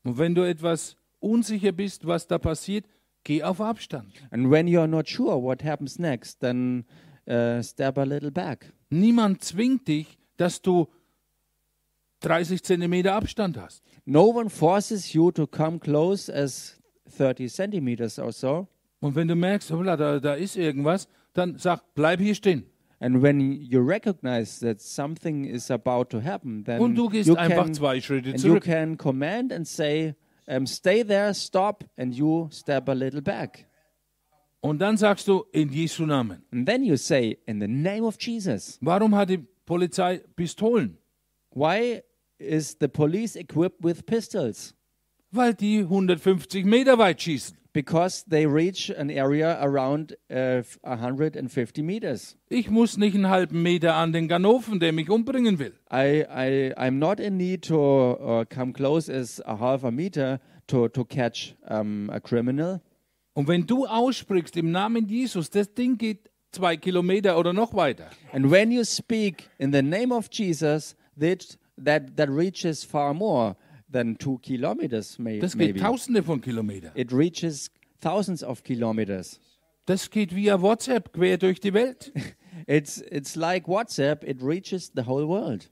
Und 0.04 0.18
wenn 0.18 0.34
du 0.34 0.42
etwas 0.42 0.96
unsicher 1.20 1.72
bist, 1.72 2.06
was 2.06 2.26
da 2.26 2.38
passiert, 2.38 2.84
geh 3.26 3.42
auf 3.42 3.60
Abstand. 3.60 4.06
And 4.30 4.50
when 4.50 4.66
you're 4.68 4.86
not 4.86 5.08
sure 5.08 5.36
what 5.42 5.62
happens 5.62 5.98
next, 5.98 6.40
then 6.40 6.84
uh, 7.28 7.60
step 7.62 7.98
a 7.98 8.04
little 8.04 8.30
back. 8.30 8.72
Niemand 8.88 9.42
zwingt 9.42 9.88
dich, 9.88 10.18
dass 10.36 10.62
du 10.62 10.86
30 12.20 12.62
Zentimeter 12.62 13.14
Abstand 13.14 13.58
hast. 13.58 13.82
No 14.04 14.28
one 14.28 14.48
forces 14.48 15.12
you 15.12 15.30
to 15.32 15.46
come 15.46 15.78
close 15.78 16.32
as 16.32 16.80
30 17.18 17.48
centimeters 17.52 18.18
or 18.18 18.32
so. 18.32 18.68
Und 19.00 19.14
wenn 19.14 19.28
du 19.28 19.34
merkst, 19.34 19.70
hoppla, 19.70 19.96
da, 19.96 20.20
da 20.20 20.34
ist 20.34 20.56
irgendwas, 20.56 21.08
dann 21.34 21.58
sag, 21.58 21.82
bleib 21.94 22.20
hier 22.20 22.34
stehen. 22.34 22.64
And 22.98 23.22
when 23.22 23.40
you 23.40 23.80
recognize 23.80 24.58
that 24.60 24.80
something 24.80 25.44
is 25.44 25.70
about 25.70 26.04
to 26.10 26.22
happen, 26.22 26.64
then 26.64 26.80
Und 26.80 26.94
du 26.94 27.08
gehst 27.08 27.28
you 27.28 27.34
einfach 27.34 27.64
can, 27.64 27.74
zwei 27.74 28.00
Schritte 28.00 28.30
and 28.30 28.42
you 28.42 28.52
zurück. 28.52 28.64
can 28.64 28.96
command 28.96 29.52
and 29.52 29.66
say, 29.66 30.14
um, 30.46 30.66
"Stay 30.66 31.02
there, 31.02 31.32
stop," 31.34 31.84
and 31.96 32.14
you 32.14 32.48
step 32.50 32.88
a 32.88 32.92
little 32.92 33.22
back. 33.22 33.66
Und 34.60 34.80
dann 34.80 34.96
sagst 34.96 35.28
du, 35.28 35.44
in 35.52 35.70
Jesu 35.70 36.06
Namen. 36.06 36.42
And 36.50 36.66
then 36.66 36.82
you 36.82 36.96
say, 36.96 37.38
"In 37.46 37.60
the 37.60 37.68
name 37.68 38.04
of 38.04 38.16
Jesus." 38.20 38.78
Warum 38.80 39.14
hat 39.14 39.30
die 39.30 39.38
Polizei 39.64 40.22
Pistolen? 40.34 40.98
Why 41.50 42.02
is 42.38 42.76
the 42.80 42.88
police 42.88 43.36
equipped 43.36 43.82
with 43.82 44.04
pistols? 44.06 44.74
Weil 45.30 45.54
die 45.54 45.80
150 45.80 46.64
Meter 46.64 46.98
weit 46.98 47.20
schießen. 47.20 47.56
Because 47.76 48.24
they 48.26 48.46
reach 48.46 48.88
an 48.88 49.10
area 49.10 49.58
around 49.60 50.16
uh, 50.30 50.62
150 50.82 51.82
meters. 51.82 52.34
Ich 52.48 52.70
muss 52.70 52.96
nicht 52.96 53.14
einen 53.14 53.28
halben 53.28 53.62
Meter 53.62 53.96
an 53.96 54.14
den 54.14 54.28
Ganoven, 54.28 54.80
der 54.80 54.94
mich 54.94 55.10
umbringen 55.10 55.58
will. 55.58 55.74
I, 55.92 56.24
I, 56.26 56.72
I'm 56.78 56.98
not 56.98 57.20
in 57.20 57.36
need 57.36 57.62
to 57.64 57.76
uh, 57.76 58.44
come 58.46 58.72
close 58.72 59.10
as 59.10 59.42
a 59.44 59.58
half 59.58 59.84
a 59.84 59.90
meter 59.90 60.40
to, 60.68 60.88
to 60.88 61.04
catch 61.04 61.54
um, 61.68 62.08
a 62.08 62.18
criminal. 62.18 62.80
Und 63.34 63.46
wenn 63.46 63.66
du 63.66 63.84
aussprichst 63.86 64.56
im 64.56 64.70
Namen 64.70 65.06
Jesus, 65.06 65.50
das 65.50 65.74
Ding 65.74 65.98
geht 65.98 66.30
zwei 66.52 66.78
Kilometer 66.78 67.38
oder 67.38 67.52
noch 67.52 67.74
weiter. 67.74 68.08
And 68.32 68.50
when 68.50 68.72
you 68.72 68.84
speak 68.84 69.50
in 69.58 69.70
the 69.70 69.82
name 69.82 70.14
of 70.14 70.30
Jesus, 70.32 70.96
that, 71.20 71.58
that, 71.76 72.16
that 72.16 72.30
reaches 72.30 72.84
far 72.84 73.12
more 73.12 73.54
than 73.90 74.16
two 74.18 74.38
kilometers, 74.38 75.18
may, 75.18 75.38
Das 75.38 75.52
geht 75.52 75.74
maybe. 75.74 75.80
tausende 75.80 76.22
von 76.22 76.40
Kilometern. 76.40 76.92
It 76.94 77.12
reaches 77.12 77.70
thousands 78.00 78.42
of 78.42 78.62
kilometers. 78.62 79.40
Das 79.86 80.10
geht 80.10 80.34
via 80.34 80.60
WhatsApp 80.60 81.12
quer 81.12 81.38
durch 81.38 81.60
die 81.60 81.72
Welt. 81.72 82.12
It's, 82.66 83.00
it's 83.10 83.36
like 83.36 83.68
WhatsApp, 83.68 84.24
it 84.24 84.42
reaches 84.42 84.90
the 84.94 85.06
whole 85.06 85.28
world. 85.28 85.70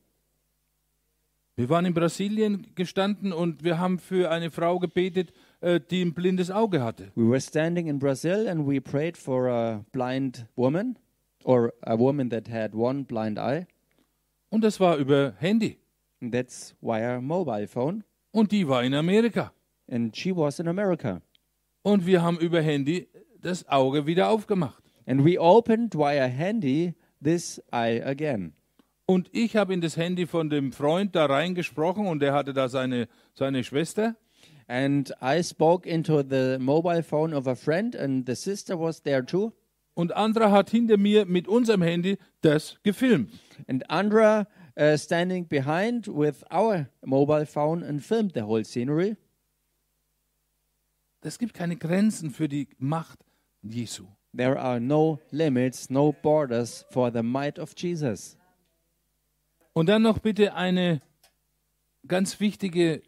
Wir 1.57 1.69
waren 1.69 1.87
in 1.87 1.95
Brasilien 1.95 2.67
gestanden 2.75 3.33
und 3.33 3.65
wir 3.65 3.79
haben 3.79 3.99
für 3.99 4.31
eine 4.31 4.51
Frau 4.51 4.79
gebetet, 4.79 5.33
äh, 5.61 5.81
die 5.81 6.03
ein 6.03 6.13
blindes 6.13 6.51
Auge 6.51 6.83
hatte. 6.83 7.11
We 7.15 7.29
were 7.29 7.41
standing 7.41 7.87
in 7.87 7.99
Brazil 7.99 8.49
and 8.49 8.67
we 8.69 8.81
prayed 8.81 9.17
for 9.17 9.49
a 9.49 9.85
blind 9.93 10.47
woman 10.57 10.99
or 11.45 11.73
a 11.83 11.97
woman 11.99 12.29
that 12.31 12.49
had 12.51 12.75
one 12.75 13.05
blind 13.05 13.39
eye. 13.39 13.67
Und 14.51 14.63
das 14.63 14.79
war 14.79 14.97
über 14.97 15.35
Handy. 15.39 15.79
And 16.25 16.33
that's 16.33 16.75
via 16.81 17.21
mobile 17.21 17.67
phone. 17.67 18.03
Und 18.33 18.51
die 18.51 18.67
war 18.67 18.83
in 18.83 18.95
Amerika. 18.95 19.53
And 19.91 20.17
she 20.17 20.35
was 20.35 20.59
in 20.59 20.69
America. 20.69 21.21
Und 21.83 22.07
wir 22.07 22.23
haben 22.23 22.39
über 22.39 22.63
Handy 22.63 23.09
das 23.43 23.69
Auge 23.69 24.07
wieder 24.07 24.31
aufgemacht. 24.31 24.83
And 25.07 25.23
we 25.23 25.39
opened 25.39 25.95
via 25.95 26.25
handy 26.25 26.95
this 27.23 27.61
eye 27.71 28.03
again. 28.03 28.55
Und 29.05 29.29
ich 29.33 29.55
habe 29.55 29.75
in 29.75 29.83
das 29.83 29.99
Handy 29.99 30.27
von 30.27 30.49
dem 30.49 30.73
Freund 30.73 31.15
da 31.15 31.27
reingesprochen 31.27 32.07
und 32.07 32.21
der 32.21 32.33
hatte 32.33 32.55
da 32.55 32.71
seine, 32.71 33.07
seine 33.35 33.63
Schwester. 33.63 34.17
And 34.67 35.13
I 35.21 35.43
spoke 35.43 35.87
into 35.87 36.23
the 36.23 36.57
mobile 36.59 37.03
phone 37.03 37.35
of 37.35 37.47
a 37.47 37.55
friend, 37.55 37.95
and 37.95 38.27
the 38.27 38.35
sister 38.35 38.81
was 38.81 39.03
there 39.03 39.27
too. 39.27 39.53
Und 39.93 40.17
Andra 40.17 40.51
hat 40.51 40.71
hinter 40.71 40.97
mir 40.97 41.27
mit 41.27 41.49
unserem 41.49 41.83
Handy 41.83 42.17
das 42.41 42.79
gefilmt. 42.83 43.31
And 43.69 43.91
Andra 43.91 44.47
uh, 44.77 44.97
standing 44.97 45.45
behind 45.45 46.07
with 46.07 46.45
our 46.51 46.89
mobile 47.05 47.47
phone 47.47 47.83
and 47.83 48.05
filmed 48.05 48.33
the 48.35 48.43
whole 48.43 48.65
scenery. 48.65 49.17
Es 51.23 51.39
gibt 51.39 51.55
keine 51.55 51.77
Grenzen 51.77 52.31
für 52.31 52.49
die 52.49 52.69
Macht 52.79 53.25
Jesu. 53.63 54.07
There 54.35 54.59
are 54.59 54.81
no 54.81 55.21
limits, 55.31 55.89
no 55.89 56.13
borders 56.13 56.85
for 56.91 57.11
the 57.11 57.23
might 57.23 57.59
of 57.59 57.75
Jesus. 57.77 58.37
Und 59.73 59.89
dann 59.89 60.03
noch 60.03 60.19
bitte 60.19 60.55
eine 60.55 61.01
ganz 62.07 62.39
wichtige 62.41 63.03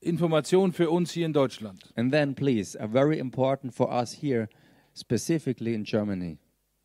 Information 0.00 0.72
für 0.72 0.90
uns 0.90 1.10
hier 1.12 1.26
in 1.26 1.32
Deutschland. 1.32 1.92
And 1.96 2.12
then, 2.12 2.34
please, 2.34 2.78
a 2.78 2.86
very 2.86 3.18
important 3.18 3.74
for 3.74 3.90
us 3.90 4.12
here, 4.12 4.48
specifically 4.94 5.74
in 5.74 5.84
Germany. 5.84 6.38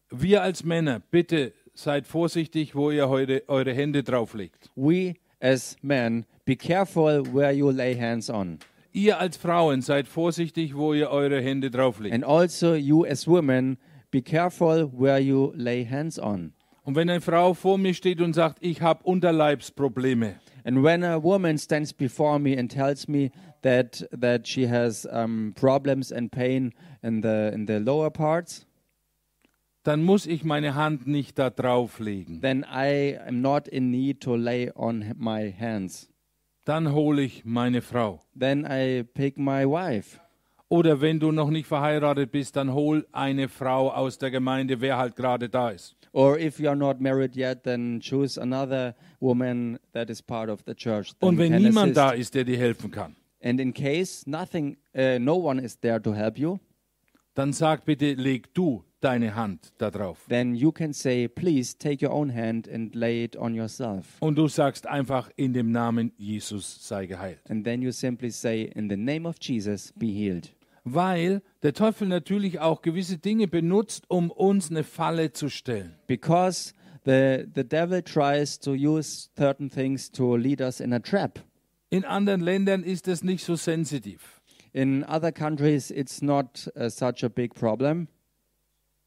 Wir 0.09 0.41
als 0.41 0.63
Männer, 0.63 0.99
bitte 0.99 1.53
seid 1.75 2.07
vorsichtig, 2.07 2.75
wo 2.75 2.89
ihr 2.89 3.09
heute 3.09 3.43
eure 3.47 3.73
Hände 3.73 4.03
drauflegt. 4.03 4.71
We, 4.75 5.15
as 5.39 5.75
men, 5.81 6.25
be 6.45 6.55
careful 6.55 7.23
where 7.33 7.51
you 7.51 7.69
lay 7.69 7.95
hands 7.95 8.29
on. 8.29 8.59
Ihr 8.91 9.19
als 9.19 9.37
Frauen 9.37 9.81
seid 9.81 10.07
vorsichtig, 10.07 10.75
wo 10.75 10.93
ihr 10.93 11.09
eure 11.09 11.41
Hände 11.41 11.69
drauflegt. 11.69 12.15
And 12.15 12.23
also, 12.23 12.73
you, 12.73 13.05
as 13.05 13.27
women, 13.27 13.77
be 14.09 14.21
careful 14.21 14.89
where 14.93 15.19
you 15.19 15.51
lay 15.55 15.85
hands 15.85 16.17
on. 16.17 16.53
Und 16.83 16.95
wenn 16.95 17.09
eine 17.09 17.21
Frau 17.21 17.53
vor 17.53 17.77
mir 17.77 17.93
steht 17.93 18.21
und 18.21 18.33
sagt, 18.33 18.59
ich 18.61 18.81
habe 18.81 19.03
Unterleibsprobleme, 19.03 20.35
And 20.65 20.81
when 20.81 21.03
a 21.03 21.21
woman 21.21 21.59
stands 21.59 21.93
before 21.93 22.39
me 22.39 22.57
and 22.57 22.71
tells 22.71 23.07
me 23.07 23.31
that 23.61 24.01
that 24.11 24.47
she 24.47 24.65
has 24.65 25.05
um, 25.11 25.53
problems 25.55 26.11
and 26.11 26.31
pain 26.31 26.73
in 27.03 27.21
the 27.21 27.51
in 27.53 27.67
the 27.67 27.79
lower 27.79 28.09
parts, 28.09 28.65
dann 29.85 30.03
muss 30.03 30.25
ich 30.25 30.43
meine 30.43 30.75
Hand 30.75 31.07
nicht 31.07 31.37
da 31.39 31.49
drauflegen. 31.49 32.41
then 32.41 32.65
I 32.69 33.17
am 33.25 33.41
not 33.41 33.67
in 33.67 33.91
need 33.91 34.19
to 34.21 34.35
lay 34.35 34.71
on 34.75 35.13
my 35.17 35.53
hands. 35.57 36.09
Dann 36.65 36.91
hole 36.93 37.21
ich 37.21 37.45
meine 37.45 37.81
Frau. 37.81 38.19
Then 38.37 38.65
I 38.67 39.03
pick 39.03 39.37
my 39.37 39.65
wife. 39.65 40.19
Oder 40.67 40.99
wenn 40.99 41.19
du 41.19 41.31
noch 41.31 41.51
nicht 41.51 41.67
verheiratet 41.67 42.31
bist, 42.31 42.55
dann 42.55 42.73
hol 42.73 43.05
eine 43.11 43.47
Frau 43.47 43.91
aus 43.91 44.17
der 44.17 44.31
Gemeinde, 44.31 44.81
wer 44.81 44.97
halt 44.97 45.15
gerade 45.15 45.47
da 45.47 45.69
ist. 45.69 45.95
Or 46.11 46.39
if 46.39 46.59
you 46.59 46.67
are 46.67 46.75
not 46.75 46.99
married 46.99 47.35
yet, 47.35 47.63
then 47.63 47.99
choose 48.01 48.41
another 48.41 48.95
woman 49.19 49.77
that 49.91 50.09
is 50.09 50.23
part 50.23 50.49
of 50.49 50.61
the 50.65 50.73
church. 50.73 51.11
then 51.19 51.29
Und 51.29 51.37
wenn 51.37 51.51
can 51.51 51.61
niemand 51.61 51.95
assist. 51.95 51.97
da 51.97 52.11
ist, 52.11 52.33
der 52.33 52.45
dir 52.45 52.57
helfen 52.57 52.89
kann, 52.89 53.15
And 53.43 53.59
in 53.61 53.71
case 53.73 54.27
nothing, 54.27 54.77
uh, 54.97 55.19
no 55.19 55.35
one 55.35 55.61
is 55.61 55.79
there 55.79 56.01
to 56.01 56.13
help 56.15 56.39
you, 56.39 56.57
dann 57.35 57.53
sag 57.53 57.85
bitte, 57.85 58.13
leg 58.13 58.51
du 58.55 58.83
deine 59.01 59.35
Hand 59.35 59.73
da 59.77 59.91
drauf. 59.91 60.25
then 60.27 60.55
you 60.55 60.71
can 60.71 60.93
say, 60.93 61.27
please 61.27 61.75
take 61.77 62.03
your 62.03 62.13
own 62.13 62.29
hand 62.29 62.67
and 62.67 62.95
lay 62.95 63.23
it 63.23 63.35
on 63.37 63.53
yourself. 63.53 64.17
Und 64.19 64.37
du 64.37 64.47
sagst 64.47 64.87
einfach, 64.87 65.29
in 65.35 65.53
dem 65.53 65.71
Namen 65.71 66.11
Jesus 66.17 66.87
sei 66.87 67.05
geheilt. 67.05 67.39
And 67.49 67.63
then 67.63 67.81
you 67.81 67.91
simply 67.91 68.31
say, 68.31 68.71
in 68.75 68.89
the 68.89 68.97
name 68.97 69.27
of 69.27 69.35
Jesus, 69.39 69.93
be 69.95 70.07
healed. 70.07 70.51
Weil 70.83 71.41
der 71.63 71.73
Teufel 71.73 72.07
natürlich 72.07 72.59
auch 72.59 72.81
gewisse 72.81 73.17
Dinge 73.17 73.47
benutzt, 73.47 74.05
um 74.07 74.29
uns 74.29 74.69
eine 74.69 74.83
Falle 74.83 75.31
zu 75.31 75.49
stellen. 75.49 75.95
Because 76.07 76.73
the, 77.05 77.45
the 77.53 77.63
devil 77.63 78.01
tries 78.01 78.59
to 78.59 78.73
use 78.73 79.29
certain 79.35 79.69
things 79.69 80.11
to 80.11 80.35
lead 80.35 80.61
us 80.61 80.79
in 80.79 80.93
a 80.93 80.99
trap. 80.99 81.39
In 81.89 82.03
anderen 82.03 82.41
Ländern 82.41 82.83
ist 82.83 83.07
das 83.07 83.23
nicht 83.23 83.43
so 83.43 83.55
sensitiv. 83.55 84.41
In 84.73 85.05
other 85.05 85.31
countries, 85.31 85.89
it's 85.89 86.21
not 86.21 86.67
uh, 86.75 86.89
such 86.89 87.23
a 87.23 87.29
big 87.29 87.55
problem. 87.55 88.09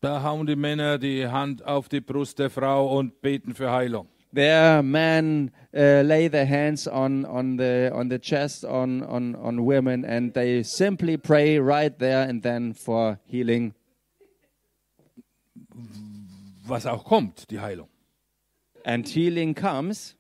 Da 0.01 0.23
hauen 0.23 0.47
die 0.47 0.55
Männer 0.57 0.99
die 0.99 1.27
Hand 1.27 1.65
auf 1.65 1.89
die 1.89 2.01
Brust 2.01 2.39
der 2.39 2.51
Frau 2.51 2.97
und 2.97 3.21
beten 3.21 3.55
für 3.55 3.71
Heilung. 3.73 4.09
There, 4.35 4.83
men 4.83 5.51
uh, 5.73 6.03
lay 6.03 6.29
their 6.29 6.47
hands 6.47 6.87
on, 6.87 7.25
on, 7.25 7.57
the, 7.57 7.91
on 7.93 8.11
the 8.11 8.19
chest 8.19 8.65
on, 8.65 9.03
on, 9.03 9.35
on 9.35 9.59
women 9.67 10.05
and 10.05 10.35
they 10.35 10.63
simply 10.63 11.17
pray 11.17 11.59
right 11.59 11.99
there 11.99 12.29
and 12.29 12.43
then 12.43 12.75
for 12.75 13.19
healing. 13.25 13.75
Was 16.67 16.85
auch 16.87 17.05
kommt, 17.05 17.51
die 17.51 17.61
Heilung, 17.61 17.89
And 18.85 19.09
healing 19.09 19.55
comes 19.55 20.15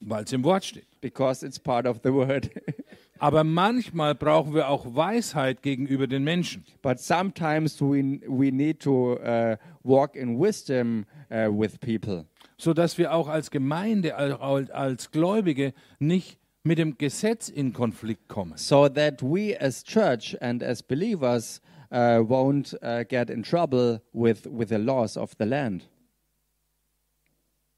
weil 0.00 0.24
es 0.24 0.32
im 0.32 0.44
Wort 0.44 0.64
steht. 0.64 0.86
because 1.00 1.42
it's 1.42 1.58
part 1.58 1.86
of 1.86 2.00
the 2.02 2.12
word. 2.12 2.50
Aber 3.22 3.44
manchmal 3.44 4.16
brauchen 4.16 4.52
wir 4.52 4.68
auch 4.68 4.96
Weisheit 4.96 5.62
gegenüber 5.62 6.08
den 6.08 6.24
Menschen. 6.24 6.64
but 6.82 6.98
sometimes 6.98 7.80
we, 7.80 8.20
we 8.26 8.50
need 8.50 8.80
to 8.80 9.12
uh, 9.20 9.56
walk 9.84 10.16
in 10.16 10.40
wisdom 10.40 11.06
uh, 11.30 11.46
with 11.48 11.78
people. 11.78 12.26
sodass 12.58 12.98
wir 12.98 13.14
auch 13.14 13.28
als 13.28 13.52
Gemeinde, 13.52 14.16
als, 14.16 14.70
als 14.70 15.10
Gläubige 15.12 15.72
nicht 16.00 16.36
mit 16.64 16.78
dem 16.78 16.98
Gesetz 16.98 17.48
in 17.48 17.72
Konflikt 17.72 18.26
kommen. 18.26 18.54
so 18.56 18.88
that 18.88 19.22
we 19.22 19.56
as 19.60 19.84
church 19.84 20.36
and 20.40 20.64
as 20.64 20.82
believers 20.82 21.60
uh, 21.92 22.18
won't 22.18 22.76
uh, 22.82 23.04
get 23.08 23.30
in 23.30 23.44
trouble 23.44 24.00
with, 24.12 24.48
with 24.50 24.68
the 24.68 24.78
laws 24.78 25.16
of 25.16 25.30
the 25.38 25.44
land. 25.44 25.88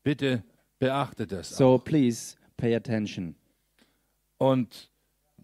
Bitte 0.03 0.43
beachte 0.79 1.27
das. 1.27 1.51
So 1.51 1.77
please 1.77 2.35
pay 2.57 2.75
attention. 2.75 3.35
Und 4.39 4.89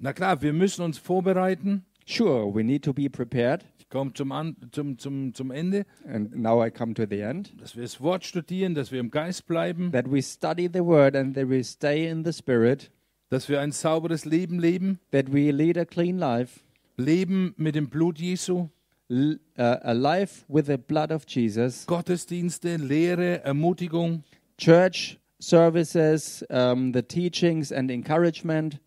na 0.01 0.13
klar, 0.13 0.41
wir 0.43 0.53
müssen 0.53 0.83
uns 0.83 0.99
vorbereiten. 0.99 1.85
Sure, 2.07 2.53
we 2.53 2.65
need 2.65 2.83
to 2.85 2.93
be 2.93 3.09
prepared. 3.09 3.65
Ich 3.79 3.89
komme 3.89 4.13
zum, 4.15 4.33
An 4.33 4.57
zum, 4.73 4.99
zum, 4.99 5.35
zum 5.35 5.51
Ende, 5.51 5.85
And 6.09 6.35
now 6.37 6.65
I 6.65 6.71
come 6.71 6.95
to 6.95 7.05
the 7.09 7.21
end. 7.21 7.53
dass 7.61 7.77
wir 7.77 7.83
das 7.83 8.01
Wort 8.01 8.25
studieren, 8.25 8.75
dass 8.75 8.91
wir 8.93 9.01
im 9.01 9.11
Geist 9.11 9.47
bleiben, 9.47 9.93
That 9.93 10.11
we 10.11 10.23
study 10.23 10.69
the 10.73 10.81
word 10.85 11.15
and 11.17 11.35
that 11.35 11.49
we 11.49 11.63
stay 11.63 12.09
in 12.09 12.25
the 12.25 12.33
spirit. 12.33 12.91
dass 13.29 13.49
wir 13.49 13.61
ein 13.61 13.71
sauberes 13.73 14.25
Leben 14.25 14.59
leben, 14.59 14.99
That 15.13 15.33
we 15.33 15.51
lead 15.53 15.77
a 15.79 15.85
clean 15.85 16.19
life. 16.19 16.61
leben 16.97 17.55
mit 17.57 17.75
dem 17.75 17.89
Blut 17.89 18.19
Jesu, 18.19 18.69
L- 19.09 19.41
uh, 19.59 19.63
a 19.83 19.93
life 19.93 20.45
with 20.49 20.67
the 20.67 20.77
blood 20.77 21.11
of 21.13 21.25
Jesus. 21.29 21.87
Gottesdienste, 21.87 22.77
Lehre, 22.77 23.43
Ermutigung, 23.45 24.23
Church 24.57 25.19
services, 25.41 26.45
um, 26.51 26.93
the 26.93 27.03
teachings 27.03 27.73
and 27.73 27.91
encouragement. 27.91 28.79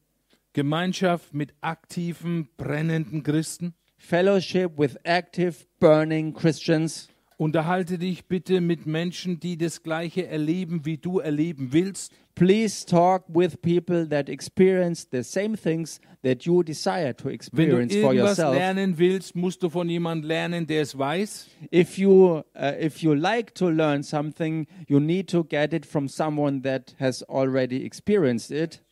Gemeinschaft 0.53 1.33
mit 1.33 1.53
aktiven, 1.61 2.47
brennenden 2.57 3.23
Christen. 3.23 3.73
Fellowship 3.97 4.77
with 4.77 4.97
active, 5.03 5.65
burning 5.79 6.33
Christians. 6.33 7.07
Unterhalte 7.37 7.97
dich 7.97 8.27
bitte 8.27 8.61
mit 8.61 8.85
Menschen, 8.85 9.39
die 9.39 9.57
das 9.57 9.81
Gleiche 9.81 10.27
erleben, 10.27 10.85
wie 10.85 10.97
du 10.97 11.19
erleben 11.19 11.73
willst. 11.73 12.13
Please 12.35 12.85
talk 12.85 13.23
with 13.27 13.61
people 13.61 14.07
that 14.07 14.29
experience 14.29 15.07
the 15.11 15.23
same 15.23 15.55
things 15.57 15.99
that 16.23 16.43
you 16.43 16.63
desire 16.63 17.15
to 17.15 17.25
Wenn 17.25 17.31
du 17.31 17.35
experience 17.35 17.95
for 17.95 18.13
irgendwas 18.13 18.37
yourself. 18.37 18.55
lernen 18.55 18.97
willst, 18.97 19.35
musst 19.35 19.61
du 19.63 19.69
von 19.69 19.89
jemandem 19.89 20.27
lernen, 20.27 20.67
der 20.67 20.81
es 20.81 20.97
weiß. 20.97 21.47
If 21.71 21.97
you 21.97 22.43
uh, 22.55 22.73
if 22.79 23.01
you 23.01 23.13
like 23.13 23.53
to 23.55 23.69
learn 23.69 24.03
something, 24.03 24.67
you 24.87 24.99
need 24.99 25.29
to 25.29 25.43
get 25.43 25.73
it 25.73 25.85
from 25.85 26.07
someone 26.07 26.61
that 26.61 26.95
has 26.99 27.23
already 27.23 27.83
experienced 27.85 28.51
it 28.51 28.83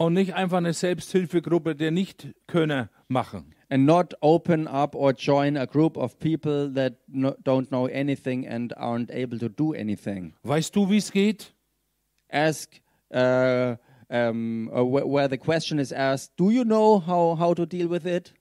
Und 0.00 0.14
nicht 0.14 0.32
einfach 0.34 0.56
eine 0.56 0.72
Selbsthilfegruppe 0.72 1.74
der 1.74 1.90
Nichtkönner 1.90 2.88
machen. 3.08 3.54
and 3.68 3.84
not 3.86 4.14
open 4.20 4.66
up 4.66 4.94
or 4.96 5.12
join 5.12 5.56
a 5.56 5.66
group 5.66 5.96
of 5.96 6.18
people 6.18 6.68
that 6.74 6.94
no, 7.06 7.34
don't 7.44 7.68
know 7.68 7.86
anything 7.86 8.46
and 8.46 8.72
aren't 8.76 9.10
able 9.10 9.38
to 9.38 9.48
do 9.48 9.74
anything. 9.74 10.32
Weißt 10.42 10.74
du, 10.74 10.88
wie 10.90 10.96
es 10.96 11.12
geht? 11.12 11.54
Ask 12.30 12.80
uh, 13.14 13.76
um, 14.08 14.68
uh, 14.72 14.80
wh- 14.82 15.06
where 15.06 15.28
the 15.28 15.38
question 15.38 15.78
is 15.78 15.92
asked, 15.92 16.32
do 16.36 16.50
you 16.50 16.64
know 16.64 16.98
how, 16.98 17.38
how 17.38 17.54
to 17.54 17.66
deal 17.66 17.88
with 17.88 18.06
it? 18.06 18.32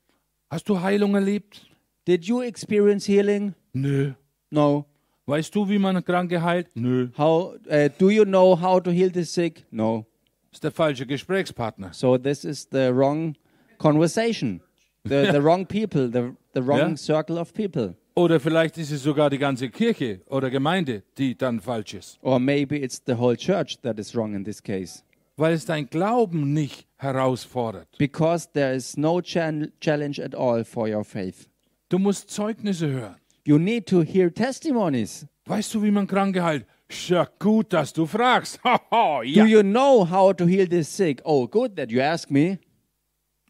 Hast 0.49 0.67
du 0.67 0.81
Heilung 0.81 1.13
erlebt? 1.13 1.67
Did 2.05 2.25
you 2.25 2.41
experience 2.41 3.05
healing? 3.05 3.53
Nö. 3.73 4.15
No. 4.49 4.85
Weißt 5.27 5.53
du, 5.53 5.69
wie 5.69 5.77
man 5.77 6.03
Kranke 6.03 6.41
heilt? 6.41 6.69
Nö. 6.73 7.09
How 7.17 7.53
uh, 7.69 7.89
do 7.99 8.09
you 8.09 8.23
know 8.23 8.55
how 8.59 8.79
to 8.79 8.89
heal 8.91 9.11
the 9.13 9.23
sick? 9.23 9.65
No. 9.69 10.05
Ist 10.51 10.63
der 10.63 10.71
falsche 10.71 11.05
Gesprächspartner. 11.05 11.93
So 11.93 12.17
this 12.17 12.43
is 12.43 12.67
the 12.71 12.89
wrong 12.93 13.35
conversation, 13.77 14.61
the, 15.03 15.27
the 15.31 15.41
wrong 15.43 15.65
people, 15.65 16.09
the, 16.11 16.33
the 16.53 16.61
wrong 16.65 16.79
Yeah. 16.89 16.97
circle 16.97 17.37
of 17.39 17.53
people. 17.53 17.95
Oder 18.15 18.39
vielleicht 18.39 18.77
ist 18.77 18.91
es 18.91 19.03
sogar 19.03 19.29
die 19.29 19.37
ganze 19.37 19.69
Kirche 19.69 20.21
oder 20.27 20.49
Gemeinde, 20.49 21.03
die 21.17 21.37
dann 21.37 21.61
falsch 21.61 21.93
ist. 21.93 22.17
Or 22.21 22.39
maybe 22.39 22.75
it's 22.77 23.01
the 23.05 23.13
whole 23.17 23.37
church 23.37 23.77
that 23.81 23.97
is 23.97 24.13
wrong 24.15 24.33
in 24.33 24.43
this 24.43 24.61
case. 24.61 25.03
Weil 25.37 25.53
es 25.53 25.65
dein 25.65 25.87
Glauben 25.89 26.51
nicht 26.53 26.85
herausfordert. 26.97 27.87
Because 27.97 28.49
there 28.53 28.73
is 28.75 28.97
no 28.97 29.21
challenge 29.21 30.19
at 30.21 30.35
all 30.35 30.65
for 30.65 30.87
your 30.89 31.05
faith. 31.05 31.47
Du 31.87 31.97
musst 31.97 32.29
Zeugnisse 32.29 32.89
hören. 32.89 33.15
You 33.45 33.57
need 33.57 33.85
to 33.87 34.01
hear 34.03 34.33
testimonies. 34.33 35.25
Weißt 35.45 35.73
du, 35.73 35.81
wie 35.81 35.91
man 35.91 36.05
Kranke 36.07 36.43
heilt? 36.43 36.65
Ja, 36.91 37.27
gut, 37.37 37.71
dass 37.73 37.93
du 37.93 38.05
fragst. 38.05 38.59
Haha, 38.63 39.19
Do 39.21 39.23
ja. 39.23 39.45
you 39.45 39.61
know 39.61 40.09
how 40.09 40.33
to 40.35 40.45
heal 40.45 40.67
the 40.69 40.83
sick? 40.83 41.21
Oh, 41.23 41.47
good 41.47 41.75
that 41.75 41.91
you 41.91 42.01
ask 42.01 42.29
me. 42.31 42.59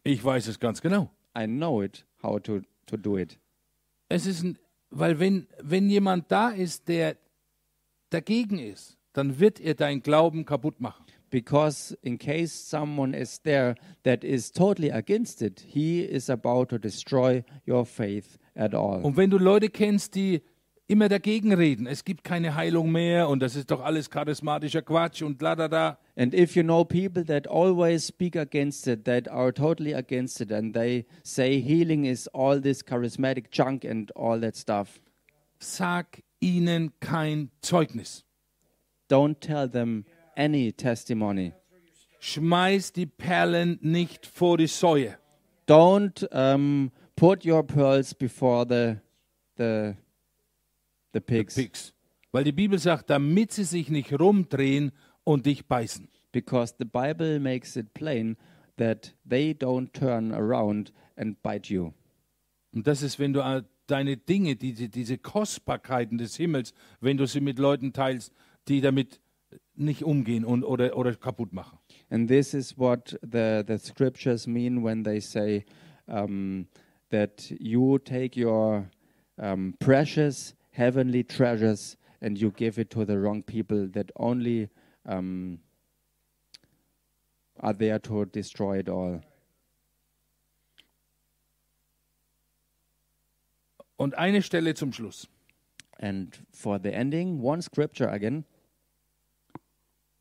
Ich 0.04 0.22
weiß 0.22 0.46
es 0.48 0.58
ganz 0.58 0.80
genau. 0.80 1.10
I 1.36 1.46
know 1.46 1.82
it, 1.82 2.04
how 2.22 2.38
to, 2.40 2.60
to 2.86 2.96
do 2.96 3.16
it. 3.16 3.38
Es 4.08 4.26
ist 4.26 4.42
ein, 4.42 4.58
weil 4.90 5.18
wenn, 5.18 5.46
wenn 5.62 5.88
jemand 5.88 6.30
da 6.30 6.50
ist, 6.50 6.88
der 6.88 7.16
dagegen 8.10 8.58
ist, 8.58 8.98
dann 9.12 9.38
wird 9.38 9.60
er 9.60 9.74
deinen 9.74 10.02
Glauben 10.02 10.44
kaputt 10.44 10.80
machen. 10.80 11.04
Because 11.30 11.96
in 12.02 12.18
case 12.18 12.48
someone 12.48 13.16
is 13.16 13.40
there 13.42 13.76
that 14.02 14.24
is 14.24 14.50
totally 14.50 14.90
against 14.90 15.42
it, 15.42 15.60
he 15.60 16.00
is 16.00 16.28
about 16.28 16.66
to 16.70 16.78
destroy 16.78 17.44
your 17.66 17.86
faith 17.86 18.36
at 18.56 18.74
all. 18.74 19.00
Und 19.02 19.16
wenn 19.16 19.30
du 19.30 19.38
Leute 19.38 19.68
kennst, 19.68 20.16
die 20.16 20.42
immer 20.90 21.08
dagegen 21.08 21.54
reden, 21.54 21.86
es 21.86 22.04
gibt 22.04 22.24
keine 22.24 22.56
Heilung 22.56 22.90
mehr 22.90 23.28
und 23.28 23.40
das 23.40 23.54
ist 23.54 23.70
doch 23.70 23.80
alles 23.80 24.10
charismatischer 24.10 24.82
Quatsch 24.82 25.22
und 25.22 25.40
la 25.40 25.54
da 25.54 25.68
da, 25.68 25.98
And 26.16 26.34
if 26.34 26.56
you 26.56 26.64
know 26.64 26.84
people 26.84 27.24
that 27.24 27.46
always 27.46 28.06
speak 28.06 28.36
against 28.36 28.88
it, 28.88 29.04
that 29.04 29.28
are 29.28 29.54
totally 29.54 29.94
against 29.94 30.40
it, 30.40 30.50
and 30.50 30.74
they 30.74 31.06
say 31.22 31.60
healing 31.60 32.04
is 32.04 32.26
all 32.34 32.60
this 32.60 32.84
charismatic 32.84 33.52
junk 33.52 33.84
and 33.84 34.10
all 34.16 34.40
that 34.40 34.56
stuff, 34.56 35.00
sag 35.60 36.24
ihnen 36.40 36.90
kein 36.98 37.50
Zeugnis. 37.62 38.24
don't 39.08 39.40
tell 39.40 39.68
them 39.68 40.04
any 40.36 40.72
testimony. 40.72 41.52
Schmeiß 42.20 42.92
die 42.92 43.06
Perlen 43.06 43.78
nicht 43.80 44.26
vor 44.26 44.58
die 44.58 44.66
Säue. 44.66 45.16
Don't 45.66 46.26
um, 46.32 46.90
put 47.16 47.46
your 47.46 47.62
pearls 47.62 48.12
before 48.12 48.66
the 48.66 48.96
the 49.56 49.94
the 51.12 51.20
pigs, 51.20 51.54
Pigs. 51.54 51.92
Weil 52.32 52.44
die 52.44 52.52
Bibel 52.52 52.78
sagt, 52.78 53.10
damit 53.10 53.52
sie 53.52 53.64
sich 53.64 53.90
nicht 53.90 54.18
rumdrehen 54.18 54.92
und 55.24 55.46
dich 55.46 55.66
beißen. 55.66 56.08
because 56.32 56.74
the 56.78 56.84
Bible 56.84 57.38
makes 57.38 57.76
it 57.76 57.94
plain 57.94 58.36
that 58.76 59.12
they 59.24 59.52
don't 59.52 59.92
turn 59.92 60.32
around 60.32 60.92
and 61.16 61.42
bite 61.42 61.70
you. 61.70 61.92
Und 62.72 62.86
das 62.86 63.02
ist, 63.02 63.18
wenn 63.18 63.32
du 63.32 63.40
äh, 63.40 63.62
deine 63.86 64.16
Dinge, 64.16 64.56
diese, 64.56 64.88
diese 64.88 65.18
Kostbarkeiten 65.18 66.18
des 66.18 66.36
Himmels, 66.36 66.72
wenn 67.00 67.16
du 67.16 67.26
sie 67.26 67.40
mit 67.40 67.58
Leuten 67.58 67.92
teilst, 67.92 68.32
die 68.68 68.80
damit 68.80 69.20
nicht 69.74 70.04
umgehen 70.04 70.44
und, 70.44 70.62
oder, 70.62 70.96
oder 70.96 71.14
kaputt 71.16 71.52
machen. 71.52 71.78
And 72.10 72.28
this 72.28 72.54
is 72.54 72.78
what 72.78 73.18
the, 73.22 73.62
the 73.66 73.78
scriptures 73.78 74.46
mean 74.46 74.84
when 74.84 75.02
they 75.02 75.20
say 75.20 75.64
um, 76.06 76.68
that 77.10 77.50
you 77.58 77.98
take 77.98 78.40
your 78.40 78.88
um, 79.36 79.74
precious 79.80 80.54
heavenly 80.70 81.24
treasures 81.24 81.96
and 82.20 82.38
you 82.38 82.50
give 82.50 82.78
it 82.78 82.90
to 82.90 83.04
the 83.04 83.18
wrong 83.18 83.42
people 83.42 83.88
that 83.88 84.10
only 84.16 84.68
um, 85.06 85.58
are 87.60 87.72
there 87.72 87.98
to 87.98 88.24
destroy 88.26 88.78
it 88.78 88.88
all. 88.88 89.22
Und 93.96 94.14
eine 94.14 94.42
Stelle 94.42 94.74
zum 94.74 94.92
Schluss. 94.92 95.28
And 95.98 96.34
for 96.52 96.78
the 96.78 96.92
ending, 96.94 97.42
one 97.42 97.60
scripture 97.62 98.10
again, 98.10 98.44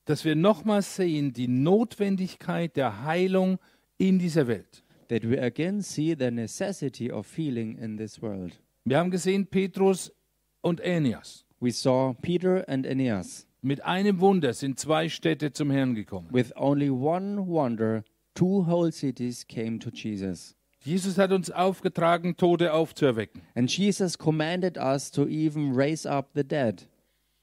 Dass 0.05 0.25
wir 0.25 0.35
nochmal 0.35 0.81
sehen, 0.81 1.33
die 1.33 1.47
Notwendigkeit 1.47 2.75
der 2.75 3.03
Heilung 3.03 3.59
in 3.99 4.17
dieser 4.17 4.47
Welt. 4.47 4.83
that 5.09 5.23
we 5.25 5.37
again 5.37 5.81
see 5.81 6.13
the 6.13 6.31
necessity 6.31 7.09
of 7.11 7.35
healing 7.35 7.77
in 7.79 7.97
this 7.97 8.21
world. 8.21 8.59
Wir 8.85 8.97
haben 8.97 9.11
gesehen 9.11 9.45
Petrus 9.45 10.11
und 10.61 10.81
Änias. 10.81 11.45
we 11.59 11.71
saw 11.71 12.13
Peter 12.21 12.63
and 12.67 12.85
Aeneas. 12.85 13.45
Mit 13.61 13.83
einem 13.83 14.19
Wunder 14.21 14.53
sind 14.53 14.79
zwei 14.79 15.09
Städte 15.09 15.51
zum 15.51 15.69
Herrn 15.69 15.93
gekommen. 15.95 16.27
With 16.31 16.53
only 16.55 16.89
one 16.89 17.45
wonder, 17.47 18.03
two 18.33 18.65
whole 18.65 18.91
cities 18.91 19.45
came 19.45 19.79
to 19.79 19.89
Jesus. 19.89 20.55
Jesus 20.81 21.17
hat 21.17 21.33
uns 21.33 21.51
aufgetragen, 21.51 22.37
Tote 22.37 22.71
aufzuerwecken. 22.73 23.41
And 23.55 23.69
Jesus 23.69 24.17
commanded 24.17 24.77
us 24.77 25.11
to 25.11 25.27
even 25.27 25.73
raise 25.75 26.09
up 26.09 26.29
the 26.35 26.43
dead. 26.43 26.87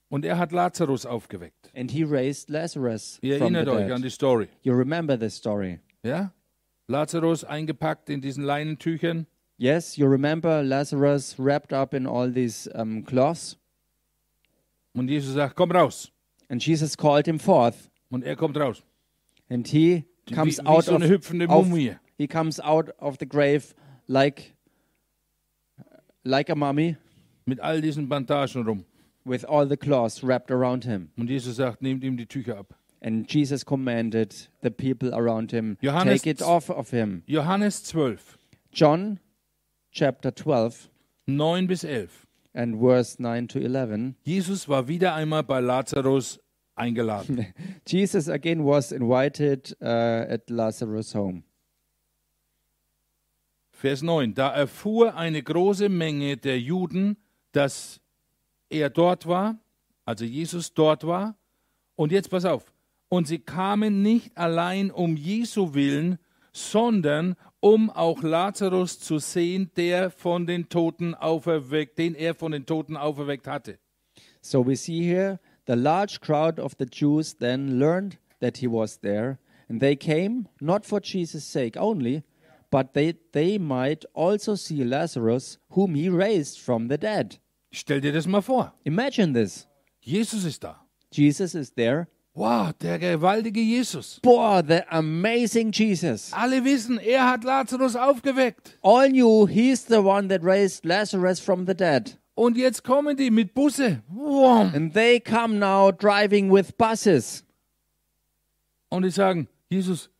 Und 0.08 0.24
er 0.24 0.38
hat 0.38 0.52
Lazarus 0.52 1.04
aufgeweckt. 1.04 1.70
And 1.74 1.90
he 1.90 2.02
raised 2.02 2.48
Lazarus 2.48 3.18
Ihr 3.20 3.36
from 3.36 3.52
the 3.52 3.58
erinnert 3.58 3.68
euch 3.74 3.92
an 3.92 4.00
dead. 4.00 4.04
die 4.04 4.10
Story. 4.10 4.48
You 4.62 4.72
remember 4.72 5.18
the 5.18 5.28
story. 5.28 5.80
Ja? 6.02 6.32
Lazarus 6.88 7.44
eingepackt 7.44 8.08
in 8.08 8.22
diesen 8.22 8.42
Leinentüchern. 8.44 9.26
Yes, 9.58 9.96
you 9.96 10.06
remember 10.06 10.62
Lazarus 10.62 11.34
wrapped 11.38 11.72
up 11.72 11.94
in 11.94 12.06
all 12.06 12.30
these 12.30 12.68
um, 12.74 13.02
cloths. 13.04 13.56
Und 14.94 15.08
Jesus 15.08 15.34
sagt, 15.34 15.56
komm 15.56 15.70
raus. 15.70 16.10
And 16.48 16.60
Jesus 16.64 16.96
called 16.96 17.26
him 17.26 17.38
forth. 17.38 17.90
Und 18.10 18.24
er 18.24 18.36
kommt 18.36 18.56
raus. 18.56 18.82
And 19.48 19.66
he 19.66 20.04
Wie, 20.26 20.34
comes 20.34 20.58
wie 20.58 20.66
out 20.66 20.84
so 20.84 20.94
of, 20.94 21.02
eine 21.02 21.08
hüpfende 21.10 21.48
auf- 21.48 21.66
Mumie. 21.66 21.96
he 22.18 22.26
comes 22.26 22.60
out 22.60 22.90
of 22.98 23.16
the 23.18 23.26
grave 23.26 23.74
like 24.08 24.54
like 26.24 26.48
a 26.50 26.54
mummy 26.54 26.96
Mit 27.46 27.60
all 27.60 27.80
diesen 27.80 28.08
Bandagen 28.08 28.64
rum. 28.66 28.84
with 29.24 29.44
all 29.44 29.66
the 29.66 29.76
cloths 29.76 30.22
wrapped 30.22 30.50
around 30.50 30.84
him. 30.84 31.10
Und 31.16 31.28
Jesus 31.30 31.56
sagt, 31.56 31.80
nehmt 31.82 32.02
ihm 32.04 32.16
die 32.16 32.26
Tücher 32.26 32.58
ab. 32.58 32.74
And 33.00 33.30
Jesus 33.32 33.64
commanded 33.64 34.48
the 34.62 34.70
people 34.70 35.12
around 35.14 35.52
him, 35.52 35.76
Johannes 35.80 36.22
take 36.22 36.30
it 36.30 36.42
off 36.42 36.68
of 36.70 36.90
him. 36.90 37.22
Johannes 37.26 37.82
12, 37.84 38.36
John 38.72 39.20
chapter 39.96 40.30
12 40.30 40.90
9 41.26 41.66
bis 41.66 41.82
11. 41.82 42.26
and 42.54 42.80
verse 42.80 43.18
9 43.18 43.48
to 43.48 43.58
11. 43.58 44.14
Jesus 44.24 44.68
war 44.68 44.88
wieder 44.88 45.14
einmal 45.14 45.42
bei 45.42 45.60
Lazarus 45.60 46.38
eingeladen. 46.74 47.46
Jesus 47.86 48.28
again 48.28 48.64
was 48.64 48.92
invited 48.92 49.76
uh, 49.80 50.26
at 50.28 50.48
Lazarus' 50.50 51.14
home. 51.14 51.42
Vers 53.70 54.02
9. 54.02 54.34
Da 54.34 54.54
erfuhr 54.54 55.14
eine 55.16 55.42
große 55.42 55.88
Menge 55.88 56.36
der 56.36 56.58
Juden, 56.58 57.16
dass 57.52 58.00
er 58.70 58.90
dort 58.90 59.26
war, 59.26 59.58
also 60.04 60.24
Jesus 60.24 60.72
dort 60.72 61.06
war. 61.06 61.36
Und 61.94 62.12
jetzt 62.12 62.30
pass 62.30 62.44
auf. 62.44 62.72
Und 63.08 63.26
sie 63.26 63.38
kamen 63.38 64.02
nicht 64.02 64.36
allein 64.36 64.90
um 64.90 65.16
Jesu 65.16 65.74
willen, 65.74 66.18
sondern 66.52 67.36
um 67.60 67.90
auch 67.90 68.22
Lazarus 68.22 68.98
zu 68.98 69.18
sehen, 69.18 69.70
der 69.76 70.10
von 70.10 70.46
den 70.46 70.68
Toten 70.68 71.14
auferweckt, 71.14 71.98
den 71.98 72.14
er 72.14 72.34
von 72.34 72.52
den 72.52 72.66
Toten 72.66 72.96
auferweckt 72.96 73.46
hatte. 73.46 73.78
So 74.40 74.64
we 74.64 74.76
see 74.76 75.02
here 75.02 75.40
the 75.66 75.74
large 75.74 76.20
crowd 76.20 76.60
of 76.60 76.74
the 76.78 76.86
Jews 76.86 77.36
then 77.36 77.78
learned 77.78 78.18
that 78.40 78.58
he 78.58 78.66
was 78.66 79.00
there, 79.00 79.38
and 79.68 79.80
they 79.80 79.96
came 79.96 80.48
not 80.60 80.84
for 80.84 81.00
Jesus' 81.00 81.44
sake 81.44 81.76
only, 81.76 82.22
but 82.70 82.94
they, 82.94 83.14
they 83.32 83.58
might 83.58 84.04
also 84.14 84.54
see 84.54 84.84
Lazarus, 84.84 85.58
whom 85.70 85.94
he 85.94 86.08
raised 86.08 86.60
from 86.60 86.88
the 86.88 86.98
dead. 86.98 87.38
Stell 87.72 88.00
dir 88.00 88.12
das 88.12 88.26
mal 88.26 88.42
vor. 88.42 88.72
Imagine 88.84 89.32
this 89.32 89.66
Jesus 90.00 90.44
ist 90.44 90.62
da. 90.62 90.86
Jesus 91.10 91.54
is 91.54 91.72
there. 91.74 92.08
Wow, 92.36 92.74
der 92.82 92.98
gewaltige 92.98 93.60
Jesus. 93.60 94.20
Boah, 94.20 94.62
the 94.62 94.82
amazing 94.90 95.72
Jesus. 95.72 96.30
Alle 96.34 96.62
wissen, 96.62 96.98
er 96.98 97.30
hat 97.30 97.44
Lazarus 97.44 97.96
aufgeweckt. 97.96 98.78
All 98.82 99.08
knew 99.08 99.46
he's 99.46 99.86
the 99.86 100.02
one 100.02 100.28
that 100.28 100.44
raised 100.44 100.84
Lazarus 100.84 101.40
from 101.40 101.66
the 101.66 101.74
dead. 101.74 102.18
Und 102.34 102.58
jetzt 102.58 102.84
kommen 102.84 103.16
die 103.16 103.30
mit 103.30 103.54
Busse. 103.54 104.02
Wow. 104.10 104.70
And 104.74 104.92
they 104.92 105.18
come 105.18 105.58
now 105.58 105.90
driving 105.90 106.52
with 106.52 106.76
buses. 106.76 107.42
Und 108.90 109.04
die 109.04 109.10
sagen, 109.10 109.48
Jesus, 109.70 110.10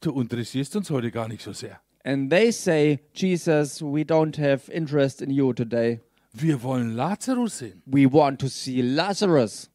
du 0.00 0.20
interessierst 0.20 0.74
uns 0.74 0.90
heute 0.90 1.12
gar 1.12 1.28
nicht 1.28 1.42
so 1.42 1.52
sehr. 1.52 1.80
And 2.02 2.30
they 2.30 2.50
say, 2.50 2.98
Jesus, 3.14 3.80
we 3.80 4.02
don't 4.02 4.36
have 4.38 4.68
interest 4.72 5.22
in 5.22 5.30
you 5.30 5.52
today. 5.52 6.00
Wir 6.32 6.64
wollen 6.64 6.96
Lazarus 6.96 7.58
sehen. 7.58 7.80
We 7.86 8.12
want 8.12 8.40
to 8.40 8.48
see 8.48 8.82
Lazarus. 8.82 9.70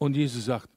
Und 0.00 0.16
Jesus 0.16 0.46
sagt, 0.46 0.70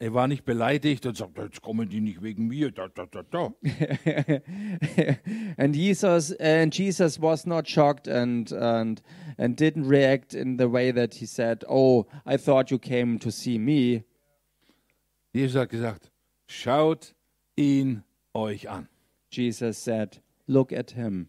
er 0.00 0.14
war 0.14 0.26
nicht 0.26 0.44
beleidigt 0.44 1.06
und 1.06 1.16
sagt, 1.16 1.38
jetzt 1.38 1.62
kommen 1.62 1.88
die 1.88 2.00
nicht 2.00 2.22
wegen 2.22 2.48
mir. 2.48 2.72
Da, 2.72 2.88
da, 2.88 3.06
da, 3.06 3.22
da. 3.22 3.54
and 5.56 5.76
Jesus 5.76 6.32
and 6.32 6.76
Jesus 6.76 7.20
was 7.20 7.46
not 7.46 7.68
shocked 7.68 8.08
and 8.08 8.52
and 8.52 9.00
and 9.38 9.56
didn't 9.60 9.88
react 9.88 10.34
in 10.34 10.58
the 10.58 10.70
way 10.72 10.92
that 10.92 11.14
he 11.14 11.26
said, 11.26 11.64
"Oh, 11.68 12.06
I 12.26 12.36
thought 12.36 12.70
you 12.70 12.78
came 12.78 13.18
to 13.20 13.30
see 13.30 13.58
me." 13.58 14.04
Jesus 15.32 15.56
hat 15.56 15.70
gesagt, 15.70 16.10
schaut 16.46 17.14
ihn 17.56 18.02
euch 18.34 18.68
an. 18.68 18.88
Jesus 19.30 19.78
said, 19.78 20.20
"Look 20.46 20.72
at 20.72 20.92
him. 20.92 21.28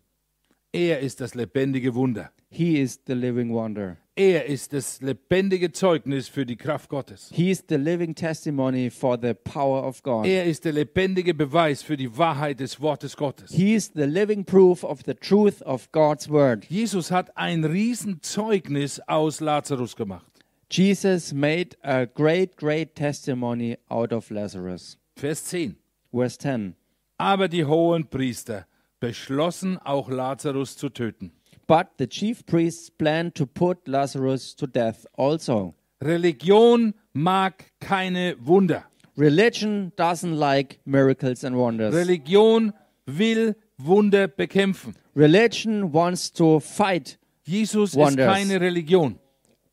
Er 0.72 0.99
ist 0.99 1.22
das 1.22 1.35
lebendige 1.35 1.93
Wunder. 1.95 2.31
He 2.49 2.80
is 2.80 2.99
the 3.06 3.14
living 3.14 3.51
wonder. 3.51 3.97
Er 4.20 4.48
ist 4.48 4.74
das 4.74 5.00
lebendige 5.00 5.72
Zeugnis 5.72 6.28
für 6.28 6.46
die 6.46 6.58
Kraft 6.58 6.90
Gottes. 6.90 7.30
He 7.34 7.52
is 7.52 7.64
the 7.70 7.78
living 7.78 8.14
testimony 8.14 8.90
for 8.90 9.18
the 9.18 9.34
power 9.34 9.88
of 9.88 10.04
God. 10.04 10.26
Er 10.26 10.44
ist 10.44 10.66
der 10.66 10.74
lebendige 10.74 11.34
Beweis 11.34 11.82
für 11.82 11.96
die 11.96 12.18
Wahrheit 12.18 12.60
des 12.60 12.82
Wortes 12.82 13.16
Gottes. 13.16 13.50
He 13.50 13.76
is 13.76 13.94
the 13.96 14.04
living 14.04 14.44
proof 14.44 14.84
of 14.84 15.04
the 15.06 15.14
truth 15.14 15.62
of 15.62 15.90
God's 15.94 16.30
word. 16.30 16.66
Jesus 16.66 17.12
hat 17.12 17.38
ein 17.38 17.64
Riesenzeugnis 17.64 19.00
aus 19.08 19.40
Lazarus 19.40 19.96
gemacht. 19.96 20.44
Jesus 20.70 21.32
made 21.32 21.78
a 21.82 22.04
great 22.04 22.58
great 22.58 22.96
testimony 22.96 23.78
out 23.88 24.12
of 24.12 24.30
Lazarus. 24.32 24.98
Vers 25.16 25.46
10. 25.46 25.78
Verse 26.12 26.38
10. 26.38 26.76
Aber 27.18 27.48
die 27.48 27.64
hohen 27.64 28.06
Priester 28.10 28.68
beschlossen 29.00 29.78
auch 29.78 30.10
Lazarus 30.10 30.76
zu 30.76 30.90
töten. 30.90 31.32
But 31.70 32.00
the 32.00 32.08
chief 32.08 32.44
priests 32.48 32.90
planned 32.90 33.36
to 33.36 33.46
put 33.46 33.88
Lazarus 33.88 34.56
to 34.56 34.66
death 34.66 35.06
also. 35.16 35.76
Religion 36.02 36.96
mag 37.14 37.54
keine 37.80 38.36
Wunder. 38.44 38.86
Religion 39.16 39.91
doesn't 39.96 40.36
like 40.36 40.80
miracles 40.86 41.44
and 41.44 41.56
wonders. 41.56 41.94
Religion 41.94 42.74
will 43.06 43.54
Wunder 43.78 44.28
bekämpfen. 44.28 44.96
Religion 45.14 45.91
wants 45.91 46.32
to 46.32 46.60
fight, 46.60 47.20
Jesus 47.44 47.96
Wonders. 47.96 48.26
ist 48.26 48.34
keine 48.34 48.60
Religion. 48.60 49.20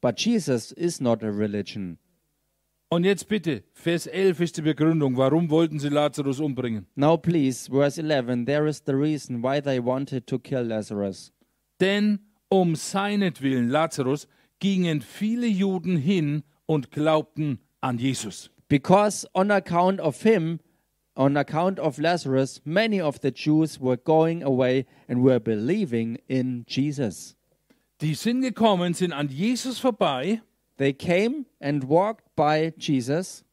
but 0.03 0.19
Jesus 0.19 0.73
is 0.73 1.01
not 1.01 1.23
a 1.23 1.31
religion. 1.33 1.97
Und 2.91 3.05
jetzt 3.05 3.27
bitte, 3.27 3.63
Vers 3.73 4.07
11 4.07 4.41
ist 4.41 4.57
die 4.59 4.63
Begründung. 4.63 5.17
Warum 5.17 5.49
wollten 5.49 5.79
sie 5.79 5.89
Lazarus 5.89 6.41
umbringen? 6.41 6.87
Now, 6.95 7.17
please, 7.17 7.71
verse 7.71 7.99
11, 7.99 8.45
there 8.45 8.69
is 8.69 8.83
the 8.85 8.95
reason 8.95 9.43
why 9.43 9.61
they 9.63 9.81
wanted 9.81 10.27
to 10.27 10.39
kill 10.39 10.63
Lazarus. 10.63 11.33
Denn 11.81 12.21
um 12.49 12.75
seinetwillen, 12.75 13.69
Lazarus, 13.69 14.29
gingen 14.61 15.01
viele 15.03 15.47
Juden 15.47 15.97
hin 15.97 16.43
und 16.67 16.91
glaubten 16.91 17.59
an 17.81 17.99
Jesus. 17.99 18.51
Because 18.69 19.27
on 19.35 19.51
account 19.51 20.01
of 20.01 20.23
him, 20.23 20.61
on 21.15 21.37
account 21.37 21.79
of 21.79 21.99
Lazarus, 21.99 22.61
many 22.65 23.01
of 23.01 23.19
the 23.23 23.31
Jews 23.31 23.81
were 23.81 23.97
going 23.97 24.43
away 24.43 24.87
and 25.09 25.23
were 25.23 25.39
believing 25.41 26.19
in 26.29 26.65
Jesus. 26.69 27.37
Die 28.01 28.15
sind 28.15 28.43
gekommen, 28.43 28.93
sind 28.95 29.13
an 29.13 29.29
Jesus 29.29 29.79
vorbei. 29.79 30.41
They 30.79 30.93
came 30.93 31.47
and 31.61 31.85
walked 31.89 32.35
by 32.37 32.73
Jesus. 32.79 33.45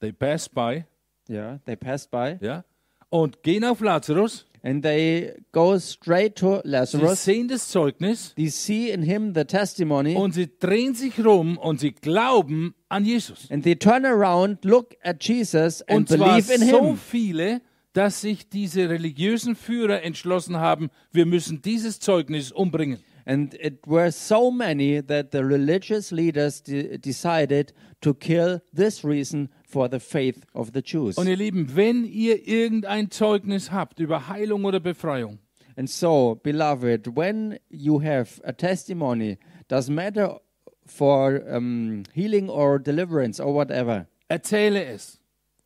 They 0.00 0.12
passed 0.12 0.54
by, 0.54 0.84
Yeah, 1.28 1.58
they 1.66 1.76
passed 1.76 2.10
by. 2.10 2.38
ja, 2.40 2.64
und 3.10 3.42
gehen 3.42 3.64
auf 3.64 3.80
Lazarus. 3.80 4.46
And 4.64 4.82
they 4.84 5.34
go 5.50 5.76
straight 5.78 6.36
to 6.36 6.60
Sie 6.62 6.68
Lazarus. 6.68 7.24
sehen 7.24 7.48
das 7.48 7.68
Zeugnis 7.68 8.32
They 8.36 8.48
see 8.48 8.90
in 8.90 9.02
him 9.02 9.34
the 9.34 9.44
testimony. 9.44 10.14
und 10.14 10.34
sie 10.34 10.48
drehen 10.60 10.94
sich 10.94 11.18
rum 11.24 11.58
und 11.58 11.80
sie 11.80 11.90
glauben 11.92 12.74
an 12.88 13.04
Jesus. 13.04 13.50
And 13.50 13.64
they 13.64 13.74
turn 13.74 14.04
around, 14.06 14.64
look 14.64 14.94
at 15.02 15.22
Jesus, 15.24 15.82
and 15.82 16.08
Und 16.10 16.16
zwar 16.16 16.36
believe 16.36 16.52
in 16.54 16.60
so 16.70 16.86
him. 16.90 16.96
viele, 16.96 17.60
dass 17.92 18.20
sich 18.20 18.48
diese 18.48 18.88
religiösen 18.88 19.56
Führer 19.56 20.02
entschlossen 20.02 20.56
haben, 20.58 20.90
wir 21.10 21.26
müssen 21.26 21.60
dieses 21.60 21.98
Zeugnis 21.98 22.52
umbringen. 22.52 22.98
And 23.24 23.54
it 23.54 23.80
were 23.86 24.10
so 24.10 24.50
many 24.50 25.00
that 25.04 25.28
the 25.32 25.38
religious 25.38 26.10
leaders 26.10 26.62
de- 26.62 26.98
decided 26.98 27.72
to 28.00 28.14
kill 28.14 28.60
this 28.74 29.04
reason 29.04 29.48
for 29.72 29.88
the 29.88 29.98
faith 29.98 30.44
of 30.52 30.70
the 30.74 30.82
Jews. 30.84 31.16
Und 31.16 31.26
ihr 31.26 31.36
Lieben, 31.36 31.74
wenn 31.74 32.04
ihr 32.04 32.46
irgendein 32.46 33.10
Zeugnis 33.10 33.70
habt 33.72 33.98
über 34.00 34.28
Heilung 34.28 34.64
oder 34.64 34.80
Befreiung, 34.80 35.38
And 35.74 35.88
so, 35.88 36.38
beloved, 36.42 37.16
when 37.16 37.58
you 37.70 38.02
have 38.02 38.42
a 38.44 38.52
testimony, 38.52 39.38
doesn't 39.70 39.94
matter 39.94 40.38
for 40.84 41.40
um, 41.48 42.02
healing 42.12 42.50
or 42.50 42.78
deliverance 42.78 43.40
or 43.40 43.54
whatever, 43.54 44.06
erzähle 44.28 44.84
es 44.84 45.18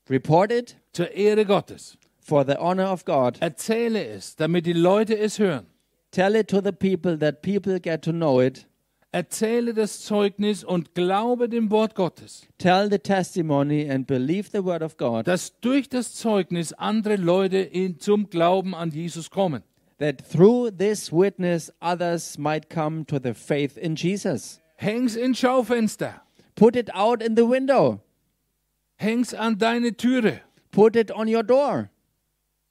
report 0.08 0.52
it 0.52 0.76
zur 0.92 1.10
Ehre 1.12 1.44
Gottes. 1.44 1.96
for 2.20 2.44
the 2.44 2.56
honor 2.60 2.84
of 2.84 3.04
God. 3.04 3.36
Erzähle 3.40 4.04
es, 4.14 4.36
damit 4.36 4.66
die 4.66 4.74
Leute 4.74 5.18
es 5.18 5.40
hören. 5.40 5.66
Tell 6.12 6.36
it 6.36 6.46
to 6.48 6.60
the 6.60 6.72
people 6.72 7.16
that 7.18 7.42
people 7.42 7.80
get 7.80 8.02
to 8.02 8.12
know 8.12 8.40
it. 8.40 8.66
Erzähle 9.16 9.72
das 9.72 10.00
Zeugnis 10.02 10.62
und 10.62 10.94
glaube 10.94 11.48
dem 11.48 11.70
Wort 11.70 11.94
Gottes, 11.94 12.46
Tell 12.58 12.90
the 12.90 12.98
testimony 12.98 13.90
and 13.90 14.06
believe 14.06 14.50
the 14.52 14.62
word 14.62 14.82
of 14.82 14.98
God 14.98 15.26
dass 15.26 15.58
durch 15.60 15.88
das 15.88 16.14
Zeugnis 16.14 16.74
andere 16.74 17.16
Leute 17.16 17.56
in, 17.56 17.98
zum 17.98 18.28
Glauben 18.28 18.74
an 18.74 18.90
Jesus 18.90 19.30
kommen. 19.30 19.62
that 19.98 20.18
through 20.30 20.70
this 20.70 21.10
witness 21.10 21.72
others 21.80 22.36
might 22.36 22.68
come 22.68 23.06
to 23.06 23.18
the 23.18 23.32
faith 23.32 23.78
in 23.78 23.94
Jesus. 23.96 24.60
Häng's 24.74 25.16
ins 25.16 25.38
Schaufenster, 25.38 26.20
Put 26.54 26.76
it 26.76 26.94
out 26.94 27.22
in 27.22 27.36
the 27.36 27.48
window. 27.48 28.00
häng's 28.96 29.32
an 29.32 29.56
deine 29.56 29.96
Türe. 29.96 30.40
Put 30.70 30.94
it 30.94 31.10
on 31.10 31.26
your 31.26 31.42
door. 31.42 31.88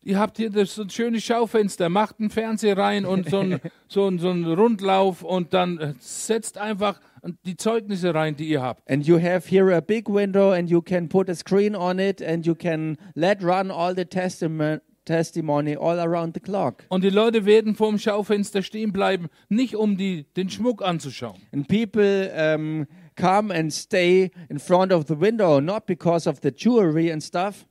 Ihr 0.08 0.20
habt 0.20 0.38
hier 0.38 0.52
das, 0.52 0.76
so 0.76 0.84
ein 0.84 0.92
schönes 0.92 1.24
Schaufenster, 1.24 1.90
macht 1.90 2.20
einen 2.20 2.30
Fernseher 2.30 2.78
rein 2.78 3.06
und 3.06 3.28
so 3.28 3.40
einen 3.40 3.60
so 3.88 4.08
ein, 4.08 4.20
so 4.20 4.30
ein 4.30 4.46
Rundlauf 4.46 5.24
und 5.24 5.52
dann 5.56 5.80
äh, 5.80 5.94
setzt 5.98 6.60
einfach 6.60 7.02
die 7.44 7.58
Zeugnisse 7.58 8.14
rein, 8.14 8.36
die 8.36 8.48
ihr 8.48 8.62
habt. 8.62 8.88
And 8.88 9.08
you 9.08 9.20
have 9.20 9.50
here 9.50 9.76
a 9.76 9.82
big 9.82 10.08
window 10.08 10.52
and 10.52 10.70
you 10.70 10.80
can 10.80 11.10
put 11.10 11.28
a 11.28 11.34
screen 11.34 11.76
on 11.76 11.98
it 11.98 12.22
and 12.22 12.46
you 12.46 12.54
can 12.54 12.98
let 13.16 13.44
run 13.44 13.72
all 13.72 13.96
the 13.96 14.06
testament 14.06 14.84
testimony 15.06 15.76
all 15.76 16.00
around 16.00 16.36
the 16.36 16.40
clock. 16.40 16.84
Und 16.90 17.04
die 17.04 17.10
Leute 17.10 17.46
werden 17.46 17.74
vorm 17.74 17.98
Schaufenster 17.98 18.62
stehen 18.62 18.94
bleiben, 18.94 19.30
nicht 19.50 19.76
um 19.76 19.98
die, 19.98 20.26
den 20.38 20.52
Schmuck 20.52 20.84
anzuschauen. 20.84 21.42
And 21.52 21.68
people 21.68 22.32
um, 22.38 22.86
come 23.16 23.52
and 23.52 23.74
stay 23.74 24.30
in 24.50 24.60
front 24.60 24.94
of 24.94 25.06
the 25.08 25.20
window 25.20 25.60
not 25.60 25.88
because 25.88 26.30
of 26.30 26.42
the 26.44 26.52
jewelry 26.56 27.12
and 27.12 27.24
stuff, 27.24 27.66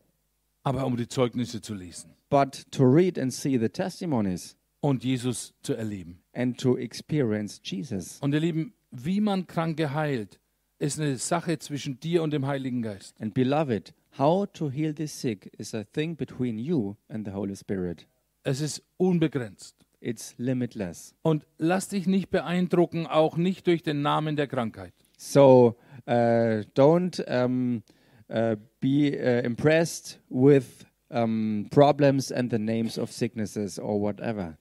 aber 0.64 0.84
um 0.84 0.96
die 0.96 1.06
Zeugnisse 1.06 1.60
zu 1.60 1.74
lesen 1.74 2.13
but 2.34 2.66
to 2.72 2.84
read 2.84 3.16
and 3.16 3.32
see 3.32 3.56
the 3.56 3.68
testimonies 3.68 4.56
und 4.80 5.04
Jesus 5.04 5.54
zu 5.62 5.74
erleben. 5.74 6.18
and 6.32 6.58
to 6.58 6.76
experience 6.76 7.60
Jesus. 7.62 8.18
Und 8.20 8.34
ihr 8.34 8.40
Lieben, 8.40 8.74
wie 8.90 9.20
man 9.20 9.46
Kranke 9.46 9.94
heilt, 9.94 10.40
ist 10.80 10.98
eine 10.98 11.16
Sache 11.16 11.60
zwischen 11.60 12.00
dir 12.00 12.24
und 12.24 12.32
dem 12.32 12.44
Heiligen 12.44 12.82
Geist. 12.82 13.14
And 13.20 13.34
beloved, 13.34 13.94
how 14.18 14.46
to 14.52 14.68
heal 14.68 14.92
the 14.96 15.06
sick 15.06 15.52
is 15.58 15.76
a 15.76 15.84
thing 15.84 16.16
between 16.16 16.58
you 16.58 16.96
and 17.08 17.24
the 17.24 17.32
Holy 17.32 17.54
Spirit. 17.54 18.08
Es 18.42 18.60
ist 18.60 18.82
unbegrenzt. 18.96 19.76
It's 20.00 20.34
limitless. 20.36 21.14
Und 21.22 21.46
lass 21.56 21.88
dich 21.88 22.08
nicht 22.08 22.30
beeindrucken, 22.30 23.06
auch 23.06 23.36
nicht 23.36 23.68
durch 23.68 23.84
den 23.84 24.02
Namen 24.02 24.34
der 24.34 24.48
Krankheit. 24.48 24.92
So 25.16 25.76
uh, 26.08 26.64
don't 26.74 27.22
um, 27.28 27.84
uh, 28.28 28.56
be 28.80 29.12
uh, 29.16 29.46
impressed 29.46 30.20
with 30.28 30.84
um, 31.14 31.68
problems 31.70 32.32
and 32.32 32.50
the 32.50 32.58
names 32.58 32.98
of 32.98 33.10
sicknesses 33.10 33.78
or 33.78 34.00
whatever. 34.00 34.58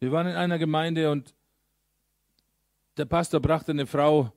Wir 0.00 0.10
waren 0.12 0.26
in 0.26 0.36
einer 0.36 0.58
Gemeinde 0.58 1.10
und 1.10 1.34
der 2.96 3.04
Pastor 3.04 3.40
brachte 3.40 3.72
eine 3.72 3.86
Frau 3.86 4.32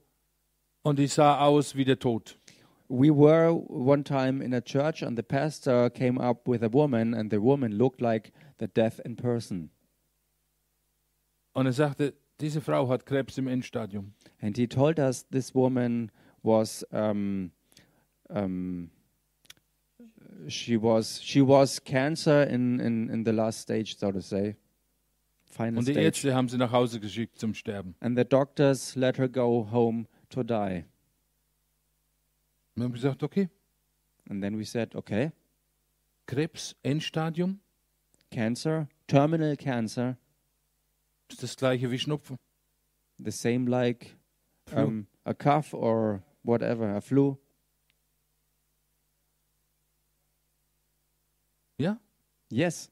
und 0.84 1.00
die 1.00 1.08
sah 1.08 1.40
aus 1.40 1.76
wie 1.76 1.86
der 1.86 2.00
Tod. 2.00 2.38
We 2.90 3.10
were 3.10 3.52
one 3.54 4.04
time 4.04 4.44
in 4.44 4.54
a 4.54 4.62
church, 4.62 5.02
and 5.02 5.18
the 5.18 5.24
pastor 5.24 5.90
came 5.90 6.20
up 6.20 6.48
with 6.48 6.62
a 6.62 6.72
woman, 6.72 7.14
and 7.14 7.32
the 7.32 7.42
woman 7.42 7.72
looked 7.72 8.02
like 8.02 8.32
the 8.60 8.68
death 8.68 9.00
in 9.04 9.16
person. 9.16 9.72
Und 11.54 11.66
er 11.66 11.74
sagte, 11.74 12.14
diese 12.40 12.62
Frau 12.62 12.90
hat 12.90 13.06
Krebs 13.06 13.38
im 13.38 13.48
Endstadium. 13.48 14.14
And 14.42 14.58
he 14.58 14.68
told 14.68 15.00
us 15.00 15.26
this 15.32 15.56
woman 15.56 16.12
was 16.44 16.86
um, 16.92 17.52
um, 18.30 18.92
she 20.48 20.78
was 20.82 21.22
she 21.22 21.42
was 21.42 21.80
cancer 21.84 22.44
in, 22.44 22.80
in, 22.80 23.10
in 23.10 23.24
the 23.26 23.32
last 23.32 23.60
stage, 23.62 23.98
so 23.98 24.12
to 24.12 24.22
say, 24.22 24.56
final 25.46 25.80
Und 25.80 25.88
die 25.88 25.94
stage. 25.94 26.06
Ärzte 26.06 26.34
haben 26.36 26.50
sie 26.50 26.58
nach 26.58 26.72
Hause 26.72 27.00
geschickt 27.00 27.40
zum 27.40 27.54
Sterben. 27.54 27.96
And 28.00 28.18
the 28.18 28.26
doctors 28.26 28.96
let 28.96 29.18
her 29.18 29.28
go 29.28 29.68
home 29.72 30.08
to 30.30 30.44
die. 30.44 30.86
Wir 32.76 32.84
haben 32.86 32.94
gesagt, 32.94 33.24
okay, 33.24 33.50
And 34.30 34.42
then 34.42 34.58
we 34.58 34.64
said, 34.66 34.96
okay, 34.96 35.32
Krebs, 36.28 36.76
Endstadium, 36.84 37.60
cancer, 38.32 38.88
terminal 39.08 39.56
cancer, 39.58 40.18
ist 41.30 41.44
das 41.44 41.56
gleiche 41.58 41.92
wie 41.92 42.00
Schnupfen. 42.00 42.38
the 43.20 43.32
same 43.32 43.68
like 43.68 44.16
um, 44.76 45.08
a 45.26 45.34
cough 45.34 45.74
or 45.74 46.24
whatever, 46.44 46.96
a 46.96 47.02
flu. 47.02 47.38
Ja? 51.78 51.98
Yes. 52.50 52.90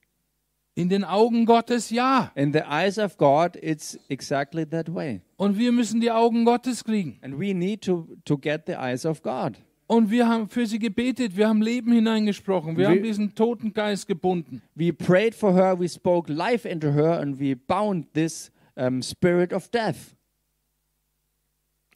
In 0.73 0.89
den 0.89 1.03
Augen 1.03 1.45
Gottes 1.45 1.89
ja. 1.89 2.31
In 2.35 2.53
the 2.53 2.61
eyes 2.69 2.97
of 2.97 3.17
God, 3.17 3.57
it's 3.61 3.99
exactly 4.09 4.65
that 4.65 4.93
way. 4.93 5.21
Und 5.37 5.57
wir 5.57 5.71
müssen 5.71 5.99
die 5.99 6.09
Augen 6.11 6.45
Gottes 6.45 6.83
kriegen. 6.83 7.19
And 7.21 7.37
we 7.39 7.53
need 7.53 7.81
to, 7.83 8.07
to 8.25 8.37
get 8.37 8.63
the 8.67 8.73
eyes 8.73 9.05
of 9.05 9.21
God. 9.21 9.53
Und 9.87 10.09
wir 10.09 10.29
haben 10.29 10.47
für 10.47 10.65
sie 10.65 10.79
gebetet, 10.79 11.35
wir 11.35 11.49
haben 11.49 11.61
Leben 11.61 11.91
hineingesprochen, 11.91 12.77
wir 12.77 12.87
Wir- 12.87 12.95
haben 12.95 13.03
diesen 13.03 13.35
toten 13.35 13.73
Geist 13.73 14.07
gebunden. 14.07 14.61
We 14.73 14.93
prayed 14.93 15.35
for 15.35 15.53
her, 15.53 15.77
we 15.77 15.89
spoke 15.89 16.31
life 16.31 16.65
into 16.67 16.93
her, 16.93 17.19
and 17.19 17.37
we 17.37 17.55
bound 17.55 18.13
this 18.13 18.51
um, 18.77 19.01
spirit 19.01 19.51
of 19.51 19.69
death. 19.69 20.15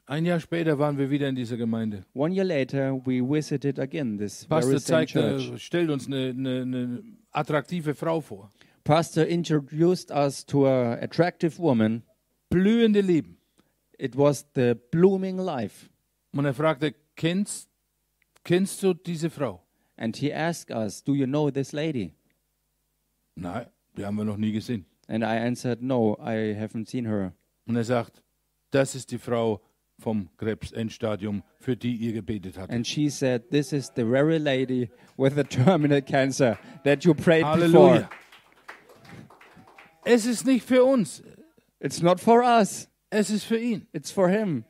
Ein 0.07 0.26
Jahr 0.26 0.40
später 0.40 0.77
waren 0.77 0.99
wir 0.99 1.10
wieder 1.10 1.27
in 1.27 1.36
dieser 1.36 1.57
Gemeinde. 1.57 2.06
One 2.14 2.32
year 2.34 2.44
later, 2.44 2.94
we 3.06 3.22
visited 3.22 3.80
again 3.80 4.19
this 4.19 4.45
very 4.45 4.61
Pastor 4.61 4.80
same 4.80 5.07
zeigte, 5.07 5.38
church. 5.40 5.64
stellt 5.64 5.90
uns 5.90 6.06
eine, 6.06 6.30
eine, 6.30 6.61
eine 6.61 7.03
attraktive 7.32 7.95
Frau 7.95 8.22
vor. 8.22 8.52
Pastor 8.84 9.26
introduced 9.26 10.11
us 10.11 10.45
to 10.45 10.68
a 10.68 10.94
attractive 11.02 11.57
woman. 11.57 12.03
Blühende 12.52 13.02
Leben. 13.02 13.38
It 13.98 14.15
was 14.15 14.45
the 14.53 14.76
blooming 14.91 15.38
life. 15.40 15.90
Und 16.34 16.45
er 16.45 16.53
fragte, 16.53 16.94
kennst, 17.15 17.68
kennst 18.44 18.84
du 18.84 18.94
diese 18.94 19.32
Frau? 19.32 19.64
And 19.98 20.15
he 20.18 20.32
asked 20.32 20.69
us, 20.69 21.03
Do 21.03 21.15
you 21.15 21.26
know 21.26 21.49
this 21.49 21.72
lady? 21.72 22.14
Nein, 23.36 23.65
die 23.98 24.06
haben 24.06 24.18
wir 24.18 24.26
noch 24.26 24.38
nie 24.38 24.52
gesehen. 24.52 24.86
And 25.07 25.23
I 25.23 25.38
answered, 25.38 25.82
No, 25.82 26.15
I 26.19 26.53
haven't 26.56 26.88
seen 26.90 27.07
her. 27.07 27.34
Und 27.65 27.76
er 27.76 27.84
sagt, 27.84 28.22
das 28.69 28.94
ist 28.94 29.10
die 29.10 29.18
Frau 29.18 29.61
vom 30.00 30.30
Krebs-Endstadium, 30.38 31.44
für 31.60 31.76
die 31.78 31.96
ihr 31.96 32.14
gebetet 32.14 32.58
habt. 32.58 32.72
And 32.72 32.86
she 32.86 33.10
said, 33.10 33.50
This 33.50 33.72
is 33.74 33.92
the 33.96 34.04
very 34.04 34.38
lady 34.38 34.90
with 35.18 35.34
the 35.36 35.44
terminal 35.44 36.02
cancer 36.02 36.58
that 36.84 37.04
you 37.06 37.14
prayed 37.14 37.46
Halleluja. 37.46 37.94
before. 37.94 38.10
Es 40.04 40.26
ist 40.26 40.46
nicht 40.46 40.66
für 40.66 40.84
uns, 40.84 41.24
It's 41.80 42.02
not 42.02 42.20
for 42.20 42.42
us, 42.44 42.88
es 43.10 43.30
ist 43.30 43.44
für 43.46 43.58
ihn. 43.58 43.88
it's 43.94 44.12
for 44.12 44.30
him. 44.30 44.64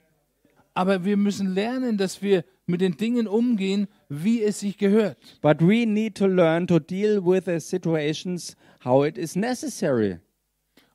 Aber 0.73 1.05
wir 1.05 1.15
müssen 1.17 1.53
lernen, 1.53 1.97
dass 1.97 2.21
wir 2.21 2.43
mit 2.65 2.81
den 2.81 2.97
Dingen 2.97 3.27
umgehen, 3.27 3.87
wie 4.09 4.43
es 4.43 4.59
sich 4.59 4.77
gehört. 4.77 5.17
But 5.41 5.61
we 5.61 5.85
need 5.85 6.15
to 6.17 6.27
learn 6.27 6.67
to 6.67 6.79
deal 6.79 7.23
with 7.23 7.45
the 7.45 7.59
situations 7.59 8.55
how 8.83 9.05
it 9.05 9.17
is 9.17 9.35
necessary. 9.35 10.19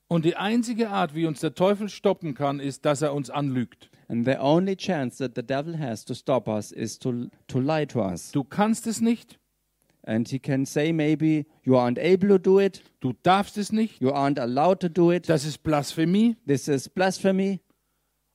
Und 0.08 0.24
die 0.24 0.36
einzige 0.36 0.90
Art, 0.90 1.14
wie 1.14 1.26
uns 1.26 1.40
der 1.40 1.54
Teufel 1.54 1.88
stoppen 1.88 2.34
kann, 2.34 2.60
ist, 2.60 2.84
dass 2.84 3.00
er 3.02 3.14
uns 3.14 3.30
anlügt. 3.30 3.89
And 4.10 4.24
the 4.24 4.36
only 4.40 4.74
chance 4.74 5.18
that 5.18 5.36
the 5.36 5.42
devil 5.42 5.76
has 5.76 6.04
to 6.06 6.16
stop 6.16 6.48
us 6.48 6.72
is 6.72 6.98
to, 6.98 7.30
to 7.46 7.60
lie 7.60 7.84
to 7.84 8.00
us. 8.00 8.32
Du 8.32 8.42
kannst 8.42 8.88
es 8.88 9.00
nicht, 9.00 9.38
And 10.02 10.26
he 10.26 10.40
can 10.40 10.66
say, 10.66 10.90
maybe, 10.92 11.46
you 11.62 11.76
aren't 11.76 11.98
able 11.98 12.28
to 12.30 12.38
do 12.38 12.58
it, 12.58 12.82
du 13.00 13.12
darfst 13.22 13.56
es 13.56 13.70
nicht, 13.70 14.00
you 14.00 14.10
aren't 14.10 14.38
allowed 14.38 14.80
to 14.80 14.88
do 14.88 15.12
it, 15.12 15.28
das 15.28 15.44
ist 15.44 15.62
Blasphemie 15.62 16.36
this 16.46 16.66
is 16.68 16.88
blasphemy, 16.88 17.60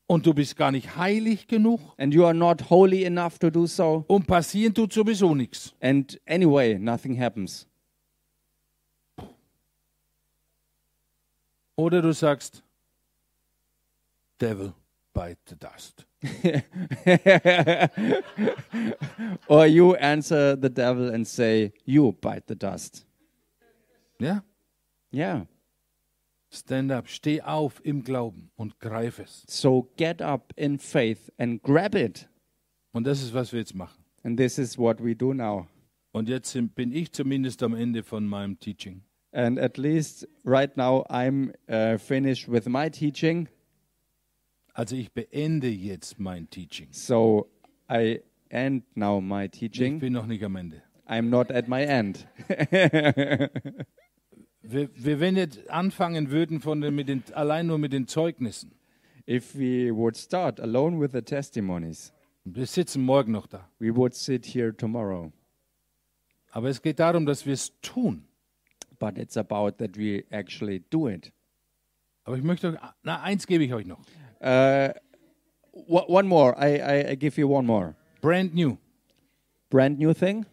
und 0.08 0.26
du 0.26 0.34
bist 0.34 0.56
gar 0.56 0.72
nicht 0.72 0.96
heilig 0.96 1.48
genug 1.48 1.82
and 1.98 2.14
you 2.14 2.24
are 2.24 2.36
not 2.36 2.70
holy 2.70 3.04
enough 3.04 3.40
to 3.40 3.50
do 3.50 3.66
so. 3.66 4.06
und 4.08 4.28
passieren 4.28 4.74
tut 4.74 4.94
sowieso 4.94 5.36
nichts. 5.36 5.74
And 5.82 6.18
anyway, 6.26 6.78
nothing 6.78 7.20
happens. 7.20 7.68
Oder 11.76 12.02
du 12.02 12.14
sagst, 12.14 12.64
Devil, 14.40 14.74
bite 15.16 15.40
the 15.48 15.56
dust. 15.56 16.06
or 19.48 19.66
you 19.66 19.96
answer 19.96 20.56
the 20.56 20.70
devil 20.70 21.10
and 21.10 21.26
say, 21.26 21.74
You 21.86 22.16
bite 22.22 22.46
the 22.46 22.56
dust. 22.56 23.06
Yeah. 24.20 24.42
Yeah. 25.12 25.46
Stand 26.52 26.92
up, 26.92 27.08
steh 27.08 27.42
auf 27.42 27.82
im 27.84 28.04
Glauben 28.04 28.52
und 28.56 28.80
greif 28.80 29.20
es. 29.20 29.44
So 29.48 29.90
get 29.98 30.22
up 30.22 30.54
in 30.56 30.78
faith 30.78 31.32
and 31.40 31.62
grab 31.64 31.96
it. 31.96 32.28
Und 32.94 33.06
das 33.06 33.22
ist, 33.22 33.34
was 33.34 33.52
wir 33.52 33.60
jetzt 33.60 33.76
machen. 33.76 34.04
And 34.24 34.38
this 34.38 34.58
is 34.58 34.78
what 34.78 35.04
we 35.04 35.16
do 35.16 35.34
now. 35.34 35.68
Und 36.12 36.30
jetzt 36.30 36.58
bin 36.76 36.94
ich 36.94 37.12
zumindest 37.12 37.62
am 37.64 37.76
Ende 37.76 38.04
von 38.04 38.26
meinem 38.26 38.60
Teaching. 38.60 39.02
And 39.34 39.60
at 39.60 39.78
least 39.78 40.26
right 40.46 40.76
now, 40.78 41.06
I'm 41.10 41.54
uh, 41.68 41.98
finished 41.98 42.48
with 42.48 42.70
my 42.70 42.90
teaching. 42.90 43.50
Also 44.78 44.96
ich 44.98 45.12
beende 45.14 45.70
jetzt 45.70 46.20
mein 46.20 46.50
Teaching. 46.50 46.90
So 46.92 47.50
I 47.90 48.20
end 48.50 48.84
now 48.98 49.22
my 49.22 49.46
Ich 49.46 49.52
teaching. 49.52 50.00
bin 50.00 50.12
noch 50.14 50.26
nicht 50.26 50.44
am 50.44 50.56
Ende. 50.58 50.82
I'm 51.08 51.30
not 51.30 51.50
at 51.52 51.68
my 51.70 51.82
end. 51.84 52.28
Wir, 54.68 54.90
wir 54.96 55.20
wenn 55.20 55.36
jetzt 55.36 55.70
anfangen 55.70 56.32
würden 56.32 56.60
von 56.60 56.82
den, 56.82 56.96
mit 56.96 57.08
den, 57.08 57.24
allein 57.34 57.68
nur 57.68 57.78
mit 57.78 57.94
den 57.94 58.08
Zeugnissen, 58.08 58.72
if 59.30 59.54
we 59.56 59.96
would 59.96 60.18
start 60.18 60.60
alone 60.60 61.00
with 61.00 61.12
the 61.12 61.22
testimonies, 61.22 62.12
Wir 62.46 62.66
sitzen 62.66 63.04
morgen 63.04 63.32
noch 63.32 63.46
da. 63.46 63.70
we 63.78 63.96
would 63.96 64.16
sit 64.16 64.44
here 64.44 64.76
tomorrow. 64.76 65.32
Aber 66.50 66.70
es 66.70 66.82
geht 66.82 67.00
darum, 67.00 67.28
dass 67.28 67.46
wir 67.46 67.54
es 67.54 67.80
tun. 67.82 68.28
But 68.98 69.20
it's 69.20 69.38
about 69.38 69.74
that 69.78 69.98
we 69.98 70.24
actually 70.32 70.84
do 70.90 71.08
it. 71.10 71.32
Aber 72.24 72.36
ich 72.38 72.44
möchte, 72.44 72.70
euch- 72.74 72.80
na, 73.04 73.22
eins 73.22 73.46
gebe 73.46 73.64
ich 73.66 73.74
euch 73.74 73.86
noch. 73.86 74.02
Uh, 74.46 74.94
one 75.72 76.28
more. 76.28 76.56
I, 76.58 76.78
I, 76.78 77.12
I 77.12 77.16
give 77.16 77.38
you 77.38 77.48
one 77.48 77.66
more. 77.66 77.96
Brand 78.22 78.54
new. 78.54 78.78
Brand 79.70 79.98
new 79.98 80.14
thing. 80.14 80.46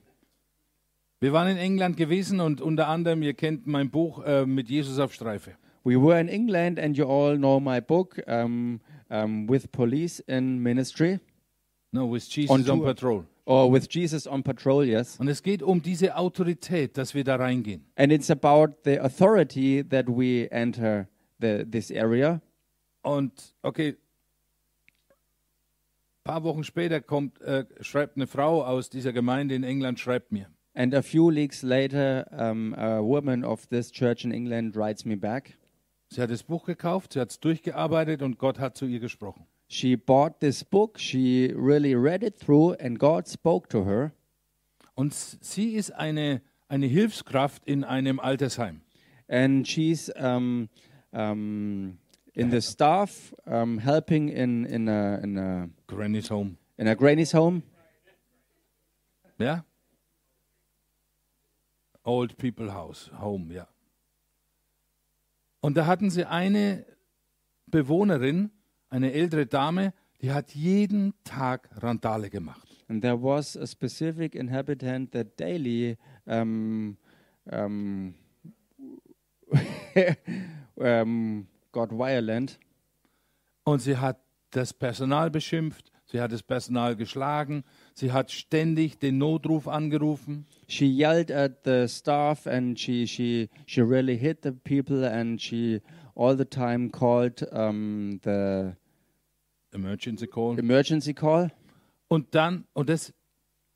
Wir 1.21 1.33
waren 1.33 1.49
in 1.49 1.59
England 1.59 1.97
gewesen 1.97 2.41
und 2.41 2.61
unter 2.61 2.89
anderem, 2.89 3.23
ihr 3.23 3.35
kennt 3.35 3.67
mein 3.67 3.91
Buch 3.91 4.25
äh, 4.25 4.47
mit 4.47 4.69
Jesus 4.69 4.99
auf 4.99 5.13
Streife. 5.13 5.53
We 5.85 5.97
were 5.97 6.19
in 6.19 6.29
England, 6.29 6.79
and 6.79 6.97
you 6.97 7.07
all 7.07 7.37
know 7.37 7.61
my 7.61 7.81
book 7.81 8.21
um, 8.27 8.81
um, 9.11 9.49
with 9.49 9.71
police 9.73 10.21
in 10.21 10.61
ministry 10.61 11.21
No, 11.93 12.07
with 12.07 12.27
Jesus 12.29 12.51
On 12.51 12.69
on. 12.69 12.83
Patrol. 12.83 13.25
or 13.45 13.71
with 13.71 13.89
Jesus 13.91 14.27
on 14.27 14.43
patrol, 14.43 14.85
yes. 14.85 15.19
Und 15.21 15.29
es 15.29 15.43
geht 15.43 15.63
um 15.63 15.83
diese 15.83 16.17
Autorität, 16.17 16.97
dass 16.97 17.15
wir 17.15 17.23
da 17.25 17.37
reingehen. 17.37 17.85
And 17.97 18.11
it's 18.11 18.31
about 18.31 18.75
the 18.85 18.99
authority 18.99 19.83
that 19.83 20.07
we 20.09 20.49
enter 20.51 21.09
the, 21.41 21.65
this 21.71 21.91
area. 21.91 22.41
Und 23.03 23.55
okay, 23.63 23.97
ein 25.11 26.25
paar 26.25 26.45
Wochen 26.45 26.65
später 26.65 27.01
kommt, 27.01 27.41
äh, 27.41 27.65
schreibt 27.81 28.17
eine 28.17 28.27
Frau 28.27 28.65
aus 28.65 28.91
dieser 28.91 29.13
Gemeinde 29.13 29.55
in 29.55 29.65
England, 29.65 30.01
schreibt 30.01 30.33
mir. 30.33 30.49
And 30.75 30.95
a 30.95 31.03
few 31.03 31.31
weeks 31.31 31.63
later, 31.63 32.27
um, 32.31 32.75
a 32.75 33.03
woman 33.03 33.45
of 33.45 33.67
this 33.67 33.91
church 33.91 34.25
in 34.25 34.33
England 34.33 34.75
writes 34.75 35.05
me 35.05 35.17
back. 35.17 35.59
Sie 36.09 36.21
hat 36.21 36.31
das 36.31 36.43
Buch 36.43 36.65
gekauft, 36.65 37.13
sie 37.13 37.21
hat 37.21 37.31
es 37.31 37.41
durchgearbeitet 37.41 38.23
und 38.23 38.39
Gott 38.39 38.59
hat 38.59 38.77
zu 38.77 38.87
ihr 38.87 39.01
gesprochen. 39.01 39.47
She 39.69 39.97
bought 39.97 40.41
this 40.41 40.65
book, 40.65 40.99
she 40.99 41.53
really 41.57 41.95
read 41.95 42.23
it 42.23 42.39
through, 42.39 42.75
and 42.79 42.99
God 42.99 43.29
spoke 43.29 43.69
to 43.69 43.85
her. 43.85 44.13
Und 44.95 45.15
sie 45.15 45.73
ist 45.73 45.91
eine, 45.91 46.43
eine 46.69 46.87
Hilfskraft 46.87 47.65
in 47.65 47.83
einem 47.83 48.21
Altersheim. 48.21 48.83
And 49.29 49.67
she's 49.67 50.11
um, 50.11 50.69
um, 51.13 51.99
in 52.35 52.51
the 52.51 52.61
staff, 52.61 53.35
um, 53.47 53.79
helping 53.79 54.29
in, 54.29 54.65
in, 54.65 54.89
a, 54.89 55.21
in, 55.23 55.39
a, 55.39 55.69
Granny's 55.87 56.29
Home. 56.29 56.57
in 56.79 56.89
a 56.89 56.97
granny's 56.97 57.33
home. 57.33 57.63
Ja? 59.39 59.65
Old 62.05 62.37
People 62.37 62.73
House, 62.73 63.11
Home, 63.21 63.53
ja. 63.53 63.69
Und 65.61 65.77
da 65.77 65.87
hatten 65.87 66.11
sie 66.11 66.25
eine 66.25 66.85
Bewohnerin, 67.67 68.51
eine 68.89 69.13
ältere 69.13 69.47
Dame, 69.47 69.95
die 70.21 70.33
hat 70.33 70.55
jeden 70.55 71.15
Tag 71.25 71.69
Randale 71.81 72.31
gemacht. 72.31 72.69
And 72.89 73.01
there 73.01 73.23
was 73.23 73.57
a 73.57 73.67
specific 73.67 74.35
inhabitant 74.35 75.13
that 75.13 75.39
daily 75.39 75.97
um, 76.27 76.97
um, 77.51 78.15
um, 80.77 81.47
got 81.73 81.91
violent. 81.91 82.59
Und 83.65 83.81
sie 83.81 83.97
hat 83.97 84.19
das 84.51 84.73
Personal 84.75 85.31
beschimpft, 85.31 85.91
sie 86.05 86.21
hat 86.21 86.33
das 86.33 86.43
Personal 86.43 86.95
geschlagen, 86.97 87.65
sie 87.95 88.13
hat 88.13 88.31
ständig 88.31 88.99
den 88.99 89.19
Notruf 89.19 89.67
angerufen. 89.69 90.47
She 90.69 90.85
yelled 90.87 91.31
at 91.31 91.65
the 91.65 91.87
staff 91.89 92.47
and 92.47 92.79
she, 92.79 93.07
she, 93.07 93.49
she 93.67 93.81
really 93.81 94.19
hit 94.19 94.41
the 94.43 94.51
people 94.53 95.05
and 95.09 95.41
she 95.41 95.81
all 96.15 96.37
the 96.37 96.45
time 96.45 96.91
called 96.91 97.43
um, 97.53 98.21
the 98.25 98.73
Emergency 99.73 100.27
Call. 100.27 100.59
emergency 100.59 101.15
call. 101.15 101.51
Und 102.09 102.35
dann, 102.35 102.67
und 102.75 102.91
das 102.91 103.15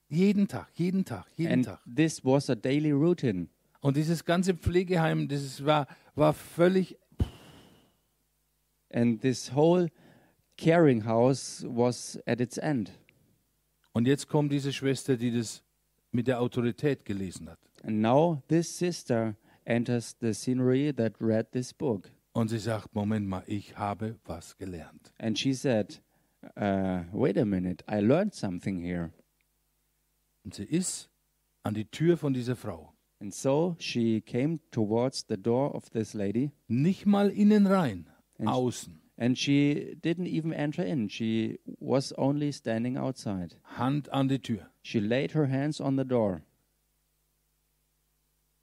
jeden 0.09 0.47
Tag, 0.47 0.69
jeden 0.75 1.05
Tag, 1.07 1.27
jeden 1.37 1.53
And 1.53 1.65
Tag. 1.65 1.81
this 1.87 2.23
was 2.23 2.51
a 2.51 2.55
daily 2.55 2.93
routine. 2.93 3.49
Und 3.81 3.97
dieses 3.97 4.25
ganze 4.25 4.55
Pflegeheim, 4.55 5.29
das 5.29 5.65
war, 5.65 5.87
war 6.15 6.33
völlig 6.35 6.99
And 8.97 9.21
this 9.21 9.53
whole 9.55 9.91
caring 10.57 11.03
house 11.03 11.63
was 11.69 12.19
at 12.27 12.41
its 12.41 12.57
end. 12.57 12.91
Und 13.93 14.07
jetzt 14.07 14.27
kommt 14.27 14.51
diese 14.51 14.73
Schwester, 14.73 15.19
die 15.19 15.31
das 15.31 15.63
mit 16.13 16.27
der 16.27 16.41
Autorität 16.41 17.05
gelesen 17.05 17.51
hat. 17.51 17.59
And 17.83 18.01
now 18.01 18.43
this 18.49 18.75
sister 18.79 19.37
enters 19.67 20.17
the 20.21 20.33
scenery 20.33 20.95
that 20.95 21.13
read 21.21 21.53
this 21.53 21.75
book. 21.75 22.11
Und 22.33 22.49
sie 22.49 22.59
sagt, 22.59 22.95
Moment 22.95 23.29
mal, 23.29 23.45
ich 23.47 23.77
habe 23.77 24.19
was 24.25 24.57
gelernt. 24.57 25.13
And 25.19 25.39
she 25.39 25.53
said, 25.53 26.01
uh, 26.57 27.05
Wait 27.13 27.37
a 27.37 27.45
minute, 27.45 27.85
I 27.87 28.01
learned 28.01 28.35
something 28.35 28.81
here. 28.81 29.13
Und 30.43 30.55
sie 30.55 30.65
ist 30.65 31.11
an 31.65 31.75
die 31.75 31.85
Tür 31.85 32.17
von 32.17 32.33
dieser 32.33 32.57
Frau. 32.57 32.95
And 33.21 33.35
so 33.35 33.77
she 33.79 34.23
came 34.23 34.61
towards 34.71 35.27
the 35.29 35.37
door 35.37 35.75
of 35.75 35.91
this 35.91 36.15
lady, 36.15 36.53
Nicht 36.67 37.05
mal 37.05 37.29
innen 37.31 37.67
rein, 37.67 38.09
And- 38.39 38.49
außen. 38.49 38.93
and 39.19 39.37
she 39.39 39.97
didn't 40.03 40.27
even 40.27 40.53
enter 40.53 40.83
in. 40.85 41.09
She 41.09 41.59
was 41.81 42.13
only 42.19 42.53
standing 42.53 42.97
outside. 42.97 43.57
Hand 43.79 44.09
an 44.13 44.29
die 44.29 44.39
Tür. 44.39 44.67
She 44.83 45.01
laid 45.01 45.33
her 45.33 45.47
hands 45.49 45.81
on 45.81 45.97
the 45.97 46.05
door, 46.05 46.43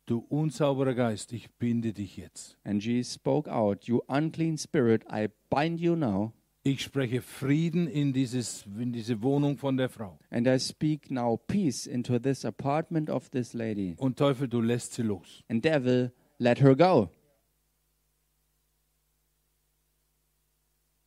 Du 0.05 0.25
unsauberer 0.29 0.93
Geist, 0.95 1.31
ich 1.31 1.49
binde 1.57 1.93
dich 1.93 2.17
jetzt. 2.17 2.57
and 2.65 2.83
she 2.83 3.01
spoke 3.03 3.49
out, 3.49 3.85
You 3.87 4.01
unclean 4.09 4.57
spirit, 4.57 5.03
I 5.09 5.29
bind 5.49 5.79
you 5.79 5.95
now, 5.95 6.33
Ich 6.65 6.81
spreche 6.81 7.21
Frieden 7.21 7.87
in, 7.87 8.13
dieses, 8.13 8.65
in 8.79 8.91
diese 8.93 9.21
Wohnung 9.21 9.57
von 9.57 9.75
der 9.77 9.89
Frau. 9.89 10.17
and 10.29 10.45
I 10.47 10.57
speak 10.59 11.09
now 11.09 11.37
peace 11.47 11.87
into 11.87 12.19
this 12.19 12.43
apartment 12.45 13.09
of 13.09 13.29
this 13.31 13.53
lady. 13.53 13.95
Und 13.97 14.17
Teufel, 14.17 14.47
du 14.49 14.61
lässt 14.61 14.93
sie 14.93 15.03
los. 15.03 15.41
And 15.49 15.63
devil, 15.63 16.11
let 16.37 16.59
her 16.61 16.75
go. 16.75 17.09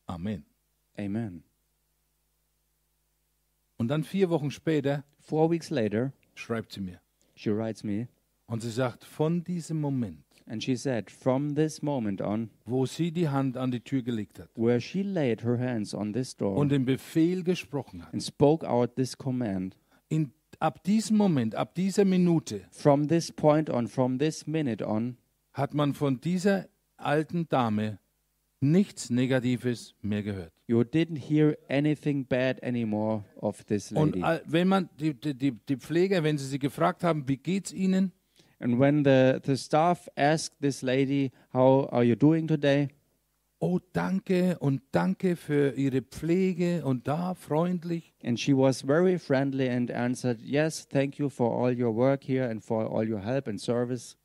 Amen. 0.07 0.45
Amen. 0.97 1.43
Und 3.77 3.89
dann 3.89 4.03
vier 4.03 4.29
Wochen 4.29 4.51
später 4.51 5.03
Four 5.19 5.51
weeks 5.51 5.69
later, 5.69 6.13
schreibt 6.35 6.71
sie 6.71 6.79
mir. 6.79 7.01
she 7.35 7.51
writes 7.51 7.83
me, 7.83 8.07
Und 8.47 8.61
sie 8.61 8.71
sagt, 8.71 9.03
von 9.03 9.43
diesem 9.43 9.81
Moment, 9.81 10.23
and 10.47 10.63
she 10.63 10.75
said, 10.77 11.11
From 11.11 11.53
this 11.53 11.81
moment 11.81 12.21
on, 12.21 12.49
wo 12.65 12.85
sie 12.85 13.11
die 13.11 13.27
Hand 13.27 13.57
an 13.57 13.71
die 13.71 13.81
Tür 13.81 14.01
gelegt 14.01 14.39
hat 14.39 14.49
where 14.55 14.79
she 14.79 15.03
laid 15.03 15.43
her 15.43 15.59
hands 15.59 15.93
on 15.93 16.13
this 16.13 16.35
door 16.35 16.55
und 16.55 16.69
den 16.69 16.85
Befehl 16.85 17.43
gesprochen 17.43 18.05
hat, 18.05 18.13
and 18.13 18.23
spoke 18.23 18.65
out 18.65 18.95
this 18.95 19.17
command, 19.17 19.75
in, 20.07 20.31
ab 20.59 20.81
diesem 20.85 21.17
Moment, 21.17 21.55
ab 21.55 21.75
dieser 21.75 22.05
Minute, 22.05 22.61
from 22.71 23.07
this 23.09 23.31
point 23.31 23.69
on, 23.69 23.87
from 23.87 24.17
this 24.17 24.47
minute 24.47 24.87
on, 24.87 25.17
hat 25.51 25.73
man 25.73 25.93
von 25.93 26.21
dieser 26.21 26.69
alten 26.95 27.49
Dame 27.49 27.99
nichts 28.59 29.09
Negatives 29.09 29.93
mehr 30.01 30.23
gehört. 30.23 30.51
you 30.67 30.81
didn't 30.81 31.17
hear 31.29 31.57
anything 31.69 32.25
bad 32.25 32.61
anymore 32.63 33.23
of 33.37 33.63
this 33.65 33.91
Und 33.91 34.15
lady. 34.15 34.23
all- 34.23 34.41
wenn 34.45 34.67
man 34.67 34.89
die, 34.99 35.13
die, 35.13 35.33
die, 35.33 35.51
die 35.51 35.77
Pfleger, 35.77 36.23
wenn 36.23 36.37
sie 36.37 36.45
sie 36.47 36.59
gefragt 36.59 37.03
haben, 37.03 37.27
wie 37.27 37.37
geht's 37.37 37.71
ihnen, 37.71 38.11
and 38.59 38.79
when 38.79 39.03
the, 39.05 39.39
the 39.45 39.55
staff 39.55 40.09
asked 40.15 40.59
this 40.61 40.81
lady, 40.81 41.31
How 41.53 41.87
are 41.91 42.03
you 42.03 42.15
doing 42.15 42.47
today? 42.47 42.89
oh 43.59 43.79
danke 43.93 44.57
und 44.59 44.81
danke 44.91 45.35
für 45.35 45.73
ihre 45.75 46.01
Pflege 46.03 46.85
und 46.85 47.07
da 47.07 47.33
freundlich. 47.33 48.13
And 48.23 48.39
she 48.39 48.55
was 48.55 48.81
very 48.83 49.17
friendly 49.17 49.67
and 49.69 49.89
answered, 49.91 50.41
Yes, 50.43 50.87
thank 50.87 51.17
you 51.17 51.27
for 51.29 51.51
all 51.51 51.71
your 51.79 51.95
work 51.95 52.23
here 52.23 52.47
and 52.49 52.63
for 52.63 52.85
all 52.87 53.07
your 53.07 53.19
help 53.19 53.47
and 53.47 53.59
service. 53.59 54.15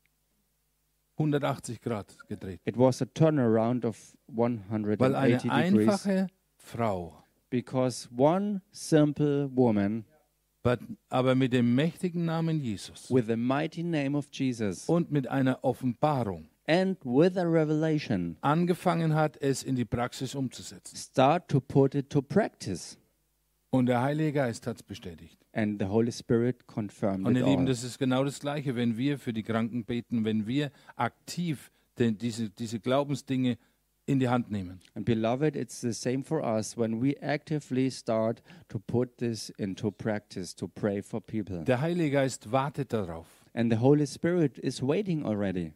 180 1.17 1.81
Grad 1.81 2.15
gedreht. 2.27 2.59
It 2.65 2.77
was 2.77 3.01
a 3.01 3.05
turnaround 3.05 3.85
of 3.85 3.97
Weil 4.27 5.15
eine 5.15 5.37
180 5.37 5.49
degrees 5.49 5.89
einfache 5.89 6.27
Frau, 6.57 7.23
because 7.49 8.09
one 8.15 8.61
simple 8.71 9.49
woman 9.53 10.05
but, 10.63 10.79
aber 11.09 11.35
mit 11.35 11.53
dem 11.53 11.75
mächtigen 11.75 12.25
Namen 12.25 12.59
Jesus 12.61 13.11
with 13.11 13.25
the 13.27 13.35
mighty 13.35 13.83
name 13.83 14.17
of 14.17 14.27
Jesus 14.31 14.87
und 14.87 15.11
mit 15.11 15.27
einer 15.27 15.63
Offenbarung 15.63 16.49
and 16.67 16.97
with 17.03 17.37
a 17.37 17.43
revelation 17.43 18.37
angefangen 18.41 19.13
hat, 19.13 19.37
es 19.41 19.63
in 19.63 19.75
die 19.75 19.85
Praxis 19.85 20.33
umzusetzen. 20.33 20.95
start 20.97 21.47
to 21.47 21.59
put 21.59 21.93
it 21.95 22.09
to 22.09 22.21
practice. 22.21 22.97
Und 23.73 23.87
der 23.87 24.03
Heilige 24.03 24.33
Geist 24.33 24.67
hat 24.67 24.75
es 24.75 24.83
bestätigt. 24.83 25.39
And 25.51 25.81
the 25.81 25.87
Holy 25.87 26.11
Spirit 26.11 26.67
confirmed 26.67 27.25
Und 27.25 27.35
it 27.35 27.41
ihr 27.41 27.47
Lieben, 27.47 27.61
all. 27.61 27.65
das 27.65 27.83
ist 27.83 27.97
genau 27.97 28.23
das 28.23 28.39
Gleiche, 28.39 28.75
wenn 28.75 28.97
wir 28.97 29.17
für 29.17 29.33
die 29.33 29.41
Kranken 29.41 29.83
beten, 29.83 30.25
wenn 30.25 30.45
wir 30.45 30.71
aktiv 30.95 31.71
den, 31.97 32.19
diese, 32.19 32.51
diese 32.51 32.79
Glaubensdinge 32.79 33.57
in 34.05 34.19
die 34.19 34.29
Hand 34.29 34.51
nehmen. 34.51 34.79
And 34.93 35.05
beloved, 35.05 35.55
it's 35.55 35.81
the 35.81 35.91
same 35.91 36.23
for 36.23 36.43
us 36.43 36.77
when 36.77 37.01
we 37.01 37.19
actively 37.19 37.89
start 37.89 38.43
to 38.67 38.77
put 38.77 39.17
this 39.17 39.49
into 39.57 39.89
practice, 39.89 40.53
to 40.55 40.67
pray 40.67 41.01
for 41.01 41.19
people. 41.19 41.63
Der 41.63 41.81
Heilige 41.81 42.11
Geist 42.11 42.51
wartet 42.51 42.93
darauf, 42.93 43.25
And 43.55 43.71
the 43.73 43.79
Holy 43.79 44.05
Spirit 44.05 44.59
is 44.59 44.83
waiting 44.83 45.25
already 45.25 45.73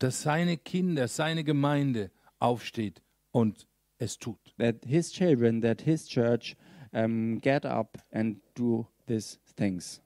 dass 0.00 0.22
seine 0.22 0.56
Kinder, 0.56 1.06
seine 1.06 1.44
Gemeinde 1.44 2.10
aufsteht 2.40 3.00
und 3.30 3.68
es 3.98 4.18
tut. 4.18 4.38
that 4.58 4.84
his 4.84 5.12
children, 5.12 5.60
that 5.62 5.82
his 5.82 6.08
church 6.08 6.56
um, 6.92 7.38
get 7.40 7.64
up 7.64 7.98
and 8.12 8.36
do 8.54 8.86
these 9.06 9.38
things 9.56 10.00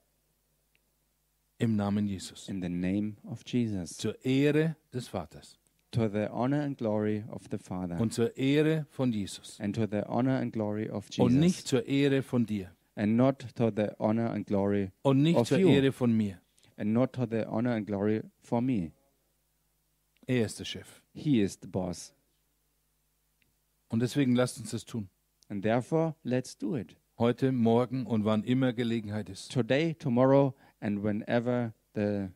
Im 1.59 1.75
Namen 1.77 2.07
Jesus. 2.07 2.49
in 2.49 2.61
the 2.61 2.69
name 2.69 3.15
of 3.29 3.43
Jesus, 3.45 3.97
Zur 3.97 4.15
Ehre 4.23 4.75
des 4.93 5.07
Vaters 5.07 5.57
to 5.91 6.09
the 6.09 6.27
honor 6.29 6.61
and 6.61 6.77
glory 6.77 7.23
of 7.31 7.43
the 7.49 7.57
Father, 7.57 7.97
und 7.99 8.13
zur 8.13 8.35
Ehre 8.37 8.85
von 8.91 9.11
Jesus. 9.13 9.57
and 9.61 9.73
to 9.73 9.87
the 9.87 10.03
honor 10.07 10.37
and 10.41 10.51
glory 10.51 10.89
of 10.89 11.05
Jesus. 11.09 11.19
Und 11.19 11.39
nicht 11.39 11.67
zur 11.67 11.85
Ehre 11.87 12.21
von 12.23 12.45
dir. 12.45 12.71
and 12.97 13.15
not 13.17 13.39
to 13.55 13.71
the 13.71 13.89
honor 13.99 14.29
and 14.31 14.45
glory, 14.45 14.91
Und 15.03 15.21
nicht 15.23 15.37
Of 15.37 15.47
zur 15.49 15.59
you. 15.59 15.69
Ehre 15.69 15.91
von 15.93 16.11
mir. 16.15 16.39
and 16.77 16.93
not 16.93 17.13
to 17.13 17.25
the 17.25 17.45
honor 17.47 17.71
and 17.75 17.87
glory 17.87 18.21
for 18.43 18.61
me. 18.61 18.91
Er 20.27 20.45
ist 20.45 20.59
der 20.59 20.65
Chef. 20.65 21.01
He 21.13 21.41
is 21.41 21.57
the 21.61 21.67
boss, 21.67 22.13
Und 23.89 24.01
deswegen 24.01 24.35
lasst 24.35 24.59
uns 24.59 24.71
das 24.71 24.83
tun. 24.85 25.07
And 25.49 25.63
therefore 25.63 26.15
let's 26.23 26.57
do 26.57 26.75
it 26.75 26.95
Heute, 27.17 27.51
morgen 27.53 28.05
und 28.05 28.25
wann 28.25 28.43
immer 28.43 28.73
Gelegenheit 28.73 29.29
ist. 29.29 29.51
today, 29.51 29.93
tomorrow, 29.93 30.53
and 30.81 31.01
whenever 31.03 31.73
the 31.93 32.29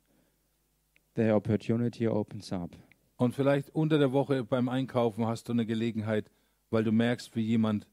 the 1.16 1.32
opportunity 1.32 2.08
opens 2.08 2.54
up. 2.54 2.72
Und 3.18 3.36
vielleicht 3.36 3.76
unter 3.76 3.98
der 4.00 4.14
Woche 4.14 4.46
beim 4.46 4.70
Einkaufen 4.70 5.26
hast 5.26 5.50
du 5.50 5.52
eine 5.54 5.66
Gelegenheit, 5.66 6.32
weil 6.70 6.86
du 6.86 6.94
merkst, 6.94 7.36
wie 7.36 7.42
jemand 7.42 7.88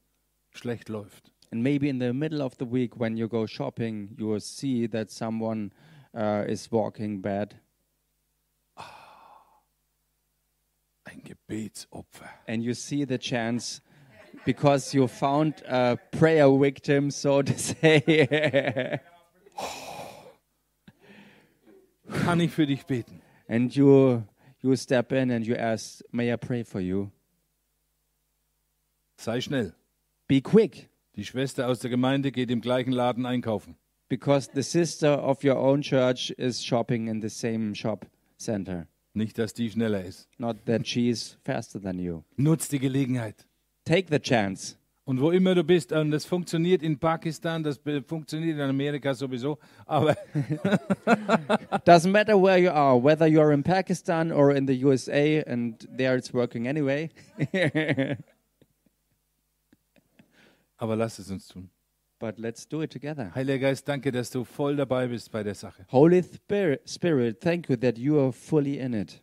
schlecht 0.53 0.89
läuft. 0.89 1.33
And 1.51 1.61
maybe 1.63 1.89
in 1.89 1.99
the 2.01 2.13
middle 2.13 2.41
of 2.45 2.55
the 2.61 2.71
week, 2.71 3.01
when 3.01 3.17
you 3.17 3.29
go 3.29 3.47
shopping, 3.49 4.15
you 4.17 4.29
will 4.31 4.41
see 4.41 4.87
that 4.89 5.11
someone 5.11 5.71
uh, 6.15 6.45
is 6.47 6.71
walking 6.71 7.21
bad, 7.21 7.57
Ein 11.05 11.23
Gebetsopfer. 11.25 12.29
and 12.47 12.63
you 12.63 12.75
see 12.75 13.05
the 13.05 13.19
chance 13.19 13.81
because 14.47 14.95
you 14.95 15.07
found 15.09 15.63
a 15.69 15.97
prayer 16.13 16.49
victim, 16.59 17.11
so 17.11 17.43
to 17.43 17.53
say, 17.59 19.01
Kann 22.25 22.41
ich 22.41 22.53
für 22.53 22.67
dich 22.67 22.87
beten? 22.87 23.21
and 23.49 23.75
you 23.75 24.23
you 24.63 24.75
step 24.77 25.13
in 25.13 25.31
and 25.31 25.47
you 25.47 25.55
ask, 25.57 26.01
"May 26.13 26.33
I 26.33 26.37
pray 26.37 26.65
for 26.65 26.81
you?" 26.81 27.11
Sei 29.19 29.41
schnell. 29.41 29.73
Be 30.29 30.41
quick, 30.41 30.89
Die 31.17 31.25
Schwester 31.25 31.69
aus 31.69 31.79
der 31.81 31.91
Gemeinde 31.91 32.31
geht 32.33 32.51
im 32.51 32.61
gleichen 32.61 32.93
Laden 32.93 33.27
einkaufen. 33.27 33.77
because 34.09 34.49
the 34.55 34.63
sister 34.63 35.21
of 35.23 35.43
your 35.45 35.57
own 35.57 35.83
church 35.83 36.31
is 36.39 36.63
shopping 36.65 37.09
in 37.09 37.21
the 37.21 37.29
same 37.29 37.75
shop 37.75 38.07
center. 38.39 38.87
Nicht, 39.15 39.39
dass 39.39 39.53
die 39.55 39.71
schneller 39.71 40.05
ist. 40.05 40.29
Not 40.39 40.65
that 40.67 40.87
she's 40.87 41.37
faster 41.45 41.81
than 41.81 41.99
you. 41.99 42.23
Nutz 42.37 42.69
die 42.69 42.79
Gelegenheit. 42.79 43.47
Take 43.87 44.09
the 44.11 44.19
chance. 44.19 44.77
Und 45.05 45.21
wo 45.21 45.31
immer 45.31 45.55
du 45.55 45.63
bist, 45.63 45.93
und 45.93 46.11
das 46.11 46.27
funktioniert 46.27 46.83
in 46.83 46.99
Pakistan, 46.99 47.63
das 47.63 47.81
funktioniert 48.07 48.57
in 48.57 48.63
Amerika 48.63 49.15
sowieso, 49.15 49.57
aber 49.87 50.15
Doesn't 51.87 52.11
matter 52.11 52.35
where 52.37 52.59
you 52.59 52.71
are, 52.71 53.01
whether 53.01 53.25
you're 53.27 53.53
in 53.55 53.63
Pakistan 53.63 54.33
or 54.33 54.53
in 54.53 54.67
the 54.67 54.85
USA, 54.85 55.45
and 55.47 55.89
there 55.97 56.17
it's 56.17 56.35
working 56.35 56.67
anyway. 56.67 57.09
aber 60.77 60.97
lass 60.97 61.21
es 61.21 61.31
uns 61.31 61.47
tun. 61.47 61.71
but 62.19 62.39
let's 62.39 62.67
do 62.67 62.83
it 62.83 62.91
together. 62.91 63.31
Heiliger 63.35 63.69
Geist, 63.69 63.87
danke, 63.87 64.11
dass 64.11 64.31
du 64.31 64.45
voll 64.45 64.77
dabei 64.77 65.07
bist 65.07 65.31
bei 65.31 65.43
der 65.43 65.55
Sache. 65.55 65.87
Holy 65.93 66.25
Spirit, 66.85 67.41
thank 67.41 67.69
you 67.69 67.77
that 67.77 67.99
you 67.99 68.19
are 68.19 68.33
fully 68.33 68.79
in 68.79 68.95
it. 68.95 69.21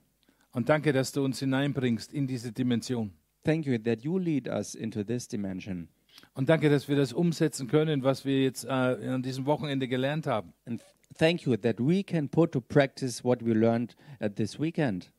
Und 0.51 0.69
danke, 0.69 0.93
dass 0.93 1.11
du 1.11 1.25
uns 1.25 1.39
hineinbringst 1.39 2.13
in 2.13 2.27
diese 2.27 2.51
Dimension. 2.51 3.11
Thank 3.43 3.65
you 3.65 3.77
that 3.77 4.01
you 4.03 4.17
lead 4.17 4.47
us 4.47 4.75
into 4.75 5.03
this 5.03 5.27
dimension. 5.27 5.89
Und 6.35 6.47
danke, 6.49 6.69
dass 6.69 6.87
wir 6.87 6.95
das 6.95 7.11
umsetzen 7.11 7.67
können, 7.67 8.03
was 8.03 8.23
wir 8.25 8.43
jetzt 8.43 8.65
äh, 8.65 8.69
an 8.69 9.21
diesem 9.23 9.45
Wochenende 9.45 9.87
gelernt 9.87 10.27
haben. 10.27 10.53
And 10.65 10.79
th- 10.79 11.17
thank 11.17 11.41
you 11.41 11.55
that 11.57 11.79
we 11.79 12.03
can 12.03 12.29
put 12.29 12.51
to 12.53 12.61
practice 12.61 13.23
what 13.23 13.43
we 13.43 13.53
learned 13.53 13.95
at 14.19 14.35
this 14.35 14.59
weekend. 14.59 15.11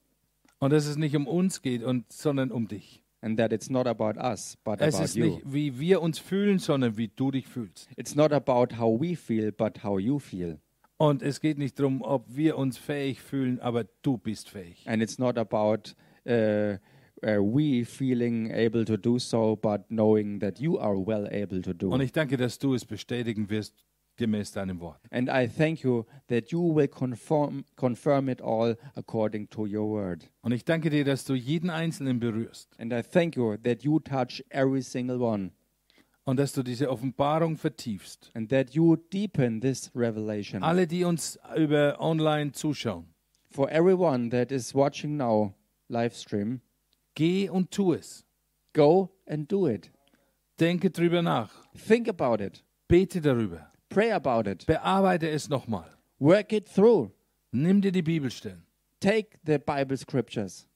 Und 0.58 0.72
dass 0.72 0.86
es 0.86 0.96
nicht 0.96 1.14
um 1.16 1.26
uns 1.26 1.60
geht, 1.62 1.82
und, 1.82 2.10
sondern 2.12 2.50
um 2.50 2.68
dich. 2.68 3.02
And 3.20 3.38
that 3.38 3.52
it's 3.52 3.70
not 3.70 3.86
about 3.86 4.18
us, 4.20 4.56
but 4.64 4.80
Es 4.80 4.94
about 4.94 5.04
ist 5.04 5.16
you. 5.16 5.24
nicht, 5.26 5.42
wie 5.46 5.78
wir 5.78 6.00
uns 6.02 6.18
fühlen, 6.18 6.58
sondern 6.58 6.96
wie 6.96 7.08
du 7.08 7.30
dich 7.30 7.46
fühlst. 7.46 7.88
It's 7.96 8.14
not 8.14 8.32
about 8.32 8.76
how 8.78 9.00
we 9.00 9.16
feel, 9.16 9.50
but 9.50 9.82
how 9.82 9.98
you 9.98 10.18
feel. 10.18 10.58
Und 10.96 11.22
es 11.22 11.40
geht 11.40 11.58
nicht 11.58 11.78
darum, 11.78 12.02
ob 12.02 12.24
wir 12.28 12.56
uns 12.56 12.78
fähig 12.78 13.20
fühlen, 13.20 13.60
aber 13.60 13.84
du 14.02 14.16
bist 14.16 14.48
fähig. 14.50 14.86
And 14.86 15.02
it's 15.02 15.18
not 15.18 15.36
about 15.38 15.94
uh, 16.26 16.76
we 17.40 17.84
feeling 17.84 18.50
able 18.52 18.84
to 18.84 18.96
do 18.96 19.18
so, 19.18 19.56
but 19.56 19.82
knowing 19.90 20.40
that 20.40 20.58
you 20.60 20.78
are 20.78 20.96
well 20.96 21.26
able 21.30 21.60
to 21.62 21.72
do. 21.72 21.90
Und 21.90 22.00
ich 22.00 22.12
danke, 22.12 22.36
dass 22.36 22.58
du 22.58 22.74
es 22.74 22.84
bestätigen 22.84 23.48
wirst, 23.50 23.74
gemäß 24.16 24.52
deinem 24.52 24.80
Wort. 24.80 25.00
And 25.10 25.28
I 25.28 25.48
thank 25.48 25.82
you 25.82 26.04
that 26.28 26.50
you 26.50 26.74
will 26.74 26.88
confirm, 26.88 27.64
confirm 27.76 28.28
it 28.28 28.40
all 28.40 28.76
according 28.94 29.48
to 29.50 29.62
your 29.62 29.88
word. 29.88 30.30
Und 30.42 30.52
ich 30.52 30.64
danke 30.64 30.90
dir, 30.90 31.04
dass 31.04 31.24
du 31.24 31.34
jeden 31.34 31.70
Einzelnen 31.70 32.20
berührst 32.20 32.68
And 32.78 32.92
I 32.92 33.02
thank 33.02 33.36
you 33.36 33.56
that 33.56 33.82
you 33.82 33.98
touch 34.00 34.44
every 34.50 34.82
single 34.82 35.20
one 35.20 35.50
und 36.26 36.38
dass 36.38 36.52
du 36.52 36.62
diese 36.62 36.90
Offenbarung 36.90 37.56
vertiefst. 37.56 38.30
and 38.34 38.48
that 38.50 38.70
you 38.70 38.96
deepen 39.12 39.60
this 39.60 39.90
revelation. 39.94 40.62
Alle, 40.62 40.86
die 40.86 41.04
uns 41.04 41.38
über 41.56 41.96
online 42.00 42.52
zuschauen, 42.52 43.06
For 43.50 43.70
everyone 43.70 44.30
that 44.30 44.50
is 44.50 44.74
watching 44.74 45.16
now, 45.16 45.54
live 45.88 46.14
stream, 46.14 46.60
geh 47.14 47.48
und 47.48 47.70
tu 47.70 47.92
es. 47.92 48.24
go 48.74 49.10
and 49.26 49.50
do 49.50 49.68
it. 49.68 49.90
Denke 50.60 50.90
drüber 50.90 51.22
nach. 51.22 51.50
Think 51.86 52.08
about 52.08 52.42
it. 52.42 52.64
Bete 52.88 53.20
darüber. 53.20 53.70
Pray 53.88 54.12
about 54.12 54.48
it. 54.48 54.66
Bearbeite 54.66 55.28
es 55.28 55.48
nochmal. 55.48 55.90
Work 56.18 56.52
it 56.52 56.66
through. 56.66 57.10
Nimm 57.52 57.80
dir 57.80 57.92
die 57.92 58.02
Bibelstellen 58.02 58.64
Take 59.00 59.38
the 59.44 59.58
Bible 59.58 59.96
scriptures 59.96 60.66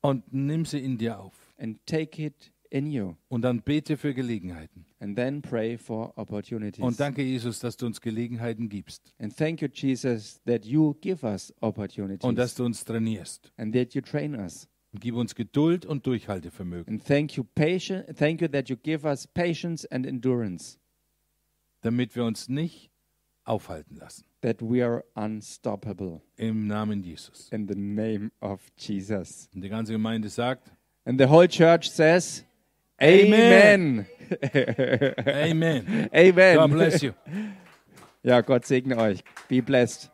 und 0.00 0.22
nimm 0.32 0.64
sie 0.64 0.78
in 0.78 0.96
dir 0.96 1.18
auf. 1.18 1.34
and 1.58 1.78
take 1.86 2.22
it 2.22 2.52
in 2.70 2.90
you. 2.90 3.14
Und 3.28 3.42
dann 3.42 3.60
bete 3.62 3.96
für 3.96 4.14
Gelegenheiten. 4.14 4.86
And 5.00 5.16
then 5.16 5.42
pray 5.42 5.76
for 5.76 6.12
opportunities. 6.16 6.82
Und 6.82 6.98
danke, 6.98 7.22
Jesus, 7.22 7.60
dass 7.60 7.76
du 7.76 7.86
uns 7.86 8.00
Gelegenheiten 8.00 8.68
gibst 8.68 9.12
and 9.18 9.36
thank 9.36 9.60
you, 9.60 9.68
Jesus, 9.72 10.40
that 10.46 10.64
you 10.64 10.94
give 11.00 11.24
us 11.26 11.52
opportunities 11.60 12.26
und 12.26 12.36
dass 12.36 12.54
du 12.54 12.64
uns 12.64 12.84
trainierst. 12.84 13.52
and 13.56 13.74
that 13.74 13.94
you 13.94 14.00
train 14.00 14.34
us. 14.34 14.68
Und 14.94 15.00
gib 15.00 15.16
uns 15.16 15.34
Geduld 15.34 15.84
und 15.84 16.06
Durchhaltevermögen, 16.06 16.94
And 16.94 17.04
thank 17.04 17.36
you, 17.36 17.42
patient, 17.42 18.16
thank 18.16 18.40
you 18.40 18.46
that 18.48 18.68
you 18.68 18.76
give 18.76 19.04
us 19.04 19.26
patience 19.26 19.84
and 19.90 20.06
endurance, 20.06 20.78
damit 21.80 22.14
wir 22.14 22.24
uns 22.24 22.48
nicht 22.48 22.90
aufhalten 23.44 23.96
lassen. 23.96 24.24
that 24.40 24.60
we 24.60 24.84
are 24.84 25.02
unstoppable. 25.14 26.20
Im 26.36 26.68
Namen 26.68 27.02
Jesus. 27.02 27.48
In 27.50 27.66
the 27.66 27.74
name 27.74 28.30
of 28.40 28.60
Jesus. 28.76 29.48
Und 29.54 29.62
die 29.62 29.68
ganze 29.68 29.92
Gemeinde 29.92 30.28
sagt, 30.28 30.70
And 31.06 31.18
the 31.18 31.26
whole 31.26 31.48
church 31.48 31.90
says, 31.90 32.44
Amen. 33.00 34.06
Amen. 34.42 36.08
Amen. 36.12 36.56
God 36.56 36.70
bless 36.70 37.02
you. 37.02 37.12
Ja, 38.22 38.40
Gott 38.42 38.64
segne 38.64 38.96
euch. 38.96 39.24
Be 39.48 39.60
blessed. 39.60 40.10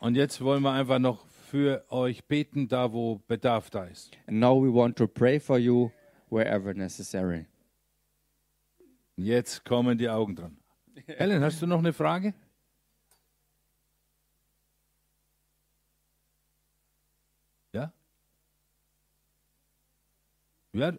Und 0.00 0.16
jetzt 0.16 0.40
wollen 0.40 0.62
wir 0.62 0.72
einfach 0.72 0.98
noch 0.98 1.24
für 1.46 1.84
euch 1.90 2.24
beten, 2.26 2.68
da 2.68 2.92
wo 2.92 3.20
Bedarf 3.28 3.70
da 3.70 3.84
ist. 3.84 4.16
And 4.26 4.40
now 4.40 4.60
we 4.60 4.72
want 4.72 4.96
to 4.98 5.06
pray 5.06 5.38
for 5.38 5.58
you 5.58 5.90
wherever 6.28 6.74
necessary. 6.74 7.46
Jetzt 9.16 9.64
kommen 9.64 9.96
die 9.96 10.08
Augen 10.08 10.36
dran. 10.36 10.58
Helen, 11.06 11.42
hast 11.42 11.62
du 11.62 11.66
noch 11.66 11.78
eine 11.78 11.92
Frage? 11.92 12.34
Ja? 17.72 17.92
Ja, 20.72 20.92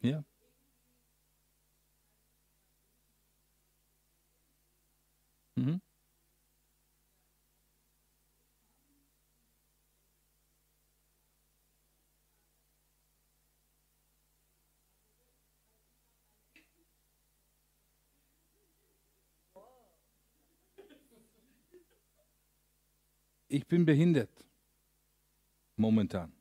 Ja. 0.00 0.24
Mhm. 5.56 5.80
Ich 23.48 23.66
bin 23.66 23.86
behindert. 23.86 24.44
Momentan. 25.76 26.32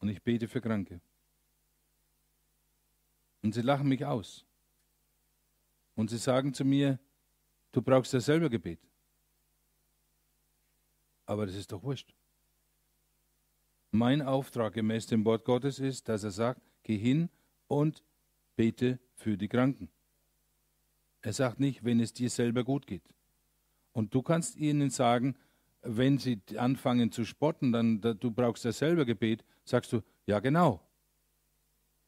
Und 0.00 0.08
ich 0.08 0.22
bete 0.22 0.48
für 0.48 0.60
Kranke. 0.60 1.00
Und 3.44 3.52
sie 3.52 3.60
lachen 3.60 3.88
mich 3.88 4.02
aus. 4.06 4.46
Und 5.94 6.08
sie 6.08 6.16
sagen 6.16 6.54
zu 6.54 6.64
mir, 6.64 6.98
du 7.72 7.82
brauchst 7.82 8.14
ja 8.14 8.20
selber 8.20 8.48
Gebet. 8.48 8.80
Aber 11.26 11.44
das 11.44 11.54
ist 11.54 11.70
doch 11.70 11.82
wurscht. 11.82 12.14
Mein 13.90 14.22
Auftrag 14.22 14.72
gemäß 14.72 15.06
dem 15.06 15.26
Wort 15.26 15.44
Gottes 15.44 15.78
ist, 15.78 16.08
dass 16.08 16.24
er 16.24 16.30
sagt, 16.30 16.62
geh 16.84 16.96
hin 16.96 17.28
und 17.68 18.02
bete 18.56 18.98
für 19.14 19.36
die 19.36 19.48
Kranken. 19.48 19.90
Er 21.20 21.34
sagt 21.34 21.60
nicht, 21.60 21.84
wenn 21.84 22.00
es 22.00 22.14
dir 22.14 22.30
selber 22.30 22.64
gut 22.64 22.86
geht. 22.86 23.04
Und 23.92 24.14
du 24.14 24.22
kannst 24.22 24.56
ihnen 24.56 24.88
sagen, 24.88 25.36
wenn 25.82 26.16
sie 26.16 26.40
anfangen 26.56 27.12
zu 27.12 27.26
spotten, 27.26 27.72
dann 27.72 28.00
du 28.00 28.30
brauchst 28.30 28.64
ja 28.64 28.72
selber 28.72 29.04
Gebet, 29.04 29.44
sagst 29.64 29.92
du, 29.92 30.00
ja 30.24 30.40
genau. 30.40 30.83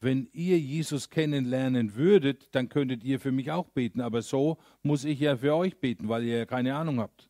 Wenn 0.00 0.28
ihr 0.32 0.58
Jesus 0.58 1.08
kennenlernen 1.10 1.94
würdet, 1.94 2.54
dann 2.54 2.68
könntet 2.68 3.02
ihr 3.02 3.18
für 3.18 3.32
mich 3.32 3.50
auch 3.50 3.68
beten, 3.68 4.00
aber 4.00 4.22
so 4.22 4.58
muss 4.82 5.04
ich 5.04 5.20
ja 5.20 5.36
für 5.36 5.54
euch 5.54 5.78
beten, 5.78 6.08
weil 6.08 6.24
ihr 6.24 6.38
ja 6.38 6.46
keine 6.46 6.76
Ahnung 6.76 7.00
habt. 7.00 7.28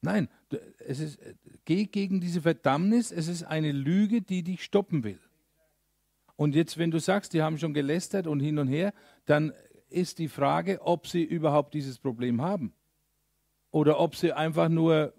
Nein, 0.00 0.28
es 0.78 0.98
ist, 0.98 1.20
geh 1.64 1.86
gegen 1.86 2.20
diese 2.20 2.42
Verdammnis, 2.42 3.12
es 3.12 3.28
ist 3.28 3.44
eine 3.44 3.70
Lüge, 3.70 4.20
die 4.20 4.42
dich 4.42 4.64
stoppen 4.64 5.04
will. 5.04 5.20
Und 6.34 6.56
jetzt, 6.56 6.76
wenn 6.76 6.90
du 6.90 6.98
sagst, 6.98 7.34
die 7.34 7.42
haben 7.42 7.56
schon 7.58 7.72
gelästert 7.72 8.26
und 8.26 8.40
hin 8.40 8.58
und 8.58 8.66
her, 8.66 8.92
dann 9.26 9.52
ist 9.88 10.18
die 10.18 10.28
Frage, 10.28 10.80
ob 10.82 11.06
sie 11.06 11.22
überhaupt 11.22 11.74
dieses 11.74 12.00
Problem 12.00 12.42
haben. 12.42 12.72
Oder 13.70 14.00
ob 14.00 14.16
sie 14.16 14.32
einfach 14.32 14.68
nur 14.68 15.14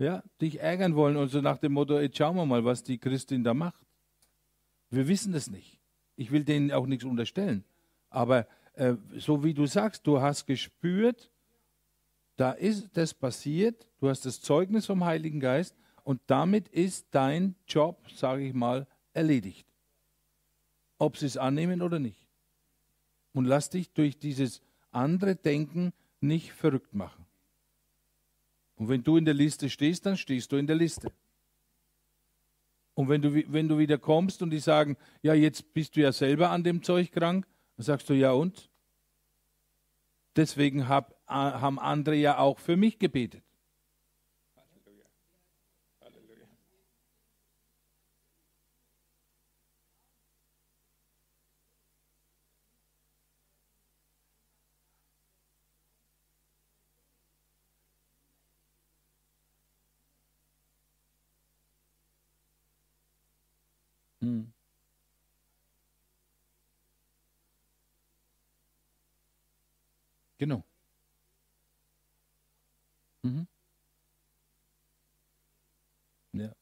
ja, 0.00 0.22
dich 0.40 0.60
ärgern 0.60 0.96
wollen 0.96 1.16
und 1.16 1.28
so 1.28 1.40
nach 1.40 1.58
dem 1.58 1.72
Motto, 1.72 2.00
jetzt 2.00 2.16
schauen 2.16 2.36
wir 2.36 2.46
mal, 2.46 2.64
was 2.64 2.82
die 2.82 2.98
Christin 2.98 3.44
da 3.44 3.54
macht. 3.54 3.86
Wir 4.88 5.06
wissen 5.06 5.32
das 5.32 5.50
nicht. 5.50 5.78
Ich 6.16 6.30
will 6.30 6.44
denen 6.44 6.72
auch 6.72 6.86
nichts 6.86 7.04
unterstellen. 7.04 7.64
Aber 8.08 8.46
äh, 8.74 8.94
so 9.16 9.44
wie 9.44 9.54
du 9.54 9.66
sagst, 9.66 10.06
du 10.06 10.20
hast 10.20 10.46
gespürt, 10.46 11.30
da 12.36 12.52
ist 12.52 12.88
das 12.94 13.12
passiert, 13.12 13.86
du 13.98 14.08
hast 14.08 14.24
das 14.24 14.40
Zeugnis 14.40 14.86
vom 14.86 15.04
Heiligen 15.04 15.38
Geist 15.38 15.76
und 16.02 16.20
damit 16.26 16.68
ist 16.68 17.06
dein 17.10 17.54
Job, 17.68 18.10
sage 18.10 18.44
ich 18.44 18.54
mal, 18.54 18.86
erledigt. 19.12 19.66
Ob 20.98 21.18
sie 21.18 21.26
es 21.26 21.36
annehmen 21.36 21.82
oder 21.82 21.98
nicht. 21.98 22.26
Und 23.32 23.44
lass 23.44 23.68
dich 23.68 23.92
durch 23.92 24.18
dieses 24.18 24.62
andere 24.90 25.36
Denken 25.36 25.92
nicht 26.20 26.52
verrückt 26.52 26.94
machen. 26.94 27.19
Und 28.80 28.88
wenn 28.88 29.04
du 29.04 29.18
in 29.18 29.26
der 29.26 29.34
Liste 29.34 29.68
stehst, 29.68 30.06
dann 30.06 30.16
stehst 30.16 30.50
du 30.52 30.56
in 30.56 30.66
der 30.66 30.74
Liste. 30.74 31.12
Und 32.94 33.10
wenn 33.10 33.20
du, 33.20 33.34
wenn 33.52 33.68
du 33.68 33.76
wieder 33.76 33.98
kommst 33.98 34.40
und 34.40 34.48
die 34.48 34.58
sagen, 34.58 34.96
ja, 35.20 35.34
jetzt 35.34 35.74
bist 35.74 35.96
du 35.96 36.00
ja 36.00 36.12
selber 36.12 36.48
an 36.48 36.64
dem 36.64 36.82
Zeug 36.82 37.12
krank, 37.12 37.46
dann 37.76 37.84
sagst 37.84 38.08
du, 38.08 38.14
ja 38.14 38.32
und? 38.32 38.70
Deswegen 40.34 40.88
hab, 40.88 41.10
äh, 41.28 41.34
haben 41.34 41.78
andere 41.78 42.14
ja 42.14 42.38
auch 42.38 42.58
für 42.58 42.78
mich 42.78 42.98
gebetet. 42.98 43.44
Genau. 70.40 70.64
Mhm. 73.24 73.46
Ja. 76.32 76.52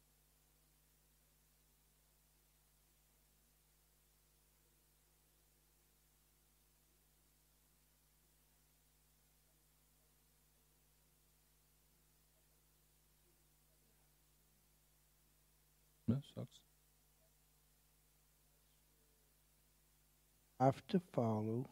Have 20.59 20.81
to 20.89 20.99
follow 21.11 21.65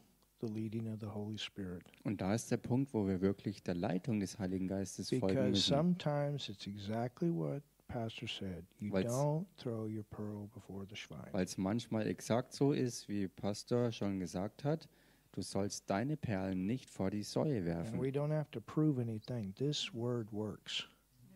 Und 2.04 2.20
da 2.20 2.34
ist 2.34 2.50
der 2.50 2.56
Punkt, 2.56 2.94
wo 2.94 3.06
wir 3.06 3.20
wirklich 3.20 3.62
der 3.62 3.74
Leitung 3.74 4.20
des 4.20 4.38
Heiligen 4.38 4.68
Geistes 4.68 5.10
folgen 5.10 5.26
Because 5.26 5.50
müssen. 5.50 5.74
sometimes 5.74 6.48
it's 6.48 6.66
exactly 6.66 7.30
what 7.34 7.62
Pastor 7.88 8.28
said. 8.28 8.64
You 8.80 8.92
Weil's- 8.92 9.10
don't 9.12 9.46
throw 9.56 9.86
your 9.88 10.04
pearl 10.10 10.46
before 10.54 10.86
the 10.88 10.96
swine. 10.96 11.28
Weil 11.32 11.44
es 11.44 11.56
manchmal 11.56 12.06
exakt 12.06 12.52
so 12.52 12.72
ist, 12.72 13.08
wie 13.08 13.28
Pastor 13.28 13.90
schon 13.92 14.20
gesagt 14.20 14.62
hat, 14.64 14.88
du 15.32 15.42
sollst 15.42 15.88
deine 15.88 16.16
Perlen 16.16 16.66
nicht 16.66 16.90
vor 16.90 17.10
die 17.10 17.22
Säue 17.22 17.58
And 17.58 17.66
werfen. 17.66 18.00
we 18.00 18.08
don't 18.08 18.32
have 18.32 18.50
to 18.50 18.60
prove 18.60 19.00
anything. 19.00 19.54
This 19.54 19.92
word 19.94 20.30
works. 20.32 20.86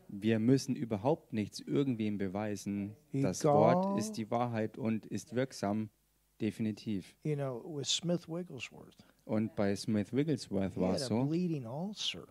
Wir 0.09 0.39
müssen 0.39 0.77
überhaupt 0.77 1.33
nichts 1.33 1.59
irgendwem 1.61 2.19
beweisen. 2.19 2.95
Das. 3.15 3.43
Wort 3.45 3.99
ist 3.99 4.13
die 4.19 4.31
Wahrheit 4.31 4.77
und 4.77 5.07
ist 5.07 5.35
wirksam, 5.35 5.89
definitiv. 6.43 7.15
You 7.25 7.37
know, 7.37 7.63
with 7.65 7.87
Smith 7.87 8.29
Wigglesworth, 8.29 9.07
Und 9.25 9.55
bei 9.55 9.75
Smith 9.77 10.13
Wigglesworth 10.13 10.77
war 10.77 10.95
es 10.95 11.07
so, 11.07 11.25
bleeding 11.25 11.67
ulcer 11.67 12.27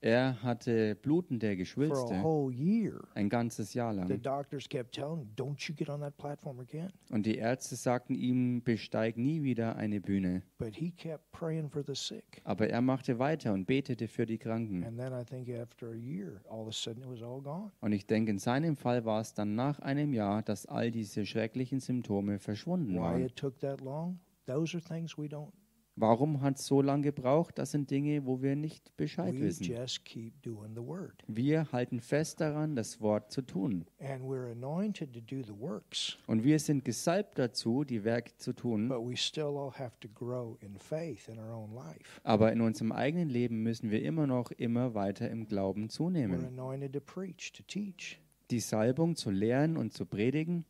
er 0.00 0.42
hatte 0.42 0.94
blutende 0.94 1.56
Geschwülste 1.56 2.14
ein 3.14 3.28
ganzes 3.28 3.74
Jahr 3.74 3.92
lang. 3.92 4.22
doctors 4.22 4.68
kept 4.68 4.94
telling 4.94 5.18
him, 5.18 5.28
"Don't 5.36 5.68
you 5.68 5.74
get 5.74 5.88
on 5.88 6.00
that 6.00 6.16
platform 6.16 6.60
again." 6.60 6.90
Und 7.10 7.26
die 7.26 7.36
Ärzte 7.36 7.76
sagten 7.76 8.14
ihm, 8.14 8.62
besteig 8.62 9.16
nie 9.16 9.42
wieder 9.42 9.76
eine 9.76 10.00
Bühne. 10.00 10.42
But 10.58 10.74
he 10.76 10.90
kept 10.90 11.30
praying 11.32 11.68
for 11.70 11.82
the 11.82 11.94
sick. 11.94 12.40
Aber 12.44 12.68
er 12.68 12.80
machte 12.80 13.18
weiter 13.18 13.52
und 13.52 13.66
betete 13.66 14.08
für 14.08 14.26
die 14.26 14.38
Kranken. 14.38 14.84
And 14.84 14.98
then 14.98 15.12
I 15.12 15.24
think 15.24 15.48
after 15.48 15.90
a 15.90 15.94
year, 15.94 16.40
all 16.48 16.60
of 16.60 16.68
a 16.68 16.72
sudden 16.72 17.02
it 17.02 17.08
was 17.08 17.22
all 17.22 17.40
gone. 17.40 17.72
Und 17.80 17.92
ich 17.92 18.06
denke, 18.06 18.30
in 18.30 18.38
seinem 18.38 18.76
Fall 18.76 19.04
war 19.04 19.20
es 19.20 19.34
dann 19.34 19.54
nach 19.54 19.78
einem 19.80 20.12
Jahr, 20.12 20.42
dass 20.42 20.66
all 20.66 20.90
diese 20.90 21.26
schrecklichen 21.26 21.80
Symptome 21.80 22.38
verschwunden 22.38 22.94
Why 22.94 22.98
waren. 23.00 23.22
it 23.24 23.36
took 23.36 23.58
that 23.60 23.80
long? 23.80 24.18
Those 24.46 24.76
are 24.76 24.82
things 24.84 25.18
we 25.18 25.26
don't. 25.26 25.52
Warum 26.00 26.40
hat 26.42 26.58
es 26.58 26.66
so 26.66 26.80
lange 26.80 27.02
gebraucht? 27.02 27.58
Das 27.58 27.72
sind 27.72 27.90
Dinge, 27.90 28.24
wo 28.24 28.40
wir 28.40 28.54
nicht 28.54 28.96
Bescheid 28.96 29.34
We 29.34 29.40
wissen. 29.40 29.64
Wir 31.26 31.72
halten 31.72 32.00
fest 32.00 32.40
daran, 32.40 32.76
das 32.76 33.00
Wort 33.00 33.32
zu 33.32 33.42
tun. 33.42 33.84
And 34.00 34.22
we're 34.22 34.52
anointed 34.52 35.12
to 35.12 35.20
do 35.20 35.42
the 35.42 35.58
works, 35.58 36.16
Und 36.26 36.44
wir 36.44 36.58
sind 36.60 36.84
gesalbt 36.84 37.38
dazu, 37.38 37.82
die 37.82 38.04
Werke 38.04 38.36
zu 38.36 38.52
tun. 38.52 38.88
but 38.88 38.98
we 39.04 39.16
still 39.16 39.56
all 39.56 39.72
have 39.72 39.98
to 40.00 40.08
grow 40.08 40.56
in 40.60 40.76
faith 40.76 41.28
in 41.28 41.38
our 41.38 41.52
own 41.56 41.74
life. 41.74 42.20
Aber 42.22 42.52
in 42.52 42.60
unserem 42.60 42.92
eigenen 42.92 43.28
Leben 43.28 43.62
müssen 43.62 43.90
wir 43.90 44.02
immer 44.02 44.26
noch 44.26 44.50
immer 44.52 44.94
weiter 44.94 45.28
im 45.30 45.46
Glauben 45.48 45.86
We're 45.86 45.90
zunehmen. 45.90 46.44
anointed 46.44 46.92
to 46.92 47.00
preach, 47.00 47.52
to 47.52 47.62
teach, 47.66 48.20
Die 48.50 48.60
Salbung 48.60 49.16
zu 49.16 49.30
lehren 49.30 49.76
und 49.76 49.92
zu 49.92 50.06
predigen. 50.06 50.64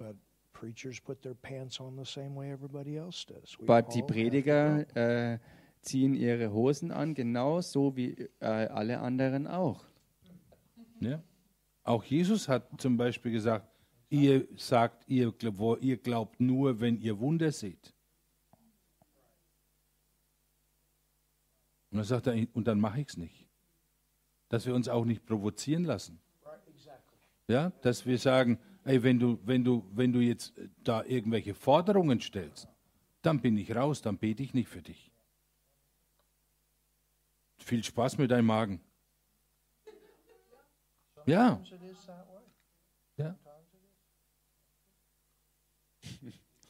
But 0.59 0.66
preachers 0.66 1.01
put 1.01 1.22
their 1.22 1.35
pants 1.35 1.80
on 1.80 1.97
the 1.97 2.05
same 2.05 2.35
way 2.35 2.52
everybody 2.52 2.97
else 2.97 3.24
does. 3.24 3.59
We 3.59 3.64
Aber 3.64 3.82
die 3.82 4.02
Prediger 4.02 4.86
äh, 4.97 5.39
ziehen 5.82 6.14
ihre 6.14 6.52
Hosen 6.52 6.90
an, 6.90 7.14
genauso 7.14 7.97
wie 7.97 8.28
äh, 8.40 8.47
alle 8.47 9.01
anderen 9.01 9.47
auch. 9.47 9.85
Ja. 11.01 11.22
Auch 11.85 12.05
Jesus 12.05 12.48
hat 12.48 12.68
zum 12.80 12.97
Beispiel 12.97 13.32
gesagt, 13.32 13.66
ihr 14.10 14.47
sagt, 14.56 15.09
ihr, 15.09 15.32
ihr 15.80 15.97
glaubt 15.97 16.40
nur, 16.40 16.80
wenn 16.80 16.98
ihr 16.98 17.18
Wunder 17.18 17.52
seht. 17.52 17.94
Und 21.90 21.98
dann 21.98 22.05
sagt 22.05 22.26
er, 22.26 22.35
und 22.52 22.66
dann 22.66 22.80
mache 22.80 23.01
ich 23.01 23.09
es 23.09 23.16
nicht. 23.16 23.48
Dass 24.51 24.66
wir 24.66 24.74
uns 24.74 24.89
auch 24.89 25.05
nicht 25.05 25.24
provozieren 25.24 25.85
lassen. 25.85 26.20
Ja, 27.48 27.70
dass 27.80 28.05
wir 28.05 28.18
sagen, 28.18 28.59
Ey, 28.89 29.02
wenn 29.02 29.19
du, 29.19 29.39
wenn 29.44 29.62
du, 29.62 29.85
wenn 29.93 30.15
du 30.15 30.20
jetzt 30.20 30.56
äh, 30.56 30.66
da 30.82 31.05
irgendwelche 31.05 31.52
Forderungen 31.52 32.23
stellst, 32.23 32.69
dann 33.20 33.39
bin 33.39 33.59
ich 33.59 33.77
raus, 33.77 34.01
dann 34.01 34.16
bete 34.16 34.43
ich 34.43 34.55
nicht 34.55 34.70
für 34.70 34.81
dich. 34.81 35.12
Viel 37.59 37.85
Spaß 37.85 38.16
mit 38.16 38.31
deinem 38.31 38.47
Magen. 38.47 38.81
Ja. 41.27 41.60
ja. 43.19 43.39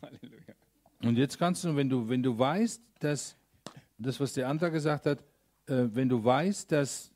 Halleluja. 0.02 0.54
Und 1.04 1.18
jetzt 1.18 1.38
kannst 1.38 1.62
du, 1.62 1.76
wenn 1.76 1.88
du, 1.88 2.08
wenn 2.08 2.24
du 2.24 2.36
weißt, 2.36 2.82
dass 2.98 3.36
das, 3.96 4.18
was 4.18 4.32
der 4.32 4.48
andere 4.48 4.72
gesagt 4.72 5.06
hat, 5.06 5.20
äh, 5.66 5.86
wenn 5.92 6.08
du 6.08 6.24
weißt, 6.24 6.72
dass 6.72 7.12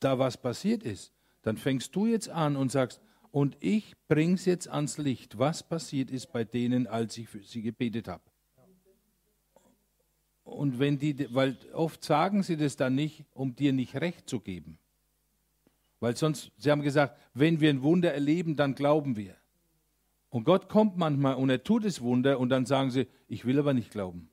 da 0.00 0.18
was 0.18 0.38
passiert 0.38 0.82
ist, 0.82 1.12
dann 1.42 1.58
fängst 1.58 1.94
du 1.94 2.06
jetzt 2.06 2.30
an 2.30 2.56
und 2.56 2.72
sagst, 2.72 3.02
und 3.34 3.56
ich 3.58 3.96
bring's 4.06 4.44
jetzt 4.44 4.68
ans 4.68 4.96
Licht, 4.96 5.40
was 5.40 5.64
passiert 5.64 6.08
ist 6.12 6.30
bei 6.30 6.44
denen, 6.44 6.86
als 6.86 7.18
ich 7.18 7.28
für 7.28 7.42
sie 7.42 7.62
gebetet 7.62 8.06
habe. 8.06 8.22
Und 10.44 10.78
wenn 10.78 11.00
die, 11.00 11.34
weil 11.34 11.56
oft 11.72 12.04
sagen 12.04 12.44
sie 12.44 12.56
das 12.56 12.76
dann 12.76 12.94
nicht, 12.94 13.24
um 13.32 13.56
dir 13.56 13.72
nicht 13.72 13.96
recht 13.96 14.28
zu 14.28 14.38
geben. 14.38 14.78
Weil 15.98 16.16
sonst, 16.16 16.52
sie 16.58 16.70
haben 16.70 16.82
gesagt, 16.82 17.18
wenn 17.34 17.60
wir 17.60 17.70
ein 17.70 17.82
Wunder 17.82 18.14
erleben, 18.14 18.54
dann 18.54 18.76
glauben 18.76 19.16
wir. 19.16 19.34
Und 20.28 20.44
Gott 20.44 20.68
kommt 20.68 20.96
manchmal 20.96 21.34
und 21.34 21.50
er 21.50 21.64
tut 21.64 21.84
das 21.84 22.02
Wunder 22.02 22.38
und 22.38 22.50
dann 22.50 22.66
sagen 22.66 22.92
sie, 22.92 23.08
ich 23.26 23.44
will 23.44 23.58
aber 23.58 23.74
nicht 23.74 23.90
glauben. 23.90 24.30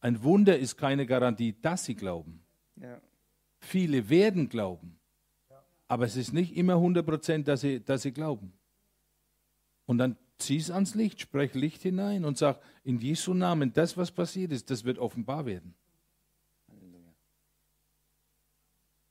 Ein 0.00 0.24
Wunder 0.24 0.58
ist 0.58 0.76
keine 0.76 1.06
Garantie, 1.06 1.54
dass 1.62 1.84
sie 1.84 1.94
glauben. 1.94 2.42
Ja. 2.74 3.00
Viele 3.60 4.08
werden 4.08 4.48
glauben, 4.48 4.97
aber 5.88 6.04
es 6.04 6.16
ist 6.16 6.32
nicht 6.32 6.56
immer 6.56 6.74
100 6.74 7.04
Prozent, 7.04 7.48
dass 7.48 7.62
sie, 7.62 7.80
dass 7.80 8.02
sie 8.02 8.12
glauben. 8.12 8.52
Und 9.86 9.98
dann 9.98 10.16
zieh 10.36 10.58
es 10.58 10.70
ans 10.70 10.94
Licht, 10.94 11.20
sprech 11.20 11.54
Licht 11.54 11.82
hinein 11.82 12.24
und 12.24 12.36
sag, 12.36 12.60
in 12.84 12.98
Jesu 12.98 13.34
Namen, 13.34 13.72
das, 13.72 13.96
was 13.96 14.10
passiert 14.12 14.52
ist, 14.52 14.70
das 14.70 14.84
wird 14.84 14.98
offenbar 14.98 15.46
werden. 15.46 15.74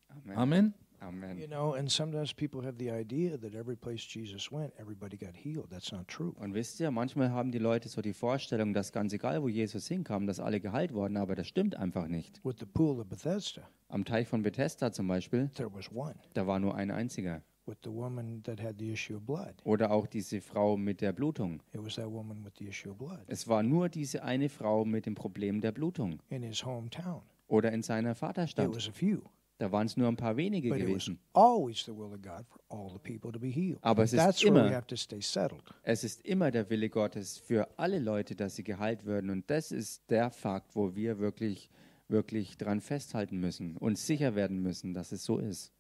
Amen. 0.07 0.37
Amen. 0.37 0.73
Amen. 0.99 1.37
You 1.37 1.47
know, 1.47 1.73
and 1.73 1.89
sometimes 1.91 2.33
people 2.33 2.63
have 2.65 2.77
the 2.79 2.89
idea 2.91 3.37
that 3.37 3.53
every 3.53 3.75
place 3.75 4.01
Jesus 4.01 4.51
went, 4.51 4.73
everybody 4.79 5.15
got 5.17 5.35
healed. 5.35 5.69
That's 5.69 5.91
not 5.91 6.07
true. 6.07 6.33
Und 6.39 6.53
wisst 6.53 6.79
ihr, 6.79 6.89
manchmal 6.91 7.31
haben 7.31 7.51
die 7.51 7.59
Leute 7.59 7.87
so 7.87 8.01
die 8.01 8.13
Vorstellung, 8.13 8.73
dass 8.73 8.91
ganz 8.91 9.13
egal, 9.13 9.41
wo 9.43 9.47
Jesus 9.47 9.87
hinkam, 9.87 10.25
dass 10.27 10.39
alle 10.39 10.59
geheilt 10.59 10.93
wurden, 10.93 11.17
aber 11.17 11.35
das 11.35 11.47
stimmt 11.47 11.75
einfach 11.75 12.07
nicht. 12.07 12.41
With 12.43 12.55
the 12.59 12.65
pool 12.65 12.99
of 12.99 13.07
Bethesda, 13.07 13.61
Am 13.89 14.03
Teich 14.05 14.27
von 14.27 14.41
Bethesda 14.41 14.91
zum 14.91 15.07
Beispiel, 15.07 15.49
there 15.55 15.71
was 15.73 15.89
one. 15.93 16.15
da 16.33 16.45
war 16.47 16.59
nur 16.59 16.75
ein 16.75 16.89
einziger. 16.91 17.41
With 17.67 17.77
the 17.83 17.91
woman 17.91 18.41
that 18.43 18.61
had 18.63 18.75
the 18.79 18.91
issue 18.91 19.17
of 19.17 19.25
blood, 19.25 19.53
Oder 19.65 19.91
auch 19.91 20.07
diese 20.07 20.39
Frau 20.41 20.77
mit 20.77 21.01
der 21.01 21.11
Blutung. 21.13 21.61
it 21.73 21.83
was 21.83 21.95
that 21.95 22.09
woman 22.09 22.43
with 22.43 22.53
the 22.57 22.67
issue 22.67 22.89
of 22.91 22.97
blood 22.97 23.19
Es 23.27 23.47
war 23.47 23.61
nur 23.61 23.87
diese 23.89 24.23
eine 24.23 24.49
Frau 24.49 24.83
mit 24.85 25.05
dem 25.05 25.15
Problem 25.15 25.61
der 25.61 25.73
Blutung. 25.73 26.19
in 26.29 26.43
his 26.43 26.65
hometown. 26.65 27.21
Oder 27.49 27.71
in 27.71 27.83
seiner 27.83 28.11
It 28.11 28.17
Vaterstadt. 28.17 28.73
was 28.73 28.87
a 28.89 28.91
few, 28.91 29.21
Da 29.59 29.71
waren 29.71 29.87
es 29.87 29.97
nur 29.97 30.07
ein 30.07 30.15
paar 30.17 30.37
wenige 30.37 30.69
but 30.69 30.77
gewesen. 30.77 31.17
always 31.33 31.83
the 31.83 31.91
will 31.91 32.13
of 32.13 32.21
God 32.21 32.45
for 32.47 32.59
all 32.69 32.91
the 32.91 32.99
people 32.99 33.31
to 33.31 33.39
be 33.39 33.47
healed. 33.47 33.79
Aber 33.81 34.03
es 34.03 34.13
ist 34.13 34.19
That's 34.19 34.43
where 34.43 34.53
we 34.53 34.59
immer- 34.59 34.75
have 34.75 34.85
to 34.87 34.95
stay 34.95 35.19
settled. 35.19 35.63
Es 35.81 36.03
ist 36.03 36.23
immer 36.25 36.51
der 36.51 36.69
Wille 36.69 36.89
Gottes 36.89 37.39
für 37.39 37.67
alle 37.77 37.97
Leute, 37.99 38.35
dass 38.35 38.55
sie 38.55 38.63
geheilt 38.63 39.05
werden. 39.05 39.31
Und 39.31 39.49
das 39.49 39.71
ist 39.71 40.03
der 40.11 40.29
Fakt, 40.29 40.75
wo 40.75 40.95
wir 40.95 41.17
wirklich, 41.17 41.69
wirklich 42.07 42.57
dran 42.57 42.81
festhalten 42.81 43.39
müssen 43.39 43.77
und 43.77 43.97
sicher 43.97 44.35
werden 44.35 44.61
müssen, 44.61 44.93
dass 44.93 45.11
es 45.11 45.23
so 45.23 45.39
ist. 45.39 45.71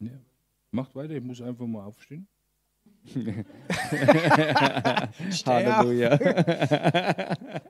Ja. 0.00 0.10
Macht 0.72 0.94
weiter, 0.94 1.14
ich 1.14 1.22
muss 1.22 1.40
einfach 1.40 1.66
mal 1.66 1.84
aufstehen. 1.84 2.26
Halleluja. 5.46 6.18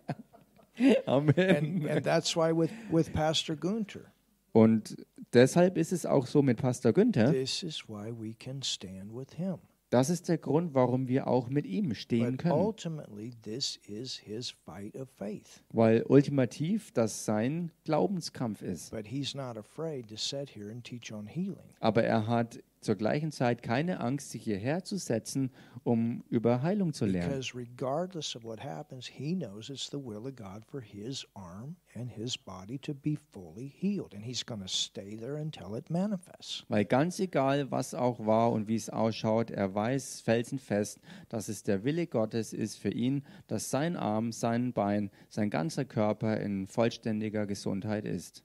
Amen. 1.07 1.35
And, 1.39 1.87
and 1.89 2.05
that's 2.05 2.35
why 2.35 2.51
with, 2.53 2.71
with 2.91 3.13
Pastor 3.13 3.55
Gunter, 3.55 4.11
Und 4.55 4.97
deshalb 5.33 5.77
ist 5.77 5.93
es 5.93 6.07
auch 6.07 6.29
so 6.29 6.41
mit 6.41 6.59
Pastor 6.59 6.93
Günther. 6.93 7.33
this 7.33 7.65
is 7.65 7.89
why 7.89 8.13
we 8.17 8.35
can 8.35 8.63
stand 8.63 9.13
with 9.13 9.35
him. 9.37 9.59
Das 9.91 10.11
ist 10.11 10.29
der 10.29 10.39
Grund, 10.39 10.75
warum 10.75 11.09
wir 11.09 11.27
auch 11.27 11.49
mit 11.49 11.67
ihm 11.67 11.95
stehen 11.95 12.37
können. 12.37 12.55
ultimately, 12.55 13.33
this 13.43 13.81
is 13.87 14.17
his 14.17 14.51
fight 14.51 14.97
of 14.97 15.09
faith. 15.11 15.63
Weil 15.73 16.05
ultimativ 16.05 16.93
das 16.93 17.25
sein 17.25 17.73
Glaubenskampf 17.85 18.63
ist. 18.63 18.93
But 18.93 19.07
he's 19.09 19.35
not 19.35 19.57
afraid 19.57 20.09
to 20.09 20.17
sit 20.17 20.51
here 20.51 20.71
and 20.71 20.85
teach 20.85 21.13
on 21.13 21.27
healing. 21.27 21.75
Aber 21.81 22.05
er 22.05 22.29
hat 22.29 22.61
zur 22.85 22.95
gleichen 22.95 23.33
Zeit 23.33 23.63
keine 23.63 24.01
Angst, 24.01 24.31
sich 24.31 24.45
hierher 24.45 24.85
zu 24.85 24.97
setzen, 24.97 25.51
um 25.83 26.23
über 26.29 26.63
Heilung 26.63 26.93
zu 26.93 27.07
lernen. 27.07 27.31
Because 27.31 27.57
regardless 27.57 28.37
of 28.37 28.45
what 28.45 28.63
happens, 28.63 29.07
he 29.07 29.35
knows 29.35 29.71
it's 29.71 29.91
the 29.91 29.99
will 29.99 30.27
of 30.27 30.37
God 30.37 30.65
for 30.67 30.81
his 30.81 31.27
arm 31.35 31.77
and 31.95 32.11
his 32.11 32.37
body 32.37 32.79
to 32.79 32.95
be 32.95 33.17
fully 33.33 33.69
healed. 33.69 34.15
And 34.15 34.25
he's 34.25 34.45
going 34.45 34.61
to 34.61 34.69
stay 34.69 35.17
there 35.17 35.37
until 35.37 35.77
it 35.77 35.91
manifests. 35.91 36.65
Weil 36.69 36.85
ganz 36.85 37.19
egal, 37.19 37.71
was 37.71 37.95
auch 37.95 38.25
war 38.25 38.53
und 38.53 38.69
wie 38.69 38.77
es 38.77 38.91
ausschaut, 38.91 39.51
er 39.51 39.75
weiß 39.75 40.21
felsenfest, 40.21 41.01
dass 41.29 41.49
es 41.49 41.63
der 41.63 41.85
Wille 41.85 42.07
Gottes 42.07 42.53
ist 42.53 42.77
für 42.77 42.91
ihn, 42.91 43.25
dass 43.47 43.71
sein 43.71 43.97
Arm, 43.97 44.33
sein 44.33 44.73
Bein, 44.73 45.11
sein 45.29 45.51
ganzer 45.51 45.85
Körper 45.85 46.39
in 46.41 46.67
vollständiger 46.67 47.47
Gesundheit 47.47 48.05
ist. 48.05 48.45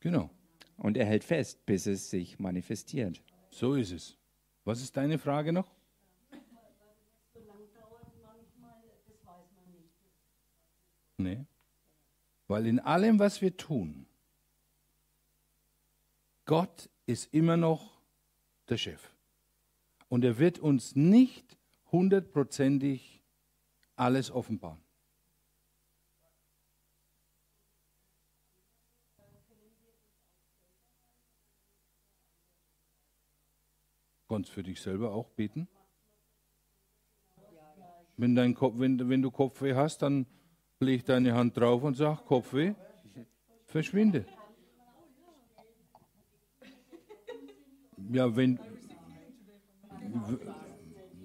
Genau, 0.00 0.30
Und 0.76 0.96
er 0.96 1.06
hält 1.06 1.24
fest, 1.24 1.64
bis 1.66 1.86
es 1.86 2.10
sich 2.10 2.38
manifestiert. 2.38 3.22
so 3.50 3.74
ist 3.74 3.92
es. 3.92 4.16
Was 4.64 4.82
ist 4.82 4.96
deine 4.96 5.18
Frage 5.18 5.52
noch? 5.52 5.70
Nee. 11.18 11.46
Weil 12.48 12.66
in 12.66 12.78
allem, 12.78 13.18
was 13.18 13.40
wir 13.40 13.56
tun, 13.56 14.06
Gott 16.44 16.88
ist 17.06 17.32
immer 17.32 17.56
noch 17.56 18.00
der 18.68 18.76
Chef. 18.76 19.10
Und 20.08 20.24
er 20.24 20.38
wird 20.38 20.58
uns 20.58 20.94
nicht 20.94 21.56
hundertprozentig 21.90 23.22
alles 23.96 24.30
offenbaren. 24.30 24.85
Kannst 34.28 34.50
für 34.50 34.62
dich 34.62 34.80
selber 34.80 35.12
auch 35.12 35.28
beten? 35.30 35.68
Wenn, 38.16 38.34
dein 38.34 38.54
Kopf, 38.54 38.74
wenn, 38.78 39.08
wenn 39.08 39.22
du 39.22 39.30
Kopfweh 39.30 39.74
hast, 39.74 40.02
dann 40.02 40.26
leg 40.80 41.04
deine 41.04 41.34
Hand 41.34 41.56
drauf 41.56 41.82
und 41.82 41.96
sag 41.96 42.24
Kopfweh, 42.24 42.74
verschwinde. 43.66 44.24
Ja, 48.10 48.34
wenn, 48.34 48.58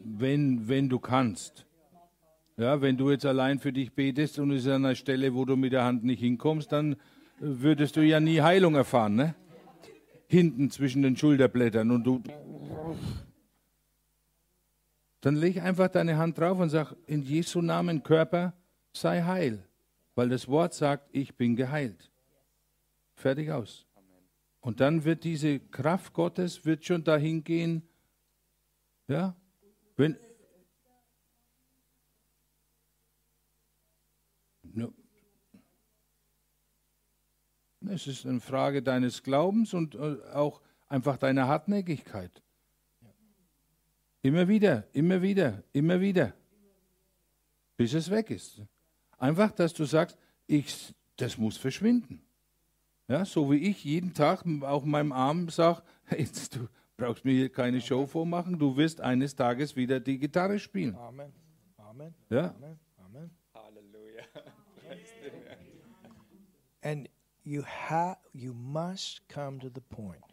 wenn, 0.04 0.68
wenn 0.68 0.90
du 0.90 1.00
kannst. 1.00 1.66
Ja, 2.58 2.82
wenn 2.82 2.98
du 2.98 3.10
jetzt 3.10 3.26
allein 3.26 3.60
für 3.60 3.74
dich 3.74 3.94
betest 3.94 4.38
und 4.38 4.52
es 4.52 4.64
ist 4.64 4.68
an 4.68 4.86
einer 4.86 4.96
Stelle, 4.96 5.34
wo 5.34 5.46
du 5.46 5.56
mit 5.56 5.74
der 5.74 5.84
Hand 5.84 6.04
nicht 6.04 6.20
hinkommst, 6.20 6.72
dann 6.72 6.96
würdest 7.40 7.96
du 7.96 8.02
ja 8.02 8.20
nie 8.20 8.42
Heilung 8.42 8.76
erfahren, 8.76 9.16
ne? 9.16 9.36
Hinten 10.32 10.72
zwischen 10.72 11.02
den 11.02 11.18
Schulterblättern 11.18 11.92
und 11.92 12.06
du. 12.06 12.24
Dann 15.20 15.36
leg 15.36 15.62
einfach 15.62 15.90
deine 15.90 16.18
Hand 16.18 16.38
drauf 16.38 16.58
und 16.58 16.70
sag, 16.70 16.96
in 17.06 17.22
Jesu 17.22 17.62
Namen 17.62 18.02
Körper, 18.02 18.54
sei 18.94 19.22
heil. 19.24 19.68
Weil 20.16 20.30
das 20.30 20.48
Wort 20.48 20.74
sagt, 20.74 21.10
ich 21.12 21.36
bin 21.36 21.58
geheilt. 21.58 22.10
Fertig 23.16 23.52
aus. 23.52 23.86
Und 24.62 24.80
dann 24.80 25.04
wird 25.04 25.26
diese 25.26 25.60
Kraft 25.60 26.14
Gottes 26.14 26.64
wird 26.64 26.86
schon 26.86 27.04
dahin 27.04 27.44
gehen. 27.44 27.84
Ja? 29.10 29.36
Wenn, 29.98 30.16
Ja. 34.74 34.88
Es 37.90 38.06
ist 38.08 38.26
eine 38.26 38.40
Frage 38.40 38.84
deines 38.84 39.24
Glaubens 39.24 39.74
und 39.74 39.96
äh, 39.96 40.18
auch 40.34 40.62
einfach 40.88 41.18
deiner 41.18 41.48
Hartnäckigkeit. 41.48 42.42
Immer 44.22 44.48
wieder, 44.48 44.86
immer 44.94 45.22
wieder, 45.22 45.64
immer 45.74 46.00
wieder, 46.00 46.34
bis 47.76 47.94
es 47.94 48.12
weg 48.12 48.30
ist. 48.30 48.62
Einfach, 49.18 49.52
dass 49.52 49.74
du 49.74 49.86
sagst, 49.86 50.18
ich, 50.46 50.94
das 51.16 51.38
muss 51.38 51.58
verschwinden. 51.58 52.22
Ja, 53.08 53.26
so 53.26 53.52
wie 53.52 53.58
ich 53.58 53.84
jeden 53.84 54.14
Tag 54.14 54.46
auch 54.62 54.86
meinem 54.86 55.12
Arm 55.12 55.50
sage, 55.50 55.82
jetzt, 56.18 56.56
du 56.56 56.68
brauchst 56.98 57.26
mir 57.26 57.34
hier 57.34 57.52
keine 57.52 57.82
Show 57.82 58.06
vormachen, 58.06 58.60
du 58.60 58.78
wirst 58.78 59.02
eines 59.02 59.36
Tages 59.36 59.76
wieder 59.76 60.00
die 60.00 60.20
Gitarre 60.20 60.60
spielen. 60.60 60.96
Amen. 60.96 61.34
Amen. 61.78 62.14
Ja, 62.30 62.54
Amen. 62.56 62.80
Amen. 62.98 63.32
Halleluja. 63.54 64.24
And 66.84 67.10
you 67.44 67.64
have 67.64 68.18
you 68.34 68.54
must 68.54 69.28
come 69.28 69.60
to 69.60 69.70
the 69.74 69.82
point 69.82 70.24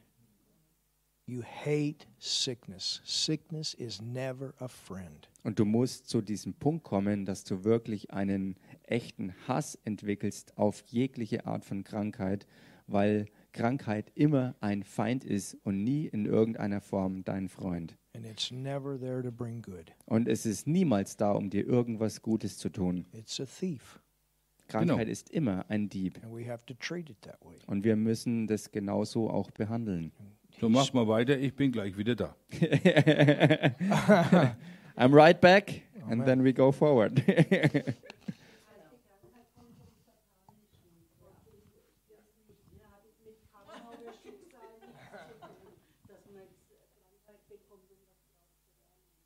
You 1.28 1.42
hate 1.42 2.06
sickness. 2.18 3.02
Sickness 3.04 3.74
is 3.74 4.00
never 4.00 4.54
a 4.60 4.66
friend. 4.66 5.28
Und 5.44 5.58
du 5.58 5.66
musst 5.66 6.08
zu 6.08 6.22
diesem 6.22 6.54
Punkt 6.54 6.84
kommen, 6.84 7.26
dass 7.26 7.44
du 7.44 7.64
wirklich 7.64 8.10
einen 8.12 8.56
echten 8.84 9.34
Hass 9.46 9.78
entwickelst 9.84 10.56
auf 10.56 10.82
jegliche 10.86 11.44
Art 11.44 11.66
von 11.66 11.84
Krankheit, 11.84 12.46
weil 12.86 13.26
Krankheit 13.52 14.10
immer 14.14 14.54
ein 14.60 14.82
Feind 14.82 15.22
ist 15.22 15.58
und 15.64 15.84
nie 15.84 16.06
in 16.06 16.24
irgendeiner 16.24 16.80
Form 16.80 17.24
dein 17.24 17.50
Freund. 17.50 17.98
And 18.14 18.24
it's 18.24 18.50
never 18.50 18.98
there 18.98 19.22
to 19.22 19.30
bring 19.30 19.60
good. 19.60 19.92
Und 20.06 20.28
es 20.28 20.46
ist 20.46 20.66
niemals 20.66 21.18
da, 21.18 21.32
um 21.32 21.50
dir 21.50 21.66
irgendwas 21.66 22.22
Gutes 22.22 22.56
zu 22.56 22.70
tun. 22.70 23.06
It's 23.12 23.38
a 23.38 23.44
thief. 23.44 24.00
Krankheit 24.68 24.98
Genau. 24.98 25.10
ist 25.10 25.30
immer 25.30 25.64
ein 25.68 25.88
Dieb. 25.88 26.20
Und 27.66 27.84
wir 27.84 27.96
müssen 27.96 28.46
das 28.46 28.70
genauso 28.70 29.30
auch 29.30 29.50
behandeln. 29.50 30.12
So, 30.60 30.68
mach 30.68 30.92
mal 30.92 31.08
weiter, 31.08 31.38
ich 31.38 31.54
bin 31.54 31.72
gleich 31.72 31.96
wieder 31.96 32.14
da. 32.16 32.36
I'm 34.96 35.14
right 35.14 35.40
back 35.40 35.82
and 36.08 36.24
then 36.24 36.42
we 36.44 36.52
go 36.52 36.72
forward. 36.72 37.22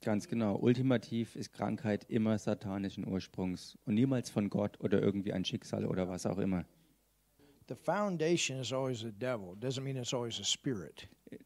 Ganz 0.02 0.26
genau. 0.26 0.56
Ultimativ 0.56 1.36
ist 1.36 1.52
Krankheit 1.52 2.04
immer 2.10 2.36
satanischen 2.36 3.06
Ursprungs 3.06 3.78
und 3.86 3.94
niemals 3.94 4.30
von 4.30 4.50
Gott 4.50 4.80
oder 4.80 5.00
irgendwie 5.00 5.32
ein 5.32 5.44
Schicksal 5.44 5.86
oder 5.86 6.08
was 6.08 6.26
auch 6.26 6.38
immer. 6.38 6.64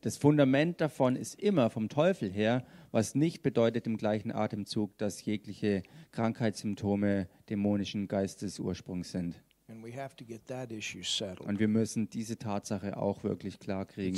Das 0.00 0.16
Fundament 0.16 0.80
davon 0.80 1.16
ist 1.16 1.38
immer 1.38 1.68
vom 1.68 1.90
Teufel 1.90 2.32
her, 2.32 2.66
was 2.90 3.14
nicht 3.14 3.42
bedeutet 3.42 3.86
im 3.86 3.98
gleichen 3.98 4.32
Atemzug, 4.32 4.96
dass 4.96 5.24
jegliche 5.24 5.82
Krankheitssymptome 6.12 7.28
dämonischen 7.50 8.08
Geistesursprungs 8.08 9.12
sind. 9.12 9.42
And 9.68 9.84
we 9.84 9.92
have 9.92 10.16
to 10.16 10.24
get 10.24 10.46
that 10.46 10.72
issue 10.72 11.02
settled. 11.02 11.40
Und 11.40 11.58
wir 11.58 11.68
müssen 11.68 12.08
diese 12.08 12.38
Tatsache 12.38 12.96
auch 12.96 13.22
wirklich 13.22 13.58
klar 13.58 13.84
kriegen. 13.84 14.16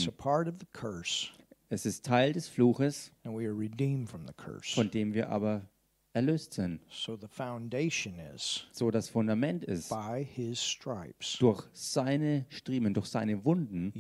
Es 1.71 1.85
ist 1.85 2.05
Teil 2.07 2.33
des 2.33 2.49
Fluches, 2.49 3.13
and 3.25 3.37
we 3.39 3.45
are 3.47 3.57
redeemed 3.59 4.09
from 4.09 4.27
the 4.27 4.33
curse. 4.35 4.75
von 4.75 4.91
dem 4.91 5.13
wir 5.13 5.29
aber 5.29 5.69
erlöst 6.15 6.55
sind. 6.55 6.81
So 6.91 7.17
the 7.17 7.29
foundation 7.29 8.15
is 8.35 8.67
So 8.73 8.91
das 8.91 9.09
Fundament 9.09 9.65
ist, 9.65 9.91
by 9.91 10.25
his 10.25 10.63
stripes 10.63 11.37
durch 11.39 11.63
seine 11.73 12.47
Striemen, 12.49 12.95
durch 12.95 13.07
seine 13.07 13.45
Wunden 13.45 13.93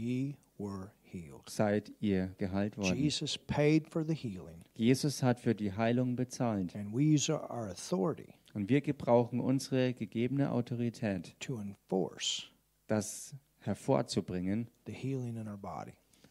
seid 1.47 1.93
ihr 2.01 2.35
geheilt 2.39 2.77
worden. 2.77 2.97
Jesus 2.97 3.39
paid 3.39 3.87
for 3.89 4.05
the 4.05 4.15
healing, 4.15 4.65
Jesus 4.75 5.23
hat 5.23 5.39
für 5.39 5.55
die 5.55 5.73
Heilung 5.73 6.17
bezahlt. 6.17 6.75
and 6.75 6.93
we 6.93 7.15
use 7.15 7.31
our 7.33 7.69
authority 7.71 8.35
Und 8.55 8.69
wir 8.71 8.81
gebrauchen 8.81 9.41
unsere 9.41 9.93
gegebene 9.93 10.51
Autorität, 10.51 11.39
to 11.39 11.61
enforce 11.61 12.51
das 12.87 13.35
hervorzubringen, 13.61 14.69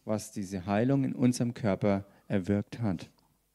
was 0.08 0.32
diese 0.32 0.66
Heilung 0.66 1.04
in 1.04 1.14
unserem 1.14 1.54
Körper 1.54 2.06
erwirkt 2.28 2.80
hat. 2.82 3.10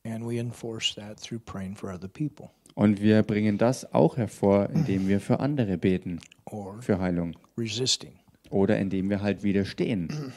And 0.05 0.27
we 0.27 0.39
enforce 0.39 0.95
that 0.97 1.20
through 1.20 1.41
praying 1.45 1.77
for 1.77 1.91
other 1.93 2.09
people 2.09 2.51
Und 2.74 3.01
wir 3.03 3.23
bringen 3.23 3.59
das 3.59 3.93
auch 3.93 4.16
hervor, 4.16 4.70
indem 4.70 5.07
wir 5.09 5.20
für 5.20 5.41
andere 5.41 5.79
beten, 5.79 6.20
or 6.47 6.81
für 6.83 6.99
Heilung. 6.99 7.37
resisting. 7.57 8.12
Oder 8.51 8.79
indem 8.79 9.09
wir 9.11 9.23
halt 9.23 9.43
widerstehen. 9.43 10.33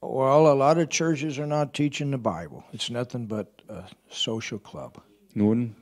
Well, 0.00 0.46
a 0.46 0.54
lot 0.54 0.78
of 0.78 0.88
churches 0.88 1.38
are 1.38 1.46
not 1.46 1.74
teaching 1.74 2.10
the 2.10 2.18
Bible. 2.18 2.64
It's 2.72 2.88
nothing 2.90 3.26
but 3.26 3.62
a 3.68 3.84
social 4.08 4.58
club. 4.58 5.02
Nun, 5.34 5.74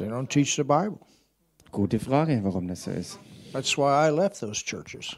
They 0.00 0.08
don't 0.08 0.28
teach 0.28 0.56
the 0.56 0.62
Bible. 0.62 0.98
gute 1.70 1.98
Frage, 1.98 2.40
warum 2.42 2.68
das 2.68 2.84
so 2.84 2.90
ist. 2.90 3.18
That's 3.52 3.76
why 3.76 4.08
I 4.08 4.10
left 4.10 4.40
those 4.40 4.64
churches. 4.64 5.16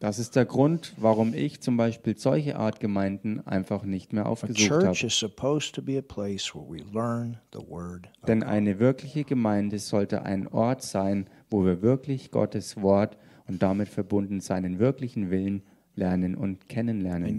Das 0.00 0.18
ist 0.20 0.36
der 0.36 0.44
Grund, 0.46 0.94
warum 0.96 1.34
ich 1.34 1.60
zum 1.60 1.76
Beispiel 1.76 2.16
solche 2.16 2.56
Art 2.56 2.78
Gemeinden 2.80 3.44
einfach 3.46 3.82
nicht 3.82 4.12
mehr 4.12 4.26
aufgesucht 4.26 4.70
habe. 4.70 4.92
is 4.92 5.18
supposed 5.18 5.74
to 5.74 5.82
be 5.82 5.98
a 5.98 6.02
place 6.02 6.54
where 6.54 6.64
we 6.66 6.84
learn 6.92 7.36
the 7.52 7.58
Word. 7.58 8.06
of 8.22 8.26
Denn 8.28 8.42
eine 8.44 8.78
wirkliche 8.78 9.24
Gemeinde 9.24 9.78
sollte 9.78 10.22
ein 10.22 10.46
Ort 10.46 10.82
sein, 10.82 11.28
wo 11.50 11.64
wir 11.66 11.82
wirklich 11.82 12.30
Gottes 12.30 12.80
Wort 12.80 13.18
und 13.46 13.62
damit 13.62 13.88
verbunden 13.88 14.40
seinen 14.40 14.78
wirklichen 14.78 15.30
Willen 15.30 15.64
lernen 15.96 16.34
und 16.34 16.60
And 16.60 16.68
kennenlernen. 16.68 17.38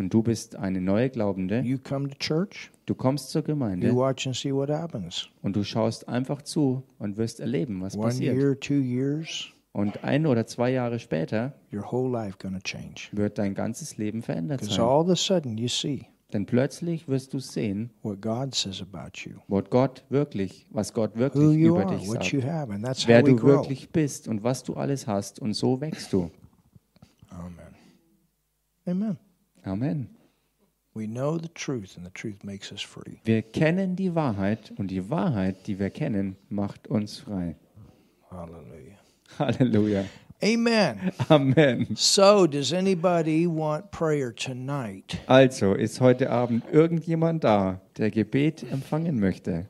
Und 0.00 0.14
du 0.14 0.22
bist 0.22 0.56
eine 0.56 0.80
neue 0.80 1.10
Glaubende, 1.10 1.60
You 1.60 1.76
come 1.76 2.08
to 2.08 2.14
church, 2.18 2.70
du 2.86 2.94
kommst 2.94 3.28
zur 3.28 3.42
you 3.42 3.48
Gemeinde 3.48 3.94
watch 3.94 4.26
and 4.26 4.34
see 4.34 4.50
what 4.54 4.70
happens. 4.70 5.28
und 5.42 5.54
du 5.56 5.62
schaust 5.62 6.08
einfach 6.08 6.40
zu 6.40 6.82
und 6.98 7.18
wirst 7.18 7.38
erleben, 7.38 7.82
was 7.82 7.94
One 7.96 8.04
passiert. 8.06 8.34
year, 8.34 8.58
two 8.58 8.80
years, 8.80 9.48
Und 9.72 10.02
ein 10.02 10.26
oder 10.26 10.46
zwei 10.46 10.70
Jahre 10.70 10.98
später 10.98 11.52
your 11.70 11.84
whole 11.92 12.10
life 12.10 12.38
to 12.38 12.48
change. 12.64 13.10
wird 13.12 13.36
dein 13.36 13.54
ganzes 13.54 13.98
Leben 13.98 14.22
verändert 14.22 14.64
sein. 14.64 14.80
all 14.80 15.02
of 15.02 15.10
a 15.10 15.16
sudden 15.16 15.58
you 15.58 15.68
see 15.68 16.06
Denn 16.32 16.46
plötzlich 16.46 17.06
wirst 17.06 17.34
du 17.34 17.38
sehen, 17.38 17.90
what 18.02 18.22
God 18.22 18.54
says 18.54 18.80
about 18.80 19.18
you, 19.26 19.32
was 19.48 19.68
Gott 19.68 20.02
wirklich, 20.08 20.66
was 20.70 20.94
Gott 20.94 21.14
who 21.14 21.18
wirklich 21.20 21.56
you 21.58 21.74
über 21.76 21.84
are, 21.84 21.94
dich 21.94 22.08
what 22.08 22.24
you 22.32 22.40
sagt, 22.40 22.50
have, 22.50 22.72
and 22.72 22.82
that's 22.82 23.06
wer 23.06 23.20
how 23.20 23.26
we 23.26 23.30
du 23.32 23.36
grow. 23.36 23.48
wirklich 23.48 23.90
bist 23.90 24.28
und 24.28 24.42
was 24.42 24.62
du 24.62 24.72
alles 24.76 25.06
hast. 25.06 25.40
Und 25.40 25.52
so 25.52 25.78
wächst 25.82 26.10
du. 26.14 26.30
Amen. 27.28 27.74
Amen. 28.86 29.18
Amen. 29.64 30.08
We 30.92 31.06
know 31.06 31.38
the 31.38 31.48
truth, 31.48 31.96
and 31.96 32.04
the 32.04 32.10
truth 32.10 32.42
makes 32.42 32.72
us 32.72 32.80
free. 32.80 33.20
Wir 33.24 33.42
kennen 33.42 33.94
die 33.94 34.14
Wahrheit 34.14 34.72
und 34.76 34.88
die 34.90 35.08
Wahrheit, 35.08 35.66
die 35.66 35.78
wir 35.78 35.90
kennen, 35.90 36.36
macht 36.48 36.88
uns 36.88 37.18
frei. 37.18 37.56
Hallelujah. 38.30 38.98
Halleluja. 39.38 40.04
Amen. 40.42 41.12
Amen. 41.28 41.86
So, 41.94 42.46
does 42.46 42.72
anybody 42.72 43.46
want 43.46 43.90
prayer 43.90 44.34
tonight? 44.34 45.18
Also, 45.26 45.74
ist 45.74 46.00
heute 46.00 46.30
Abend 46.30 46.64
irgendjemand 46.72 47.44
da, 47.44 47.80
der 47.98 48.10
Gebet 48.10 48.64
empfangen 48.70 49.20
möchte? 49.20 49.66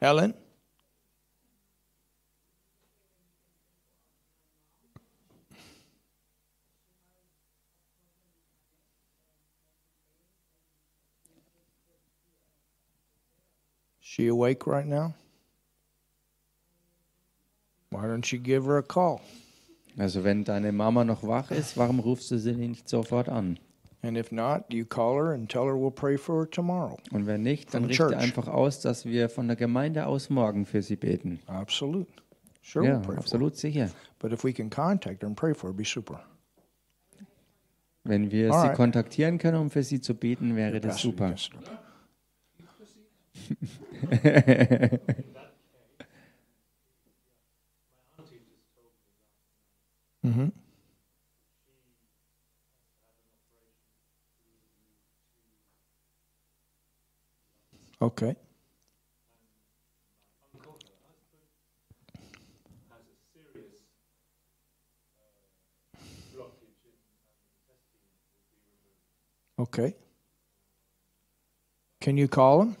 Helen? 0.00 0.32
She 14.20 14.28
awake 14.28 14.66
right 14.66 14.86
now? 14.86 15.14
Why 17.90 18.02
don't 18.06 18.30
you 18.30 18.38
give 18.38 18.66
her 18.66 18.76
a 18.76 18.82
call? 18.82 19.22
Also, 19.98 20.22
wenn 20.24 20.44
deine 20.44 20.72
Mama 20.72 21.04
noch 21.04 21.22
wach 21.22 21.50
ist, 21.50 21.78
warum 21.78 22.00
rufst 22.00 22.30
du 22.30 22.38
sie 22.38 22.52
nicht 22.52 22.86
sofort 22.86 23.30
an? 23.30 23.58
And 24.02 24.18
if 24.18 24.30
not, 24.30 24.72
you 24.74 24.84
call 24.84 25.14
her 25.16 25.32
and 25.32 25.48
tell 25.48 25.64
her 25.64 25.74
we'll 25.74 25.90
pray 25.90 26.18
for 26.18 26.40
her 26.42 26.50
tomorrow. 26.50 26.98
Und 27.12 27.26
wenn 27.26 27.42
nicht, 27.42 27.72
dann 27.72 27.84
From 27.84 27.88
richte 27.88 28.08
church. 28.08 28.16
einfach 28.18 28.46
aus, 28.46 28.80
dass 28.82 29.06
wir 29.06 29.30
von 29.30 29.46
der 29.46 29.56
Gemeinde 29.56 30.04
aus 30.06 30.28
morgen 30.28 30.66
für 30.66 30.82
sie 30.82 30.96
beten. 30.96 31.40
Absolute. 31.46 32.10
Sure, 32.62 32.84
Ja, 32.84 32.92
we'll 32.96 33.00
pray 33.00 33.04
for 33.06 33.14
her. 33.14 33.18
absolut 33.20 33.56
sicher. 33.56 33.90
But 34.18 34.32
if 34.34 34.44
we 34.44 34.52
can 34.52 34.68
contact 34.68 35.22
her 35.22 35.26
and 35.28 35.34
pray 35.36 35.54
for 35.54 35.70
her, 35.70 35.74
be 35.74 35.84
super. 35.84 36.20
Wenn 38.04 38.30
wir 38.30 38.48
sie 38.52 38.58
Alright. 38.58 38.76
kontaktieren 38.76 39.38
können, 39.38 39.56
um 39.56 39.70
für 39.70 39.82
sie 39.82 40.02
zu 40.02 40.14
beten, 40.14 40.56
wäre 40.56 40.78
das 40.80 40.98
super. 40.98 41.34
Mhm. 50.24 50.52
Okay. 58.00 58.36
Okay. 69.58 69.94
Can 72.00 72.16
you 72.16 72.28
call 72.28 72.62
him? 72.62 72.76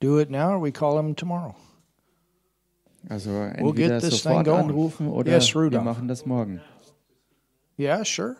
Do 0.00 0.18
it 0.18 0.30
now, 0.30 0.52
or 0.54 0.58
we 0.58 0.72
call 0.72 0.98
him 0.98 1.14
tomorrow. 1.14 1.54
Also 3.10 3.30
We'll 3.60 3.72
get 3.72 3.90
entweder 3.92 4.00
this 4.00 4.22
thing 4.22 4.32
sofort 4.32 4.44
going. 4.46 4.64
anrufen 4.70 5.08
oder 5.08 5.30
Yes, 5.30 5.54
wir 5.54 5.62
Rudolph. 5.62 5.84
machen 5.84 6.08
das 6.08 6.24
morgen. 6.26 6.60
Yeah, 7.78 8.02
sure. 8.04 8.36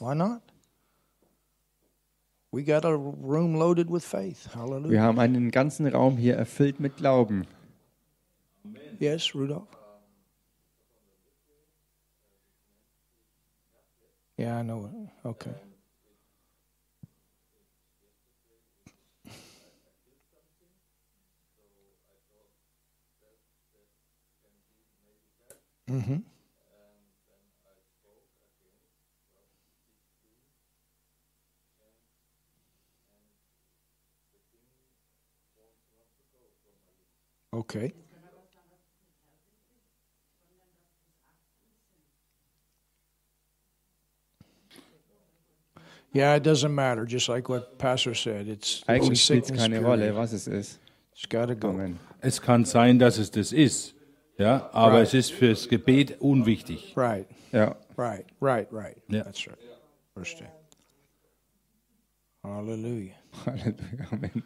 Why 0.00 0.14
not? 0.14 0.42
We 2.52 2.62
got 2.64 2.84
a 2.84 2.94
room 2.96 3.54
loaded 3.54 3.88
with 3.90 4.04
faith. 4.04 4.48
Hallelujah. 4.54 4.90
Wir 4.90 5.02
haben 5.02 5.18
einen 5.18 5.50
ganzen 5.50 5.86
Raum 5.86 6.16
hier 6.18 6.36
erfüllt 6.36 6.80
mit 6.80 6.96
Glauben. 6.96 7.46
Yes, 8.98 9.34
Rudolph? 9.34 9.68
Yeah, 14.38 14.58
I 14.60 14.62
know. 14.62 14.86
it. 14.86 15.26
Okay. 15.26 15.54
Mm-hmm. 25.92 26.16
Okay. 37.54 37.92
Yeah, 46.14 46.34
it 46.34 46.42
doesn't 46.42 46.74
matter. 46.74 47.04
Just 47.06 47.28
like 47.28 47.48
what 47.48 47.78
Pastor 47.78 48.14
said, 48.14 48.48
it's, 48.48 48.80
it's 48.80 48.84
a 48.88 48.92
Eigentlich 48.92 49.22
spielt 49.24 49.44
es 49.44 49.48
sickness 49.48 49.68
keine 49.68 49.82
Rolle, 49.82 50.14
was 50.14 50.32
es 50.32 50.46
ist. 50.46 50.78
It's 51.14 51.26
got 51.26 51.46
to 51.46 51.54
go. 51.54 51.70
Amen. 51.70 51.98
Es 52.20 52.40
kann 52.40 52.64
sein, 52.64 52.98
dass 52.98 53.18
es 53.18 53.30
das 53.30 53.52
ist, 53.52 53.94
ja, 54.38 54.68
aber 54.72 54.94
Right. 54.98 55.06
es 55.08 55.14
ist 55.14 55.32
fürs 55.32 55.68
Gebet 55.68 56.20
unwichtig. 56.20 56.94
Right, 56.96 57.26
Ja, 57.52 57.76
right, 57.96 58.24
right, 58.40 58.68
right. 58.72 58.96
Yeah. 59.10 59.24
That's 59.24 59.46
right. 59.46 59.58
Verse 60.14 60.36
10. 60.36 60.46
Hallelujah. 62.42 63.14
Halleluja, 63.46 64.06
Amen. 64.10 64.42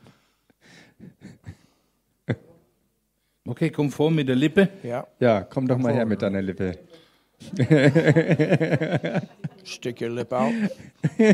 Okay, 3.48 3.70
komm 3.70 3.90
vor 3.92 4.10
mit 4.10 4.28
der 4.28 4.34
Lippe. 4.36 4.68
Yeah. 4.82 5.06
Ja, 5.20 5.42
komm 5.42 5.68
doch 5.68 5.78
mal 5.78 5.92
her 5.94 6.04
mit 6.04 6.20
deiner 6.20 6.42
Lippe. 6.42 6.78
Stick 9.64 10.00
your 10.00 10.10
lip 10.10 10.32
out. 10.32 10.52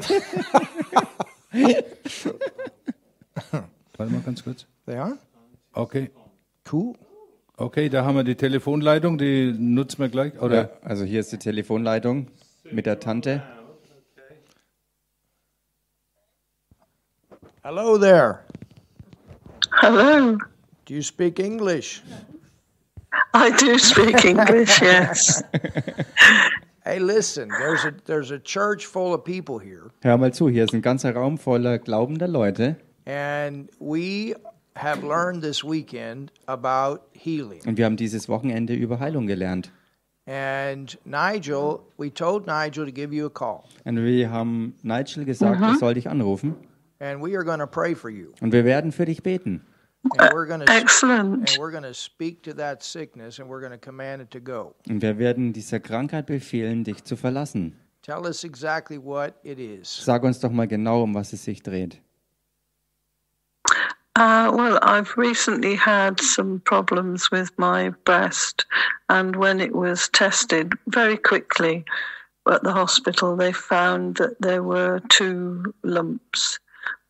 Warte 3.96 4.12
mal 4.12 4.20
ganz 4.22 4.42
kurz. 4.42 4.66
They 4.86 4.96
are? 4.96 5.16
Okay. 5.74 6.10
Cool. 6.70 6.94
Okay, 7.62 7.88
da 7.88 8.04
haben 8.04 8.16
wir 8.16 8.24
die 8.24 8.34
Telefonleitung, 8.34 9.18
die 9.18 9.54
nutzen 9.56 10.00
wir 10.00 10.08
gleich. 10.08 10.36
Oder? 10.42 10.56
Ja, 10.56 10.70
also 10.82 11.04
hier 11.04 11.20
ist 11.20 11.30
die 11.30 11.38
Telefonleitung 11.38 12.26
mit 12.72 12.86
der 12.86 12.98
Tante. 12.98 13.40
Hello 17.62 17.96
there. 17.96 18.40
Hello. 19.80 20.38
Do 20.86 20.94
you 20.94 21.02
speak 21.02 21.38
English? 21.38 22.02
I 23.32 23.52
do 23.52 23.78
speak 23.78 24.24
English, 24.24 24.82
yes. 24.82 25.44
Hey, 26.84 26.98
listen, 26.98 27.48
there's 27.48 27.84
a 27.84 27.92
there's 28.06 28.32
a 28.32 28.40
church 28.40 28.86
full 28.86 29.14
of 29.14 29.22
people 29.22 29.60
here, 29.60 29.92
Hör 30.02 30.18
mal 30.18 30.34
zu, 30.34 30.48
hier 30.48 30.64
ist 30.64 30.74
ein 30.74 30.82
ganzer 30.82 31.14
Raum 31.14 31.38
voller 31.38 31.78
glaubender 31.78 32.26
Leute 32.26 32.74
and 33.06 33.70
we 33.78 34.34
have 34.76 35.02
learned 35.06 35.42
this 35.42 35.62
weekend 35.64 36.32
about 36.46 37.00
healing. 37.12 37.60
und 37.66 37.76
wir 37.78 37.84
haben 37.84 37.96
dieses 37.96 38.28
Wochenende 38.28 38.74
über 38.74 38.98
Heilung 39.00 39.26
gelernt. 39.26 39.70
And 40.26 40.96
Nigel, 41.04 41.80
we 41.98 42.08
told 42.12 42.46
Nigel 42.46 42.86
to 42.86 42.92
give 42.92 43.12
you 43.12 43.26
a 43.26 43.30
call, 43.30 43.64
Und 43.84 43.96
wir 43.96 44.30
haben 44.30 44.74
Nigel 44.82 45.24
gesagt, 45.24 45.60
er 45.60 45.74
soll 45.76 45.94
dich 45.94 46.08
anrufen 46.08 46.54
and 47.00 47.20
we 47.20 47.34
are 47.36 47.44
going 47.44 47.58
to 47.58 47.66
pray 47.66 47.94
for 47.96 48.08
you, 48.10 48.32
und 48.40 48.52
wir 48.52 48.64
werden 48.64 48.92
für 48.92 49.04
dich 49.04 49.22
beten. 49.22 49.62
and 50.18 50.32
we're 50.32 50.46
going 50.46 50.60
to 50.64 50.72
Excellent. 50.72 51.48
and 51.50 51.58
we're 51.58 51.72
going 51.72 51.82
to 51.82 51.92
speak 51.94 52.42
to 52.44 52.52
that 52.54 52.82
sickness, 52.84 53.40
and 53.40 53.48
we're 53.50 53.60
going 53.60 53.72
to 53.72 53.78
command 53.78 54.22
it 54.22 54.30
to 54.30 54.40
go. 54.40 54.74
Und 54.88 55.02
wir 55.02 55.18
werden 55.18 55.52
dieser 55.52 55.80
Krankheit 55.80 56.26
befehlen, 56.26 56.84
dich 56.84 57.02
zu 57.04 57.16
verlassen. 57.16 57.74
Tell 58.02 58.24
us 58.24 58.42
exactly 58.44 58.98
what 58.98 59.34
it 59.44 59.58
is. 59.58 60.04
Sag 60.04 60.22
uns 60.24 60.38
doch 60.40 60.50
mal 60.50 60.66
genau, 60.68 61.02
um 61.02 61.14
was 61.14 61.32
es 61.32 61.44
sich 61.44 61.62
dreht. 61.62 62.00
Uh, 64.14 64.52
well, 64.54 64.78
I've 64.82 65.16
recently 65.16 65.74
had 65.74 66.20
some 66.20 66.60
problems 66.60 67.30
with 67.30 67.50
my 67.58 67.90
breast, 68.04 68.66
and 69.08 69.34
when 69.36 69.58
it 69.60 69.74
was 69.74 70.10
tested 70.10 70.74
very 70.86 71.16
quickly 71.16 71.84
at 72.50 72.62
the 72.62 72.72
hospital, 72.72 73.36
they 73.36 73.52
found 73.52 74.16
that 74.16 74.38
there 74.40 74.62
were 74.62 75.00
two 75.08 75.74
lumps, 75.82 76.58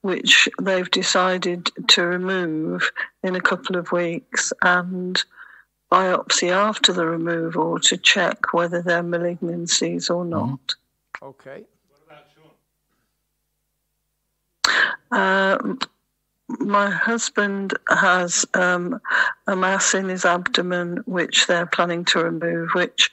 which 0.02 0.48
they've 0.60 0.90
decided 0.92 1.70
to 1.88 2.06
remove 2.06 2.92
in 3.24 3.34
a 3.34 3.40
couple 3.40 3.76
of 3.76 3.90
weeks 3.90 4.52
and 4.62 5.24
biopsy 5.90 6.50
after 6.50 6.92
the 6.92 7.04
removal 7.04 7.80
to 7.80 7.96
check 7.96 8.52
whether 8.54 8.80
they're 8.80 9.02
malignancies 9.02 10.08
or 10.08 10.24
not. 10.24 10.60
Okay. 11.20 11.64
What 11.88 12.00
about 12.06 12.26
you 12.36 12.42
uh, 15.12 15.74
my 16.60 16.90
husband 16.90 17.74
has 17.88 18.44
um, 18.54 19.00
a 19.46 19.56
mass 19.56 19.94
in 19.94 20.08
his 20.08 20.24
abdomen 20.24 20.98
which 21.06 21.46
they're 21.46 21.66
planning 21.66 22.04
to 22.06 22.24
remove, 22.24 22.70
which 22.74 23.10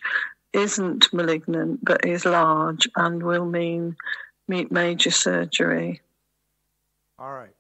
isn't 0.54 1.14
malignant 1.14 1.84
but 1.84 2.06
is 2.06 2.26
large 2.26 2.88
and 2.96 3.22
will 3.22 3.46
mean 3.46 3.96
major 4.48 5.12
surgery. 5.12 6.02
All 7.18 7.32
right. 7.32 7.54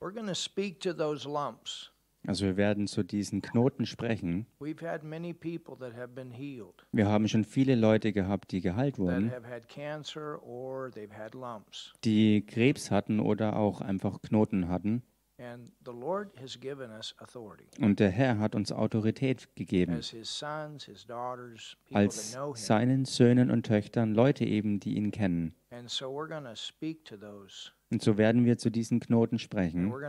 We're 0.00 0.10
going 0.10 0.26
to 0.26 0.34
speak 0.34 0.80
to 0.80 0.92
those 0.92 1.24
lumps. 1.26 1.88
Also 2.26 2.44
wir 2.46 2.56
werden 2.56 2.86
zu 2.86 3.02
diesen 3.02 3.40
Knoten 3.42 3.86
sprechen. 3.86 4.46
We've 4.60 4.84
had 4.84 5.04
many 5.04 5.32
people 5.32 5.76
that 5.78 5.96
have 5.96 6.08
been 6.08 6.30
healed 6.30 6.86
Wir 6.92 7.06
haben 7.06 7.28
schon 7.28 7.44
viele 7.44 7.74
Leute 7.74 8.12
gehabt, 8.12 8.52
die 8.52 8.60
geheilt 8.60 8.96
that 8.96 9.04
wurden, 9.04 9.30
have 9.30 9.48
had 9.48 9.68
cancer 9.68 10.42
or 10.42 10.90
they've 10.90 11.14
had 11.16 11.34
lumps. 11.34 11.92
die 12.04 12.44
Krebs 12.44 12.90
hatten 12.90 13.20
oder 13.20 13.56
auch 13.56 13.80
einfach 13.80 14.20
Knoten 14.22 14.68
hatten. 14.68 15.02
And 15.38 15.70
the 15.84 15.92
Lord 15.92 16.30
has 16.40 16.58
given 16.58 16.90
us 16.90 17.14
authority 17.18 17.66
Und 17.78 18.00
der 18.00 18.08
Herr 18.08 18.38
hat 18.38 18.54
uns 18.54 18.72
Autorität 18.72 19.54
gegeben, 19.54 20.00
als 21.92 22.38
seinen 22.54 23.04
Söhnen 23.04 23.50
und 23.50 23.66
Töchtern, 23.66 24.14
Leute 24.14 24.46
eben, 24.46 24.80
die 24.80 24.96
ihn 24.96 25.10
kennen. 25.10 25.54
Und 27.90 28.02
so 28.02 28.18
werden 28.18 28.44
wir 28.44 28.58
zu 28.58 28.70
diesen 28.70 29.00
Knoten 29.00 29.38
sprechen. 29.38 29.92
Und 29.92 30.02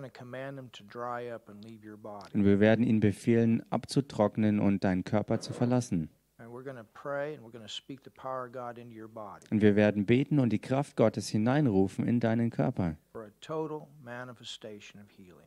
wir 2.44 2.60
werden 2.60 2.86
ihnen 2.86 3.00
befehlen, 3.00 3.64
abzutrocknen 3.70 4.60
und 4.60 4.84
deinen 4.84 5.04
Körper 5.04 5.40
zu 5.40 5.54
verlassen. 5.54 6.10
And 6.40 6.52
we're 6.52 6.64
going 6.64 6.78
to 6.78 6.84
pray 6.84 7.34
and 7.34 7.44
we're 7.44 7.52
going 7.52 7.66
to 7.66 7.68
speak 7.68 8.04
the 8.04 8.12
power 8.12 8.46
of 8.46 8.52
God 8.52 8.78
into 8.78 8.96
your 8.96 9.08
body 9.08 9.48
Und 9.50 9.62
wir 9.64 9.76
werden 9.76 10.06
beten 10.06 10.38
und 10.38 10.54
die 10.54 10.60
Kraft 10.60 10.96
Gottes 10.96 11.30
hineinrufen 11.30 12.08
in 12.08 12.20
deinen 12.20 12.52
Körper 12.52 12.96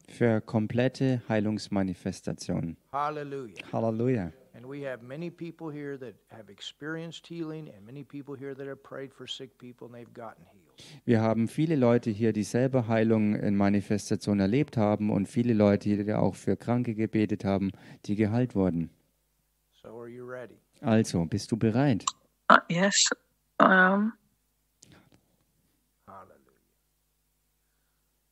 für 0.09 0.40
komplette 0.40 1.23
Heilungsmanifestation. 1.28 2.77
Hallelujah. 2.90 3.73
Halleluja. 3.73 4.32
And 4.52 4.66
we 4.69 4.82
have 4.82 5.02
many 5.05 5.31
people 5.31 5.70
here 5.70 5.97
that 5.97 6.16
have 6.28 6.51
experienced 6.51 7.24
healing 7.24 7.69
and 7.69 7.86
many 7.86 8.02
people 8.02 8.35
here 8.36 8.52
that 8.52 8.66
have 8.66 8.82
prayed 8.82 9.15
for 9.15 9.28
sick 9.28 9.57
people 9.59 9.86
and 9.86 9.94
they've 9.94 10.12
gotten 10.12 10.44
healed. 10.44 10.60
Wir 11.05 11.20
haben 11.20 11.48
viele 11.48 11.77
Leute 11.77 12.11
hier, 12.11 12.32
die 12.32 12.43
selber 12.44 12.89
Heilung 12.89 13.35
in 13.35 13.57
Manifestation 13.57 14.40
erlebt 14.40 14.77
haben 14.77 15.11
und 15.11 15.27
viele 15.28 15.52
Leute, 15.55 16.05
die 16.05 16.12
auch 16.15 16.35
für 16.35 16.57
Kranke 16.57 16.94
gebetet 16.94 17.44
haben, 17.44 17.70
die 18.07 18.16
geheilt 18.16 18.55
wurden. 18.55 18.90
So 19.82 19.89
are 20.01 20.09
you 20.09 20.24
ready? 20.27 20.59
Also, 20.81 21.24
bist 21.24 21.51
du 21.52 21.57
bereit? 21.57 22.05
Uh, 22.51 22.57
yes, 22.69 23.09
I 23.61 23.65
am. 23.65 24.12
Hallelujah. 26.07 26.36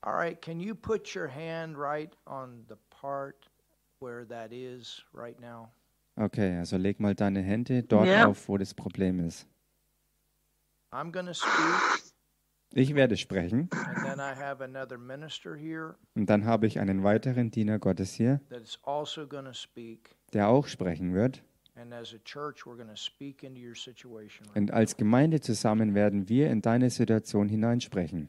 All 0.03 0.15
right, 0.15 0.41
can 0.41 0.61
you 0.61 0.75
put 0.75 1.15
your 1.15 1.29
hand 1.29 1.77
right 1.79 2.15
on 2.27 2.65
the 2.69 2.77
part 2.91 3.49
where 4.01 4.25
that 4.27 4.53
is 4.53 5.03
right 5.13 5.39
now? 5.41 5.71
Okay, 6.17 6.57
also 6.59 6.77
leg 6.77 6.99
mal 7.01 7.15
deine 7.15 7.43
Hände 7.43 7.83
dort 7.83 8.09
Ja. 8.09 8.27
auf, 8.27 8.49
wo 8.49 8.57
das 8.59 8.75
Problem 8.75 9.21
ist. 9.21 9.47
I'm 10.91 11.13
going 11.13 11.27
to 11.27 11.35
speak, 11.35 12.03
Ich 12.79 12.95
werde 12.95 13.17
sprechen 13.17 13.69
and 13.73 14.05
then 14.05 14.19
I 14.19 14.35
have 14.35 14.63
another 14.63 14.99
minister 14.99 15.57
here 15.57 15.97
und 16.15 16.31
dann 16.31 16.45
habe 16.45 16.67
ich 16.67 16.79
einen 16.79 17.03
weiteren 17.03 17.51
Diener 17.51 17.79
Gottes 17.79 18.15
hier, 18.15 18.41
also 18.85 19.27
der 20.33 20.49
auch 20.49 20.67
sprechen 20.67 21.15
wird. 21.15 21.43
And 21.75 21.93
as 21.93 22.13
a 22.13 22.19
church, 22.25 22.67
we're 22.67 22.77
going 22.77 22.89
to 22.89 22.97
speak 22.97 23.45
into 23.45 23.61
your 23.61 23.77
situation. 23.77 24.49
Right 24.49 24.57
Und 24.57 24.73
als 24.73 24.97
Gemeinde 24.97 25.41
zusammen 25.41 25.95
werden 25.95 26.29
wir 26.29 26.51
in 26.51 26.61
deine 26.61 26.91
Situation 26.91 27.49
hineinsprechen. 27.49 28.29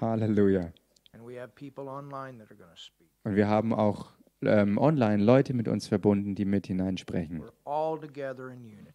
Halleluja. 0.00 0.72
And 1.12 1.24
we 1.24 1.40
have 1.40 1.52
people 1.54 1.88
online 1.88 2.38
that 2.38 2.50
are 2.50 2.56
going 2.56 2.70
to 2.70 2.76
speak. 2.76 3.08
Und 3.22 3.36
wir 3.36 3.46
haben 3.46 3.72
auch 3.72 4.12
ähm, 4.42 4.76
online 4.78 5.22
Leute 5.22 5.54
mit 5.54 5.68
uns 5.68 5.86
verbunden, 5.86 6.34
die 6.34 6.44
mit 6.44 6.66
hineinsprechen. 6.66 7.42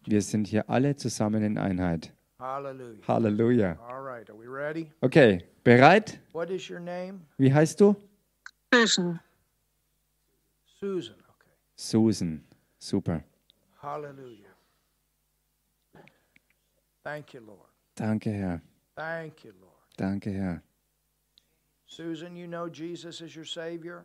Wir 0.04 0.22
sind 0.22 0.46
hier 0.46 0.68
alle 0.68 0.96
zusammen 0.96 1.42
in 1.42 1.58
Einheit. 1.58 2.12
Hallelujah. 2.40 3.02
Halleluja. 3.08 3.78
All 3.90 4.00
right, 4.00 4.28
are 4.30 4.36
we 4.36 4.46
ready? 4.46 4.90
Okay, 5.02 5.42
bereit? 5.64 6.20
What 6.32 6.50
is 6.50 6.68
your 6.70 6.78
name? 6.78 7.26
Wie 7.36 7.52
heißt 7.52 7.80
du? 7.80 7.96
Susan. 8.72 9.18
Susan. 10.80 11.16
Okay. 11.16 11.50
Susan. 11.74 12.44
Super. 12.78 13.24
Hallelujah. 13.82 14.54
Thank 17.02 17.34
you, 17.34 17.40
Lord. 17.40 17.70
Danke, 17.96 18.30
Herr. 18.30 18.62
Thank 18.94 19.44
you, 19.44 19.52
Lord. 19.60 19.72
Danke, 19.96 20.30
Herr. 20.30 20.62
Susan, 21.86 22.36
you 22.36 22.46
know 22.46 22.68
Jesus 22.68 23.20
is 23.20 23.34
your 23.34 23.46
Savior? 23.46 24.04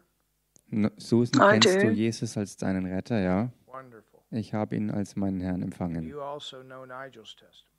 No, 0.72 0.90
Susan, 0.98 1.40
I 1.40 1.60
kennst 1.60 1.82
do. 1.82 1.82
du 1.82 1.92
Jesus 1.92 2.36
als 2.36 2.56
deinen 2.58 2.88
Retter? 2.88 3.20
Ja. 3.22 3.50
Wonderful. 3.68 4.22
Ich 4.32 4.54
habe 4.56 4.76
ihn 4.76 4.90
als 4.90 5.16
meinen 5.16 5.42
Herrn 5.42 5.62
empfangen. 5.62 6.08
You 6.08 6.22
also 6.22 6.64
know 6.64 6.86
Nigel's 6.86 7.36
testimony. 7.36 7.73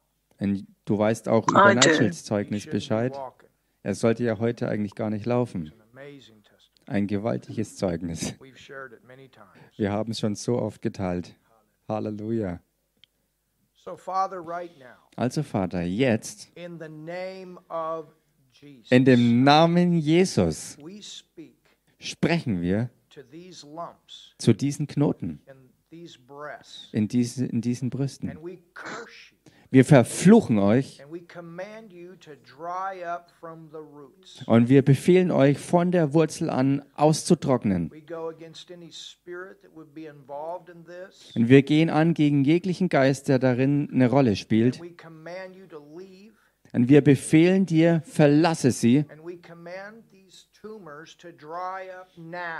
Du 0.84 0.98
weißt 0.98 1.28
auch 1.28 1.46
über. 1.48 1.74
Nigels 1.74 2.24
Zeugnis 2.24 2.66
Bescheid. 2.66 3.16
Er 3.82 3.94
sollte 3.94 4.24
ja 4.24 4.38
heute 4.38 4.68
eigentlich 4.68 4.94
gar 4.94 5.10
nicht 5.10 5.26
laufen. 5.26 5.72
Ein 6.86 7.06
gewaltiges 7.06 7.76
Zeugnis. 7.76 8.34
Wir 9.76 9.92
haben 9.92 10.12
es 10.12 10.20
schon 10.20 10.34
so 10.34 10.58
oft 10.58 10.82
geteilt. 10.82 11.34
Halleluja. 11.88 12.60
Also 15.16 15.42
Vater, 15.42 15.82
jetzt 15.82 16.50
in 16.56 16.78
dem 19.04 19.44
Namen 19.44 19.92
Jesus 19.92 20.78
sprechen 21.98 22.62
wir 22.62 22.88
zu 24.38 24.54
diesen 24.54 24.86
Knoten 24.86 25.42
in 25.46 25.68
these 25.90 26.18
breasts, 26.18 26.88
in, 26.92 27.08
diese, 27.08 27.44
in 27.46 27.60
diesen 27.60 27.90
Brüsten. 27.90 28.38
Wir 29.74 29.84
verfluchen 29.84 30.60
euch 30.60 31.02
und 34.46 34.68
wir 34.68 34.82
befehlen 34.82 35.32
euch 35.32 35.58
von 35.58 35.90
der 35.90 36.14
Wurzel 36.14 36.48
an 36.48 36.84
auszutrocknen. 36.94 37.90
Und 41.34 41.48
wir 41.48 41.62
gehen 41.62 41.90
an 41.90 42.14
gegen 42.14 42.44
jeglichen 42.44 42.88
Geist, 42.88 43.26
der 43.26 43.40
darin 43.40 43.90
eine 43.92 44.08
Rolle 44.08 44.36
spielt. 44.36 44.80
Und 46.72 46.88
wir 46.88 47.00
befehlen 47.02 47.66
dir, 47.66 48.00
verlasse 48.04 48.70
sie. 48.70 49.04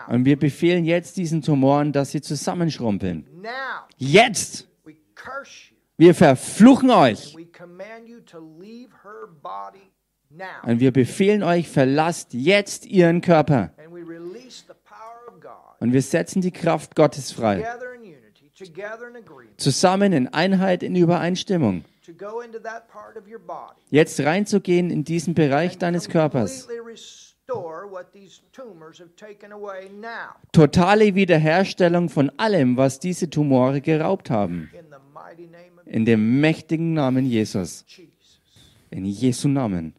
Und 0.08 0.24
wir 0.24 0.36
befehlen 0.36 0.84
jetzt 0.84 1.16
diesen 1.16 1.42
Tumoren, 1.42 1.92
dass 1.92 2.10
sie 2.10 2.22
zusammenschrumpeln. 2.22 3.24
Jetzt! 3.98 4.68
Wir 6.04 6.14
verfluchen 6.14 6.90
euch. 6.90 7.34
Und 10.66 10.80
wir 10.80 10.92
befehlen 10.92 11.42
euch, 11.42 11.70
verlasst 11.70 12.34
jetzt 12.34 12.84
ihren 12.84 13.22
Körper. 13.22 13.70
And 13.78 13.90
we 13.90 14.02
release 14.06 14.64
the 14.68 14.74
power 14.84 15.34
of 15.34 15.40
God 15.40 15.80
Und 15.80 15.94
wir 15.94 16.02
setzen 16.02 16.42
die 16.42 16.50
Kraft 16.50 16.94
Gottes 16.94 17.32
frei. 17.32 17.64
Zusammen 19.56 20.12
in 20.12 20.28
Einheit, 20.28 20.82
in 20.82 20.94
Übereinstimmung. 20.94 21.84
Jetzt 23.88 24.20
reinzugehen 24.20 24.90
in 24.90 25.04
diesen 25.04 25.32
Bereich 25.32 25.78
deines 25.78 26.10
Körpers. 26.10 26.68
Totale 30.52 31.14
Wiederherstellung 31.14 32.08
von 32.10 32.30
allem, 32.36 32.76
was 32.76 32.98
diese 32.98 33.30
Tumore 33.30 33.80
geraubt 33.80 34.28
haben. 34.28 34.70
In 35.86 36.04
the 36.04 36.16
mighty 36.16 36.16
name 36.16 36.18
of 36.18 36.34
dem 36.34 36.40
mächtigen 36.40 36.94
Namen 36.94 37.30
Jesus. 37.30 37.84
Jesus. 37.86 38.40
In 38.90 39.04
Jesu 39.04 39.48
Namen. 39.48 39.94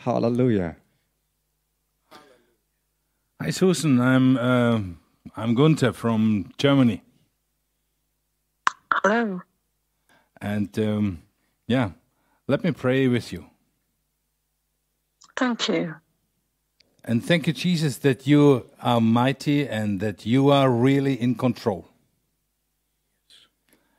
Halleluja. 0.00 0.76
Hi, 3.40 3.50
Susan. 3.50 4.00
I'm 4.00 4.36
uh, 4.36 4.80
I'm 5.36 5.54
Gunther 5.54 5.92
from 5.92 6.52
Germany, 6.58 7.02
Hello. 8.92 9.42
and 10.40 10.76
um, 10.78 11.22
yeah, 11.66 11.90
let 12.46 12.62
me 12.64 12.72
pray 12.72 13.08
with 13.08 13.32
you. 13.32 13.46
Thank 15.36 15.68
you. 15.68 15.94
And 17.04 17.24
thank 17.24 17.46
you, 17.46 17.52
Jesus, 17.52 17.98
that 17.98 18.26
you 18.26 18.70
are 18.80 19.00
mighty 19.00 19.66
and 19.66 19.98
that 20.00 20.24
you 20.24 20.50
are 20.50 20.70
really 20.70 21.20
in 21.20 21.34
control. 21.34 21.88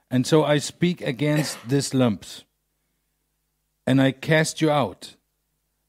And 0.09 0.25
so 0.25 0.45
I 0.45 0.59
speak 0.59 1.01
against 1.01 1.57
these 1.67 1.93
lumps 1.93 2.43
and 3.85 4.01
I 4.01 4.11
cast 4.11 4.61
you 4.61 4.71
out. 4.71 5.15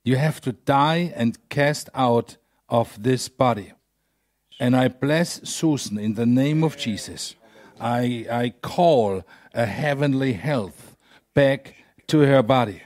You 0.02 0.16
have 0.16 0.40
to 0.42 0.52
die 0.52 1.12
and 1.14 1.38
cast 1.48 1.88
out 1.94 2.36
of 2.68 3.02
this 3.02 3.28
body. 3.28 3.72
And 4.58 4.76
I 4.76 4.88
bless 4.88 5.48
Susan 5.48 5.98
in 5.98 6.14
the 6.14 6.26
name 6.26 6.64
of 6.64 6.76
Jesus. 6.76 7.36
I, 7.80 8.26
I 8.30 8.54
call 8.60 9.22
a 9.52 9.66
heavenly 9.66 10.32
health 10.32 10.96
back 11.32 11.74
to 12.08 12.20
her 12.20 12.42
body 12.42 12.82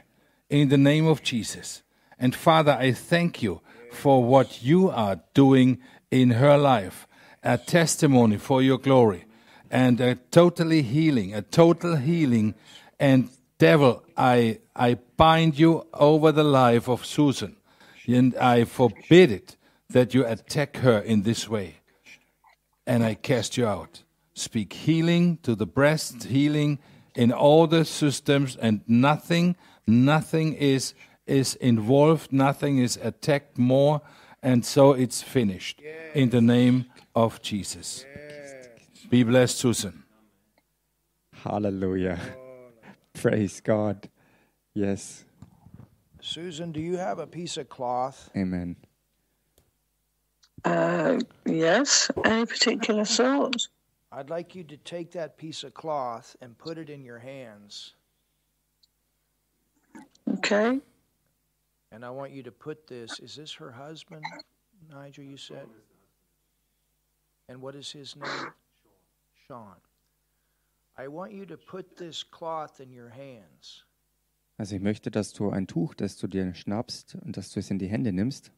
in 0.50 0.68
the 0.68 0.78
name 0.78 1.06
of 1.06 1.22
Jesus. 1.22 1.82
And 2.18 2.34
Father, 2.34 2.72
I 2.72 2.92
thank 2.92 3.42
you 3.42 3.60
for 3.92 4.22
what 4.22 4.62
you 4.62 4.90
are 4.90 5.20
doing 5.34 5.78
in 6.10 6.30
her 6.30 6.56
life, 6.56 7.06
a 7.42 7.58
testimony 7.58 8.36
for 8.36 8.62
your 8.62 8.78
glory, 8.78 9.24
and 9.70 10.00
a 10.00 10.14
totally 10.14 10.82
healing, 10.82 11.34
a 11.34 11.42
total 11.42 11.96
healing. 11.96 12.54
And 12.98 13.30
devil, 13.58 14.04
I, 14.16 14.60
I 14.74 14.94
bind 15.16 15.58
you 15.58 15.86
over 15.94 16.32
the 16.32 16.44
life 16.44 16.88
of 16.88 17.04
Susan, 17.04 17.56
and 18.06 18.36
I 18.36 18.64
forbid 18.64 19.30
it 19.30 19.56
that 19.90 20.14
you 20.14 20.26
attack 20.26 20.78
her 20.78 20.98
in 20.98 21.22
this 21.22 21.48
way 21.48 21.78
and 22.88 23.04
I 23.04 23.14
cast 23.14 23.58
you 23.58 23.66
out. 23.66 24.02
Speak 24.34 24.72
healing 24.72 25.38
to 25.42 25.54
the 25.54 25.66
breast, 25.66 26.24
healing 26.24 26.78
in 27.14 27.30
all 27.30 27.66
the 27.66 27.84
systems, 27.84 28.56
and 28.56 28.80
nothing, 28.88 29.56
nothing 29.86 30.54
is 30.54 30.94
is 31.28 31.54
involved, 31.56 32.32
nothing 32.32 32.78
is 32.78 32.98
attacked 33.02 33.58
more, 33.58 34.00
and 34.42 34.64
so 34.64 34.92
it's 34.92 35.22
finished. 35.22 35.82
In 36.14 36.30
the 36.30 36.40
name 36.40 36.86
of 37.14 37.42
Jesus. 37.42 38.04
Be 39.10 39.22
blessed, 39.22 39.56
Susan. 39.56 40.04
Hallelujah. 41.32 42.18
Praise 43.14 43.60
God. 43.60 44.08
Yes. 44.74 45.24
Susan, 46.20 46.72
do 46.72 46.80
you 46.80 46.96
have 46.96 47.18
a 47.18 47.26
piece 47.26 47.56
of 47.56 47.68
cloth? 47.68 48.30
Amen. 48.36 48.76
Uh, 50.64 51.18
yes. 51.46 52.10
Any 52.24 52.46
particular 52.46 53.04
sort? 53.04 53.68
I'd 54.10 54.30
like 54.30 54.54
you 54.54 54.64
to 54.64 54.76
take 54.76 55.12
that 55.12 55.36
piece 55.36 55.64
of 55.64 55.74
cloth 55.74 56.36
and 56.40 56.56
put 56.58 56.78
it 56.78 56.90
in 56.90 57.04
your 57.04 57.18
hands. 57.18 57.94
Okay. 60.34 60.80
And 61.90 62.04
I 62.04 62.10
want 62.10 62.32
you 62.32 62.42
to 62.42 62.52
put 62.52 62.86
this. 62.86 63.18
Is 63.18 63.34
this 63.34 63.54
her 63.54 63.72
husband, 63.72 64.24
Nigel, 64.90 65.24
you 65.24 65.36
said? 65.36 65.66
And 67.48 67.62
what 67.62 67.74
is 67.74 67.90
his 67.90 68.14
name? 68.14 68.52
Sean. 69.46 69.76
I 70.98 71.08
want 71.08 71.32
you 71.32 71.46
to 71.46 71.56
put 71.56 71.96
this 71.96 72.22
cloth 72.22 72.80
in 72.80 72.92
your 72.92 73.08
hands. 73.08 73.84
Also 74.58 74.74
ich 74.74 74.82
möchte, 74.82 75.10
dass 75.10 75.32
du 75.32 75.50
ein 75.50 75.66
Tuch, 75.66 75.94
das 75.94 76.16
du 76.16 76.26
dir 76.26 76.52
schnappst 76.52 77.14
und 77.14 77.36
dass 77.36 77.52
du 77.52 77.60
es 77.60 77.70
in 77.70 77.78
die 77.78 77.86
Hände 77.86 78.12
nimmst. 78.12 78.50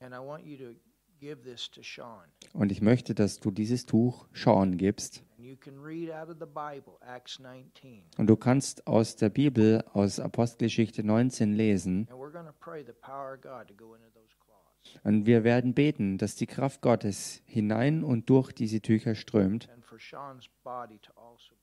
And 0.00 0.12
I 0.12 0.18
want 0.18 0.44
you 0.44 0.56
to 0.58 0.74
give 1.20 1.42
this 1.44 1.70
to 1.70 1.82
Sean. 1.82 2.24
Und 2.52 2.72
ich 2.72 2.82
möchte, 2.82 3.14
dass 3.14 3.38
du 3.38 3.50
dieses 3.50 3.86
Tuch 3.86 4.26
Sean 4.32 4.76
gibst. 4.76 5.22
And 5.44 5.50
you 5.50 5.58
can 5.58 5.78
read 5.78 6.10
out 6.10 6.30
of 6.30 6.38
the 6.38 6.46
Bible, 6.46 6.98
Acts 7.06 7.38
19. 7.38 8.02
Und 8.16 8.28
du 8.28 8.34
kannst 8.34 8.86
aus 8.86 9.14
der 9.16 9.28
Bibel, 9.28 9.84
aus 9.92 10.18
Apostelgeschichte 10.18 11.04
19 11.04 11.52
lesen. 11.52 12.08
And 12.10 12.18
we're 12.18 12.32
going 12.32 12.46
to 12.46 12.54
pray 12.58 12.82
the 12.82 12.94
power 12.94 13.34
of 13.34 13.42
God 13.42 13.68
to 13.68 13.74
go 13.74 13.94
into 13.94 14.08
those 14.14 14.34
cloths. 14.40 14.98
Und 15.02 15.26
wir 15.26 15.44
werden 15.44 15.74
beten, 15.74 16.16
dass 16.16 16.36
die 16.36 16.46
Kraft 16.46 16.80
Gottes 16.80 17.42
hinein 17.44 18.04
und 18.04 18.30
durch 18.30 18.52
diese 18.52 18.80
Tücher 18.80 19.14
strömt. 19.14 19.68
Also. 19.70 21.54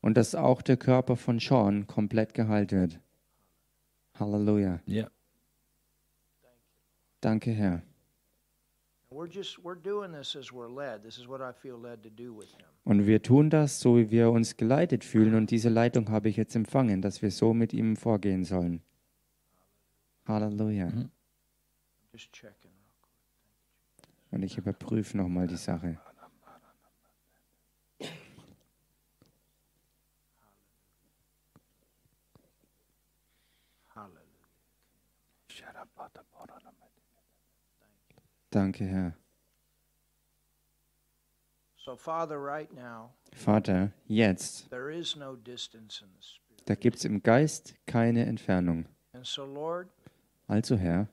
Und 0.00 0.16
dass 0.16 0.34
auch 0.34 0.62
der 0.62 0.78
Körper 0.78 1.16
von 1.16 1.38
Sean 1.38 1.86
komplett 1.86 2.32
geheilt 2.32 2.72
wird. 2.72 2.98
Halleluja. 4.14 4.80
Yeah. 4.88 5.10
Danke, 7.20 7.50
Herr. 7.50 7.82
Und 12.84 13.06
wir 13.06 13.22
tun 13.22 13.48
das, 13.48 13.80
so 13.80 13.96
wie 13.96 14.10
wir 14.10 14.30
uns 14.30 14.56
geleitet 14.56 15.02
fühlen. 15.02 15.34
Und 15.34 15.50
diese 15.50 15.70
Leitung 15.70 16.10
habe 16.10 16.28
ich 16.28 16.36
jetzt 16.36 16.54
empfangen, 16.54 17.00
dass 17.00 17.22
wir 17.22 17.30
so 17.30 17.54
mit 17.54 17.72
ihm 17.72 17.96
vorgehen 17.96 18.44
sollen. 18.44 18.82
Halleluja. 20.26 20.92
Just 22.12 22.32
checking. 22.32 22.70
Und 24.30 24.42
ich 24.42 24.58
überprüfe 24.58 25.16
nochmal 25.16 25.46
die 25.46 25.56
Sache. 25.56 25.98
Hallelujah. 33.94 34.28
Danke, 38.58 38.84
Herr. 38.86 39.14
Vater, 43.32 43.92
jetzt, 44.08 44.68
da 46.66 46.74
gibt 46.74 46.96
es 46.96 47.04
im 47.04 47.22
Geist 47.22 47.76
keine 47.86 48.26
Entfernung. 48.26 48.86
Also, 50.48 50.76
Herr, 50.76 51.06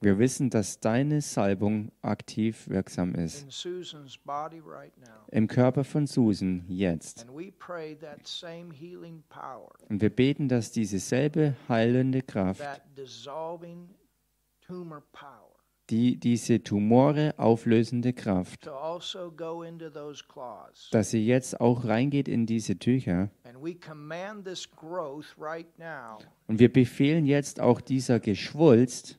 wir 0.00 0.18
wissen, 0.18 0.48
dass 0.48 0.80
deine 0.80 1.20
Salbung 1.20 1.92
aktiv 2.00 2.66
wirksam 2.66 3.14
ist. 3.16 3.46
Im 5.30 5.46
Körper 5.46 5.84
von 5.84 6.06
Susan 6.06 6.64
jetzt. 6.68 7.26
Und 7.28 7.42
wir 10.00 10.10
beten, 10.10 10.48
dass 10.48 10.72
diese 10.72 10.98
selbe 10.98 11.54
heilende 11.68 12.22
Kraft, 12.22 12.60
that 12.62 12.80
dissolving 12.96 13.90
tumor 13.90 13.90
power, 13.90 14.59
die 15.90 16.16
diese 16.20 16.62
Tumore 16.62 17.34
auflösende 17.36 18.12
Kraft, 18.12 18.62
to 18.62 18.70
also 18.72 19.32
go 19.32 19.62
into 19.62 19.90
those 19.90 20.22
claws. 20.26 20.88
dass 20.92 21.10
sie 21.10 21.26
jetzt 21.26 21.60
auch 21.60 21.84
reingeht 21.84 22.28
in 22.28 22.46
diese 22.46 22.78
Tücher. 22.78 23.30
And 23.44 23.60
we 23.60 23.74
command 23.74 24.44
this 24.44 24.70
growth 24.70 25.34
right 25.36 25.66
now 25.78 26.18
Und 26.46 26.60
wir 26.60 26.72
befehlen 26.72 27.26
jetzt 27.26 27.58
auch 27.60 27.80
dieser 27.80 28.20
Geschwulst 28.20 29.18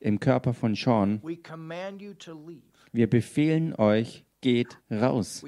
im 0.00 0.20
Körper 0.20 0.52
von 0.52 0.74
Sean, 0.74 1.20
We 1.22 1.36
command 1.36 2.02
you 2.02 2.12
to 2.14 2.32
leave. 2.46 2.62
wir 2.92 3.08
befehlen 3.08 3.74
euch, 3.76 4.24
geht 4.42 4.78
raus. 4.90 5.42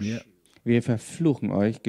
You. 0.00 0.18
Wir 0.66 0.82
verfluchen 0.82 1.50
euch, 1.50 1.82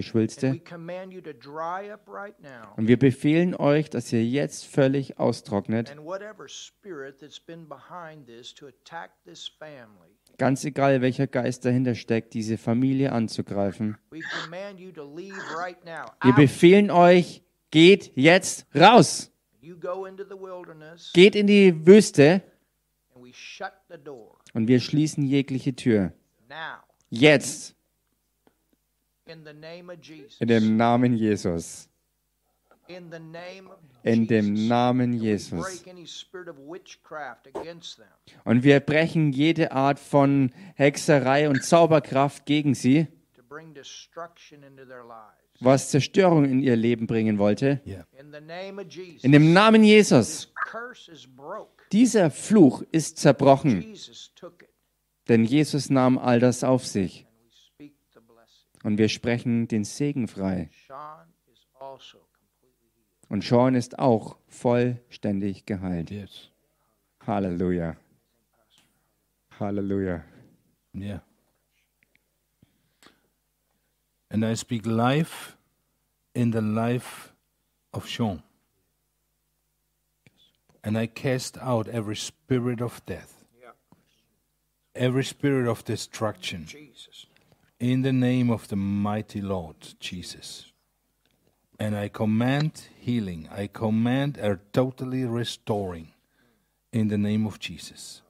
now. 2.41 2.73
Und 2.75 2.89
wir 2.89 2.99
befehlen 2.99 3.55
euch, 3.55 3.89
dass 3.89 4.11
ihr 4.11 4.25
jetzt 4.25 4.65
völlig 4.65 5.17
austrocknet. 5.17 5.95
Ganz 10.37 10.65
egal, 10.65 11.01
welcher 11.01 11.27
Geist 11.27 11.63
dahinter 11.63 11.95
steckt, 11.95 12.33
diese 12.33 12.57
Familie 12.57 13.13
anzugreifen. 13.13 13.97
Wir 14.11 14.21
befehlen 16.35 16.91
euch, 16.91 17.43
geht 17.71 18.11
jetzt 18.15 18.67
raus. 18.75 19.31
Geht 21.13 21.35
in 21.35 21.47
die 21.47 21.87
Wüste 21.87 22.41
und 24.53 24.67
wir 24.67 24.81
schließen 24.81 25.23
jegliche 25.23 25.75
Tür. 25.75 26.11
Jetzt. 27.09 27.74
In 29.27 29.43
the 29.43 29.53
name 29.53 29.89
of 29.89 29.99
Jesus. 30.01 30.39
In 30.39 30.47
dem 30.47 30.77
Namen 30.77 31.15
Jesus. 31.17 31.89
In 32.87 33.09
the 33.09 33.19
name 33.19 33.67
of 33.71 33.77
In 34.03 34.27
dem 34.27 34.55
Jesus. 34.55 34.69
Namen 34.69 35.13
And 35.13 35.21
we 35.21 35.25
Jesus. 35.25 35.59
break 35.59 35.87
any 35.87 36.05
spirit 36.05 36.47
of 36.47 36.57
witchcraft 36.59 37.47
against 37.47 37.97
them 37.97 38.07
Und 38.43 38.63
wir 38.63 38.79
brechen 38.79 39.31
jede 39.31 39.71
Art 39.71 39.99
von 39.99 40.51
Hexerei 40.75 41.49
und 41.49 41.63
Zauberkraft 41.63 42.45
gegen 42.45 42.75
sie, 42.75 43.07
was 45.59 45.89
Zerstörung 45.89 46.45
in 46.45 46.59
ihr 46.61 46.75
Leben 46.75 47.07
bringen 47.07 47.39
wollte. 47.39 47.81
In 48.13 49.31
dem 49.31 49.53
Namen 49.53 49.83
Jesus. 49.83 50.53
Dieser 51.91 52.29
Fluch 52.29 52.83
ist 52.91 53.17
zerbrochen, 53.17 53.95
denn 55.27 55.45
Jesus 55.45 55.89
nahm 55.89 56.19
all 56.19 56.39
das 56.39 56.63
auf 56.63 56.85
sich. 56.85 57.25
And 57.25 57.35
we 57.43 57.51
speak 57.51 57.93
the 58.13 58.19
blessing. 58.19 58.74
Und 58.85 58.99
wir 58.99 59.09
sprechen 59.09 59.67
den 59.67 59.83
Segen 59.83 60.27
frei. 60.27 60.69
Also. 61.79 62.19
Und 63.29 63.43
Sean 63.43 63.73
ist 63.73 63.97
auch 63.97 64.37
vollständig 64.47 65.65
geheilt. 65.65 66.11
Yes. 66.11 66.51
Halleluja. 67.25 67.97
Halleluja. 69.59 70.23
Yeah. 70.93 71.23
And 74.29 74.45
I 74.45 74.55
speak 74.55 74.85
life 74.85 75.57
in 76.35 76.51
the 76.51 76.61
life 76.61 77.33
of 77.91 78.07
Sean. 78.07 78.43
And 80.83 80.95
I 80.95 81.07
cast 81.07 81.57
out 81.57 81.87
every 81.87 82.15
spirit 82.15 82.83
of 82.83 83.03
death, 83.07 83.47
every 84.93 85.23
spirit 85.23 85.67
of 85.67 85.83
destruction, 85.83 86.67
Jesus. 86.67 87.25
In 87.91 88.01
the 88.01 88.11
name 88.11 88.49
of 88.49 88.67
the 88.69 88.75
mighty 88.75 89.39
Lord 89.41 89.75
Jesus. 89.99 90.71
And 91.79 91.95
I 91.95 92.07
command 92.07 92.87
healing, 92.99 93.47
I 93.51 93.67
command 93.67 94.37
a 94.37 94.59
totally 94.73 95.23
restoring 95.23 96.07
in 96.91 97.09
the 97.09 97.17
name 97.17 97.45
of 97.45 97.59
Jesus. 97.59 98.23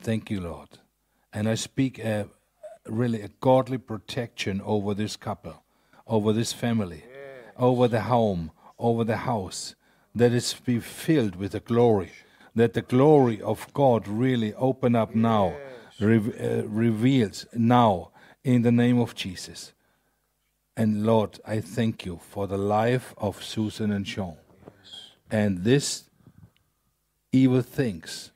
Thank 0.00 0.28
you, 0.28 0.40
Lord. 0.40 0.70
And 1.32 1.48
I 1.48 1.54
speak 1.54 2.00
a, 2.00 2.26
really 2.86 3.22
a 3.22 3.28
godly 3.40 3.78
protection 3.78 4.60
over 4.64 4.92
this 4.92 5.14
couple, 5.14 5.62
over 6.08 6.32
this 6.32 6.52
family, 6.52 7.04
over 7.56 7.86
the 7.86 8.02
home, 8.02 8.50
over 8.76 9.04
the 9.04 9.18
house, 9.18 9.76
that 10.16 10.32
it's 10.32 10.52
be 10.52 10.80
filled 10.80 11.36
with 11.36 11.52
the 11.52 11.60
glory, 11.60 12.10
that 12.56 12.72
the 12.72 12.82
glory 12.82 13.40
of 13.40 13.72
God 13.72 14.08
really 14.08 14.52
open 14.54 14.96
up 14.96 15.14
now, 15.14 15.54
re- 16.00 16.16
uh, 16.16 16.64
reveals 16.66 17.46
now 17.54 18.10
in 18.44 18.62
the 18.62 18.70
name 18.72 19.00
of 19.00 19.14
Jesus. 19.14 19.72
And 20.76 21.04
Lord, 21.06 21.40
I 21.46 21.60
thank 21.60 22.04
you 22.04 22.20
for 22.30 22.46
the 22.46 22.58
life 22.58 23.14
of 23.16 23.42
Susan 23.42 23.90
and 23.90 24.06
Sean. 24.06 24.36
And 25.30 25.64
this 25.64 26.04
evil 27.32 27.62
things 27.62 28.32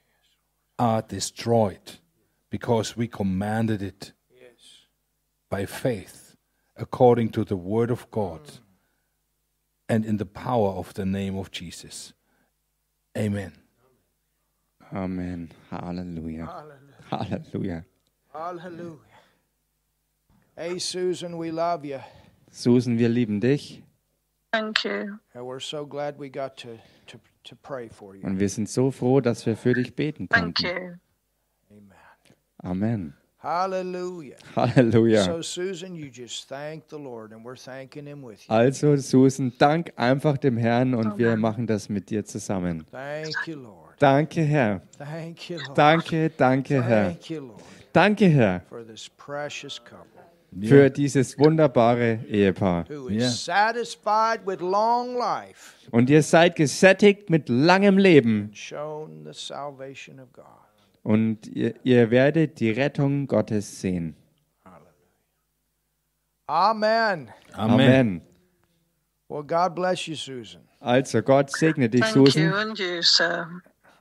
are 0.78 1.02
destroyed 1.02 1.98
because 2.50 2.96
we 2.96 3.06
commanded 3.08 3.82
it 3.82 4.12
Yes. 4.30 4.86
by 5.50 5.66
faith 5.66 6.36
according 6.76 7.30
to 7.30 7.44
the 7.44 7.56
word 7.56 7.90
of 7.90 8.10
God 8.10 8.40
and 9.88 10.04
in 10.04 10.16
the 10.16 10.26
power 10.26 10.70
of 10.70 10.94
the 10.94 11.04
name 11.04 11.36
of 11.36 11.50
Jesus. 11.50 12.12
Amen. 13.16 13.52
Amen. 14.94 15.50
Hallelujah. 15.70 16.46
Hallelujah. 16.46 17.04
Halleluja. 17.10 17.84
Hallelujah. 18.32 18.98
Hey, 20.60 20.80
Susan, 20.80 21.38
we 21.38 21.52
love 21.52 21.84
you. 21.84 22.00
Susan, 22.50 22.98
wir 22.98 23.08
lieben 23.08 23.40
dich 23.40 23.80
Thank 24.50 24.84
you. 24.84 25.20
And 25.32 25.46
we're 25.46 25.60
so 25.60 25.86
glad 25.86 26.18
we 26.18 26.28
got 26.28 26.56
to, 26.56 26.80
to, 27.06 27.20
to 27.44 27.54
pray 27.54 27.88
for 27.88 28.16
you. 28.16 28.26
und 28.26 28.40
wir 28.40 28.48
sind 28.48 28.68
so 28.68 28.90
froh, 28.90 29.20
dass 29.20 29.46
wir 29.46 29.56
für 29.56 29.74
dich 29.74 29.94
beten 29.94 30.28
Thank 30.28 30.56
konnten. 30.56 30.66
you. 30.66 30.96
Amen. 31.70 31.94
Amen. 32.64 33.14
Hallelujah. 33.40 34.34
Halleluja. 34.56 35.22
So, 35.26 35.42
Susan, 35.42 35.94
you 35.94 36.10
just 36.10 36.48
thank 36.48 36.88
the 36.88 36.98
Lord, 36.98 37.32
and 37.32 37.44
we're 37.44 37.54
thanking 37.54 38.06
Him 38.06 38.24
with 38.24 38.40
you. 38.48 38.52
Also, 38.52 38.96
Susan, 38.96 39.52
dank 39.58 39.92
einfach 39.94 40.38
dem 40.38 40.56
Herrn 40.56 40.92
und 40.92 41.18
wir 41.18 41.36
machen 41.36 41.68
das 41.68 41.88
mit 41.88 42.10
dir 42.10 42.24
zusammen. 42.24 42.84
Thank 42.90 43.46
you, 43.46 43.54
Lord. 43.54 43.94
Danke, 44.00 44.42
Herr. 44.42 44.82
Thank 44.98 45.50
you, 45.50 45.58
Lord. 45.58 45.78
Danke, 45.78 46.30
danke, 46.30 46.82
Herr. 46.82 47.10
Thank 47.10 47.30
you, 47.30 47.40
Lord, 47.42 47.62
Danke, 47.92 48.28
Herr, 48.28 48.62
for 48.68 48.84
this 48.84 49.08
precious 49.08 49.78
couple 49.78 50.17
für 50.62 50.90
dieses 50.90 51.38
wunderbare 51.38 52.20
Ehepaar. 52.28 52.84
who 52.88 53.08
is 53.08 53.16
Yeah. 53.16 53.28
satisfied 53.30 54.46
with 54.46 54.60
long 54.60 55.16
life 55.16 55.74
Und 55.90 56.08
ihr 56.10 56.22
seid 56.22 56.56
gesättigt 56.56 57.30
mit 57.30 57.48
langem 57.48 57.98
Leben 57.98 58.44
and 58.46 58.56
shown 58.58 59.24
the 59.24 59.32
salvation 59.32 60.18
of 60.20 60.32
God. 60.32 60.44
und 61.02 61.46
ihr, 61.48 61.74
ihr 61.84 62.10
werdet 62.10 62.60
die 62.60 62.70
Rettung 62.70 63.26
Gottes 63.26 63.80
sehen. 63.80 64.14
Amen. 66.46 67.28
Amen. 67.52 68.22
Well, 69.28 69.42
God 69.42 69.74
bless 69.74 70.06
you, 70.06 70.14
Susan. 70.14 70.62
Also, 70.80 71.20
Gott 71.20 71.50
segne 71.50 71.88
dich, 71.90 72.00
Thank 72.00 72.16
you 72.16 72.26
Susan. 72.26 72.52
and 72.54 72.78
you, 72.78 73.02
sir. 73.02 73.48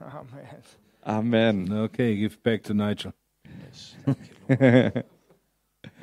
Amen. 0.00 0.62
Amen. 1.04 1.72
Okay, 1.84 2.16
give 2.16 2.38
back 2.42 2.62
to 2.62 2.72
Nigel. 2.74 3.12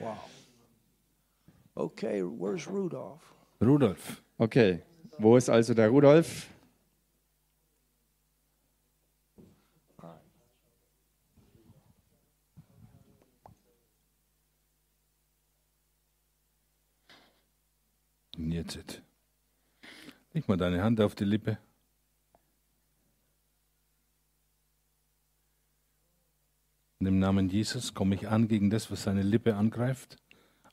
Wow. 0.02 0.18
Okay, 1.76 2.24
where's 2.24 2.68
Rudolph? 2.68 3.36
Rudolf. 3.62 4.24
Okay, 4.38 4.82
wo 5.18 5.36
ist 5.36 5.50
also 5.50 5.74
der 5.74 5.90
Rudolf? 5.90 6.48
Und 18.38 18.52
jetzt. 18.52 19.02
Leg 20.34 20.48
mal 20.48 20.58
deine 20.58 20.84
Hand 20.84 21.00
auf 21.02 21.16
die 21.16 21.24
Lippe. 21.24 21.58
In 27.00 27.06
dem 27.06 27.20
Namen 27.20 27.50
Jesus 27.50 27.94
komme 27.94 28.16
ich 28.16 28.28
an 28.28 28.48
gegen 28.48 28.70
das, 28.70 28.90
was 28.92 29.04
seine 29.04 29.22
Lippe 29.22 29.56
angreift. 29.56 30.18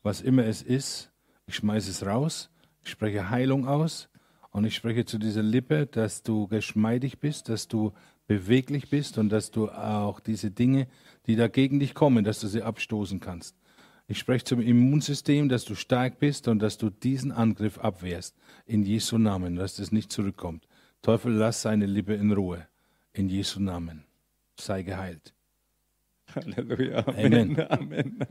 Was 0.03 0.21
immer 0.21 0.45
es 0.45 0.63
ist, 0.63 1.13
ich 1.47 1.57
schmeiße 1.57 1.91
es 1.91 2.05
raus. 2.05 2.51
Ich 2.85 2.91
spreche 2.91 3.31
Heilung 3.31 3.67
aus 3.69 4.09
und 4.51 4.65
ich 4.65 4.75
spreche 4.75 5.05
zu 5.05 5.19
dieser 5.19 5.43
Lippe, 5.43 5.87
dass 5.87 6.23
du 6.23 6.49
geschmeidig 6.49 7.21
bist, 7.21 7.49
dass 7.49 7.69
du 7.69 7.93
beweglich 8.27 8.91
bist 8.91 9.19
und 9.19 9.29
dass 9.29 9.51
du 9.51 9.69
auch 9.71 10.21
diese 10.21 10.51
Dinge, 10.51 10.89
die 11.27 11.37
dagegen 11.37 11.79
dich 11.81 11.95
kommen, 11.95 12.25
dass 12.25 12.41
du 12.41 12.49
sie 12.49 12.63
abstoßen 12.63 13.21
kannst. 13.21 13.57
Ich 14.09 14.19
spreche 14.19 14.45
zum 14.45 14.61
Immunsystem, 14.61 15.49
dass 15.49 15.65
du 15.65 15.75
stark 15.75 16.19
bist 16.19 16.49
und 16.49 16.59
dass 16.59 16.77
du 16.77 16.91
diesen 16.91 17.33
Angriff 17.33 17.79
abwehrst. 17.79 18.37
In 18.67 18.83
Jesu 18.83 19.17
Namen, 19.17 19.57
dass 19.57 19.77
das 19.77 19.93
nicht 19.93 20.13
zurückkommt. 20.13 20.67
Teufel, 21.03 21.33
lass 21.33 21.63
seine 21.63 21.87
Lippe 21.87 22.15
in 22.15 22.33
Ruhe. 22.33 22.67
In 23.13 23.29
Jesu 23.29 23.61
Namen. 23.61 24.05
Sei 24.59 24.83
geheilt. 24.83 25.35
Halleluja. 26.35 27.07
Amen. 27.07 27.61
Amen. 27.71 28.27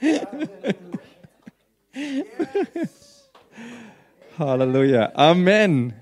Halleluja. 4.38 5.12
Amen. 5.14 5.92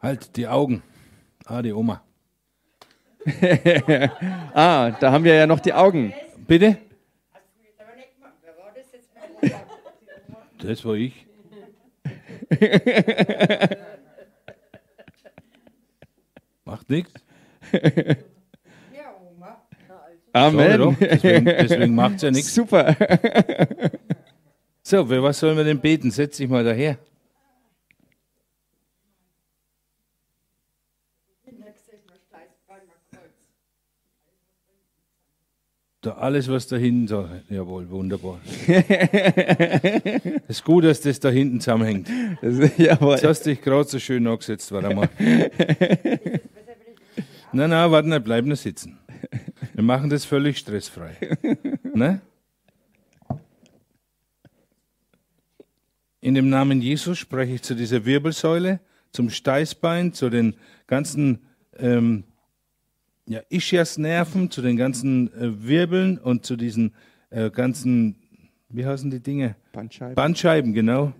Halt 0.00 0.36
die 0.36 0.46
Augen. 0.46 0.82
Ah, 1.46 1.62
die 1.62 1.72
Oma. 1.72 2.02
Ah, 4.54 4.90
da 5.00 5.10
haben 5.12 5.24
wir 5.24 5.34
ja 5.34 5.46
noch 5.46 5.60
die 5.60 5.72
Augen. 5.72 6.12
Bitte? 6.46 6.76
Das 10.58 10.84
war 10.84 10.94
ich. 10.94 11.26
Macht 16.64 16.90
nichts. 16.90 17.12
Amen. 20.32 20.78
doch, 20.78 20.94
deswegen- 20.98 21.44
deswegen 21.44 21.94
macht's 21.94 22.22
ja 22.22 22.30
nichts. 22.32 22.54
Super. 22.54 22.94
So, 24.82 25.04
für 25.06 25.22
was 25.22 25.38
sollen 25.38 25.56
wir 25.56 25.64
denn 25.64 25.80
beten? 25.80 26.10
Setz 26.10 26.36
dich 26.38 26.48
mal 26.48 26.64
daher. 26.64 26.98
Da 36.00 36.12
alles, 36.12 36.48
was 36.48 36.68
da 36.68 36.76
hinten 36.76 37.08
so, 37.08 37.28
jawohl, 37.50 37.90
wunderbar. 37.90 38.40
Es 40.48 40.58
ist 40.58 40.64
gut, 40.64 40.84
dass 40.84 41.00
das 41.00 41.18
da 41.18 41.28
hinten 41.28 41.60
zusammenhängt. 41.60 42.08
Jawohl. 42.78 43.14
Jetzt 43.14 43.24
hast 43.24 43.46
du 43.46 43.50
dich 43.50 43.60
gerade 43.60 43.88
so 43.88 43.98
schön 43.98 44.26
angesetzt, 44.26 44.70
warte 44.70 44.94
mal. 44.94 45.08
Nein, 47.50 47.70
nein, 47.70 47.90
warte 47.90 48.20
bleib 48.20 48.44
nur 48.44 48.56
sitzen. 48.56 48.98
Wir 49.74 49.82
machen 49.84 50.10
das 50.10 50.24
völlig 50.24 50.58
stressfrei. 50.58 51.16
Ne? 51.94 52.20
In 56.20 56.34
dem 56.34 56.48
Namen 56.48 56.80
Jesus 56.80 57.18
spreche 57.18 57.54
ich 57.54 57.62
zu 57.62 57.74
dieser 57.74 58.04
Wirbelsäule, 58.04 58.80
zum 59.12 59.30
Steißbein, 59.30 60.12
zu 60.12 60.30
den 60.30 60.54
ganzen 60.86 61.46
ähm, 61.76 62.24
ja, 63.26 63.40
Ischiasnerven, 63.48 64.50
zu 64.50 64.62
den 64.62 64.76
ganzen 64.76 65.32
äh, 65.34 65.66
Wirbeln 65.66 66.18
und 66.18 66.44
zu 66.44 66.56
diesen 66.56 66.94
äh, 67.30 67.50
ganzen, 67.50 68.16
wie 68.68 68.86
heißen 68.86 69.10
die 69.10 69.20
Dinge? 69.20 69.56
Bandscheiben. 69.72 70.14
Bandscheiben, 70.14 70.72
genau. 70.72 71.12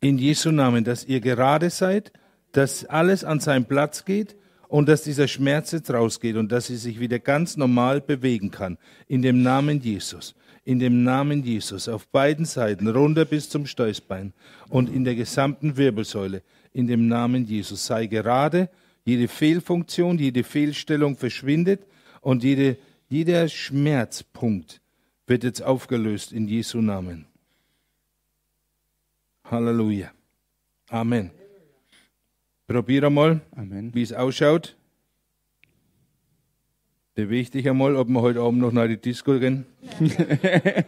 In 0.00 0.18
Jesu 0.18 0.50
Namen, 0.50 0.84
dass 0.84 1.04
ihr 1.04 1.20
gerade 1.20 1.70
seid, 1.70 2.12
dass 2.52 2.84
alles 2.84 3.24
an 3.24 3.40
seinen 3.40 3.64
Platz 3.64 4.04
geht 4.04 4.36
und 4.74 4.88
dass 4.88 5.04
dieser 5.04 5.28
Schmerz 5.28 5.70
jetzt 5.70 5.92
rausgeht 5.92 6.34
und 6.34 6.50
dass 6.50 6.66
sie 6.66 6.76
sich 6.76 6.98
wieder 6.98 7.20
ganz 7.20 7.56
normal 7.56 8.00
bewegen 8.00 8.50
kann. 8.50 8.76
In 9.06 9.22
dem 9.22 9.40
Namen 9.40 9.80
Jesus. 9.80 10.34
In 10.64 10.80
dem 10.80 11.04
Namen 11.04 11.44
Jesus. 11.44 11.88
Auf 11.88 12.08
beiden 12.08 12.44
Seiten, 12.44 12.88
runter 12.88 13.24
bis 13.24 13.48
zum 13.48 13.66
Steißbein 13.66 14.32
und 14.70 14.92
in 14.92 15.04
der 15.04 15.14
gesamten 15.14 15.76
Wirbelsäule. 15.76 16.42
In 16.72 16.88
dem 16.88 17.06
Namen 17.06 17.46
Jesus. 17.46 17.86
Sei 17.86 18.06
gerade, 18.06 18.68
jede 19.04 19.28
Fehlfunktion, 19.28 20.18
jede 20.18 20.42
Fehlstellung 20.42 21.16
verschwindet 21.16 21.86
und 22.20 22.42
jede, 22.42 22.76
jeder 23.08 23.48
Schmerzpunkt 23.48 24.80
wird 25.28 25.44
jetzt 25.44 25.62
aufgelöst 25.62 26.32
in 26.32 26.48
Jesu 26.48 26.80
Namen. 26.80 27.26
Halleluja. 29.44 30.10
Amen. 30.88 31.30
Probier 32.66 33.04
einmal, 33.04 33.42
wie 33.52 34.02
es 34.02 34.12
ausschaut. 34.12 34.76
Beweg 37.14 37.52
dich 37.52 37.68
einmal, 37.68 37.94
ob 37.96 38.08
wir 38.08 38.22
heute 38.22 38.40
Abend 38.40 38.60
noch 38.60 38.72
nach 38.72 38.88
die 38.88 38.96
Disco 38.96 39.38
gehen. 39.38 39.66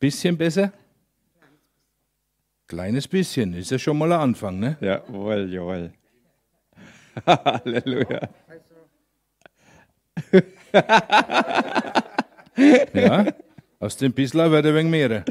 Bisschen 0.00 0.36
besser? 0.36 0.72
Kleines 2.66 3.06
bisschen, 3.08 3.54
ist 3.54 3.70
ja 3.70 3.78
schon 3.78 3.96
mal 3.96 4.12
ein 4.12 4.20
Anfang, 4.20 4.58
ne? 4.58 4.76
Jawohl, 4.80 5.48
jawohl. 5.50 5.92
Halleluja. 7.26 8.28
Ja, 12.92 13.26
aus 13.84 13.96
dem 13.98 14.12
Bissler 14.12 14.50
wird 14.50 14.64
ein 14.64 14.74
wenig 14.74 14.90
mehr. 14.90 15.24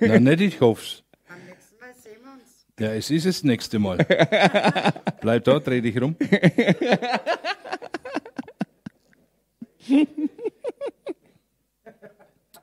Na, 0.00 0.18
nicht, 0.18 0.40
ich 0.40 0.60
hoff's. 0.60 1.02
Am 1.28 1.36
nächsten 1.46 1.78
Mal 1.78 1.92
sehen 1.94 2.16
wir 2.22 2.32
uns. 2.32 2.64
Ja, 2.80 2.94
es 2.94 3.10
ist 3.10 3.26
das 3.26 3.44
nächste 3.44 3.78
Mal. 3.78 3.98
Bleib 5.20 5.44
da, 5.44 5.58
dreh 5.58 5.82
dich 5.82 6.00
rum. 6.00 6.16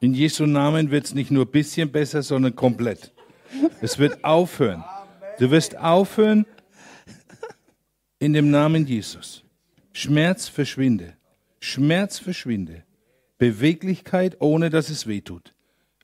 In 0.02 0.14
Jesu 0.14 0.48
Namen 0.48 0.90
wird 0.90 1.06
es 1.06 1.14
nicht 1.14 1.30
nur 1.30 1.46
ein 1.46 1.52
bisschen 1.52 1.92
besser, 1.92 2.24
sondern 2.24 2.56
komplett. 2.56 3.12
Es 3.82 4.00
wird 4.00 4.24
aufhören. 4.24 4.84
Du 5.38 5.52
wirst 5.52 5.78
aufhören 5.78 6.48
in 8.18 8.34
dem 8.34 8.50
Namen 8.50 8.88
Jesus. 8.88 9.44
Schmerz 9.94 10.48
verschwinde. 10.48 11.14
Schmerz 11.60 12.18
verschwinde. 12.18 12.84
Beweglichkeit, 13.40 14.38
ohne 14.40 14.70
dass 14.70 14.90
es 14.90 15.08
weh 15.08 15.22
tut. 15.22 15.56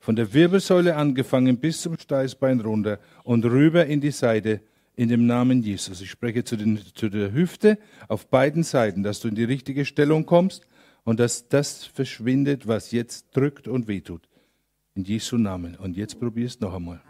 Von 0.02 0.16
der 0.16 0.34
Wirbelsäule 0.34 0.96
angefangen 0.96 1.58
bis 1.58 1.82
zum 1.82 2.00
Steißbein 2.00 2.62
runter 2.62 3.00
und 3.24 3.46
rüber 3.46 3.86
in 3.86 4.02
die 4.02 4.12
Seite 4.12 4.62
in 4.96 5.10
dem 5.10 5.28
Namen 5.28 5.62
Jesus. 5.62 6.02
Ich 6.02 6.10
spreche 6.10 6.44
zu, 6.44 6.56
den, 6.56 6.80
zu 6.96 7.10
der 7.10 7.34
Hüfte 7.34 7.78
auf 8.08 8.28
beiden 8.28 8.64
Seiten, 8.64 9.04
dass 9.04 9.20
du 9.20 9.28
in 9.28 9.36
die 9.36 9.44
richtige 9.44 9.86
Stellung 9.86 10.26
kommst 10.26 10.66
und 11.04 11.20
dass 11.20 11.50
das 11.50 11.86
verschwindet, 11.86 12.68
was 12.68 12.92
jetzt 12.92 13.36
drückt 13.36 13.68
und 13.68 13.88
wehtut. 13.88 14.28
In 14.96 15.04
Jesu 15.04 15.38
Namen. 15.38 15.76
Und 15.76 15.98
jetzt 15.98 16.20
probierst 16.20 16.62
noch 16.62 16.74
einmal. 16.74 17.02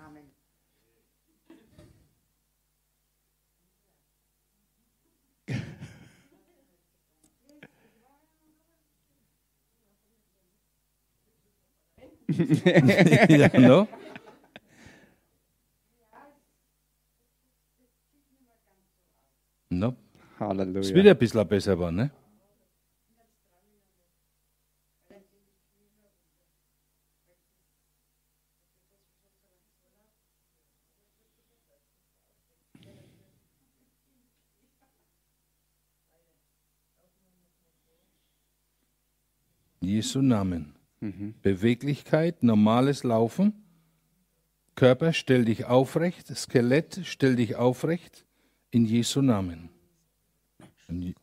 ja, 13.30 13.60
no? 13.60 13.88
No. 19.70 19.96
Halleluja. 20.40 20.96
wieder 20.96 21.12
ein 21.12 21.18
bisschen 21.18 21.48
besser 21.48 21.76
geworden, 21.76 21.96
ne? 21.96 22.12
Jesu 39.82 40.22
Namen. 40.22 40.75
Beweglichkeit, 41.00 42.42
normales 42.44 43.04
Laufen. 43.04 43.54
Körper, 44.76 45.14
stell 45.14 45.46
dich 45.46 45.66
aufrecht. 45.66 46.28
Skelett, 46.36 47.02
stell 47.04 47.36
dich 47.36 47.56
aufrecht. 47.56 48.26
In 48.72 48.86
Jesu 48.86 49.22
Namen. 49.22 49.70
In 50.88 51.02
Je- 51.02 51.14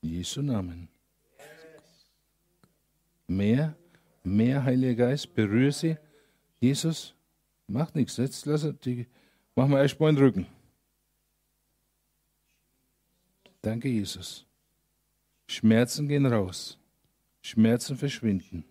Jesu 0.00 0.42
Namen. 0.42 0.88
Mehr, 3.26 3.76
mehr, 4.24 4.64
Heiliger 4.64 5.06
Geist, 5.06 5.34
berühre 5.34 5.72
sie. 5.72 5.96
Jesus, 6.60 7.14
macht 7.66 7.94
nichts. 7.96 8.16
Jetzt 8.16 8.46
lass 8.46 8.64
er 8.64 8.72
die, 8.72 9.06
machen 9.54 9.72
wir 9.72 9.80
erstmal 9.80 10.12
den 10.12 10.22
Rücken. 10.22 10.46
Danke, 13.62 13.88
Jesus. 13.88 14.46
Schmerzen 15.46 16.08
gehen 16.08 16.26
raus. 16.26 16.78
Schmerzen 17.42 17.96
verschwinden. 17.96 18.64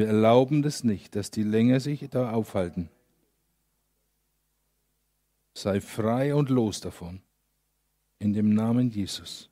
Wir 0.00 0.06
erlauben 0.06 0.62
das 0.62 0.82
nicht, 0.82 1.14
dass 1.14 1.30
die 1.30 1.42
länger 1.42 1.78
sich 1.78 2.08
da 2.08 2.30
aufhalten. 2.32 2.88
Sei 5.52 5.82
frei 5.82 6.34
und 6.34 6.48
los 6.48 6.80
davon. 6.80 7.20
In 8.18 8.32
dem 8.32 8.54
Namen 8.54 8.88
Jesus. 8.88 9.50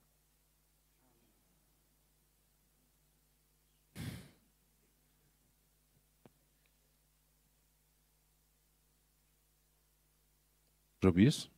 Probier's. 10.99 11.51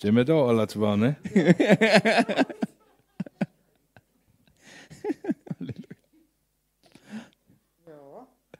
Wir 0.00 0.24
da 0.24 0.34
alle 0.34 0.66
zwei, 0.66 0.96
ne? 0.96 1.16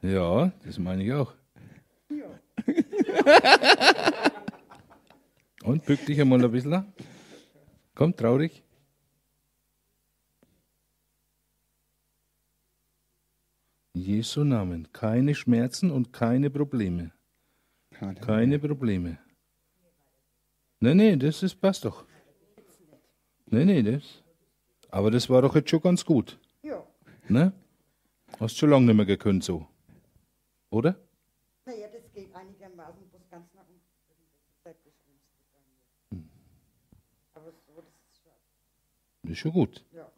Ja, 0.05 0.51
das 0.63 0.77
meine 0.77 1.03
ich 1.03 1.11
auch. 1.13 1.33
Und 5.63 5.83
bück 5.85 6.05
dich 6.05 6.21
einmal 6.21 6.45
ein 6.45 6.51
bisschen. 6.51 6.93
Komm, 7.95 8.15
traurig. 8.15 8.63
Jesu 13.95 14.43
Namen. 14.43 14.91
Keine 14.91 15.33
Schmerzen 15.33 15.89
und 15.89 16.13
keine 16.13 16.51
Probleme. 16.51 17.11
Keine 18.21 18.59
Probleme. 18.59 19.17
Nee, 20.85 20.93
nee, 20.93 21.15
das 21.17 21.41
ist, 21.41 21.55
passt 21.59 21.83
doch. 21.83 22.05
Nee, 23.47 23.65
nee, 23.65 23.81
das. 23.81 24.21
Aber 24.91 25.09
das 25.09 25.27
war 25.31 25.41
doch 25.41 25.55
jetzt 25.55 25.69
schon 25.71 25.81
ganz 25.81 26.05
gut. 26.05 26.37
Ja. 26.61 26.85
Ne? 27.27 27.51
Hast 28.39 28.55
schon 28.57 28.69
lange 28.69 28.85
nicht 28.85 28.95
mehr 28.95 29.05
gekonnt 29.07 29.43
so. 29.43 29.65
Oder? 30.69 30.95
Naja, 31.65 31.87
das 31.91 32.03
geht 32.13 32.33
einigermaßen 32.35 33.01
bloß 33.09 33.23
ganz 33.31 33.51
nach 33.55 33.63
unten. 33.67 33.81
Mir. 36.11 36.23
Aber 37.33 37.51
so, 37.65 37.81
das 37.81 37.93
ist 38.11 38.21
schon, 38.21 38.31
Das 39.23 39.31
ist 39.31 39.37
schon 39.39 39.53
gut. 39.53 39.83
ja. 39.91 40.11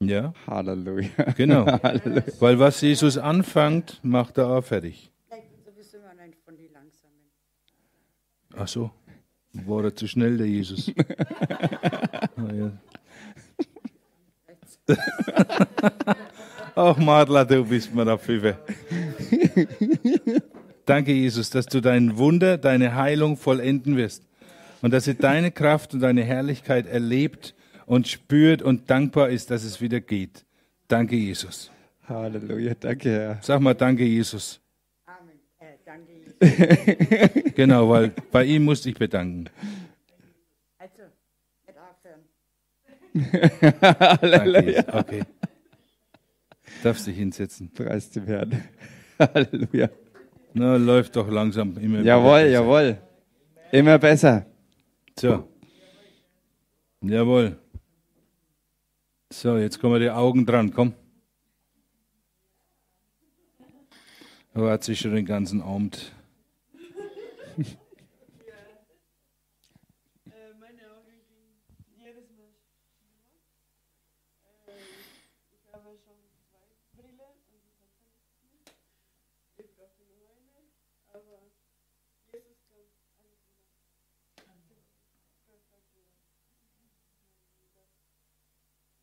Ja, 0.00 0.34
Halleluja. 0.46 1.08
genau. 1.36 1.64
Weil 2.38 2.58
was 2.60 2.80
Jesus 2.82 3.16
anfängt, 3.18 3.98
macht 4.04 4.36
er 4.38 4.48
auch 4.48 4.62
fertig. 4.62 5.10
Ja, 5.30 5.38
Ich 5.38 5.48
bin 5.48 5.64
sowieso 5.64 5.96
immer 5.96 6.10
einer 6.10 6.30
von 6.44 6.56
den 6.56 6.70
Langsamen. 6.72 7.30
Ach 8.56 8.68
so. 8.68 8.90
War 9.52 9.84
er 9.84 9.94
zu 9.94 10.06
schnell, 10.06 10.36
der 10.36 10.46
Jesus? 10.46 10.90
Ah. 12.36 12.72
Ach, 16.74 16.96
Madla, 16.98 17.44
du 17.44 17.64
bist 17.64 17.94
mir 17.94 18.04
da 18.04 18.18
Pfiffe. 18.18 18.58
Danke, 20.84 21.12
Jesus, 21.12 21.48
dass 21.50 21.66
du 21.66 21.80
dein 21.80 22.18
Wunder, 22.18 22.58
deine 22.58 22.94
Heilung 22.94 23.36
vollenden 23.36 23.96
wirst. 23.96 24.24
Und 24.82 24.92
dass 24.92 25.04
sie 25.04 25.14
deine 25.14 25.50
Kraft 25.50 25.94
und 25.94 26.00
deine 26.00 26.22
Herrlichkeit 26.22 26.86
erlebt 26.86 27.54
und 27.86 28.08
spürt 28.08 28.60
und 28.60 28.90
dankbar 28.90 29.30
ist, 29.30 29.50
dass 29.50 29.64
es 29.64 29.80
wieder 29.80 30.00
geht. 30.00 30.44
Danke, 30.88 31.16
Jesus. 31.16 31.70
Halleluja. 32.06 32.74
Danke, 32.78 33.10
Herr. 33.10 33.38
Sag 33.40 33.60
mal, 33.60 33.74
danke, 33.74 34.04
Jesus. 34.04 34.60
Amen. 35.06 35.40
Äh, 35.58 35.78
danke. 35.86 36.12
Jesus. 36.12 36.23
Genau, 37.54 37.88
weil 37.88 38.12
bei 38.30 38.44
ihm 38.44 38.64
musste 38.64 38.90
ich 38.90 38.96
bedanken. 38.96 39.48
Also, 40.78 41.02
nicht 41.66 41.78
aufhören. 41.78 42.20
Jesus. 44.66 44.84
Okay. 44.92 45.22
Darfst 46.82 47.06
dich 47.06 47.16
hinsetzen. 47.16 47.70
Preis 47.72 48.10
dem 48.10 48.26
Herrn. 48.26 48.62
Halleluja. 49.18 49.88
Na, 50.52 50.76
läuft 50.76 51.16
doch 51.16 51.28
langsam 51.28 51.76
immer 51.78 52.00
Jawohl, 52.00 52.42
besser. 52.42 52.48
jawohl. 52.48 52.98
Immer 53.72 53.98
besser. 53.98 54.46
So. 55.18 55.48
Jawohl. 57.00 57.56
So, 59.32 59.56
jetzt 59.58 59.80
kommen 59.80 60.00
die 60.00 60.10
Augen 60.10 60.46
dran, 60.46 60.72
komm. 60.72 60.92
Er 64.54 64.70
hat 64.70 64.84
sich 64.84 65.00
schon 65.00 65.14
den 65.14 65.26
ganzen 65.26 65.60
Abend. 65.60 66.12
Äh, 67.56 67.60
meine 70.58 70.90
Augen 70.90 71.22
gehen 71.28 71.62
jedes 71.96 72.28
Mal 72.32 72.50
schlimmer. 72.50 73.30
Äh, 74.66 74.72
ich 75.52 75.72
habe 75.72 75.96
schon 76.02 76.18
zwei 76.50 76.66
Brillen 76.96 77.20
und 77.20 77.62
ich 77.70 77.86
habe 77.86 78.02
nicht. 78.02 78.74
Ich 79.56 79.70
brauche 79.76 80.02
nur 80.02 80.30
eine, 80.34 80.66
aber 81.06 81.46
Jesus 82.32 82.58
kann 82.66 82.74
alles 83.22 83.46
wieder. 84.66 84.82
Perfekt 85.46 85.94
wieder. 85.94 86.18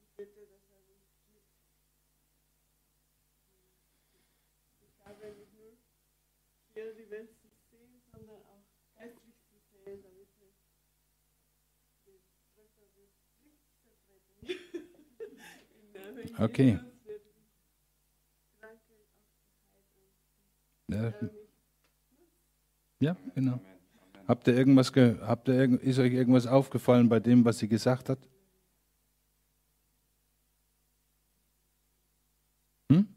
Ich 0.02 0.12
bitte, 0.18 0.42
dass 0.48 0.68
er 0.72 0.82
mich 0.90 1.08
gibt. 1.26 1.56
Ich 4.82 5.00
habe 5.06 5.36
nicht 5.36 5.54
nur 5.54 5.78
hier 6.74 6.94
die 6.94 7.10
Welt 7.10 7.34
zu 7.38 7.48
sehen, 7.70 8.02
sondern 8.12 8.42
auch 8.44 8.64
geistlich 8.96 9.36
zu 9.50 9.60
sehen, 9.84 10.02
damit 10.04 10.28
wir 10.40 10.52
Okay. 16.38 16.80
Ja, 20.88 21.14
ja 23.00 23.18
genau. 23.34 23.60
Habt 24.28 24.48
ihr 24.48 24.56
irgendwas, 24.56 24.94
ge 24.94 25.18
habt 25.22 25.48
ihr 25.48 25.56
irgend 25.56 25.82
ist 25.82 26.00
euch 26.00 26.14
irgendwas 26.14 26.48
aufgefallen 26.48 27.10
bei 27.10 27.20
dem, 27.20 27.44
was 27.44 27.60
sie 27.60 27.68
gesagt 27.68 28.10
hat? 28.10 28.20
Hm? 32.90 33.08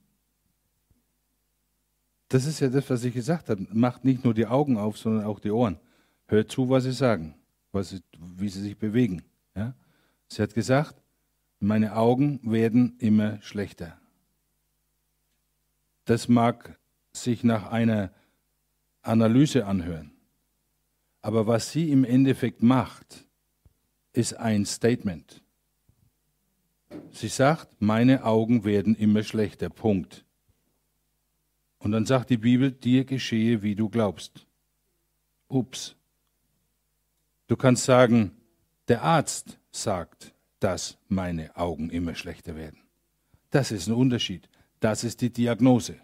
Das 2.29 2.47
ist 2.47 2.61
ja 2.61 2.69
das, 2.69 2.89
was 2.91 3.05
ich 3.05 3.15
gesagt 3.15 3.49
habe. 3.49 3.67
Macht 3.73 4.05
nicht 4.05 4.25
nur 4.25 4.35
die 4.35 4.47
Augen 4.47 4.77
auf, 4.77 4.99
sondern 4.99 5.25
auch 5.25 5.41
die 5.41 5.51
Ohren. 5.51 5.79
Hört 6.27 6.51
zu, 6.51 6.69
was 6.69 6.85
sie 6.85 6.93
sagen, 6.93 7.35
was 7.71 7.91
sie, 7.91 8.03
wie 8.19 8.49
sie 8.49 8.63
sich 8.63 8.79
bewegen. 8.79 9.23
Ja? 9.55 9.75
Sie 10.29 10.43
hat 10.43 10.55
gesagt, 10.55 11.04
meine 11.65 11.97
Augen 11.97 12.41
werden 12.43 12.97
immer 12.99 13.41
schlechter. 13.43 13.99
Das 16.05 16.29
mag 16.29 16.79
sich 17.13 17.45
nach 17.45 17.71
einer 17.71 18.13
Analyse 19.03 19.67
anhören. 19.67 20.13
Aber 21.23 21.47
was 21.47 21.73
sie 21.73 21.91
im 21.91 22.05
Endeffekt 22.05 22.63
macht, 22.63 23.27
ist 24.13 24.35
ein 24.35 24.67
Statement. 24.67 25.43
Sie 27.11 27.29
sagt, 27.29 27.81
meine 27.81 28.25
Augen 28.25 28.65
werden 28.65 28.95
immer 28.95 29.23
schlechter. 29.23 29.71
Punkt. 29.71 30.25
Und 31.79 31.93
dann 31.93 32.05
sagt 32.07 32.31
die 32.31 32.37
Bibel, 32.37 32.73
dir 32.73 33.05
geschehe, 33.05 33.63
wie 33.63 33.75
du 33.75 33.89
glaubst. 33.89 34.47
Ups. 35.49 35.97
Du 37.47 37.57
kannst 37.57 37.85
sagen, 37.85 38.33
der 38.89 39.03
Arzt 39.03 39.59
sagt, 39.71 40.34
dass 40.65 40.97
meine 41.09 41.55
Augen 41.57 41.91
immer 41.91 42.15
schlechter 42.15 42.57
werden. 42.57 42.79
Das 43.51 43.71
ist 43.71 43.87
ein 43.87 43.93
Unterschied. 43.93 44.49
Das 44.81 45.05
ist 45.05 45.21
die 45.21 45.31
Diagnose. 45.31 45.97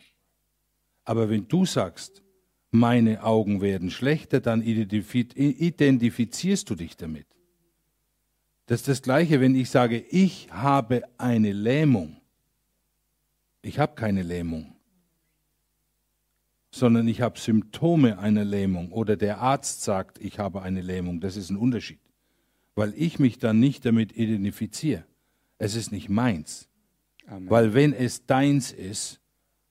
Aber 1.05 1.31
wenn 1.31 1.49
du 1.49 1.65
sagst, 1.65 2.23
meine 2.70 3.24
Augen 3.24 3.62
werden 3.62 3.91
schlechter, 3.91 4.39
dann 4.39 4.62
identifi- 4.62 5.35
identifizierst 5.35 6.69
du 6.69 6.74
dich 6.74 6.95
damit. 6.99 7.27
Das 8.66 8.81
ist 8.81 8.89
das 8.89 9.03
Gleiche, 9.03 9.41
wenn 9.41 9.55
ich 9.55 9.70
sage, 9.70 9.99
ich 9.99 10.53
habe 10.53 11.05
eine 11.16 11.53
Lähmung. 11.53 12.20
Ich 13.62 13.78
habe 13.78 13.95
keine 13.95 14.23
Lähmung, 14.23 14.77
sondern 16.70 17.09
ich 17.09 17.23
habe 17.23 17.39
Symptome 17.39 18.19
einer 18.19 18.45
Lähmung 18.45 18.93
oder 18.93 19.16
der 19.16 19.39
Arzt 19.39 19.82
sagt, 19.82 20.19
ich 20.19 20.39
habe 20.39 20.61
eine 20.61 20.82
Lähmung. 20.82 21.20
Das 21.20 21.37
ist 21.37 21.49
ein 21.49 21.57
Unterschied, 21.57 22.01
weil 22.75 22.95
ich 22.97 23.19
mich 23.19 23.39
dann 23.39 23.61
nicht 23.61 23.85
damit 23.85 24.17
identifiziere. 24.17 25.05
Es 25.59 25.75
ist 25.75 25.93
nicht 25.93 26.09
meins. 26.09 26.69
Amen. 27.27 27.51
Weil 27.51 27.75
wenn 27.75 27.93
es 27.93 28.27
deins 28.27 28.73
ist, 28.73 29.21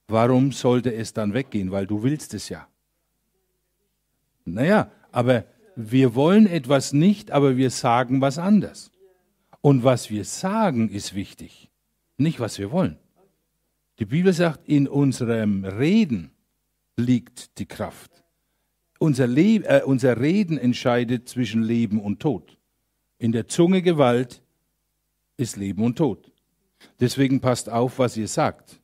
warum 0.08 0.52
sollte 0.52 0.94
es 0.94 1.12
dann 1.12 1.34
weggehen? 1.34 1.70
Weil 1.70 1.86
du 1.86 2.02
willst 2.02 2.34
es 2.34 2.48
ja. 2.48 2.68
Naja, 4.44 4.90
aber 5.12 5.44
wir 5.76 6.14
wollen 6.14 6.46
etwas 6.46 6.92
nicht, 6.92 7.30
aber 7.30 7.56
wir 7.56 7.70
sagen 7.70 8.20
was 8.20 8.38
anderes. 8.38 8.90
Und 9.60 9.84
was 9.84 10.10
wir 10.10 10.24
sagen, 10.24 10.88
ist 10.88 11.14
wichtig, 11.14 11.70
nicht 12.16 12.40
was 12.40 12.58
wir 12.58 12.70
wollen. 12.72 12.98
Die 13.98 14.06
Bibel 14.06 14.32
sagt, 14.32 14.66
in 14.66 14.88
unserem 14.88 15.64
Reden 15.64 16.30
liegt 16.96 17.58
die 17.58 17.66
Kraft. 17.66 18.24
Unser, 18.98 19.26
Le 19.26 19.56
äh, 19.64 19.82
unser 19.84 20.18
Reden 20.20 20.56
entscheidet 20.56 21.28
zwischen 21.28 21.62
Leben 21.62 22.00
und 22.00 22.20
Tod. 22.20 22.56
In 23.20 23.32
der 23.32 23.46
Zunge 23.48 23.82
Gewalt 23.82 24.40
ist 25.36 25.58
Leben 25.58 25.84
und 25.84 25.98
Tod. 25.98 26.32
Deswegen 27.00 27.40
passt 27.40 27.68
auf, 27.68 27.98
was 27.98 28.16
ihr 28.16 28.28
sagt. 28.28 28.80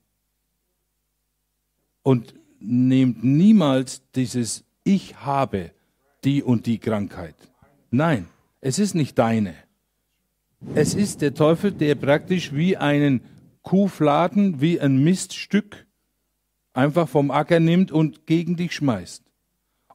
Und 2.02 2.34
nehmt 2.60 3.24
niemals 3.24 4.02
dieses 4.14 4.62
Ich 4.84 5.16
habe 5.24 5.70
die 6.22 6.42
und 6.42 6.66
die 6.66 6.78
Krankheit. 6.78 7.34
Nein, 7.90 8.28
es 8.60 8.78
ist 8.78 8.94
nicht 8.94 9.18
deine. 9.18 9.54
Es 10.74 10.94
ist 10.94 11.22
der 11.22 11.32
Teufel, 11.32 11.72
der 11.72 11.94
praktisch 11.94 12.52
wie 12.52 12.76
einen 12.76 13.22
Kuhfladen, 13.62 14.60
wie 14.60 14.78
ein 14.78 15.02
Miststück 15.02 15.86
einfach 16.74 17.08
vom 17.08 17.30
Acker 17.30 17.58
nimmt 17.58 17.90
und 17.90 18.26
gegen 18.26 18.56
dich 18.56 18.74
schmeißt. 18.74 19.22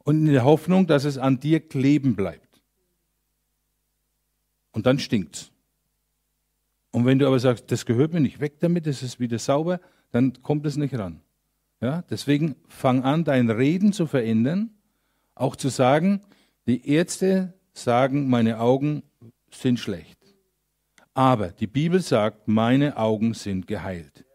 Und 0.04 0.26
in 0.26 0.34
der 0.34 0.46
Hoffnung, 0.46 0.88
dass 0.88 1.06
es 1.06 1.20
an 1.20 1.40
dir 1.40 1.60
kleben 1.60 2.16
bleibt. 2.16 2.51
Und 4.72 4.86
dann 4.86 5.00
stinkt's. 5.00 5.52
Und 6.92 7.06
wenn 7.06 7.20
du 7.20 7.28
aber 7.28 7.40
sagst, 7.40 7.72
das 7.72 7.86
gehört 7.86 8.14
mir 8.14 8.20
nicht, 8.20 8.40
weg 8.40 8.60
damit, 8.60 8.86
das 8.86 9.02
ist 9.02 9.20
wieder 9.20 9.40
sauber, 9.40 9.80
dann 10.12 10.42
kommt 10.42 10.66
es 10.66 10.78
nicht 10.78 10.98
ran. 10.98 11.22
Ja, 11.80 12.04
deswegen 12.10 12.56
fang 12.68 13.04
an, 13.04 13.24
dein 13.24 13.50
Reden 13.50 13.94
zu 13.94 14.06
verändern, 14.06 14.72
auch 15.36 15.56
zu 15.56 15.70
sagen, 15.70 16.22
die 16.68 16.88
Ärzte 16.88 17.54
sagen, 17.74 18.30
meine 18.30 18.60
Augen 18.60 19.04
sind 19.50 19.80
schlecht. 19.80 20.18
Aber 21.14 21.50
die 21.50 21.68
Bibel 21.68 22.02
sagt, 22.02 22.48
meine 22.48 22.98
Augen 22.98 23.34
sind 23.34 23.68
geheilt. 23.68 24.26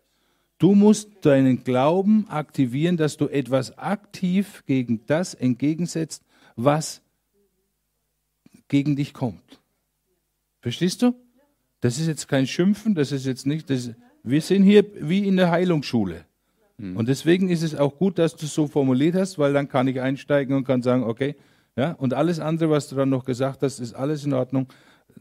Du 0.58 0.74
musst 0.74 1.24
deinen 1.24 1.64
Glauben 1.64 2.26
aktivieren, 2.28 2.96
dass 2.96 3.16
du 3.16 3.28
etwas 3.28 3.78
aktiv 3.78 4.64
gegen 4.66 5.04
das 5.06 5.34
entgegensetzt, 5.34 6.24
was 6.56 7.02
gegen 8.68 8.96
dich 8.96 9.12
kommt. 9.12 9.60
Verstehst 10.66 11.00
du? 11.02 11.14
Das 11.78 11.96
ist 11.96 12.08
jetzt 12.08 12.26
kein 12.26 12.44
Schimpfen, 12.44 12.96
das 12.96 13.12
ist 13.12 13.24
jetzt 13.24 13.46
nicht, 13.46 13.70
das, 13.70 13.92
wir 14.24 14.40
sind 14.40 14.64
hier 14.64 14.84
wie 15.00 15.24
in 15.24 15.36
der 15.36 15.52
Heilungsschule. 15.52 16.24
Und 16.96 17.08
deswegen 17.08 17.48
ist 17.50 17.62
es 17.62 17.76
auch 17.76 17.96
gut, 17.96 18.18
dass 18.18 18.34
du 18.34 18.46
es 18.46 18.54
so 18.54 18.66
formuliert 18.66 19.14
hast, 19.14 19.38
weil 19.38 19.52
dann 19.52 19.68
kann 19.68 19.86
ich 19.86 20.00
einsteigen 20.00 20.56
und 20.56 20.64
kann 20.64 20.82
sagen, 20.82 21.04
okay, 21.04 21.36
ja, 21.76 21.92
und 21.92 22.14
alles 22.14 22.40
andere, 22.40 22.68
was 22.68 22.88
du 22.88 22.96
dann 22.96 23.10
noch 23.10 23.24
gesagt 23.24 23.62
hast, 23.62 23.78
ist 23.78 23.94
alles 23.94 24.24
in 24.24 24.32
Ordnung, 24.32 24.66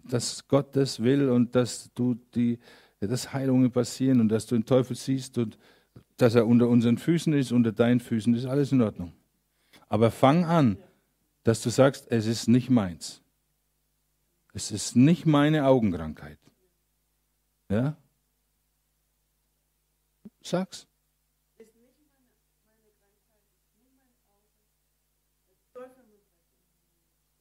dass 0.09 0.47
Gott 0.47 0.75
das 0.75 1.03
will 1.03 1.29
und 1.29 1.53
dass 1.53 1.91
du 1.93 2.15
die, 2.33 2.57
dass 2.99 3.31
Heilungen 3.31 3.69
passieren 3.69 4.21
und 4.21 4.29
dass 4.29 4.47
du 4.47 4.55
den 4.55 4.65
Teufel 4.65 4.95
siehst 4.95 5.37
und 5.37 5.59
dass 6.17 6.33
er 6.33 6.47
unter 6.47 6.67
unseren 6.69 6.97
Füßen 6.97 7.33
ist, 7.33 7.51
unter 7.51 7.71
deinen 7.71 7.99
Füßen, 7.99 8.33
ist 8.33 8.47
alles 8.47 8.71
in 8.71 8.81
Ordnung. 8.81 9.13
Aber 9.89 10.09
fang 10.09 10.43
an, 10.43 10.77
dass 11.43 11.61
du 11.61 11.69
sagst, 11.69 12.07
es 12.09 12.25
ist 12.25 12.47
nicht 12.47 12.71
meins. 12.71 13.21
Es 14.55 14.71
ist 14.71 14.95
nicht 14.95 15.25
meine 15.25 15.65
Augenkrankheit. 15.65 16.39
Ja? 17.69 17.97
Sag's. 20.41 20.87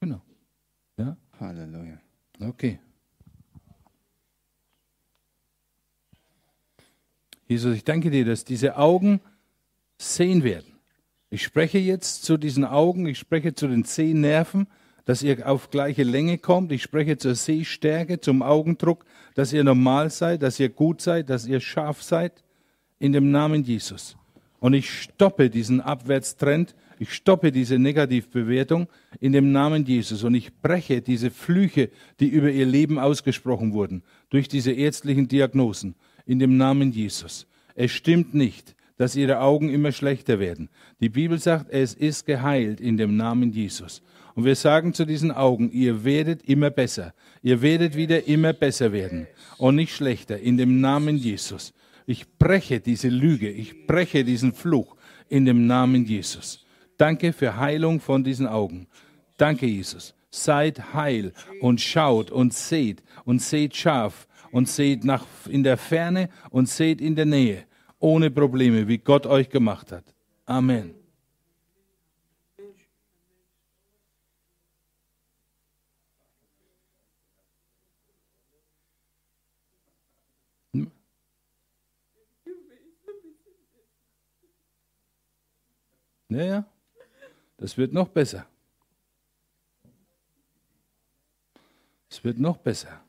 Genau. 0.00 0.22
Ja? 0.96 1.16
Hallelujah. 1.38 2.00
Okay. 2.40 2.80
Jesus, 7.46 7.76
ich 7.76 7.84
danke 7.84 8.10
dir, 8.10 8.24
dass 8.24 8.44
diese 8.44 8.76
Augen 8.76 9.20
sehen 9.98 10.42
werden. 10.42 10.80
Ich 11.30 11.44
spreche 11.44 11.78
jetzt 11.78 12.24
zu 12.24 12.38
diesen 12.38 12.64
Augen, 12.64 13.06
ich 13.06 13.20
spreche 13.20 13.54
zu 13.54 13.68
den 13.68 13.84
Sehnerven, 13.84 14.66
dass 15.04 15.22
ihr 15.22 15.48
auf 15.48 15.70
gleiche 15.70 16.02
Länge 16.02 16.38
kommt. 16.38 16.72
Ich 16.72 16.82
spreche 16.82 17.16
zur 17.18 17.34
Sehstärke, 17.34 18.20
zum 18.20 18.42
Augendruck, 18.42 19.04
dass 19.34 19.52
ihr 19.52 19.64
normal 19.64 20.10
seid, 20.10 20.42
dass 20.42 20.60
ihr 20.60 20.68
gut 20.68 21.00
seid, 21.00 21.30
dass 21.30 21.46
ihr 21.46 21.60
scharf 21.60 22.02
seid. 22.02 22.42
In 22.98 23.12
dem 23.12 23.30
Namen 23.30 23.64
Jesus. 23.64 24.16
Und 24.60 24.72
ich 24.72 24.88
stoppe 24.88 25.50
diesen 25.50 25.82
Abwärtstrend, 25.82 26.74
ich 26.98 27.12
stoppe 27.12 27.52
diese 27.52 27.78
Negativbewertung 27.78 28.88
in 29.20 29.32
dem 29.32 29.52
Namen 29.52 29.84
Jesus. 29.84 30.24
Und 30.24 30.34
ich 30.34 30.54
breche 30.62 31.02
diese 31.02 31.30
Flüche, 31.30 31.90
die 32.20 32.28
über 32.28 32.50
ihr 32.50 32.64
Leben 32.64 32.98
ausgesprochen 32.98 33.72
wurden, 33.72 34.02
durch 34.30 34.48
diese 34.48 34.72
ärztlichen 34.72 35.28
Diagnosen, 35.28 35.96
in 36.24 36.38
dem 36.38 36.56
Namen 36.56 36.92
Jesus. 36.92 37.46
Es 37.74 37.90
stimmt 37.90 38.32
nicht, 38.34 38.74
dass 38.96 39.16
ihre 39.16 39.40
Augen 39.40 39.70
immer 39.70 39.92
schlechter 39.92 40.38
werden. 40.38 40.68
Die 41.00 41.08
Bibel 41.08 41.38
sagt, 41.38 41.70
es 41.70 41.94
ist 41.94 42.26
geheilt 42.26 42.80
in 42.80 42.96
dem 42.96 43.16
Namen 43.16 43.52
Jesus. 43.52 44.02
Und 44.34 44.44
wir 44.44 44.56
sagen 44.56 44.94
zu 44.94 45.04
diesen 45.04 45.30
Augen, 45.30 45.70
ihr 45.70 46.04
werdet 46.04 46.42
immer 46.42 46.70
besser. 46.70 47.14
Ihr 47.42 47.62
werdet 47.62 47.96
wieder 47.96 48.26
immer 48.26 48.52
besser 48.52 48.92
werden 48.92 49.26
und 49.58 49.76
nicht 49.76 49.94
schlechter 49.94 50.38
in 50.38 50.56
dem 50.56 50.80
Namen 50.80 51.16
Jesus. 51.16 51.72
Ich 52.06 52.38
breche 52.38 52.80
diese 52.80 53.08
Lüge, 53.08 53.48
ich 53.48 53.86
breche 53.86 54.24
diesen 54.24 54.52
Fluch 54.52 54.96
in 55.28 55.44
dem 55.44 55.66
Namen 55.66 56.04
Jesus. 56.04 56.64
Danke 56.96 57.32
für 57.32 57.56
Heilung 57.56 58.00
von 58.00 58.22
diesen 58.22 58.46
Augen. 58.46 58.86
Danke, 59.36 59.66
Jesus. 59.66 60.14
Seid 60.30 60.94
heil 60.94 61.32
und 61.60 61.80
schaut 61.80 62.30
und 62.30 62.52
seht 62.52 63.02
und 63.24 63.40
seht 63.40 63.76
scharf 63.76 64.26
und 64.50 64.68
seht 64.68 65.04
nach 65.04 65.24
in 65.48 65.62
der 65.62 65.76
Ferne 65.76 66.28
und 66.50 66.68
seht 66.68 67.00
in 67.00 67.14
der 67.14 67.26
Nähe, 67.26 67.64
ohne 68.04 68.30
Probleme, 68.30 68.86
wie 68.86 68.98
Gott 68.98 69.24
euch 69.26 69.48
gemacht 69.48 69.90
hat. 69.90 70.04
Amen. 70.44 70.94
Ja. 86.28 86.64
Das 87.56 87.78
wird 87.78 87.92
noch 87.92 88.08
besser. 88.08 88.46
Es 92.10 92.22
wird 92.22 92.38
noch 92.38 92.58
besser. 92.58 93.00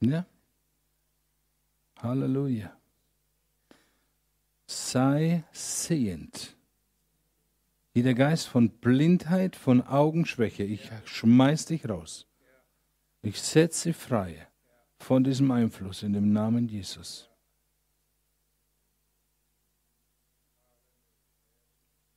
Ja. 0.00 0.26
Halleluja. 2.02 2.76
Sei 4.66 5.44
sehend. 5.52 6.56
Jeder 7.94 8.14
Geist 8.14 8.48
von 8.48 8.68
Blindheit, 8.68 9.56
von 9.56 9.80
Augenschwäche, 9.80 10.64
ich 10.64 10.90
schmeiß 11.06 11.66
dich 11.66 11.88
raus. 11.88 12.26
Ich 13.22 13.40
setze 13.40 13.92
frei 13.92 14.46
von 14.98 15.24
diesem 15.24 15.50
Einfluss 15.50 16.02
in 16.02 16.12
dem 16.12 16.32
Namen 16.32 16.68
Jesus. 16.68 17.30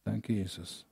Danke, 0.04 0.34
Jesus. 0.34 0.89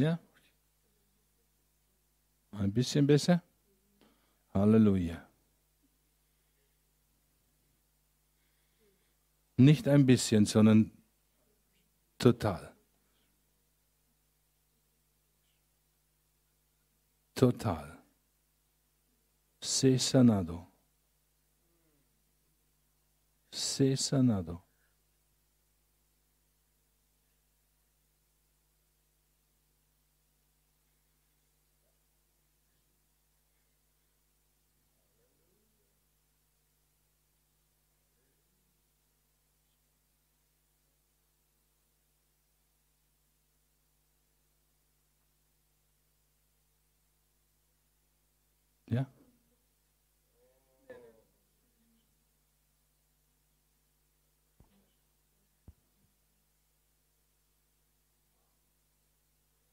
Ja. 0.00 0.18
Ein 2.52 2.72
bisschen 2.72 3.06
besser. 3.06 3.42
Halleluja. 4.54 5.28
Nicht 9.56 9.86
ein 9.88 10.06
bisschen, 10.06 10.46
sondern 10.46 10.90
total. 12.18 12.74
Total. 17.34 17.98
Sé 19.60 19.98
sanado. 19.98 20.66
Sé 23.50 23.96
sanado. 23.96 24.62
Ja? 48.92 49.06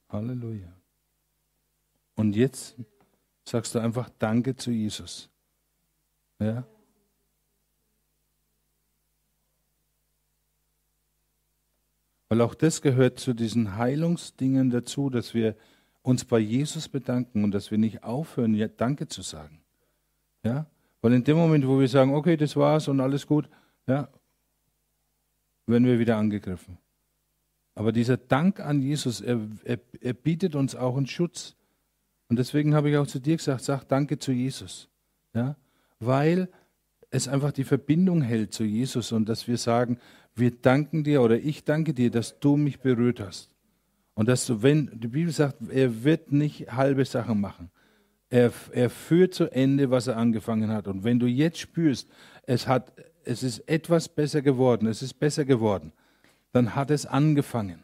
Halleluja. 0.09 0.73
Und 2.15 2.35
jetzt 2.35 2.75
sagst 3.45 3.75
du 3.75 3.79
einfach 3.79 4.09
Danke 4.19 4.55
zu 4.55 4.71
Jesus. 4.71 5.29
Ja? 6.39 6.65
Weil 12.27 12.41
auch 12.41 12.53
das 12.53 12.81
gehört 12.81 13.19
zu 13.19 13.33
diesen 13.33 13.75
Heilungsdingen 13.77 14.69
dazu, 14.69 15.09
dass 15.09 15.33
wir 15.33 15.55
uns 16.01 16.25
bei 16.25 16.39
Jesus 16.39 16.87
bedanken 16.87 17.43
und 17.43 17.51
dass 17.51 17.71
wir 17.71 17.77
nicht 17.77 18.03
aufhören, 18.03 18.53
ja, 18.53 18.67
Danke 18.67 19.07
zu 19.07 19.21
sagen. 19.21 19.61
Ja? 20.43 20.65
Weil 21.01 21.13
in 21.13 21.23
dem 21.23 21.37
Moment, 21.37 21.67
wo 21.67 21.79
wir 21.79 21.87
sagen, 21.87 22.13
okay, 22.13 22.37
das 22.37 22.55
war's 22.55 22.87
und 22.87 22.99
alles 22.99 23.25
gut, 23.25 23.49
ja, 23.87 24.09
werden 25.65 25.85
wir 25.85 25.99
wieder 25.99 26.17
angegriffen. 26.17 26.77
Aber 27.75 27.91
dieser 27.91 28.17
Dank 28.17 28.59
an 28.59 28.81
Jesus, 28.81 29.21
er, 29.21 29.39
er, 29.63 29.79
er 30.01 30.13
bietet 30.13 30.55
uns 30.55 30.75
auch 30.75 30.97
einen 30.97 31.07
Schutz. 31.07 31.55
Und 32.27 32.37
deswegen 32.37 32.75
habe 32.75 32.89
ich 32.89 32.97
auch 32.97 33.07
zu 33.07 33.19
dir 33.19 33.37
gesagt, 33.37 33.63
sag 33.63 33.85
Danke 33.85 34.19
zu 34.19 34.31
Jesus. 34.31 34.89
Ja? 35.33 35.55
Weil 35.99 36.49
es 37.11 37.27
einfach 37.27 37.51
die 37.51 37.63
Verbindung 37.63 38.21
hält 38.21 38.53
zu 38.53 38.63
Jesus 38.63 39.11
und 39.11 39.27
dass 39.29 39.47
wir 39.47 39.57
sagen, 39.57 39.97
wir 40.35 40.51
danken 40.51 41.03
dir 41.03 41.21
oder 41.21 41.37
ich 41.37 41.63
danke 41.63 41.93
dir, 41.93 42.11
dass 42.11 42.39
du 42.39 42.55
mich 42.55 42.79
berührt 42.79 43.19
hast. 43.19 43.49
Und 44.13 44.27
dass 44.27 44.45
du, 44.45 44.61
wenn, 44.61 44.91
die 44.99 45.07
Bibel 45.07 45.31
sagt, 45.31 45.57
er 45.69 46.03
wird 46.03 46.31
nicht 46.31 46.71
halbe 46.71 47.05
Sachen 47.05 47.39
machen. 47.39 47.71
Er, 48.29 48.51
er 48.71 48.89
führt 48.89 49.33
zu 49.33 49.51
Ende, 49.51 49.89
was 49.89 50.07
er 50.07 50.17
angefangen 50.17 50.69
hat. 50.69 50.87
Und 50.87 51.03
wenn 51.03 51.19
du 51.19 51.25
jetzt 51.25 51.57
spürst, 51.57 52.09
es, 52.43 52.67
hat, 52.67 52.93
es 53.23 53.43
ist 53.43 53.59
etwas 53.67 54.09
besser 54.09 54.41
geworden, 54.41 54.87
es 54.87 55.01
ist 55.01 55.15
besser 55.15 55.45
geworden, 55.45 55.93
dann 56.51 56.75
hat 56.75 56.91
es 56.91 57.05
angefangen. 57.05 57.83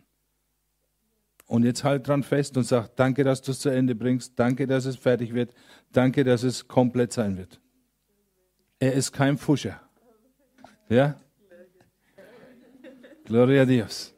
Und 1.47 1.63
jetzt 1.63 1.83
halt 1.83 2.07
dran 2.07 2.23
fest 2.23 2.57
und 2.57 2.63
sag, 2.63 2.95
danke, 2.95 3.23
dass 3.23 3.41
du 3.41 3.51
es 3.51 3.59
zu 3.59 3.69
Ende 3.69 3.93
bringst, 3.93 4.39
danke, 4.39 4.65
dass 4.65 4.85
es 4.85 4.95
fertig 4.95 5.33
wird, 5.33 5.53
danke, 5.91 6.23
dass 6.23 6.43
es 6.43 6.67
komplett 6.67 7.13
sein 7.13 7.37
wird. 7.37 7.59
Er 8.79 8.93
ist 8.93 9.11
kein 9.11 9.37
Fuscher. 9.37 9.79
Ja? 10.89 11.19
Gloria 13.25 13.61
a 13.61 13.65
Dios. 13.65 14.15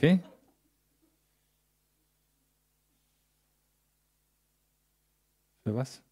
Okay? 0.00 0.18
Für 5.62 5.74
was? 5.74 6.02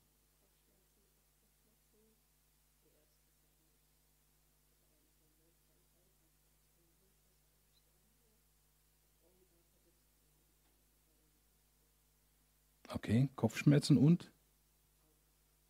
Okay, 12.91 13.31
Kopfschmerzen 13.37 13.97
und 13.97 14.31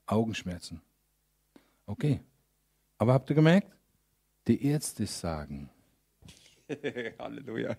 Augenschmerzen. 0.06 0.82
Okay. 1.86 2.20
Aber 2.96 3.12
habt 3.12 3.30
ihr 3.30 3.36
gemerkt? 3.36 3.72
Die 4.48 4.64
Ärzte 4.66 5.06
sagen, 5.06 5.70
Halleluja. 7.18 7.76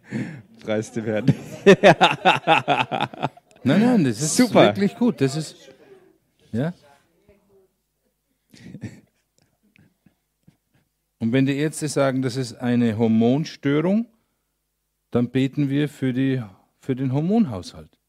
Preis 0.62 0.92
dir 0.92 1.06
werden. 1.06 1.36
Nein, 3.62 3.82
nein, 3.82 4.04
das 4.06 4.22
ist 4.22 4.38
Super. 4.38 4.68
wirklich 4.68 4.96
gut. 4.96 5.20
Das 5.20 5.36
ist 5.36 5.70
ja. 6.54 6.74
Und 11.20 11.34
wenn 11.34 11.46
die 11.46 11.58
Ärzte 11.58 11.90
sagen, 11.90 12.22
das 12.22 12.38
ist 12.38 12.54
eine 12.54 12.98
Hormonstörung, 12.98 14.08
dann 15.12 15.30
beten 15.30 15.70
wir 15.70 15.90
für, 15.90 16.14
die, 16.14 16.42
für 16.80 16.96
den 16.96 17.12
Hormonhaushalt. 17.12 18.00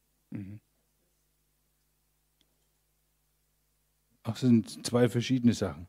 Ach, 4.22 4.32
das 4.32 4.40
sind 4.40 4.86
zwei 4.86 5.08
verschiedene 5.08 5.54
Sachen. 5.54 5.88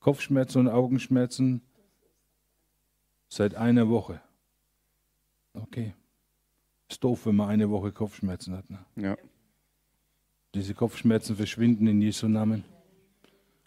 Kopfschmerzen 0.00 0.60
und 0.60 0.68
Augenschmerzen 0.68 1.62
seit 3.28 3.54
einer 3.54 3.88
Woche. 3.88 4.20
Okay. 5.54 5.94
Ist 6.88 7.02
doof, 7.04 7.26
wenn 7.26 7.36
man 7.36 7.48
eine 7.50 7.68
Woche 7.70 7.92
Kopfschmerzen 7.92 8.56
hat. 8.56 8.68
Ne? 8.70 8.78
Ja. 8.96 9.16
Diese 10.54 10.74
Kopfschmerzen 10.74 11.36
verschwinden 11.36 11.86
in 11.86 12.00
Jesu 12.00 12.26
Namen. 12.28 12.64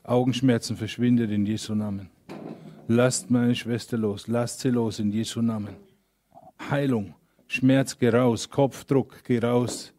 Augenschmerzen 0.03 0.75
verschwinden 0.75 1.29
in 1.29 1.45
Jesu 1.45 1.75
Namen. 1.75 2.09
Lasst 2.87 3.29
meine 3.29 3.55
Schwester 3.55 3.97
los, 3.97 4.27
lasst 4.27 4.61
sie 4.61 4.69
los 4.69 4.99
in 4.99 5.11
Jesu 5.11 5.41
Namen. 5.41 5.75
Heilung, 6.69 7.13
Schmerz, 7.47 7.97
geh 7.97 8.09
raus, 8.09 8.49
Kopfdruck, 8.49 9.23
geh 9.23 9.39
raus. 9.39 9.93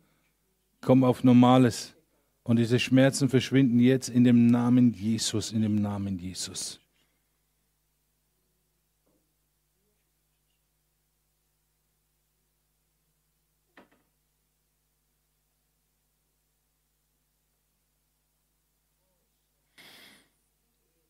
Komm 0.81 1.05
auf 1.05 1.23
Normales. 1.23 1.95
Und 2.43 2.59
diese 2.59 2.81
Schmerzen 2.81 3.29
verschwinden 3.29 3.79
jetzt 3.79 4.09
in 4.09 4.25
dem 4.25 4.49
Namen 4.49 4.93
Jesus, 4.93 5.53
in 5.53 5.63
dem 5.63 5.77
Namen 5.77 6.19
Jesus. 6.19 6.81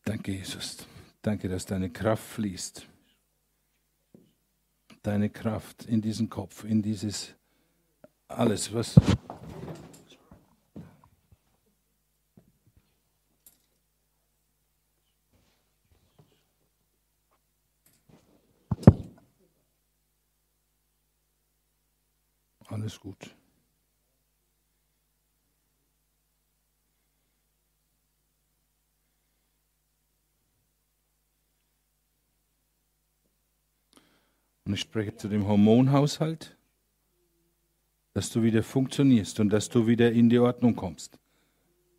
Danke, 0.03 0.33
Jesus. 0.33 0.85
Danke, 1.21 1.47
dass 1.47 1.65
deine 1.65 1.89
Kraft 1.89 2.23
fließt. 2.23 2.85
Deine 5.01 5.29
Kraft 5.29 5.85
in 5.85 6.01
diesen 6.01 6.29
Kopf, 6.29 6.63
in 6.63 6.81
dieses 6.81 7.33
alles, 8.27 8.73
was. 8.73 8.95
Alles 22.67 22.99
gut. 22.99 23.35
Und 34.65 34.73
ich 34.73 34.79
spreche 34.79 35.15
zu 35.15 35.27
dem 35.27 35.47
Hormonhaushalt, 35.47 36.55
dass 38.13 38.29
du 38.29 38.43
wieder 38.43 38.63
funktionierst 38.63 39.39
und 39.39 39.49
dass 39.49 39.69
du 39.69 39.87
wieder 39.87 40.11
in 40.11 40.29
die 40.29 40.39
Ordnung 40.39 40.75
kommst. 40.75 41.19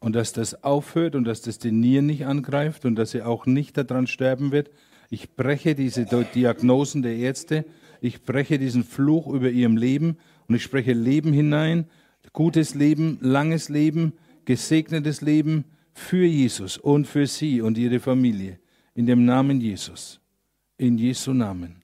Und 0.00 0.14
dass 0.14 0.32
das 0.32 0.62
aufhört 0.62 1.14
und 1.14 1.24
dass 1.24 1.42
das 1.42 1.58
die 1.58 1.72
Nieren 1.72 2.06
nicht 2.06 2.26
angreift 2.26 2.84
und 2.84 2.96
dass 2.96 3.10
sie 3.10 3.22
auch 3.22 3.46
nicht 3.46 3.76
daran 3.76 4.06
sterben 4.06 4.52
wird. 4.52 4.70
Ich 5.10 5.34
breche 5.34 5.74
diese 5.74 6.04
Diagnosen 6.06 7.02
der 7.02 7.16
Ärzte. 7.16 7.64
Ich 8.00 8.22
breche 8.22 8.58
diesen 8.58 8.84
Fluch 8.84 9.26
über 9.26 9.50
ihrem 9.50 9.76
Leben 9.76 10.18
und 10.46 10.54
ich 10.54 10.62
spreche 10.62 10.92
Leben 10.92 11.32
hinein. 11.32 11.86
Gutes 12.32 12.74
Leben, 12.74 13.18
langes 13.20 13.68
Leben, 13.68 14.14
gesegnetes 14.44 15.20
Leben 15.20 15.64
für 15.92 16.24
Jesus 16.24 16.76
und 16.76 17.06
für 17.06 17.26
sie 17.26 17.60
und 17.60 17.78
ihre 17.78 18.00
Familie. 18.00 18.58
In 18.94 19.06
dem 19.06 19.24
Namen 19.24 19.60
Jesus. 19.60 20.20
In 20.76 20.98
Jesu 20.98 21.32
Namen. 21.32 21.83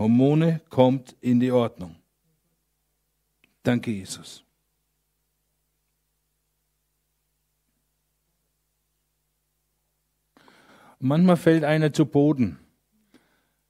Hormone 0.00 0.62
kommt 0.70 1.14
in 1.20 1.40
die 1.40 1.52
Ordnung. 1.52 1.94
Danke, 3.62 3.90
Jesus. 3.90 4.42
Manchmal 10.98 11.36
fällt 11.36 11.64
einer 11.64 11.92
zu 11.92 12.06
Boden. 12.06 12.58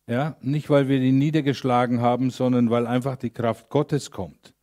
Ja, 0.06 0.36
nicht 0.40 0.70
weil 0.70 0.86
wir 0.86 1.00
ihn 1.00 1.18
niedergeschlagen 1.18 2.00
haben, 2.00 2.30
sondern 2.30 2.70
weil 2.70 2.86
einfach 2.86 3.16
die 3.16 3.30
Kraft 3.30 3.68
Gottes 3.68 4.12
kommt. 4.12 4.54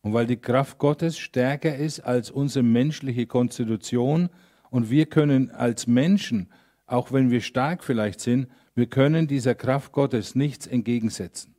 Und 0.00 0.14
weil 0.14 0.26
die 0.26 0.38
Kraft 0.38 0.78
Gottes 0.78 1.18
stärker 1.18 1.76
ist 1.76 2.00
als 2.00 2.32
unsere 2.32 2.64
menschliche 2.64 3.26
Konstitution. 3.26 4.28
Und 4.70 4.90
wir 4.90 5.06
können 5.06 5.52
als 5.52 5.86
Menschen, 5.86 6.50
auch 6.86 7.12
wenn 7.12 7.30
wir 7.30 7.42
stark 7.42 7.84
vielleicht 7.84 8.18
sind, 8.18 8.48
wir 8.74 8.86
können 8.86 9.26
dieser 9.26 9.54
Kraft 9.54 9.92
Gottes 9.92 10.34
nichts 10.34 10.66
entgegensetzen. 10.66 11.54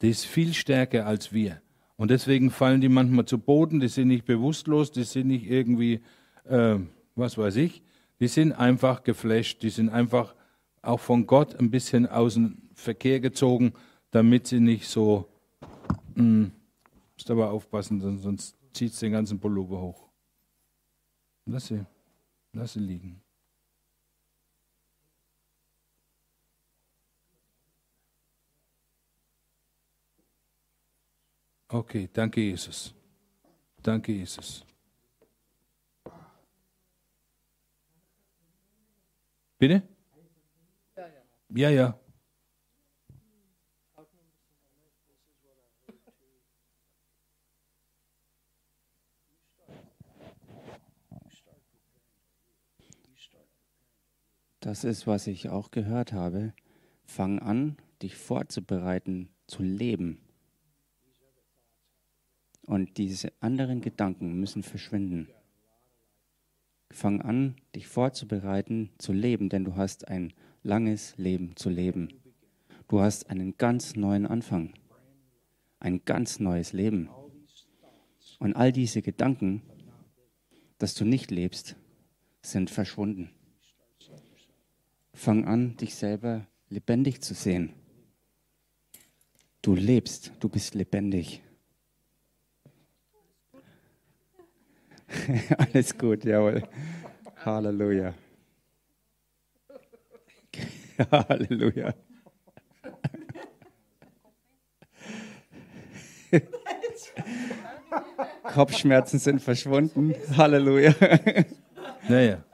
Die 0.00 0.10
ist 0.10 0.24
viel 0.24 0.54
stärker 0.54 1.06
als 1.06 1.32
wir. 1.32 1.62
Und 1.96 2.10
deswegen 2.10 2.50
fallen 2.50 2.80
die 2.80 2.88
manchmal 2.88 3.26
zu 3.26 3.38
Boden, 3.38 3.78
die 3.78 3.88
sind 3.88 4.08
nicht 4.08 4.24
bewusstlos, 4.24 4.90
die 4.90 5.04
sind 5.04 5.28
nicht 5.28 5.48
irgendwie, 5.48 6.00
äh, 6.44 6.78
was 7.14 7.38
weiß 7.38 7.56
ich, 7.56 7.82
die 8.18 8.26
sind 8.26 8.52
einfach 8.52 9.04
geflasht, 9.04 9.62
die 9.62 9.70
sind 9.70 9.88
einfach 9.88 10.34
auch 10.82 10.98
von 10.98 11.26
Gott 11.26 11.54
ein 11.54 11.70
bisschen 11.70 12.06
aus 12.06 12.34
dem 12.34 12.58
Verkehr 12.74 13.20
gezogen, 13.20 13.72
damit 14.10 14.48
sie 14.48 14.58
nicht 14.58 14.88
so, 14.88 15.28
mh, 16.16 16.50
musst 17.14 17.30
aber 17.30 17.50
aufpassen, 17.50 18.00
sonst 18.18 18.56
zieht 18.72 18.92
es 18.92 18.98
den 18.98 19.12
ganzen 19.12 19.38
Pullover 19.38 19.80
hoch. 19.80 20.08
Lass 21.46 21.68
sie, 21.68 21.84
lass 22.52 22.72
sie 22.72 22.80
liegen. 22.80 23.21
Okay, 31.72 32.06
danke 32.12 32.42
Jesus. 32.42 32.94
Danke 33.82 34.12
Jesus. 34.12 34.62
Bitte? 39.58 39.82
Ja, 41.48 41.70
ja. 41.70 41.98
Das 54.60 54.84
ist, 54.84 55.06
was 55.06 55.26
ich 55.26 55.48
auch 55.48 55.70
gehört 55.70 56.12
habe. 56.12 56.52
Fang 57.06 57.38
an, 57.38 57.78
dich 58.02 58.14
vorzubereiten, 58.14 59.30
zu 59.46 59.62
leben. 59.62 60.20
Und 62.66 62.96
diese 62.96 63.32
anderen 63.40 63.80
Gedanken 63.80 64.38
müssen 64.38 64.62
verschwinden. 64.62 65.28
Fang 66.90 67.20
an, 67.20 67.56
dich 67.74 67.86
vorzubereiten, 67.86 68.90
zu 68.98 69.12
leben, 69.12 69.48
denn 69.48 69.64
du 69.64 69.76
hast 69.76 70.08
ein 70.08 70.32
langes 70.62 71.16
Leben 71.16 71.56
zu 71.56 71.70
leben. 71.70 72.08
Du 72.88 73.00
hast 73.00 73.30
einen 73.30 73.56
ganz 73.56 73.96
neuen 73.96 74.26
Anfang, 74.26 74.74
ein 75.80 76.04
ganz 76.04 76.38
neues 76.38 76.72
Leben. 76.72 77.08
Und 78.38 78.54
all 78.54 78.72
diese 78.72 79.02
Gedanken, 79.02 79.62
dass 80.78 80.94
du 80.94 81.04
nicht 81.04 81.30
lebst, 81.30 81.76
sind 82.42 82.70
verschwunden. 82.70 83.30
Fang 85.14 85.44
an, 85.44 85.76
dich 85.76 85.94
selber 85.94 86.46
lebendig 86.68 87.22
zu 87.22 87.34
sehen. 87.34 87.72
Du 89.62 89.74
lebst, 89.74 90.32
du 90.40 90.48
bist 90.48 90.74
lebendig. 90.74 91.40
Alles 95.58 95.96
gut, 95.96 96.24
jawohl. 96.24 96.62
Halleluja. 97.44 98.14
Halleluja. 101.10 101.94
Kopfschmerzen 108.44 109.18
sind 109.18 109.42
verschwunden. 109.42 110.14
Halleluja. 110.36 110.94
Naja. 112.08 112.44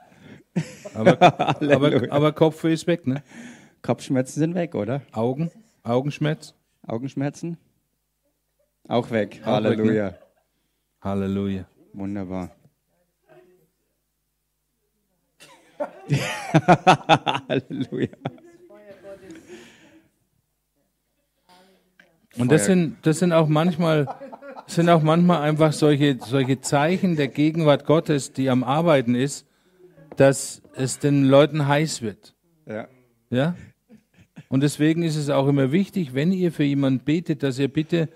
Aber, 0.93 1.21
aber, 1.21 1.59
Halleluja. 1.59 2.11
aber 2.11 2.31
Kopfweh 2.33 2.73
ist 2.73 2.87
weg, 2.87 3.07
ne? 3.07 3.23
Kopfschmerzen 3.81 4.39
sind 4.39 4.55
weg, 4.55 4.75
oder? 4.75 5.01
Augen? 5.11 5.51
Augenschmerz? 5.83 6.53
Augenschmerzen? 6.85 7.57
Auch 8.87 9.11
weg. 9.11 9.41
Auch 9.45 9.63
weg, 9.63 9.77
ne? 9.77 9.85
Halleluja. 9.85 10.15
Halleluja. 11.01 11.65
Wunderbar. 11.93 12.55
Halleluja. 17.49 18.09
Und 22.37 22.51
das 22.51 22.65
sind, 22.65 22.97
das 23.01 23.19
sind 23.19 23.33
auch 23.33 23.47
manchmal, 23.47 24.07
sind 24.67 24.89
auch 24.89 25.01
manchmal 25.01 25.41
einfach 25.41 25.73
solche, 25.73 26.17
solche 26.19 26.61
Zeichen 26.61 27.15
der 27.15 27.27
Gegenwart 27.27 27.85
Gottes, 27.85 28.33
die 28.33 28.49
am 28.49 28.63
Arbeiten 28.63 29.15
ist, 29.15 29.45
dass 30.15 30.61
es 30.73 30.99
den 30.99 31.25
Leuten 31.25 31.67
heiß 31.67 32.01
wird. 32.01 32.35
Ja. 32.65 32.87
Ja? 33.29 33.55
Und 34.47 34.61
deswegen 34.61 35.03
ist 35.03 35.15
es 35.15 35.29
auch 35.29 35.47
immer 35.47 35.71
wichtig, 35.71 36.13
wenn 36.13 36.31
ihr 36.31 36.51
für 36.51 36.63
jemanden 36.63 37.03
betet, 37.03 37.43
dass 37.43 37.59
ihr 37.59 37.67
bitte 37.67 38.09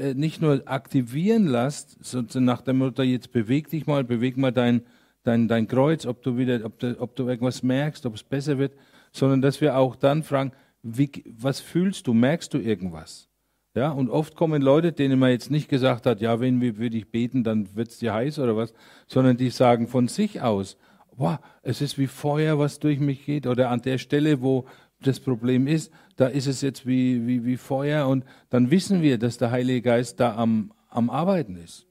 äh, 0.00 0.14
nicht 0.14 0.40
nur 0.40 0.62
aktivieren 0.66 1.46
lasst, 1.46 2.02
sondern 2.04 2.44
nach 2.44 2.62
dem 2.62 2.78
Motto, 2.78 3.02
jetzt 3.02 3.32
beweg 3.32 3.68
dich 3.68 3.86
mal, 3.86 4.04
beweg 4.04 4.36
mal 4.36 4.52
dein, 4.52 4.82
dein, 5.22 5.46
dein 5.48 5.68
Kreuz, 5.68 6.06
ob 6.06 6.22
du 6.22 6.36
wieder, 6.36 6.64
ob 6.64 6.78
du, 6.78 6.98
ob 7.00 7.14
du 7.16 7.28
irgendwas 7.28 7.62
merkst, 7.62 8.06
ob 8.06 8.14
es 8.14 8.22
besser 8.22 8.58
wird, 8.58 8.72
sondern 9.12 9.42
dass 9.42 9.60
wir 9.60 9.76
auch 9.76 9.96
dann 9.96 10.22
fragen, 10.22 10.52
wie, 10.82 11.10
was 11.26 11.60
fühlst 11.60 12.06
du, 12.06 12.14
merkst 12.14 12.54
du 12.54 12.58
irgendwas? 12.58 13.28
Ja, 13.74 13.90
und 13.90 14.10
oft 14.10 14.34
kommen 14.34 14.62
Leute, 14.62 14.92
denen 14.92 15.18
man 15.18 15.30
jetzt 15.30 15.50
nicht 15.50 15.68
gesagt 15.68 16.04
hat, 16.06 16.20
ja, 16.20 16.40
wenn 16.40 16.60
wir 16.60 16.74
für 16.74 16.90
dich 16.90 17.10
beten, 17.10 17.44
dann 17.44 17.76
wird's 17.76 17.98
dir 17.98 18.12
heiß 18.12 18.40
oder 18.40 18.56
was, 18.56 18.74
sondern 19.06 19.36
die 19.36 19.50
sagen 19.50 19.86
von 19.86 20.08
sich 20.08 20.40
aus, 20.40 20.76
wow, 21.16 21.38
es 21.62 21.80
ist 21.80 21.96
wie 21.98 22.08
Feuer, 22.08 22.58
was 22.58 22.80
durch 22.80 22.98
mich 22.98 23.24
geht, 23.24 23.46
oder 23.46 23.70
an 23.70 23.82
der 23.82 23.98
Stelle, 23.98 24.40
wo 24.40 24.64
das 25.02 25.20
Problem 25.20 25.66
ist, 25.66 25.92
da 26.16 26.26
ist 26.26 26.46
es 26.46 26.60
jetzt 26.60 26.86
wie, 26.86 27.26
wie, 27.26 27.44
wie 27.44 27.56
Feuer 27.56 28.06
und 28.08 28.24
dann 28.50 28.70
wissen 28.70 29.02
wir, 29.02 29.18
dass 29.18 29.38
der 29.38 29.50
Heilige 29.50 29.82
Geist 29.82 30.20
da 30.20 30.36
am, 30.36 30.72
am 30.88 31.08
Arbeiten 31.10 31.56
ist. 31.56 31.86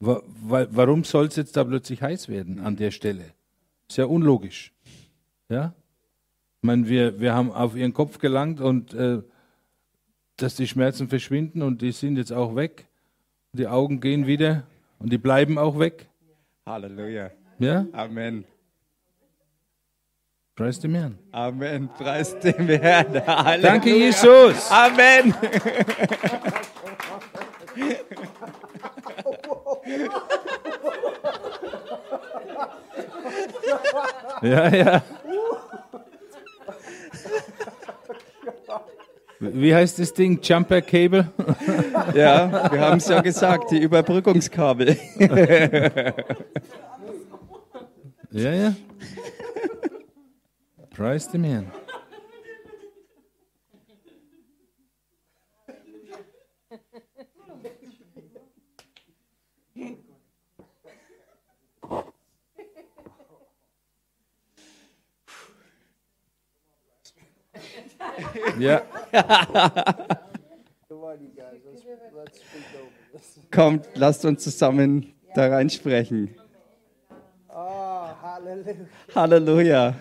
Wa- 0.00 0.22
wa- 0.42 0.66
Warum 0.70 1.04
soll 1.04 1.26
es 1.26 1.36
jetzt 1.36 1.56
da 1.56 1.64
plötzlich 1.64 2.02
heiß 2.02 2.28
werden 2.28 2.58
an 2.60 2.76
der 2.76 2.90
Stelle? 2.90 3.24
Ist 3.88 3.98
ja 3.98 4.06
unlogisch. 4.06 4.72
Ja? 5.48 5.74
Ich 6.62 6.66
meine, 6.66 6.88
wir, 6.88 7.20
wir 7.20 7.34
haben 7.34 7.52
auf 7.52 7.76
ihren 7.76 7.92
Kopf 7.92 8.18
gelangt 8.18 8.60
und 8.60 8.94
äh, 8.94 9.22
dass 10.36 10.56
die 10.56 10.66
Schmerzen 10.66 11.08
verschwinden 11.08 11.62
und 11.62 11.82
die 11.82 11.92
sind 11.92 12.16
jetzt 12.16 12.32
auch 12.32 12.56
weg. 12.56 12.86
Die 13.52 13.66
Augen 13.66 14.00
gehen 14.00 14.26
wieder 14.26 14.64
und 14.98 15.12
die 15.12 15.18
bleiben 15.18 15.58
auch 15.58 15.78
weg. 15.78 16.08
Halleluja. 16.66 17.30
Ja? 17.58 17.86
Amen. 17.92 18.44
Preis 20.60 20.78
dem 20.78 20.94
Herrn. 20.94 21.18
Amen. 21.32 21.88
Preis 21.96 22.38
dem 22.38 22.68
Herrn. 22.68 23.26
Halleluja. 23.26 23.70
Danke, 23.70 23.96
Jesus. 23.96 24.70
Amen. 24.70 25.34
Ja, 34.42 34.68
ja. 34.68 35.02
Wie 39.38 39.74
heißt 39.74 39.98
das 39.98 40.12
Ding? 40.12 40.40
Jumper 40.42 40.82
Cable? 40.82 41.26
Ja, 42.14 42.70
wir 42.70 42.80
haben 42.82 42.98
es 42.98 43.08
ja 43.08 43.22
gesagt, 43.22 43.70
die 43.70 43.78
Überbrückungskabel. 43.78 44.98
Ja, 48.32 48.52
ja. 48.52 48.74
Preis 50.90 51.28
dem 51.28 51.44
Herrn. 51.44 51.72
Ja. 68.58 68.82
Kommt, 73.50 73.88
lasst 73.94 74.24
uns 74.24 74.42
zusammen 74.44 75.14
da 75.34 75.48
reinsprechen. 75.48 76.34
Oh, 77.48 77.54
hallelujah. 78.22 78.86
Halleluja. 79.14 79.94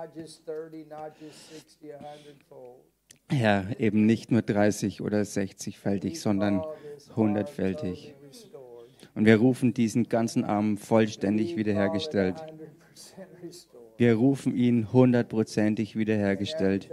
Lord, 0.00 0.16
not 0.16 0.16
just 0.16 0.46
30, 0.46 0.86
not 0.88 1.12
just 1.20 1.50
60, 1.50 1.92
a 1.92 1.98
hundredfold. 1.98 2.84
Ja, 3.32 3.64
eben 3.78 4.06
nicht 4.06 4.30
nur 4.30 4.42
30 4.42 5.02
oder 5.02 5.20
60-fältig, 5.20 6.20
sondern 6.20 6.60
All 6.60 6.74
this 6.94 7.08
arm 7.08 7.16
hundertfältig. 7.16 8.12
totally 8.12 8.28
restored. 8.28 8.88
Und 9.14 9.24
wir 9.24 9.36
rufen 9.36 9.74
diesen 9.74 10.08
ganzen 10.08 10.44
Arm 10.44 10.76
vollständig 10.76 11.56
wiederhergestellt. 11.56 12.36
100% 12.38 13.42
restored. 13.42 13.98
Wir 13.98 14.14
rufen 14.14 14.56
ihn 14.56 14.92
hundertprozentig 14.92 15.96
wiederhergestellt. 15.96 16.90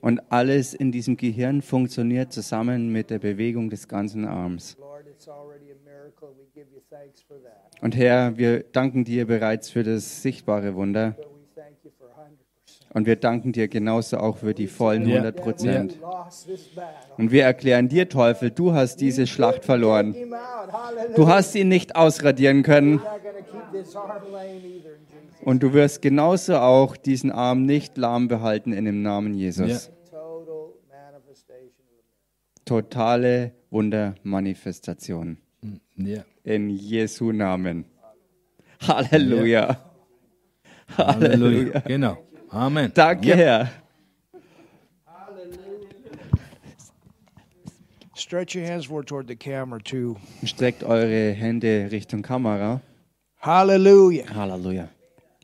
Und 0.00 0.32
alles 0.32 0.74
in 0.74 0.90
diesem 0.92 1.16
Gehirn 1.16 1.62
funktioniert 1.62 2.32
zusammen 2.32 2.90
mit 2.90 3.10
der 3.10 3.20
Bewegung 3.20 3.70
des 3.70 3.86
ganzen 3.86 4.24
Arms. 4.26 4.76
Und 7.82 7.96
Herr, 7.96 8.38
wir 8.38 8.62
danken 8.62 9.04
dir 9.04 9.26
bereits 9.26 9.68
für 9.68 9.82
das 9.82 10.22
sichtbare 10.22 10.76
Wunder. 10.76 11.16
But 11.16 11.26
we 11.26 11.60
thank 11.60 11.74
you 11.82 11.90
for 11.98 12.06
100%. 12.06 12.94
Und 12.94 13.06
wir 13.06 13.16
danken 13.16 13.50
dir 13.50 13.66
genauso 13.66 14.18
auch 14.18 14.36
für 14.36 14.54
die 14.54 14.68
vollen 14.68 15.02
Ja. 15.08 15.16
100 15.16 15.36
Prozent. 15.36 15.98
Und 17.18 17.32
wir 17.32 17.42
erklären 17.42 17.88
dir, 17.88 18.08
Teufel, 18.08 18.52
du 18.52 18.72
hast 18.72 19.00
diese 19.00 19.26
Schlacht 19.26 19.64
verloren. 19.64 20.14
Du 21.16 21.26
hast 21.26 21.56
ihn 21.56 21.66
nicht 21.66 21.96
ausradieren 21.96 22.62
können. 22.62 23.02
Und 25.44 25.64
du 25.64 25.72
wirst 25.72 26.02
genauso 26.02 26.58
auch 26.58 26.96
diesen 26.96 27.32
Arm 27.32 27.66
nicht 27.66 27.98
lahm 27.98 28.28
behalten 28.28 28.72
in 28.72 28.84
dem 28.84 29.02
Namen 29.02 29.34
Jesus. 29.34 29.90
Totale 32.64 33.50
Wundermanifestation. 33.70 35.38
ja. 35.96 36.22
In 36.44 36.70
Jesu 36.70 37.32
Namen. 37.32 37.84
Halleluja. 38.80 39.76
Halleluja. 40.96 41.80
Genau. 41.86 42.18
Amen. 42.50 42.92
Danke. 42.94 43.36
Herr. 43.36 43.70
Stretch 48.14 48.54
your 48.54 48.64
hands 48.64 48.86
forward 48.86 49.06
toward 49.06 49.26
the 49.26 49.36
camera, 49.36 49.80
too. 49.80 50.16
Streckt 50.44 50.84
eure 50.84 51.32
Hände 51.32 51.90
Richtung 51.90 52.22
Kamera. 52.22 52.80
Hallelujah. 53.36 54.26
Halleluja. 54.34 54.88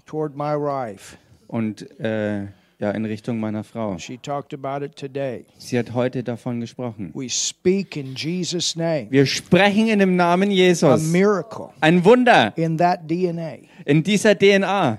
Toward 0.07 0.37
my 0.37 0.55
wife. 0.57 1.17
Und 1.49 1.83
äh, 2.01 2.47
ja, 2.81 2.93
in 2.93 3.05
Richtung 3.05 3.41
meiner 3.41 3.65
Frau. 3.65 3.99
She 3.99 4.19
talked 4.19 4.55
about 4.55 4.85
it 4.85 4.95
today. 4.97 5.45
Sie 5.59 5.77
hat 5.79 5.95
heute 5.95 6.23
davon 6.23 6.61
gesprochen. 6.61 7.11
We 7.15 7.29
speak 7.29 7.97
in 7.97 8.15
Jesus' 8.15 8.77
name. 8.77 9.09
Wir 9.11 9.27
sprechen 9.27 9.89
in 9.89 9.99
dem 9.99 10.15
Namen 10.17 10.49
A 10.51 10.53
Jesus. 10.53 11.11
miracle 11.11 11.71
Ein 11.81 12.05
Wunder 12.05 12.53
in 12.57 12.79
that 12.79 13.09
DNA. 13.11 13.59
in 13.85 14.03
dieser 14.03 14.35
DNA. 14.35 14.99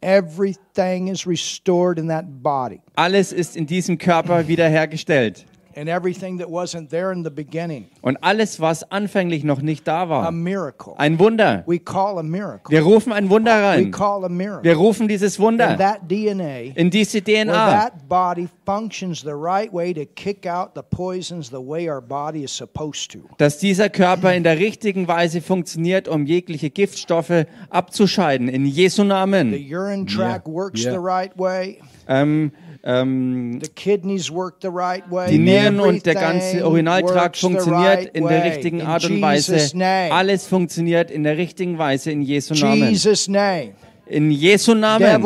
Everything 0.00 1.08
is 1.08 1.26
restored 1.26 1.98
in 1.98 2.08
that 2.08 2.42
body. 2.42 2.80
Alles 2.94 3.32
ist 3.32 3.56
in 3.56 3.66
diesem 3.66 3.98
Körper 3.98 4.46
wiederhergestellt. 4.46 5.44
And 5.78 5.90
everything 5.90 6.38
that 6.38 6.48
wasn't 6.48 6.88
there 6.88 7.12
in 7.12 7.22
the 7.22 7.28
beginning. 7.30 7.84
Und 8.00 8.16
alles, 8.22 8.60
was 8.60 8.90
anfänglich 8.90 9.44
noch 9.44 9.60
nicht 9.60 9.86
da 9.86 10.04
A 10.04 10.08
war. 10.08 10.30
miracle. 10.32 10.94
Ein 10.96 11.18
Wunder. 11.18 11.64
We 11.66 11.78
call 11.78 12.18
a 12.18 12.22
miracle. 12.22 12.70
Wir 12.70 12.80
rufen 12.82 13.12
ein 13.12 13.28
Wunder 13.28 13.58
We 13.60 13.62
rein. 13.66 13.90
call 13.90 14.24
a 14.24 14.28
miracle. 14.30 14.64
Wir 14.64 14.76
rufen 14.76 15.06
dieses 15.06 15.36
In 15.36 15.44
Wunder 15.44 15.76
that 15.76 16.08
DNA. 16.08 16.72
in 16.76 16.88
diese 16.90 17.18
Where 17.26 17.44
DNA, 17.44 17.52
that 17.70 18.08
body 18.08 18.48
functions 18.64 19.20
the 19.22 19.34
right 19.34 19.70
way 19.70 19.92
to 19.92 20.06
kick 20.06 20.46
out 20.46 20.70
the 20.74 20.82
poisons 20.82 21.50
the 21.50 21.56
way 21.60 21.90
our 21.90 22.00
body 22.00 22.42
is 22.44 22.56
supposed 22.56 23.10
to. 23.12 23.18
dass 23.36 23.58
dieser 23.58 23.90
Körper 23.90 24.32
in 24.32 24.44
der 24.44 24.58
richtigen 24.58 25.08
Weise 25.08 25.42
funktioniert, 25.42 26.08
um 26.08 26.24
jegliche 26.24 26.70
Giftstoffe 26.70 27.44
abzuscheiden. 27.68 28.48
In 28.48 28.64
Jesu 28.64 29.02
The 29.02 29.08
Namen. 29.08 29.52
urine 29.52 30.06
tract 30.06 30.46
works 30.48 30.84
yeah. 30.84 30.92
the 30.94 30.98
right 31.00 31.32
way. 31.38 31.78
Ähm, 32.08 32.50
ähm, 32.86 33.58
The 33.60 33.68
kidneys 33.68 34.30
work 34.30 34.56
the 34.62 34.68
right 34.68 35.02
way. 35.10 35.28
die 35.28 35.38
Nieren 35.38 35.80
und 35.80 36.06
der 36.06 36.14
ganze 36.14 36.66
Urinaltrakt 36.66 37.36
funktioniert 37.36 37.98
right 37.98 38.10
in 38.14 38.26
der 38.26 38.44
richtigen 38.44 38.80
In 38.80 38.86
Art 38.86 39.04
und 39.04 39.20
Weise. 39.20 39.58
Alles 40.12 40.46
funktioniert 40.46 41.10
in 41.10 41.24
der 41.24 41.36
richtigen 41.36 41.78
Weise 41.78 42.12
in 42.12 42.22
Jesu 42.22 42.54
Namen. 42.54 42.88
Jesus' 42.90 43.28
name. 43.28 43.72
In 44.06 44.30
Jesu 44.30 44.74
Namen. 44.74 45.20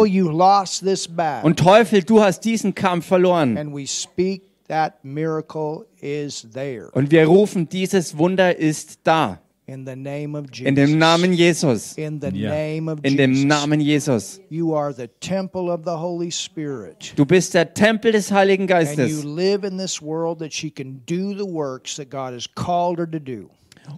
Und 1.42 1.58
Teufel, 1.58 2.02
du 2.02 2.22
hast 2.22 2.40
diesen 2.40 2.74
Kampf 2.74 3.06
verloren. 3.06 3.58
and 3.58 3.74
we 3.74 3.86
speak 3.86 4.42
that 4.68 5.04
miracle 5.04 5.84
is 6.00 6.46
there 6.54 6.88
Und 6.92 7.10
wir 7.10 7.26
rufen, 7.26 7.68
dieses 7.68 8.16
Wunder 8.16 8.56
ist 8.56 9.00
da. 9.04 9.38
In 9.70 9.84
the 9.84 9.94
name 9.94 10.34
of 10.34 10.50
Jesus. 10.50 10.66
In 10.68 10.74
dem 10.74 10.98
Namen 10.98 11.32
Jesus. 11.32 11.96
In 11.96 12.18
the 12.20 12.30
Ja. 12.34 12.50
name 12.50 12.88
of 12.90 12.98
In 13.04 13.16
Jesus. 13.16 13.16
dem 13.16 13.46
Namen 13.48 13.80
Jesus. 13.80 14.40
You 14.50 14.74
are 14.74 14.92
the 14.92 15.08
temple 15.20 15.70
of 15.70 15.84
the 15.84 15.96
Holy 15.96 16.30
Spirit. 16.30 17.12
Du 17.16 17.24
bist 17.24 17.54
der 17.54 17.72
Tempel 17.72 18.12
des 18.12 18.32
Heiligen 18.32 18.68
And 18.70 18.88
you 18.88 18.96
Geistes. 18.96 19.24
live 19.24 19.64
in 19.64 19.78
this 19.78 20.02
world 20.02 20.40
that 20.40 20.52
she 20.52 20.70
can 20.70 21.02
do 21.06 21.34
the 21.34 21.46
works 21.46 21.96
that 21.96 22.10
God 22.10 22.32
has 22.34 22.46
called 22.52 22.98
her 22.98 23.06
to 23.10 23.20
do. 23.20 23.48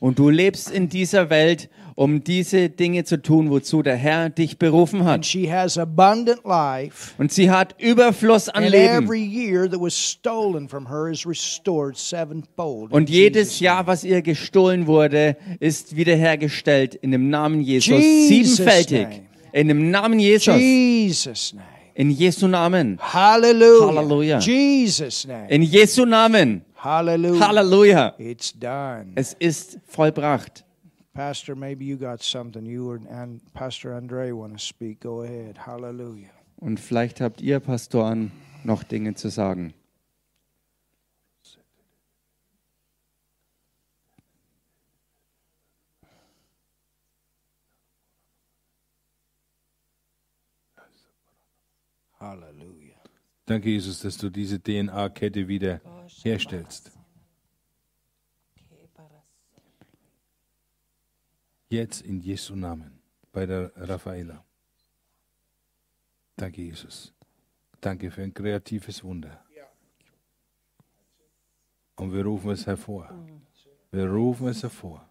Und 0.01 0.18
du 0.18 0.28
lebst 0.31 0.70
in 0.70 0.89
dieser 0.89 1.28
Welt, 1.31 1.68
um 1.94 2.24
diese 2.24 2.68
Dinge 2.70 3.04
zu 3.04 3.20
tun, 3.20 3.50
wozu 3.50 3.82
der 3.82 3.96
Herr 3.96 4.30
dich 4.30 4.58
berufen 4.58 5.00
And 5.00 5.08
hat. 5.08 5.26
she 5.26 5.50
has 5.50 5.78
abundant 5.78 6.44
life. 6.44 7.12
Und 7.18 7.32
sie 7.32 7.50
hat 7.50 7.74
Überfluss 7.80 8.48
an 8.48 8.64
Leben. 8.64 9.08
Und 12.90 13.10
jedes 13.10 13.60
Jahr, 13.60 13.86
was 13.86 14.04
ihr 14.04 14.22
gestohlen 14.22 14.86
wurde, 14.86 15.36
ist 15.60 15.96
wiederhergestellt 15.96 16.94
in 16.94 17.10
dem 17.10 17.30
Namen 17.30 17.60
Jesus. 17.60 18.00
Siebenfältig. 18.00 19.06
In 19.52 19.68
dem 19.68 19.90
Namen 19.90 20.18
Jesus. 20.18 21.54
In 21.94 22.10
Jesu 22.10 22.48
Namen. 22.48 22.98
Jesus' 24.40 25.26
name. 25.26 25.50
In 25.50 25.62
Jesu 25.62 26.06
Namen. 26.06 26.62
Halleluja. 26.82 28.14
It's 28.18 28.58
done. 28.58 29.12
Es 29.14 29.36
ist 29.38 29.78
vollbracht. 29.86 30.61
Pastor, 31.15 31.55
maybe 31.55 31.84
you 31.84 31.97
got 31.97 32.23
something. 32.23 32.65
You 32.65 32.91
or, 32.91 33.00
and 33.10 33.41
Pastor 33.52 33.94
Andre 33.94 34.32
want 34.32 34.55
to 34.55 34.58
speak. 34.58 35.00
Go 35.00 35.23
ahead. 35.23 35.58
Hallelujah. 35.58 36.31
Und 36.57 36.78
vielleicht 36.78 37.20
habt 37.20 37.41
ihr, 37.41 37.60
Pastoren, 37.60 38.31
noch 38.65 38.82
Dinge 38.82 39.15
zu 39.15 39.28
sagen. 39.28 39.74
Hallelujah. 52.18 52.94
Danke, 53.47 53.68
Jesus, 53.68 53.99
dass 53.99 54.16
du 54.16 54.31
diese 54.31 54.60
DNA-Kette 54.60 55.49
wieder 55.49 55.81
herstellst. 56.23 56.92
Jetzt 61.73 62.02
in 62.02 62.20
Jesu 62.20 62.55
Namen 62.55 63.01
bei 63.33 63.47
der 63.47 63.73
Raffaella. 63.75 64.44
Danke, 66.36 66.60
Jesus. 66.60 67.15
Danke 67.81 68.10
für 68.10 68.23
ein 68.23 68.34
kreatives 68.34 69.02
Wunder. 69.02 69.42
Und 71.97 72.12
wir 72.12 72.25
rufen 72.26 72.51
es 72.51 72.67
hervor. 72.67 73.09
Wir 73.91 74.07
rufen 74.07 74.49
es 74.49 74.62
hervor. 74.62 75.09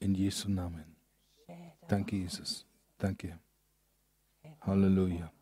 In 0.00 0.16
Jesu 0.16 0.48
Namen. 0.48 0.96
Danke, 1.86 2.16
Jesus. 2.16 2.66
Danke. 2.98 3.38
Halleluja. 4.62 5.32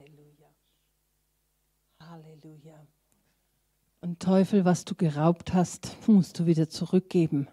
Halleluja. 0.00 0.50
Halleluja. 2.00 2.95
Und 4.06 4.20
Teufel, 4.20 4.64
was 4.64 4.84
du 4.84 4.94
geraubt 4.94 5.52
hast, 5.52 5.96
musst 6.06 6.38
du 6.38 6.46
wieder 6.46 6.68
zurückgeben. 6.68 7.48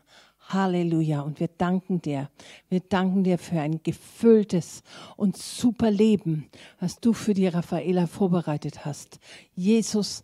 Halleluja. 0.49 1.21
Und 1.21 1.39
wir 1.39 1.47
danken 1.47 1.99
dir. 1.99 2.29
Wir 2.69 2.79
danken 2.79 3.23
dir 3.23 3.39
für 3.39 3.59
ein 3.59 3.81
gefülltes 3.81 4.83
und 5.17 5.35
super 5.35 5.89
Leben, 5.89 6.51
was 6.79 6.99
du 6.99 7.13
für 7.13 7.33
die 7.33 7.47
Raffaela 7.47 8.05
vorbereitet 8.05 8.85
hast. 8.85 9.19
Jesus, 9.55 10.21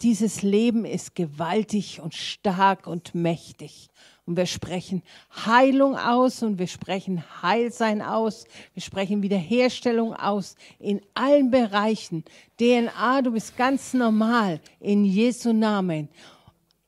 dieses 0.00 0.40
Leben 0.40 0.86
ist 0.86 1.14
gewaltig 1.14 2.00
und 2.00 2.14
stark 2.14 2.86
und 2.86 3.14
mächtig. 3.14 3.90
Und 4.26 4.36
wir 4.36 4.46
sprechen 4.46 5.02
Heilung 5.46 5.96
aus 5.96 6.42
und 6.42 6.58
wir 6.58 6.66
sprechen 6.66 7.22
Heilsein 7.42 8.02
aus. 8.02 8.44
Wir 8.74 8.82
sprechen 8.82 9.22
Wiederherstellung 9.22 10.14
aus 10.14 10.56
in 10.80 11.00
allen 11.14 11.52
Bereichen. 11.52 12.24
DNA, 12.58 13.22
du 13.22 13.30
bist 13.30 13.56
ganz 13.56 13.94
normal. 13.94 14.60
In 14.80 15.04
Jesu 15.04 15.52
Namen. 15.52 16.08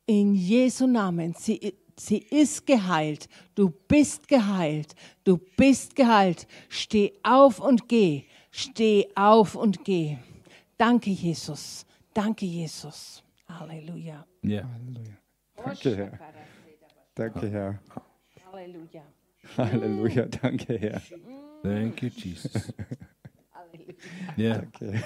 In 0.05 0.35
Jesu 0.35 0.89
Namen. 0.89 1.33
Sie, 1.39 1.75
sie 1.97 2.19
ist 2.19 2.67
geheilt. 2.67 3.29
Du 3.55 3.71
bist 3.87 4.27
geheilt. 4.27 4.97
Du 5.23 5.39
bist 5.57 5.95
geheilt. 5.95 6.49
Steh 6.69 7.13
auf 7.23 7.61
und 7.61 7.89
geh. 7.89 8.25
Steh 8.51 9.07
auf 9.15 9.55
und 9.55 9.85
geh. 9.85 10.17
Danke, 10.77 11.11
Jesus. 11.11 11.87
Danke, 12.13 12.47
Jesus. 12.47 13.23
Halleluja. 13.49 14.27
Ja. 14.43 14.69
Danke, 15.57 15.97
Herr. 15.97 16.19
Danke, 17.19 17.51
Herr. 17.51 17.81
Halleluja. 18.53 19.03
Halleluja. 19.57 20.27
Danke, 20.27 20.79
Herr. 20.79 21.03
Thank 21.65 22.01
you, 22.01 22.11
Jesus. 22.11 22.73
Ja. 24.37 24.59
Danke. 24.59 25.03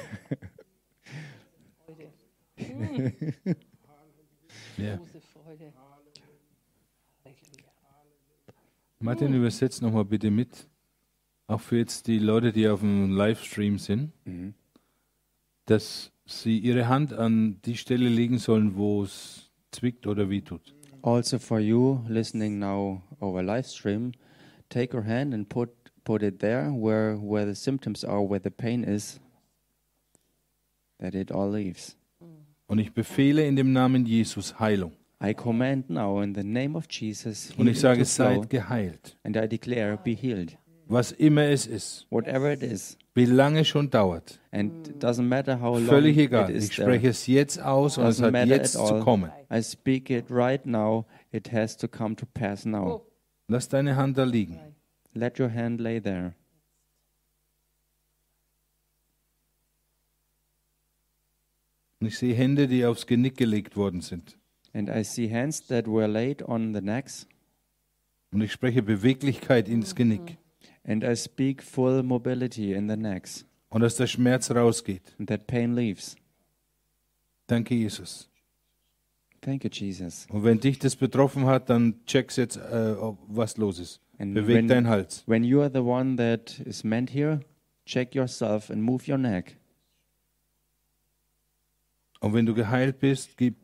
ja. 4.77 4.97
Große 4.97 5.21
Freude. 5.23 5.73
Halleluja. 7.25 7.73
Martin, 8.99 9.33
übersetzt 9.33 9.81
nochmal 9.81 10.05
bitte 10.05 10.31
mit. 10.31 10.69
Auch 11.47 11.63
für 11.63 11.79
jetzt 11.79 12.09
die 12.09 12.19
Leute, 12.19 12.53
die 12.53 12.69
auf 12.69 12.81
dem 12.81 13.13
Livestream 13.13 13.79
sind, 13.79 14.13
dass 15.65 16.13
sie 16.27 16.59
ihre 16.59 16.89
Hand 16.89 17.15
an 17.15 17.63
die 17.63 17.79
Stelle 17.79 18.11
legen 18.11 18.37
sollen, 18.37 18.77
wo 18.77 19.03
es 19.03 19.51
zwickt 19.71 20.07
oder 20.07 20.29
weh 20.29 20.43
tut. 20.43 20.75
Also 21.03 21.39
for 21.39 21.59
you 21.61 22.05
listening 22.09 22.59
now 22.61 23.03
over 23.21 23.43
live 23.43 23.67
stream, 23.67 24.13
take 24.69 24.93
your 24.93 25.03
hand 25.03 25.35
and 25.35 25.49
put 25.49 25.71
put 26.05 26.23
it 26.23 26.39
there 26.41 26.71
where 26.71 27.17
where 27.17 27.45
the 27.45 27.55
symptoms 27.55 28.05
are, 28.05 28.23
where 28.23 28.39
the 28.41 28.51
pain 28.51 28.85
is, 28.85 29.19
that 31.01 31.15
it 31.15 31.31
all 31.31 31.51
leaves. 31.51 31.97
Und 32.69 32.79
ich 32.79 32.93
befehle 32.93 33.47
in 33.47 33.57
dem 33.57 33.73
Namen 33.73 34.07
Jesus 34.07 34.59
Heilung. 34.61 34.93
I 35.21 35.35
command 35.35 35.89
now 35.91 36.21
in 36.21 36.35
the 36.35 36.43
name 36.43 36.77
of 36.77 36.87
Jesus, 36.91 37.53
Und 37.57 37.69
ich 37.69 37.79
sage, 37.81 38.05
seid 38.05 38.49
geheilt. 38.51 39.17
and 39.25 39.37
I 39.37 39.47
declare, 39.47 39.97
be 39.97 40.15
healed. 40.15 40.57
Was 40.89 41.13
immer 41.13 41.43
es 41.51 41.67
ist. 41.67 42.07
Whatever 42.11 42.51
it 42.53 42.63
is, 42.63 42.97
wie 43.15 43.27
lange 43.27 43.65
schon 43.65 43.91
dauert. 43.91 44.41
Völlig 44.51 46.17
it 46.17 46.25
egal. 46.25 46.55
Ich 46.55 46.73
spreche 46.73 47.09
es 47.09 47.27
jetzt 47.27 47.61
aus 47.61 47.99
und 47.99 48.07
es 48.07 48.23
hat 48.23 48.47
jetzt 48.47 48.73
zu 48.73 49.01
kommen. 49.01 49.31
I 49.53 49.63
speak 49.63 50.11
it 50.11 50.27
right 50.31 50.65
now. 50.65 51.07
It 51.31 51.53
has 51.53 51.77
to 51.77 51.89
come 51.89 52.17
to 52.17 52.27
pass 52.27 52.65
now. 52.65 53.07
Lass 53.49 53.69
deine 53.69 53.97
Hand 53.97 54.17
da 54.19 54.25
liegen. 54.25 54.59
Let 55.15 55.39
your 55.39 55.53
hand 55.53 55.81
lay 55.81 56.01
there. 56.01 56.35
Und 62.01 62.09
ich 62.09 62.19
sehe 62.19 62.35
Hände, 62.35 62.67
die 62.67 62.85
aufs 62.85 63.07
Genick 63.07 63.37
gelegt 63.37 63.77
worden 63.77 64.01
sind. 64.01 64.37
And 64.73 64.89
I 64.89 65.05
see 65.05 65.31
hands 65.31 65.67
that 65.69 65.87
were 65.87 66.09
laid 66.09 66.43
on 66.43 66.75
the 66.75 66.81
necks. 66.81 67.29
Und 68.33 68.41
ich 68.41 68.51
spreche 68.51 68.83
Beweglichkeit 68.83 69.69
ins 69.69 69.95
Genick. 69.95 70.39
And 70.85 71.05
I 71.05 71.15
speak 71.15 71.63
full 71.63 72.03
mobility 72.03 72.73
in 72.73 72.89
the 72.89 72.97
necks. 72.97 73.45
Und 73.69 73.83
dass 73.83 73.97
der 73.97 74.07
Schmerz 74.07 74.51
rausgeht. 74.51 75.15
And 75.19 75.29
that 75.29 75.47
pain 75.47 75.75
leaves. 75.75 76.17
Danke, 77.47 77.75
Jesus. 77.75 78.29
Thank 79.41 79.65
you, 79.65 79.71
Jesus. 79.73 80.27
Und 80.31 80.45
wenn 80.45 80.61
dich 80.61 80.79
das 80.79 80.95
betroffen 80.95 81.47
hat, 81.47 81.69
dann 81.69 82.05
check's 82.07 82.37
jetzt, 82.37 82.57
äh, 82.57 82.95
was 83.27 83.57
los 83.57 83.79
ist. 83.81 84.01
And 84.19 84.35
Beweg 84.35 84.57
when, 84.57 84.69
deinen 84.69 84.89
Hals. 84.89 85.25
when 85.27 85.43
you 85.43 85.61
are 85.61 85.71
the 85.73 85.81
one 85.81 86.17
that 86.17 86.61
is 86.61 86.85
meant 86.85 87.11
here, 87.11 87.41
check 87.85 88.15
yourself 88.15 88.71
and 88.71 88.83
move 88.83 89.11
your 89.11 89.19
neck. 89.19 89.57
Und 92.21 92.35
wenn 92.35 92.47
du 92.47 92.55
geheilt 92.55 93.01
bist, 93.01 93.37
gib 93.37 93.57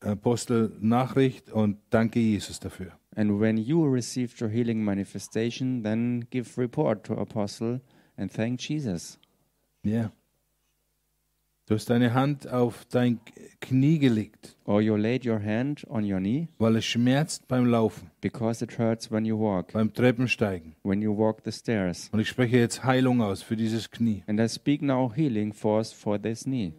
Apostel 0.00 0.76
Nachricht 0.80 1.50
und 1.50 1.78
danke 1.90 2.20
Jesus 2.20 2.60
dafür. 2.60 2.92
And 3.14 3.40
when 3.40 3.56
you 3.58 3.84
received 3.84 4.40
your 4.40 4.48
healing 4.50 4.84
manifestation, 4.84 5.82
then 5.82 6.26
give 6.30 6.56
report 6.56 7.04
to 7.04 7.14
Apostle 7.14 7.80
and 8.16 8.32
thank 8.32 8.60
Jesus. 8.60 9.18
Ja. 9.84 10.12
Du 11.66 11.74
hast 11.76 11.88
deine 11.90 12.12
Hand 12.12 12.48
auf 12.48 12.84
dein 12.90 13.20
Knie 13.60 13.98
gelegt, 13.98 14.56
Or 14.64 14.80
you 14.80 14.96
laid 14.96 15.24
your 15.24 15.38
hand 15.40 15.86
on 15.88 16.04
your 16.04 16.18
knee 16.18 16.48
weil 16.58 16.76
es 16.76 16.84
schmerzt 16.84 17.46
beim 17.46 17.66
Laufen, 17.66 18.10
because 18.20 18.64
it 18.64 18.78
hurts 18.78 19.10
when 19.12 19.24
you 19.24 19.38
walk, 19.38 19.72
beim 19.72 19.92
Treppensteigen. 19.92 20.74
when 20.82 21.00
you 21.00 21.16
walk 21.16 21.42
the 21.44 21.52
stairs. 21.52 22.08
Und 22.12 22.18
ich 22.20 22.28
spreche 22.28 22.58
jetzt 22.58 22.82
Heilung 22.82 23.22
aus 23.22 23.42
für 23.42 23.56
dieses 23.56 23.90
Knie. 23.90 24.24
And 24.26 24.40
I 24.40 24.48
speak 24.48 24.82
now 24.82 25.12
healing 25.14 25.52
force 25.52 25.92
for 25.92 26.20
this 26.20 26.44
knee. 26.44 26.72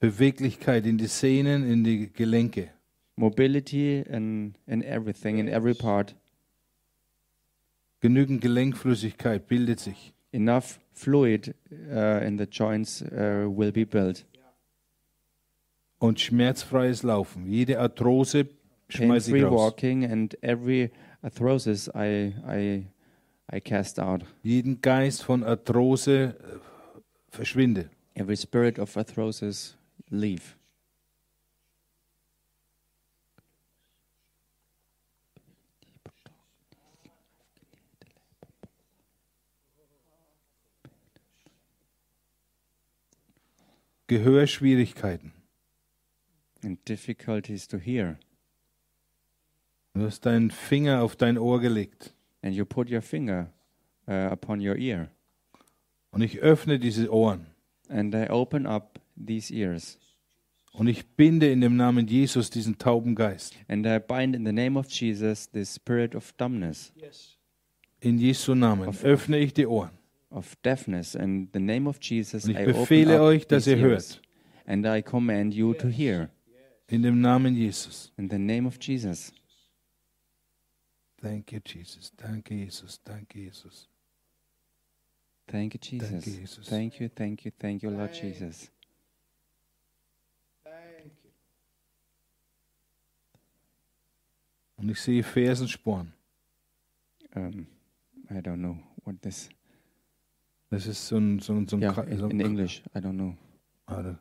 Beweglichkeit 0.00 0.86
in 0.86 0.98
die 0.98 1.06
Sehnen, 1.06 1.64
in 1.68 1.82
die 1.82 2.12
Gelenke. 2.12 2.68
Mobility 3.20 4.00
in, 4.00 4.54
in 4.66 4.82
everything, 4.82 5.38
in 5.38 5.46
every 5.46 5.74
part. 5.74 6.16
Genügend 8.00 8.40
Gelenkflüssigkeit 8.40 9.46
bildet 9.46 9.78
sich. 9.78 10.14
Enough 10.32 10.80
fluid 10.94 11.54
uh, 11.70 12.24
in 12.24 12.38
the 12.38 12.46
joints 12.50 13.02
uh, 13.02 13.46
will 13.46 13.72
be 13.72 13.84
built. 13.84 14.24
Und 15.98 16.18
schmerzfreies 16.18 17.02
Laufen. 17.02 17.46
Jede 17.46 17.78
Arthrose 17.78 18.46
schmeiße 18.88 19.30
Pain-free 19.30 19.38
ich 19.38 19.44
raus. 19.44 19.60
walking 19.60 20.04
and 20.04 20.42
every 20.42 20.90
arthrosis 21.20 21.88
I, 21.94 22.32
I, 22.48 22.86
I 23.52 23.60
cast 23.60 24.00
out. 24.00 24.24
Jeden 24.42 24.80
Geist 24.80 25.22
von 25.22 25.44
Arthrose 25.44 26.36
äh, 26.38 26.58
verschwinde. 27.28 27.90
Every 28.14 28.36
spirit 28.36 28.78
of 28.78 28.96
arthrosis 28.96 29.76
leave. 30.08 30.56
Gehörschwierigkeiten. 44.10 45.32
and 46.62 46.78
difficulties 46.86 47.66
to 47.68 47.78
hear. 47.78 48.18
Du 49.94 50.02
hast 50.02 50.26
deinen 50.26 50.50
Finger 50.50 51.02
auf 51.02 51.16
dein 51.16 51.38
Ohr 51.38 51.60
gelegt. 51.60 52.12
And 52.42 52.54
you 52.54 52.64
put 52.64 52.90
your 52.90 53.02
finger 53.02 53.52
uh, 54.06 54.30
upon 54.32 54.60
your 54.60 54.76
ear. 54.76 55.08
Und 56.10 56.22
ich 56.22 56.40
öffne 56.40 56.78
diese 56.78 57.12
Ohren. 57.12 57.46
And 57.88 58.14
I 58.14 58.28
open 58.28 58.66
up 58.66 59.00
these 59.16 59.52
ears. 59.54 59.98
Und 60.72 60.86
ich 60.88 61.06
binde 61.06 61.50
in 61.50 61.60
dem 61.60 61.76
Namen 61.76 62.06
Jesus 62.06 62.50
diesen 62.50 62.78
tauben 62.78 63.14
Geist. 63.14 63.54
And 63.68 63.86
I 63.86 63.98
bind 63.98 64.36
in 64.36 64.44
the 64.44 64.52
name 64.52 64.78
of 64.78 64.90
Jesus 64.90 65.48
the 65.52 65.64
spirit 65.64 66.14
of 66.14 66.32
dumbness, 66.36 66.92
In 68.00 68.18
Jesu 68.18 68.54
Namen 68.54 68.88
Auf- 68.88 69.04
öffne 69.04 69.38
ich 69.38 69.52
die 69.54 69.66
Ohren. 69.66 69.90
Of 70.30 70.56
deafness. 70.62 71.14
And 71.14 71.48
the 71.52 71.60
name 71.60 71.88
of 71.88 71.98
Jesus, 72.00 72.44
Und 72.44 72.50
ich 72.52 72.56
I 72.58 72.62
open 72.62 72.80
befehle 72.80 73.16
up 73.16 73.20
euch, 73.22 73.46
dass 73.46 73.66
ihr 73.66 73.76
ears. 73.76 74.14
hört. 74.14 74.22
And 74.66 74.86
I 74.86 75.02
command 75.02 75.54
you 75.54 75.74
to 75.74 75.88
hear. 75.88 76.30
In 76.88 77.02
dem 77.02 77.20
Namen 77.20 77.54
Jesus. 77.54 78.12
In 78.16 78.28
the 78.30 78.38
name 78.38 78.66
of 78.66 78.78
Jesus. 78.80 79.32
Danke, 81.22 81.60
Jesus. 81.64 82.12
Danke, 82.16 82.54
Jesus. 82.54 83.00
Danke, 83.04 83.38
Jesus. 83.38 83.88
Thank 85.46 85.74
you, 85.74 85.80
Jesus. 85.80 86.10
Danke, 86.10 86.30
Jesus. 86.30 86.66
Thank 86.68 87.00
you, 87.00 87.08
thank 87.08 87.44
you, 87.44 87.52
thank 87.58 87.82
you, 87.82 87.90
Lord 87.90 88.14
Jesus. 88.14 88.70
Und 94.76 94.88
ich 94.88 95.00
sehe 95.00 95.22
Fersensporn. 95.22 96.12
Um, 97.34 97.66
I 98.30 98.40
don't 98.40 98.56
know 98.56 98.78
what 99.04 99.20
this. 99.22 99.48
Das 100.70 100.86
ist 100.86 101.08
so 101.08 101.16
ein, 101.16 101.40
so 101.40 101.52
ein, 101.52 101.66
so 101.66 101.76
Yeah, 101.78 101.94
so 101.94 102.02
in, 102.26 102.30
in 102.30 102.40
English, 102.40 102.82
I 102.94 103.00
don't 103.00 103.16
know. 103.16 103.36
Warte. 103.88 104.18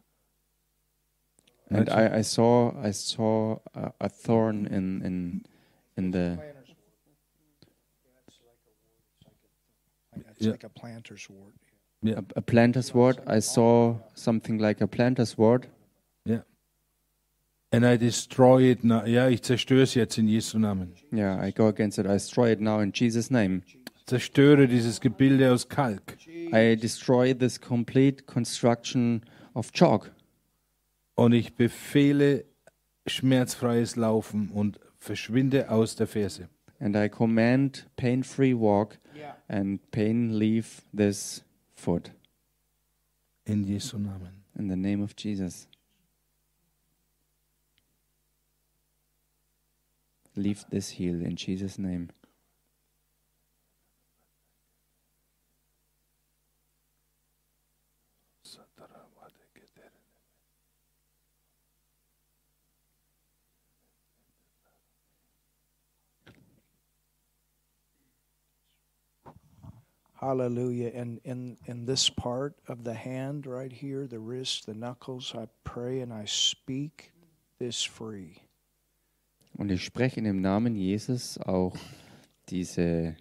And 1.69 1.87
I, 1.89 2.19
I 2.19 2.21
saw 2.23 2.73
I 2.83 2.91
saw 2.91 3.59
a, 3.75 3.91
a 3.99 4.09
thorn 4.09 4.65
in 4.65 5.01
in 5.03 5.43
in 5.95 6.11
the 6.11 6.39
It's 10.31 10.45
Yeah. 10.45 10.51
like 10.51 10.63
a 10.63 10.69
planter's 10.69 11.29
wart. 11.29 11.53
a, 12.03 12.23
a 12.37 12.41
planter's 12.41 12.93
wart. 12.93 13.19
I 13.27 13.39
saw 13.39 13.97
something 14.15 14.57
like 14.57 14.81
a 14.81 14.87
planter's 14.87 15.37
wart, 15.37 15.67
And 17.71 17.85
I 17.85 17.97
destroy 17.97 18.63
it 18.71 18.83
now. 18.83 19.05
Ja, 19.05 19.27
ich 19.27 19.43
zerstöre 19.43 19.83
es 19.83 19.93
jetzt 19.93 20.17
in 20.17 20.27
Jesu 20.27 20.57
Namen. 20.57 20.93
Yeah, 21.11 21.39
I 21.39 21.51
go 21.51 21.67
against 21.67 21.99
it. 21.99 22.07
I 22.07 22.13
destroy 22.13 22.51
it 22.51 22.59
now 22.59 22.79
in 22.79 22.91
Jesus' 22.91 23.29
name. 23.29 23.61
Zerstöre 24.09 24.67
dieses 24.67 25.01
Gebilde 25.01 25.51
aus 25.51 25.69
Kalk. 25.69 26.17
I 26.27 26.75
destroy 26.75 27.31
this 27.35 27.61
complete 27.61 28.23
construction 28.23 29.21
of 29.53 29.71
chalk. 29.71 30.11
Und 31.13 31.33
ich 31.33 31.53
befehle 31.53 32.45
schmerzfreies 33.05 33.95
Laufen 33.97 34.49
und 34.49 34.79
verschwinde 34.97 35.69
aus 35.69 35.95
der 35.95 36.07
Ferse. 36.07 36.49
And 36.79 36.95
I 36.95 37.07
command 37.07 37.85
pain 37.97 38.23
free 38.23 38.55
walk 38.55 38.97
and 39.47 39.79
pain 39.91 40.33
leave 40.39 40.81
this 40.91 41.43
foot 41.75 42.11
In 43.45 43.63
Jesu 43.63 43.99
Namen. 43.99 44.43
in 44.57 44.69
the 44.69 44.75
name 44.75 45.03
of 45.03 45.15
Jesus. 45.15 45.67
Leave 50.35 50.65
this 50.71 50.89
heel 50.89 51.21
in 51.21 51.35
Jesus' 51.35 51.77
name. 51.77 52.09
Hallelujah. 70.19 70.91
And 70.93 71.21
in, 71.23 71.57
in 71.65 71.85
this 71.85 72.09
part 72.09 72.55
of 72.67 72.83
the 72.83 72.93
hand 72.93 73.45
right 73.47 73.71
here, 73.71 74.05
the 74.05 74.19
wrist, 74.19 74.65
the 74.65 74.73
knuckles, 74.73 75.33
I 75.33 75.47
pray 75.63 76.01
and 76.01 76.11
I 76.11 76.25
speak 76.25 77.11
this 77.57 77.83
free. 77.83 78.41
Und 79.57 79.71
ich 79.71 79.83
spreche 79.83 80.17
in 80.17 80.25
dem 80.25 80.41
Namen 80.41 80.75
Jesus 80.75 81.37
auch 81.37 81.75
diese 82.49 83.15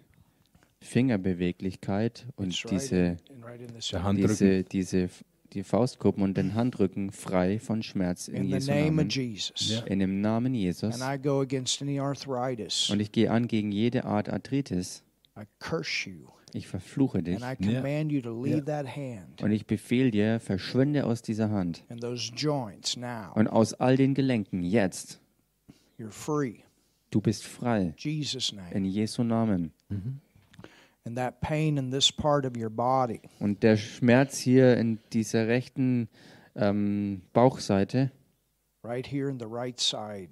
Fingerbeweglichkeit 0.81 2.27
und 2.35 2.53
right 2.65 2.71
diese, 2.71 3.17
in, 3.29 3.43
right 3.43 3.61
in 3.61 4.15
diese, 4.15 4.63
diese 4.63 5.09
die 5.53 5.63
Faustkuppen 5.63 6.21
und 6.21 6.37
den 6.37 6.53
Handrücken 6.53 7.11
frei 7.11 7.59
von 7.59 7.81
Schmerz 7.81 8.27
in 8.27 8.43
In 8.43 8.47
the 8.47 8.53
Jesu 8.55 8.71
name 8.71 8.83
of 8.83 8.91
Namen. 8.91 9.09
Jesus. 9.09 9.69
Ja. 9.69 9.79
In 9.85 9.99
dem 9.99 10.21
Namen 10.21 10.53
Jesus. 10.53 11.01
And 11.01 11.03
I 11.03 11.21
go 11.21 11.41
against 11.41 11.81
any 11.81 11.99
arthritis. 11.99 12.89
Und 12.89 12.99
ich 12.99 13.11
gehe 13.11 13.31
an 13.31 13.47
gegen 13.47 13.71
jede 13.71 14.05
Art 14.05 14.29
Arthritis. 14.29 15.03
I 15.37 15.43
curse 15.59 16.09
you. 16.09 16.27
Ich 16.53 16.67
verfluche 16.67 17.21
dich. 17.23 17.43
And 17.43 17.59
I 17.61 17.63
command 17.63 18.11
you 18.11 18.21
to 18.21 18.43
leave 18.43 18.65
that 18.65 18.87
hand 18.87 19.41
Und 19.41 19.51
ich 19.51 19.65
befehle 19.65 20.11
dir, 20.11 20.39
verschwinde 20.39 21.05
aus 21.05 21.21
dieser 21.21 21.49
Hand. 21.49 21.83
and 21.89 22.01
those 22.01 22.31
joints 22.35 22.97
now. 22.97 23.31
Und 23.35 23.47
aus 23.47 23.73
all 23.73 23.95
den 23.97 24.13
Gelenken 24.13 24.63
jetzt. 24.63 25.19
You're 25.99 26.11
free. 26.11 26.59
Du 27.11 27.21
bist 27.21 27.45
frei. 27.45 27.93
Jesus' 27.97 28.53
name. 28.53 28.71
In 28.71 28.85
Jesu 28.85 29.23
Namen. 29.23 29.71
And 29.89 30.21
And 31.05 31.15
that 31.17 31.39
pain 31.41 31.77
in 31.77 31.91
this 31.91 32.11
part 32.11 32.45
of 32.45 32.55
your 32.55 32.69
body, 32.69 33.21
Und 33.39 33.63
der 33.63 33.77
Schmerz 33.77 34.37
hier 34.37 34.77
in 34.77 34.99
dieser 35.13 35.47
rechten 35.47 36.07
ähm, 36.55 37.21
Bauchseite, 37.33 38.11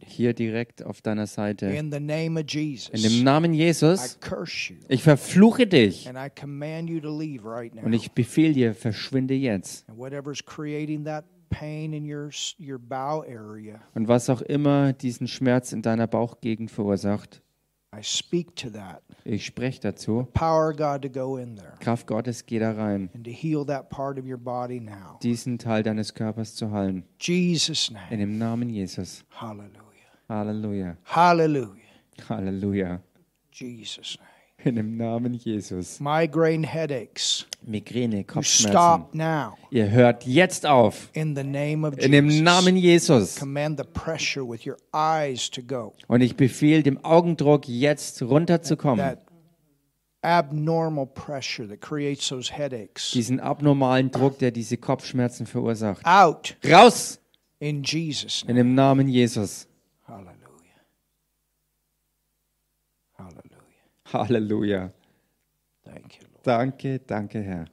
hier 0.05 0.33
direkt 0.33 0.83
auf 0.83 1.01
deiner 1.01 1.27
Seite, 1.27 1.65
in 1.67 1.91
the 1.91 1.99
name 1.99 2.39
of 2.39 2.45
in 2.53 2.61
Jesus, 2.61 3.01
dem 3.01 3.23
Namen 3.23 3.53
I 3.53 3.57
Jesus, 3.57 4.19
curse 4.19 4.73
you. 4.73 4.79
ich 4.87 5.03
verfluche 5.03 5.67
dich. 5.67 6.07
And 6.07 6.17
I 6.17 6.29
command 6.29 6.89
you 6.89 6.99
to 6.99 7.09
leave 7.17 7.43
right 7.45 7.73
now. 7.75 7.83
und 7.85 7.93
ich 7.93 8.11
befehle 8.11 8.53
dir, 8.53 8.73
verschwinde 8.73 9.33
jetzt. 9.33 9.87
And 9.89 9.97
whatever's 9.97 10.43
creating 10.45 11.03
that 11.05 11.25
pain 11.49 11.93
in 11.93 12.03
your 12.11 12.27
s- 12.27 12.55
your 12.59 12.79
bow 12.79 13.23
area, 13.23 13.81
Und 13.95 14.07
was 14.07 14.29
auch 14.29 14.41
immer 14.41 14.93
diesen 14.93 15.27
Schmerz 15.27 15.71
in 15.73 15.81
deiner 15.81 16.07
Bauchgegend 16.07 16.71
verursacht, 16.71 17.41
ich 17.99 19.45
spreche 19.45 19.79
dazu. 19.81 20.27
Power 20.33 20.71
of 20.71 20.77
God 20.77 21.01
to 21.01 21.09
go 21.09 21.37
in 21.37 21.55
there 21.55 21.73
Kraft 21.79 22.07
Gottes, 22.07 22.45
geh 22.45 22.59
da 22.59 22.71
rein, 22.71 23.09
and 23.13 23.23
to 23.25 23.31
heal 23.31 23.65
that 23.65 23.89
part 23.89 24.17
of 24.17 24.25
your 24.25 24.37
body 24.37 24.79
now. 24.79 25.19
diesen 25.21 25.57
Teil 25.57 25.83
deines 25.83 26.13
Körpers 26.13 26.55
zu 26.55 26.71
heilen. 26.71 27.03
Jesus' 27.19 27.91
In 28.09 28.19
dem 28.19 28.37
Namen 28.37 28.69
Jesus. 28.69 29.23
Hallelujah. 29.29 29.77
Halleluja. 30.29 30.97
Hallelujah. 31.03 31.75
Halleluja. 32.27 33.01
Jesus' 33.51 34.17
name. 34.19 34.26
In 34.63 34.75
dem 34.75 34.97
Namen 34.97 35.33
Jesus. 35.35 35.99
Migraine 35.99 36.65
headaches. 36.65 37.45
Migräne, 37.61 38.17
You 38.17 38.23
Kopfschmerzen. 38.23 38.71
stop 38.71 39.13
now 39.13 39.55
Ihr 39.69 39.89
hört 39.91 40.25
jetzt 40.25 40.65
auf. 40.65 41.09
in 41.13 41.35
the 41.35 41.43
name 41.43 41.87
of 41.87 41.95
In 41.99 42.11
dem. 42.11 42.27
Namen 42.43 42.75
Jesus. 42.75 43.35
Command 43.35 43.77
the 43.79 43.85
pressure 43.85 44.43
with 44.47 44.65
your 44.65 44.77
eyes 44.93 45.49
to 45.51 45.61
go. 45.61 45.93
Und 46.07 46.21
ich 46.21 46.35
befehle 46.35 46.81
dem 46.81 47.03
Augendruck 47.05 47.67
jetzt 47.67 48.19
runterzukommen. 48.23 48.97
That 48.97 49.19
abnormal 50.23 51.05
pressure 51.05 51.67
that 51.67 51.79
creates 51.79 52.27
those 52.27 52.51
headaches. 52.51 53.11
Diesen 53.11 53.39
abnormalen 53.39 54.09
Druck, 54.09 54.39
der 54.39 54.49
diese 54.51 54.77
Kopfschmerzen 54.77 55.45
verursacht. 55.45 56.03
Out 56.03 56.57
Raus! 56.65 57.19
in 57.59 57.83
Jesus' 57.83 58.41
In 58.41 58.47
name. 58.55 58.59
dem 58.59 58.73
Namen 58.75 59.07
Jesus. 59.07 59.67
Hallelujah. 60.07 60.33
Hallelujah. 63.17 63.43
Halleluja. 64.11 64.91
Thank 65.83 66.19
you, 66.19 66.27
Lord. 66.33 66.43
Danke, 66.43 66.99
danke, 66.99 67.41
Herr. 67.41 67.65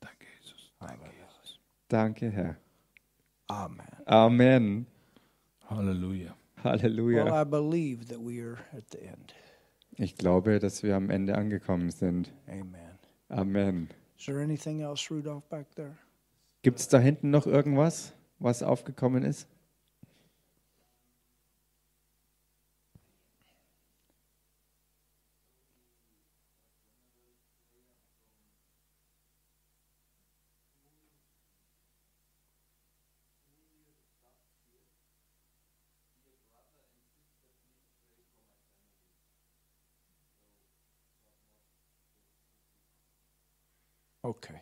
Danke, 0.00 0.26
Jesus. 0.40 1.58
Danke, 1.88 2.30
Herr. 2.30 2.56
Amen. 3.48 3.86
Amen. 4.06 4.86
Halleluja. 5.68 6.34
Well, 6.62 6.72
Halleluja. 6.72 7.40
I 7.40 7.44
believe 7.44 8.06
that 8.08 8.20
we 8.20 8.40
are 8.40 8.58
at 8.76 8.84
the 8.90 9.02
end. 9.02 9.34
Ich 9.96 10.16
glaube, 10.16 10.58
dass 10.58 10.82
wir 10.82 10.96
am 10.96 11.10
Ende 11.10 11.36
angekommen 11.36 11.90
sind. 11.90 12.32
Amen. 12.48 12.98
Amen. 13.28 13.88
Is 14.18 14.26
there 14.26 14.40
anything 14.40 14.80
else, 14.80 15.12
Rudolph, 15.12 15.48
back 15.48 15.66
there? 15.74 15.96
Gibt 16.62 16.80
es 16.80 16.88
da 16.88 16.98
hinten 16.98 17.30
noch 17.30 17.46
irgendwas, 17.46 18.12
was 18.38 18.62
aufgekommen 18.62 19.22
ist? 19.22 19.48
Okay. 44.36 44.60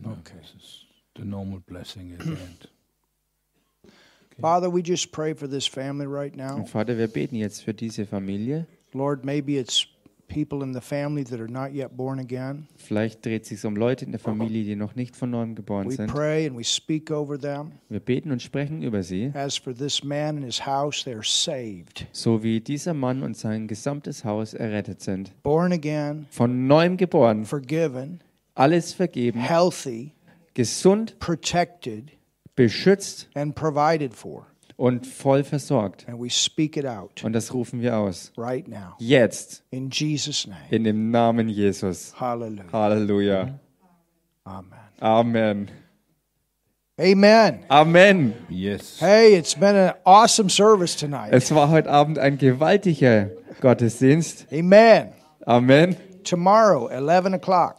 No, 0.00 0.16
This 0.24 0.54
is 0.56 0.84
the 1.14 1.24
normal 1.24 1.60
blessing 1.60 2.12
at 2.12 2.18
the 2.20 2.32
end. 2.32 2.66
Father, 4.40 4.68
we 4.68 4.82
just 4.82 5.12
pray 5.12 5.34
for 5.34 5.46
this 5.46 5.66
family 5.66 6.06
right 6.06 6.34
now. 6.34 6.56
Und 6.56 6.68
Vater, 6.68 6.96
wir 6.98 7.06
beten 7.08 7.36
jetzt 7.36 7.62
für 7.62 7.74
diese 7.74 8.06
Familie. 8.06 8.66
Lord, 8.94 9.24
maybe 9.24 9.58
it's 9.58 9.86
Vielleicht 12.76 13.24
dreht 13.24 13.42
es 13.42 13.48
sich 13.48 13.64
um 13.64 13.76
Leute 13.76 14.04
in 14.04 14.10
der 14.12 14.20
Familie, 14.20 14.64
die 14.64 14.76
noch 14.76 14.94
nicht 14.94 15.14
von 15.16 15.30
neuem 15.30 15.54
geboren 15.54 15.88
We 15.88 15.92
sind. 15.94 16.06
pray 16.12 16.46
and 16.46 16.58
we 16.58 16.64
speak 16.64 17.10
over 17.10 17.38
them. 17.38 17.72
Wir 17.88 18.00
beten 18.00 18.30
und 18.32 18.40
sprechen 18.42 18.82
über 18.82 19.02
sie, 19.02 19.30
As 19.34 19.56
for 19.56 19.74
this 19.74 20.02
man 20.02 20.36
and 20.36 20.44
his 20.44 20.64
house, 20.66 21.04
they 21.04 21.14
are 21.14 21.22
saved, 21.24 22.06
so 22.12 22.42
wie 22.42 22.60
dieser 22.60 22.94
Mann 22.94 23.22
und 23.22 23.36
sein 23.36 23.68
gesamtes 23.68 24.24
Haus 24.24 24.54
errettet 24.54 25.00
sind. 25.00 25.32
born 25.42 25.72
again, 25.72 26.26
Von 26.30 26.66
neuem 26.66 26.96
geboren, 26.96 27.44
forgiven, 27.44 28.20
alles 28.54 28.92
vergeben, 28.92 29.38
healthy, 29.40 30.12
gesund, 30.54 31.18
protected, 31.18 32.10
beschützt 32.56 33.28
and 33.34 33.54
provided 33.54 34.14
for. 34.14 34.46
Und 34.76 35.06
voll 35.06 35.44
versorgt. 35.44 36.06
And 36.08 36.20
we 36.20 36.28
speak 36.30 36.76
it 36.76 36.86
out 36.86 37.22
Und 37.24 37.32
das 37.32 37.52
rufen 37.54 37.80
wir 37.80 37.96
aus. 37.96 38.32
right 38.36 38.66
now. 38.68 38.94
Jetzt, 38.98 39.62
In 39.70 39.90
Jesus' 39.90 40.46
name. 40.46 40.60
in 40.70 40.84
dem 40.84 41.10
Namen 41.10 41.48
Jesus. 41.48 42.14
Hallelujah. 42.18 42.72
Halleluja. 42.72 43.58
Amen. 44.44 44.78
Amen. 45.00 45.70
Amen. 47.00 47.64
Amen. 47.68 48.34
Yes. 48.50 49.00
Hey, 49.00 49.34
it's 49.36 49.54
been 49.54 49.74
an 49.74 49.94
awesome 50.04 50.48
service 50.50 50.94
tonight. 50.94 51.32
Es 51.32 51.52
war 51.54 51.70
heute 51.70 51.90
Abend 51.90 52.18
ein 52.18 52.36
gewaltiger 52.38 53.30
Gottesdienst. 53.60 54.46
Amen. 54.52 55.12
Amen. 55.46 55.96
Tomorrow, 56.22 56.88
11 56.88 57.34
o'clock. 57.34 57.76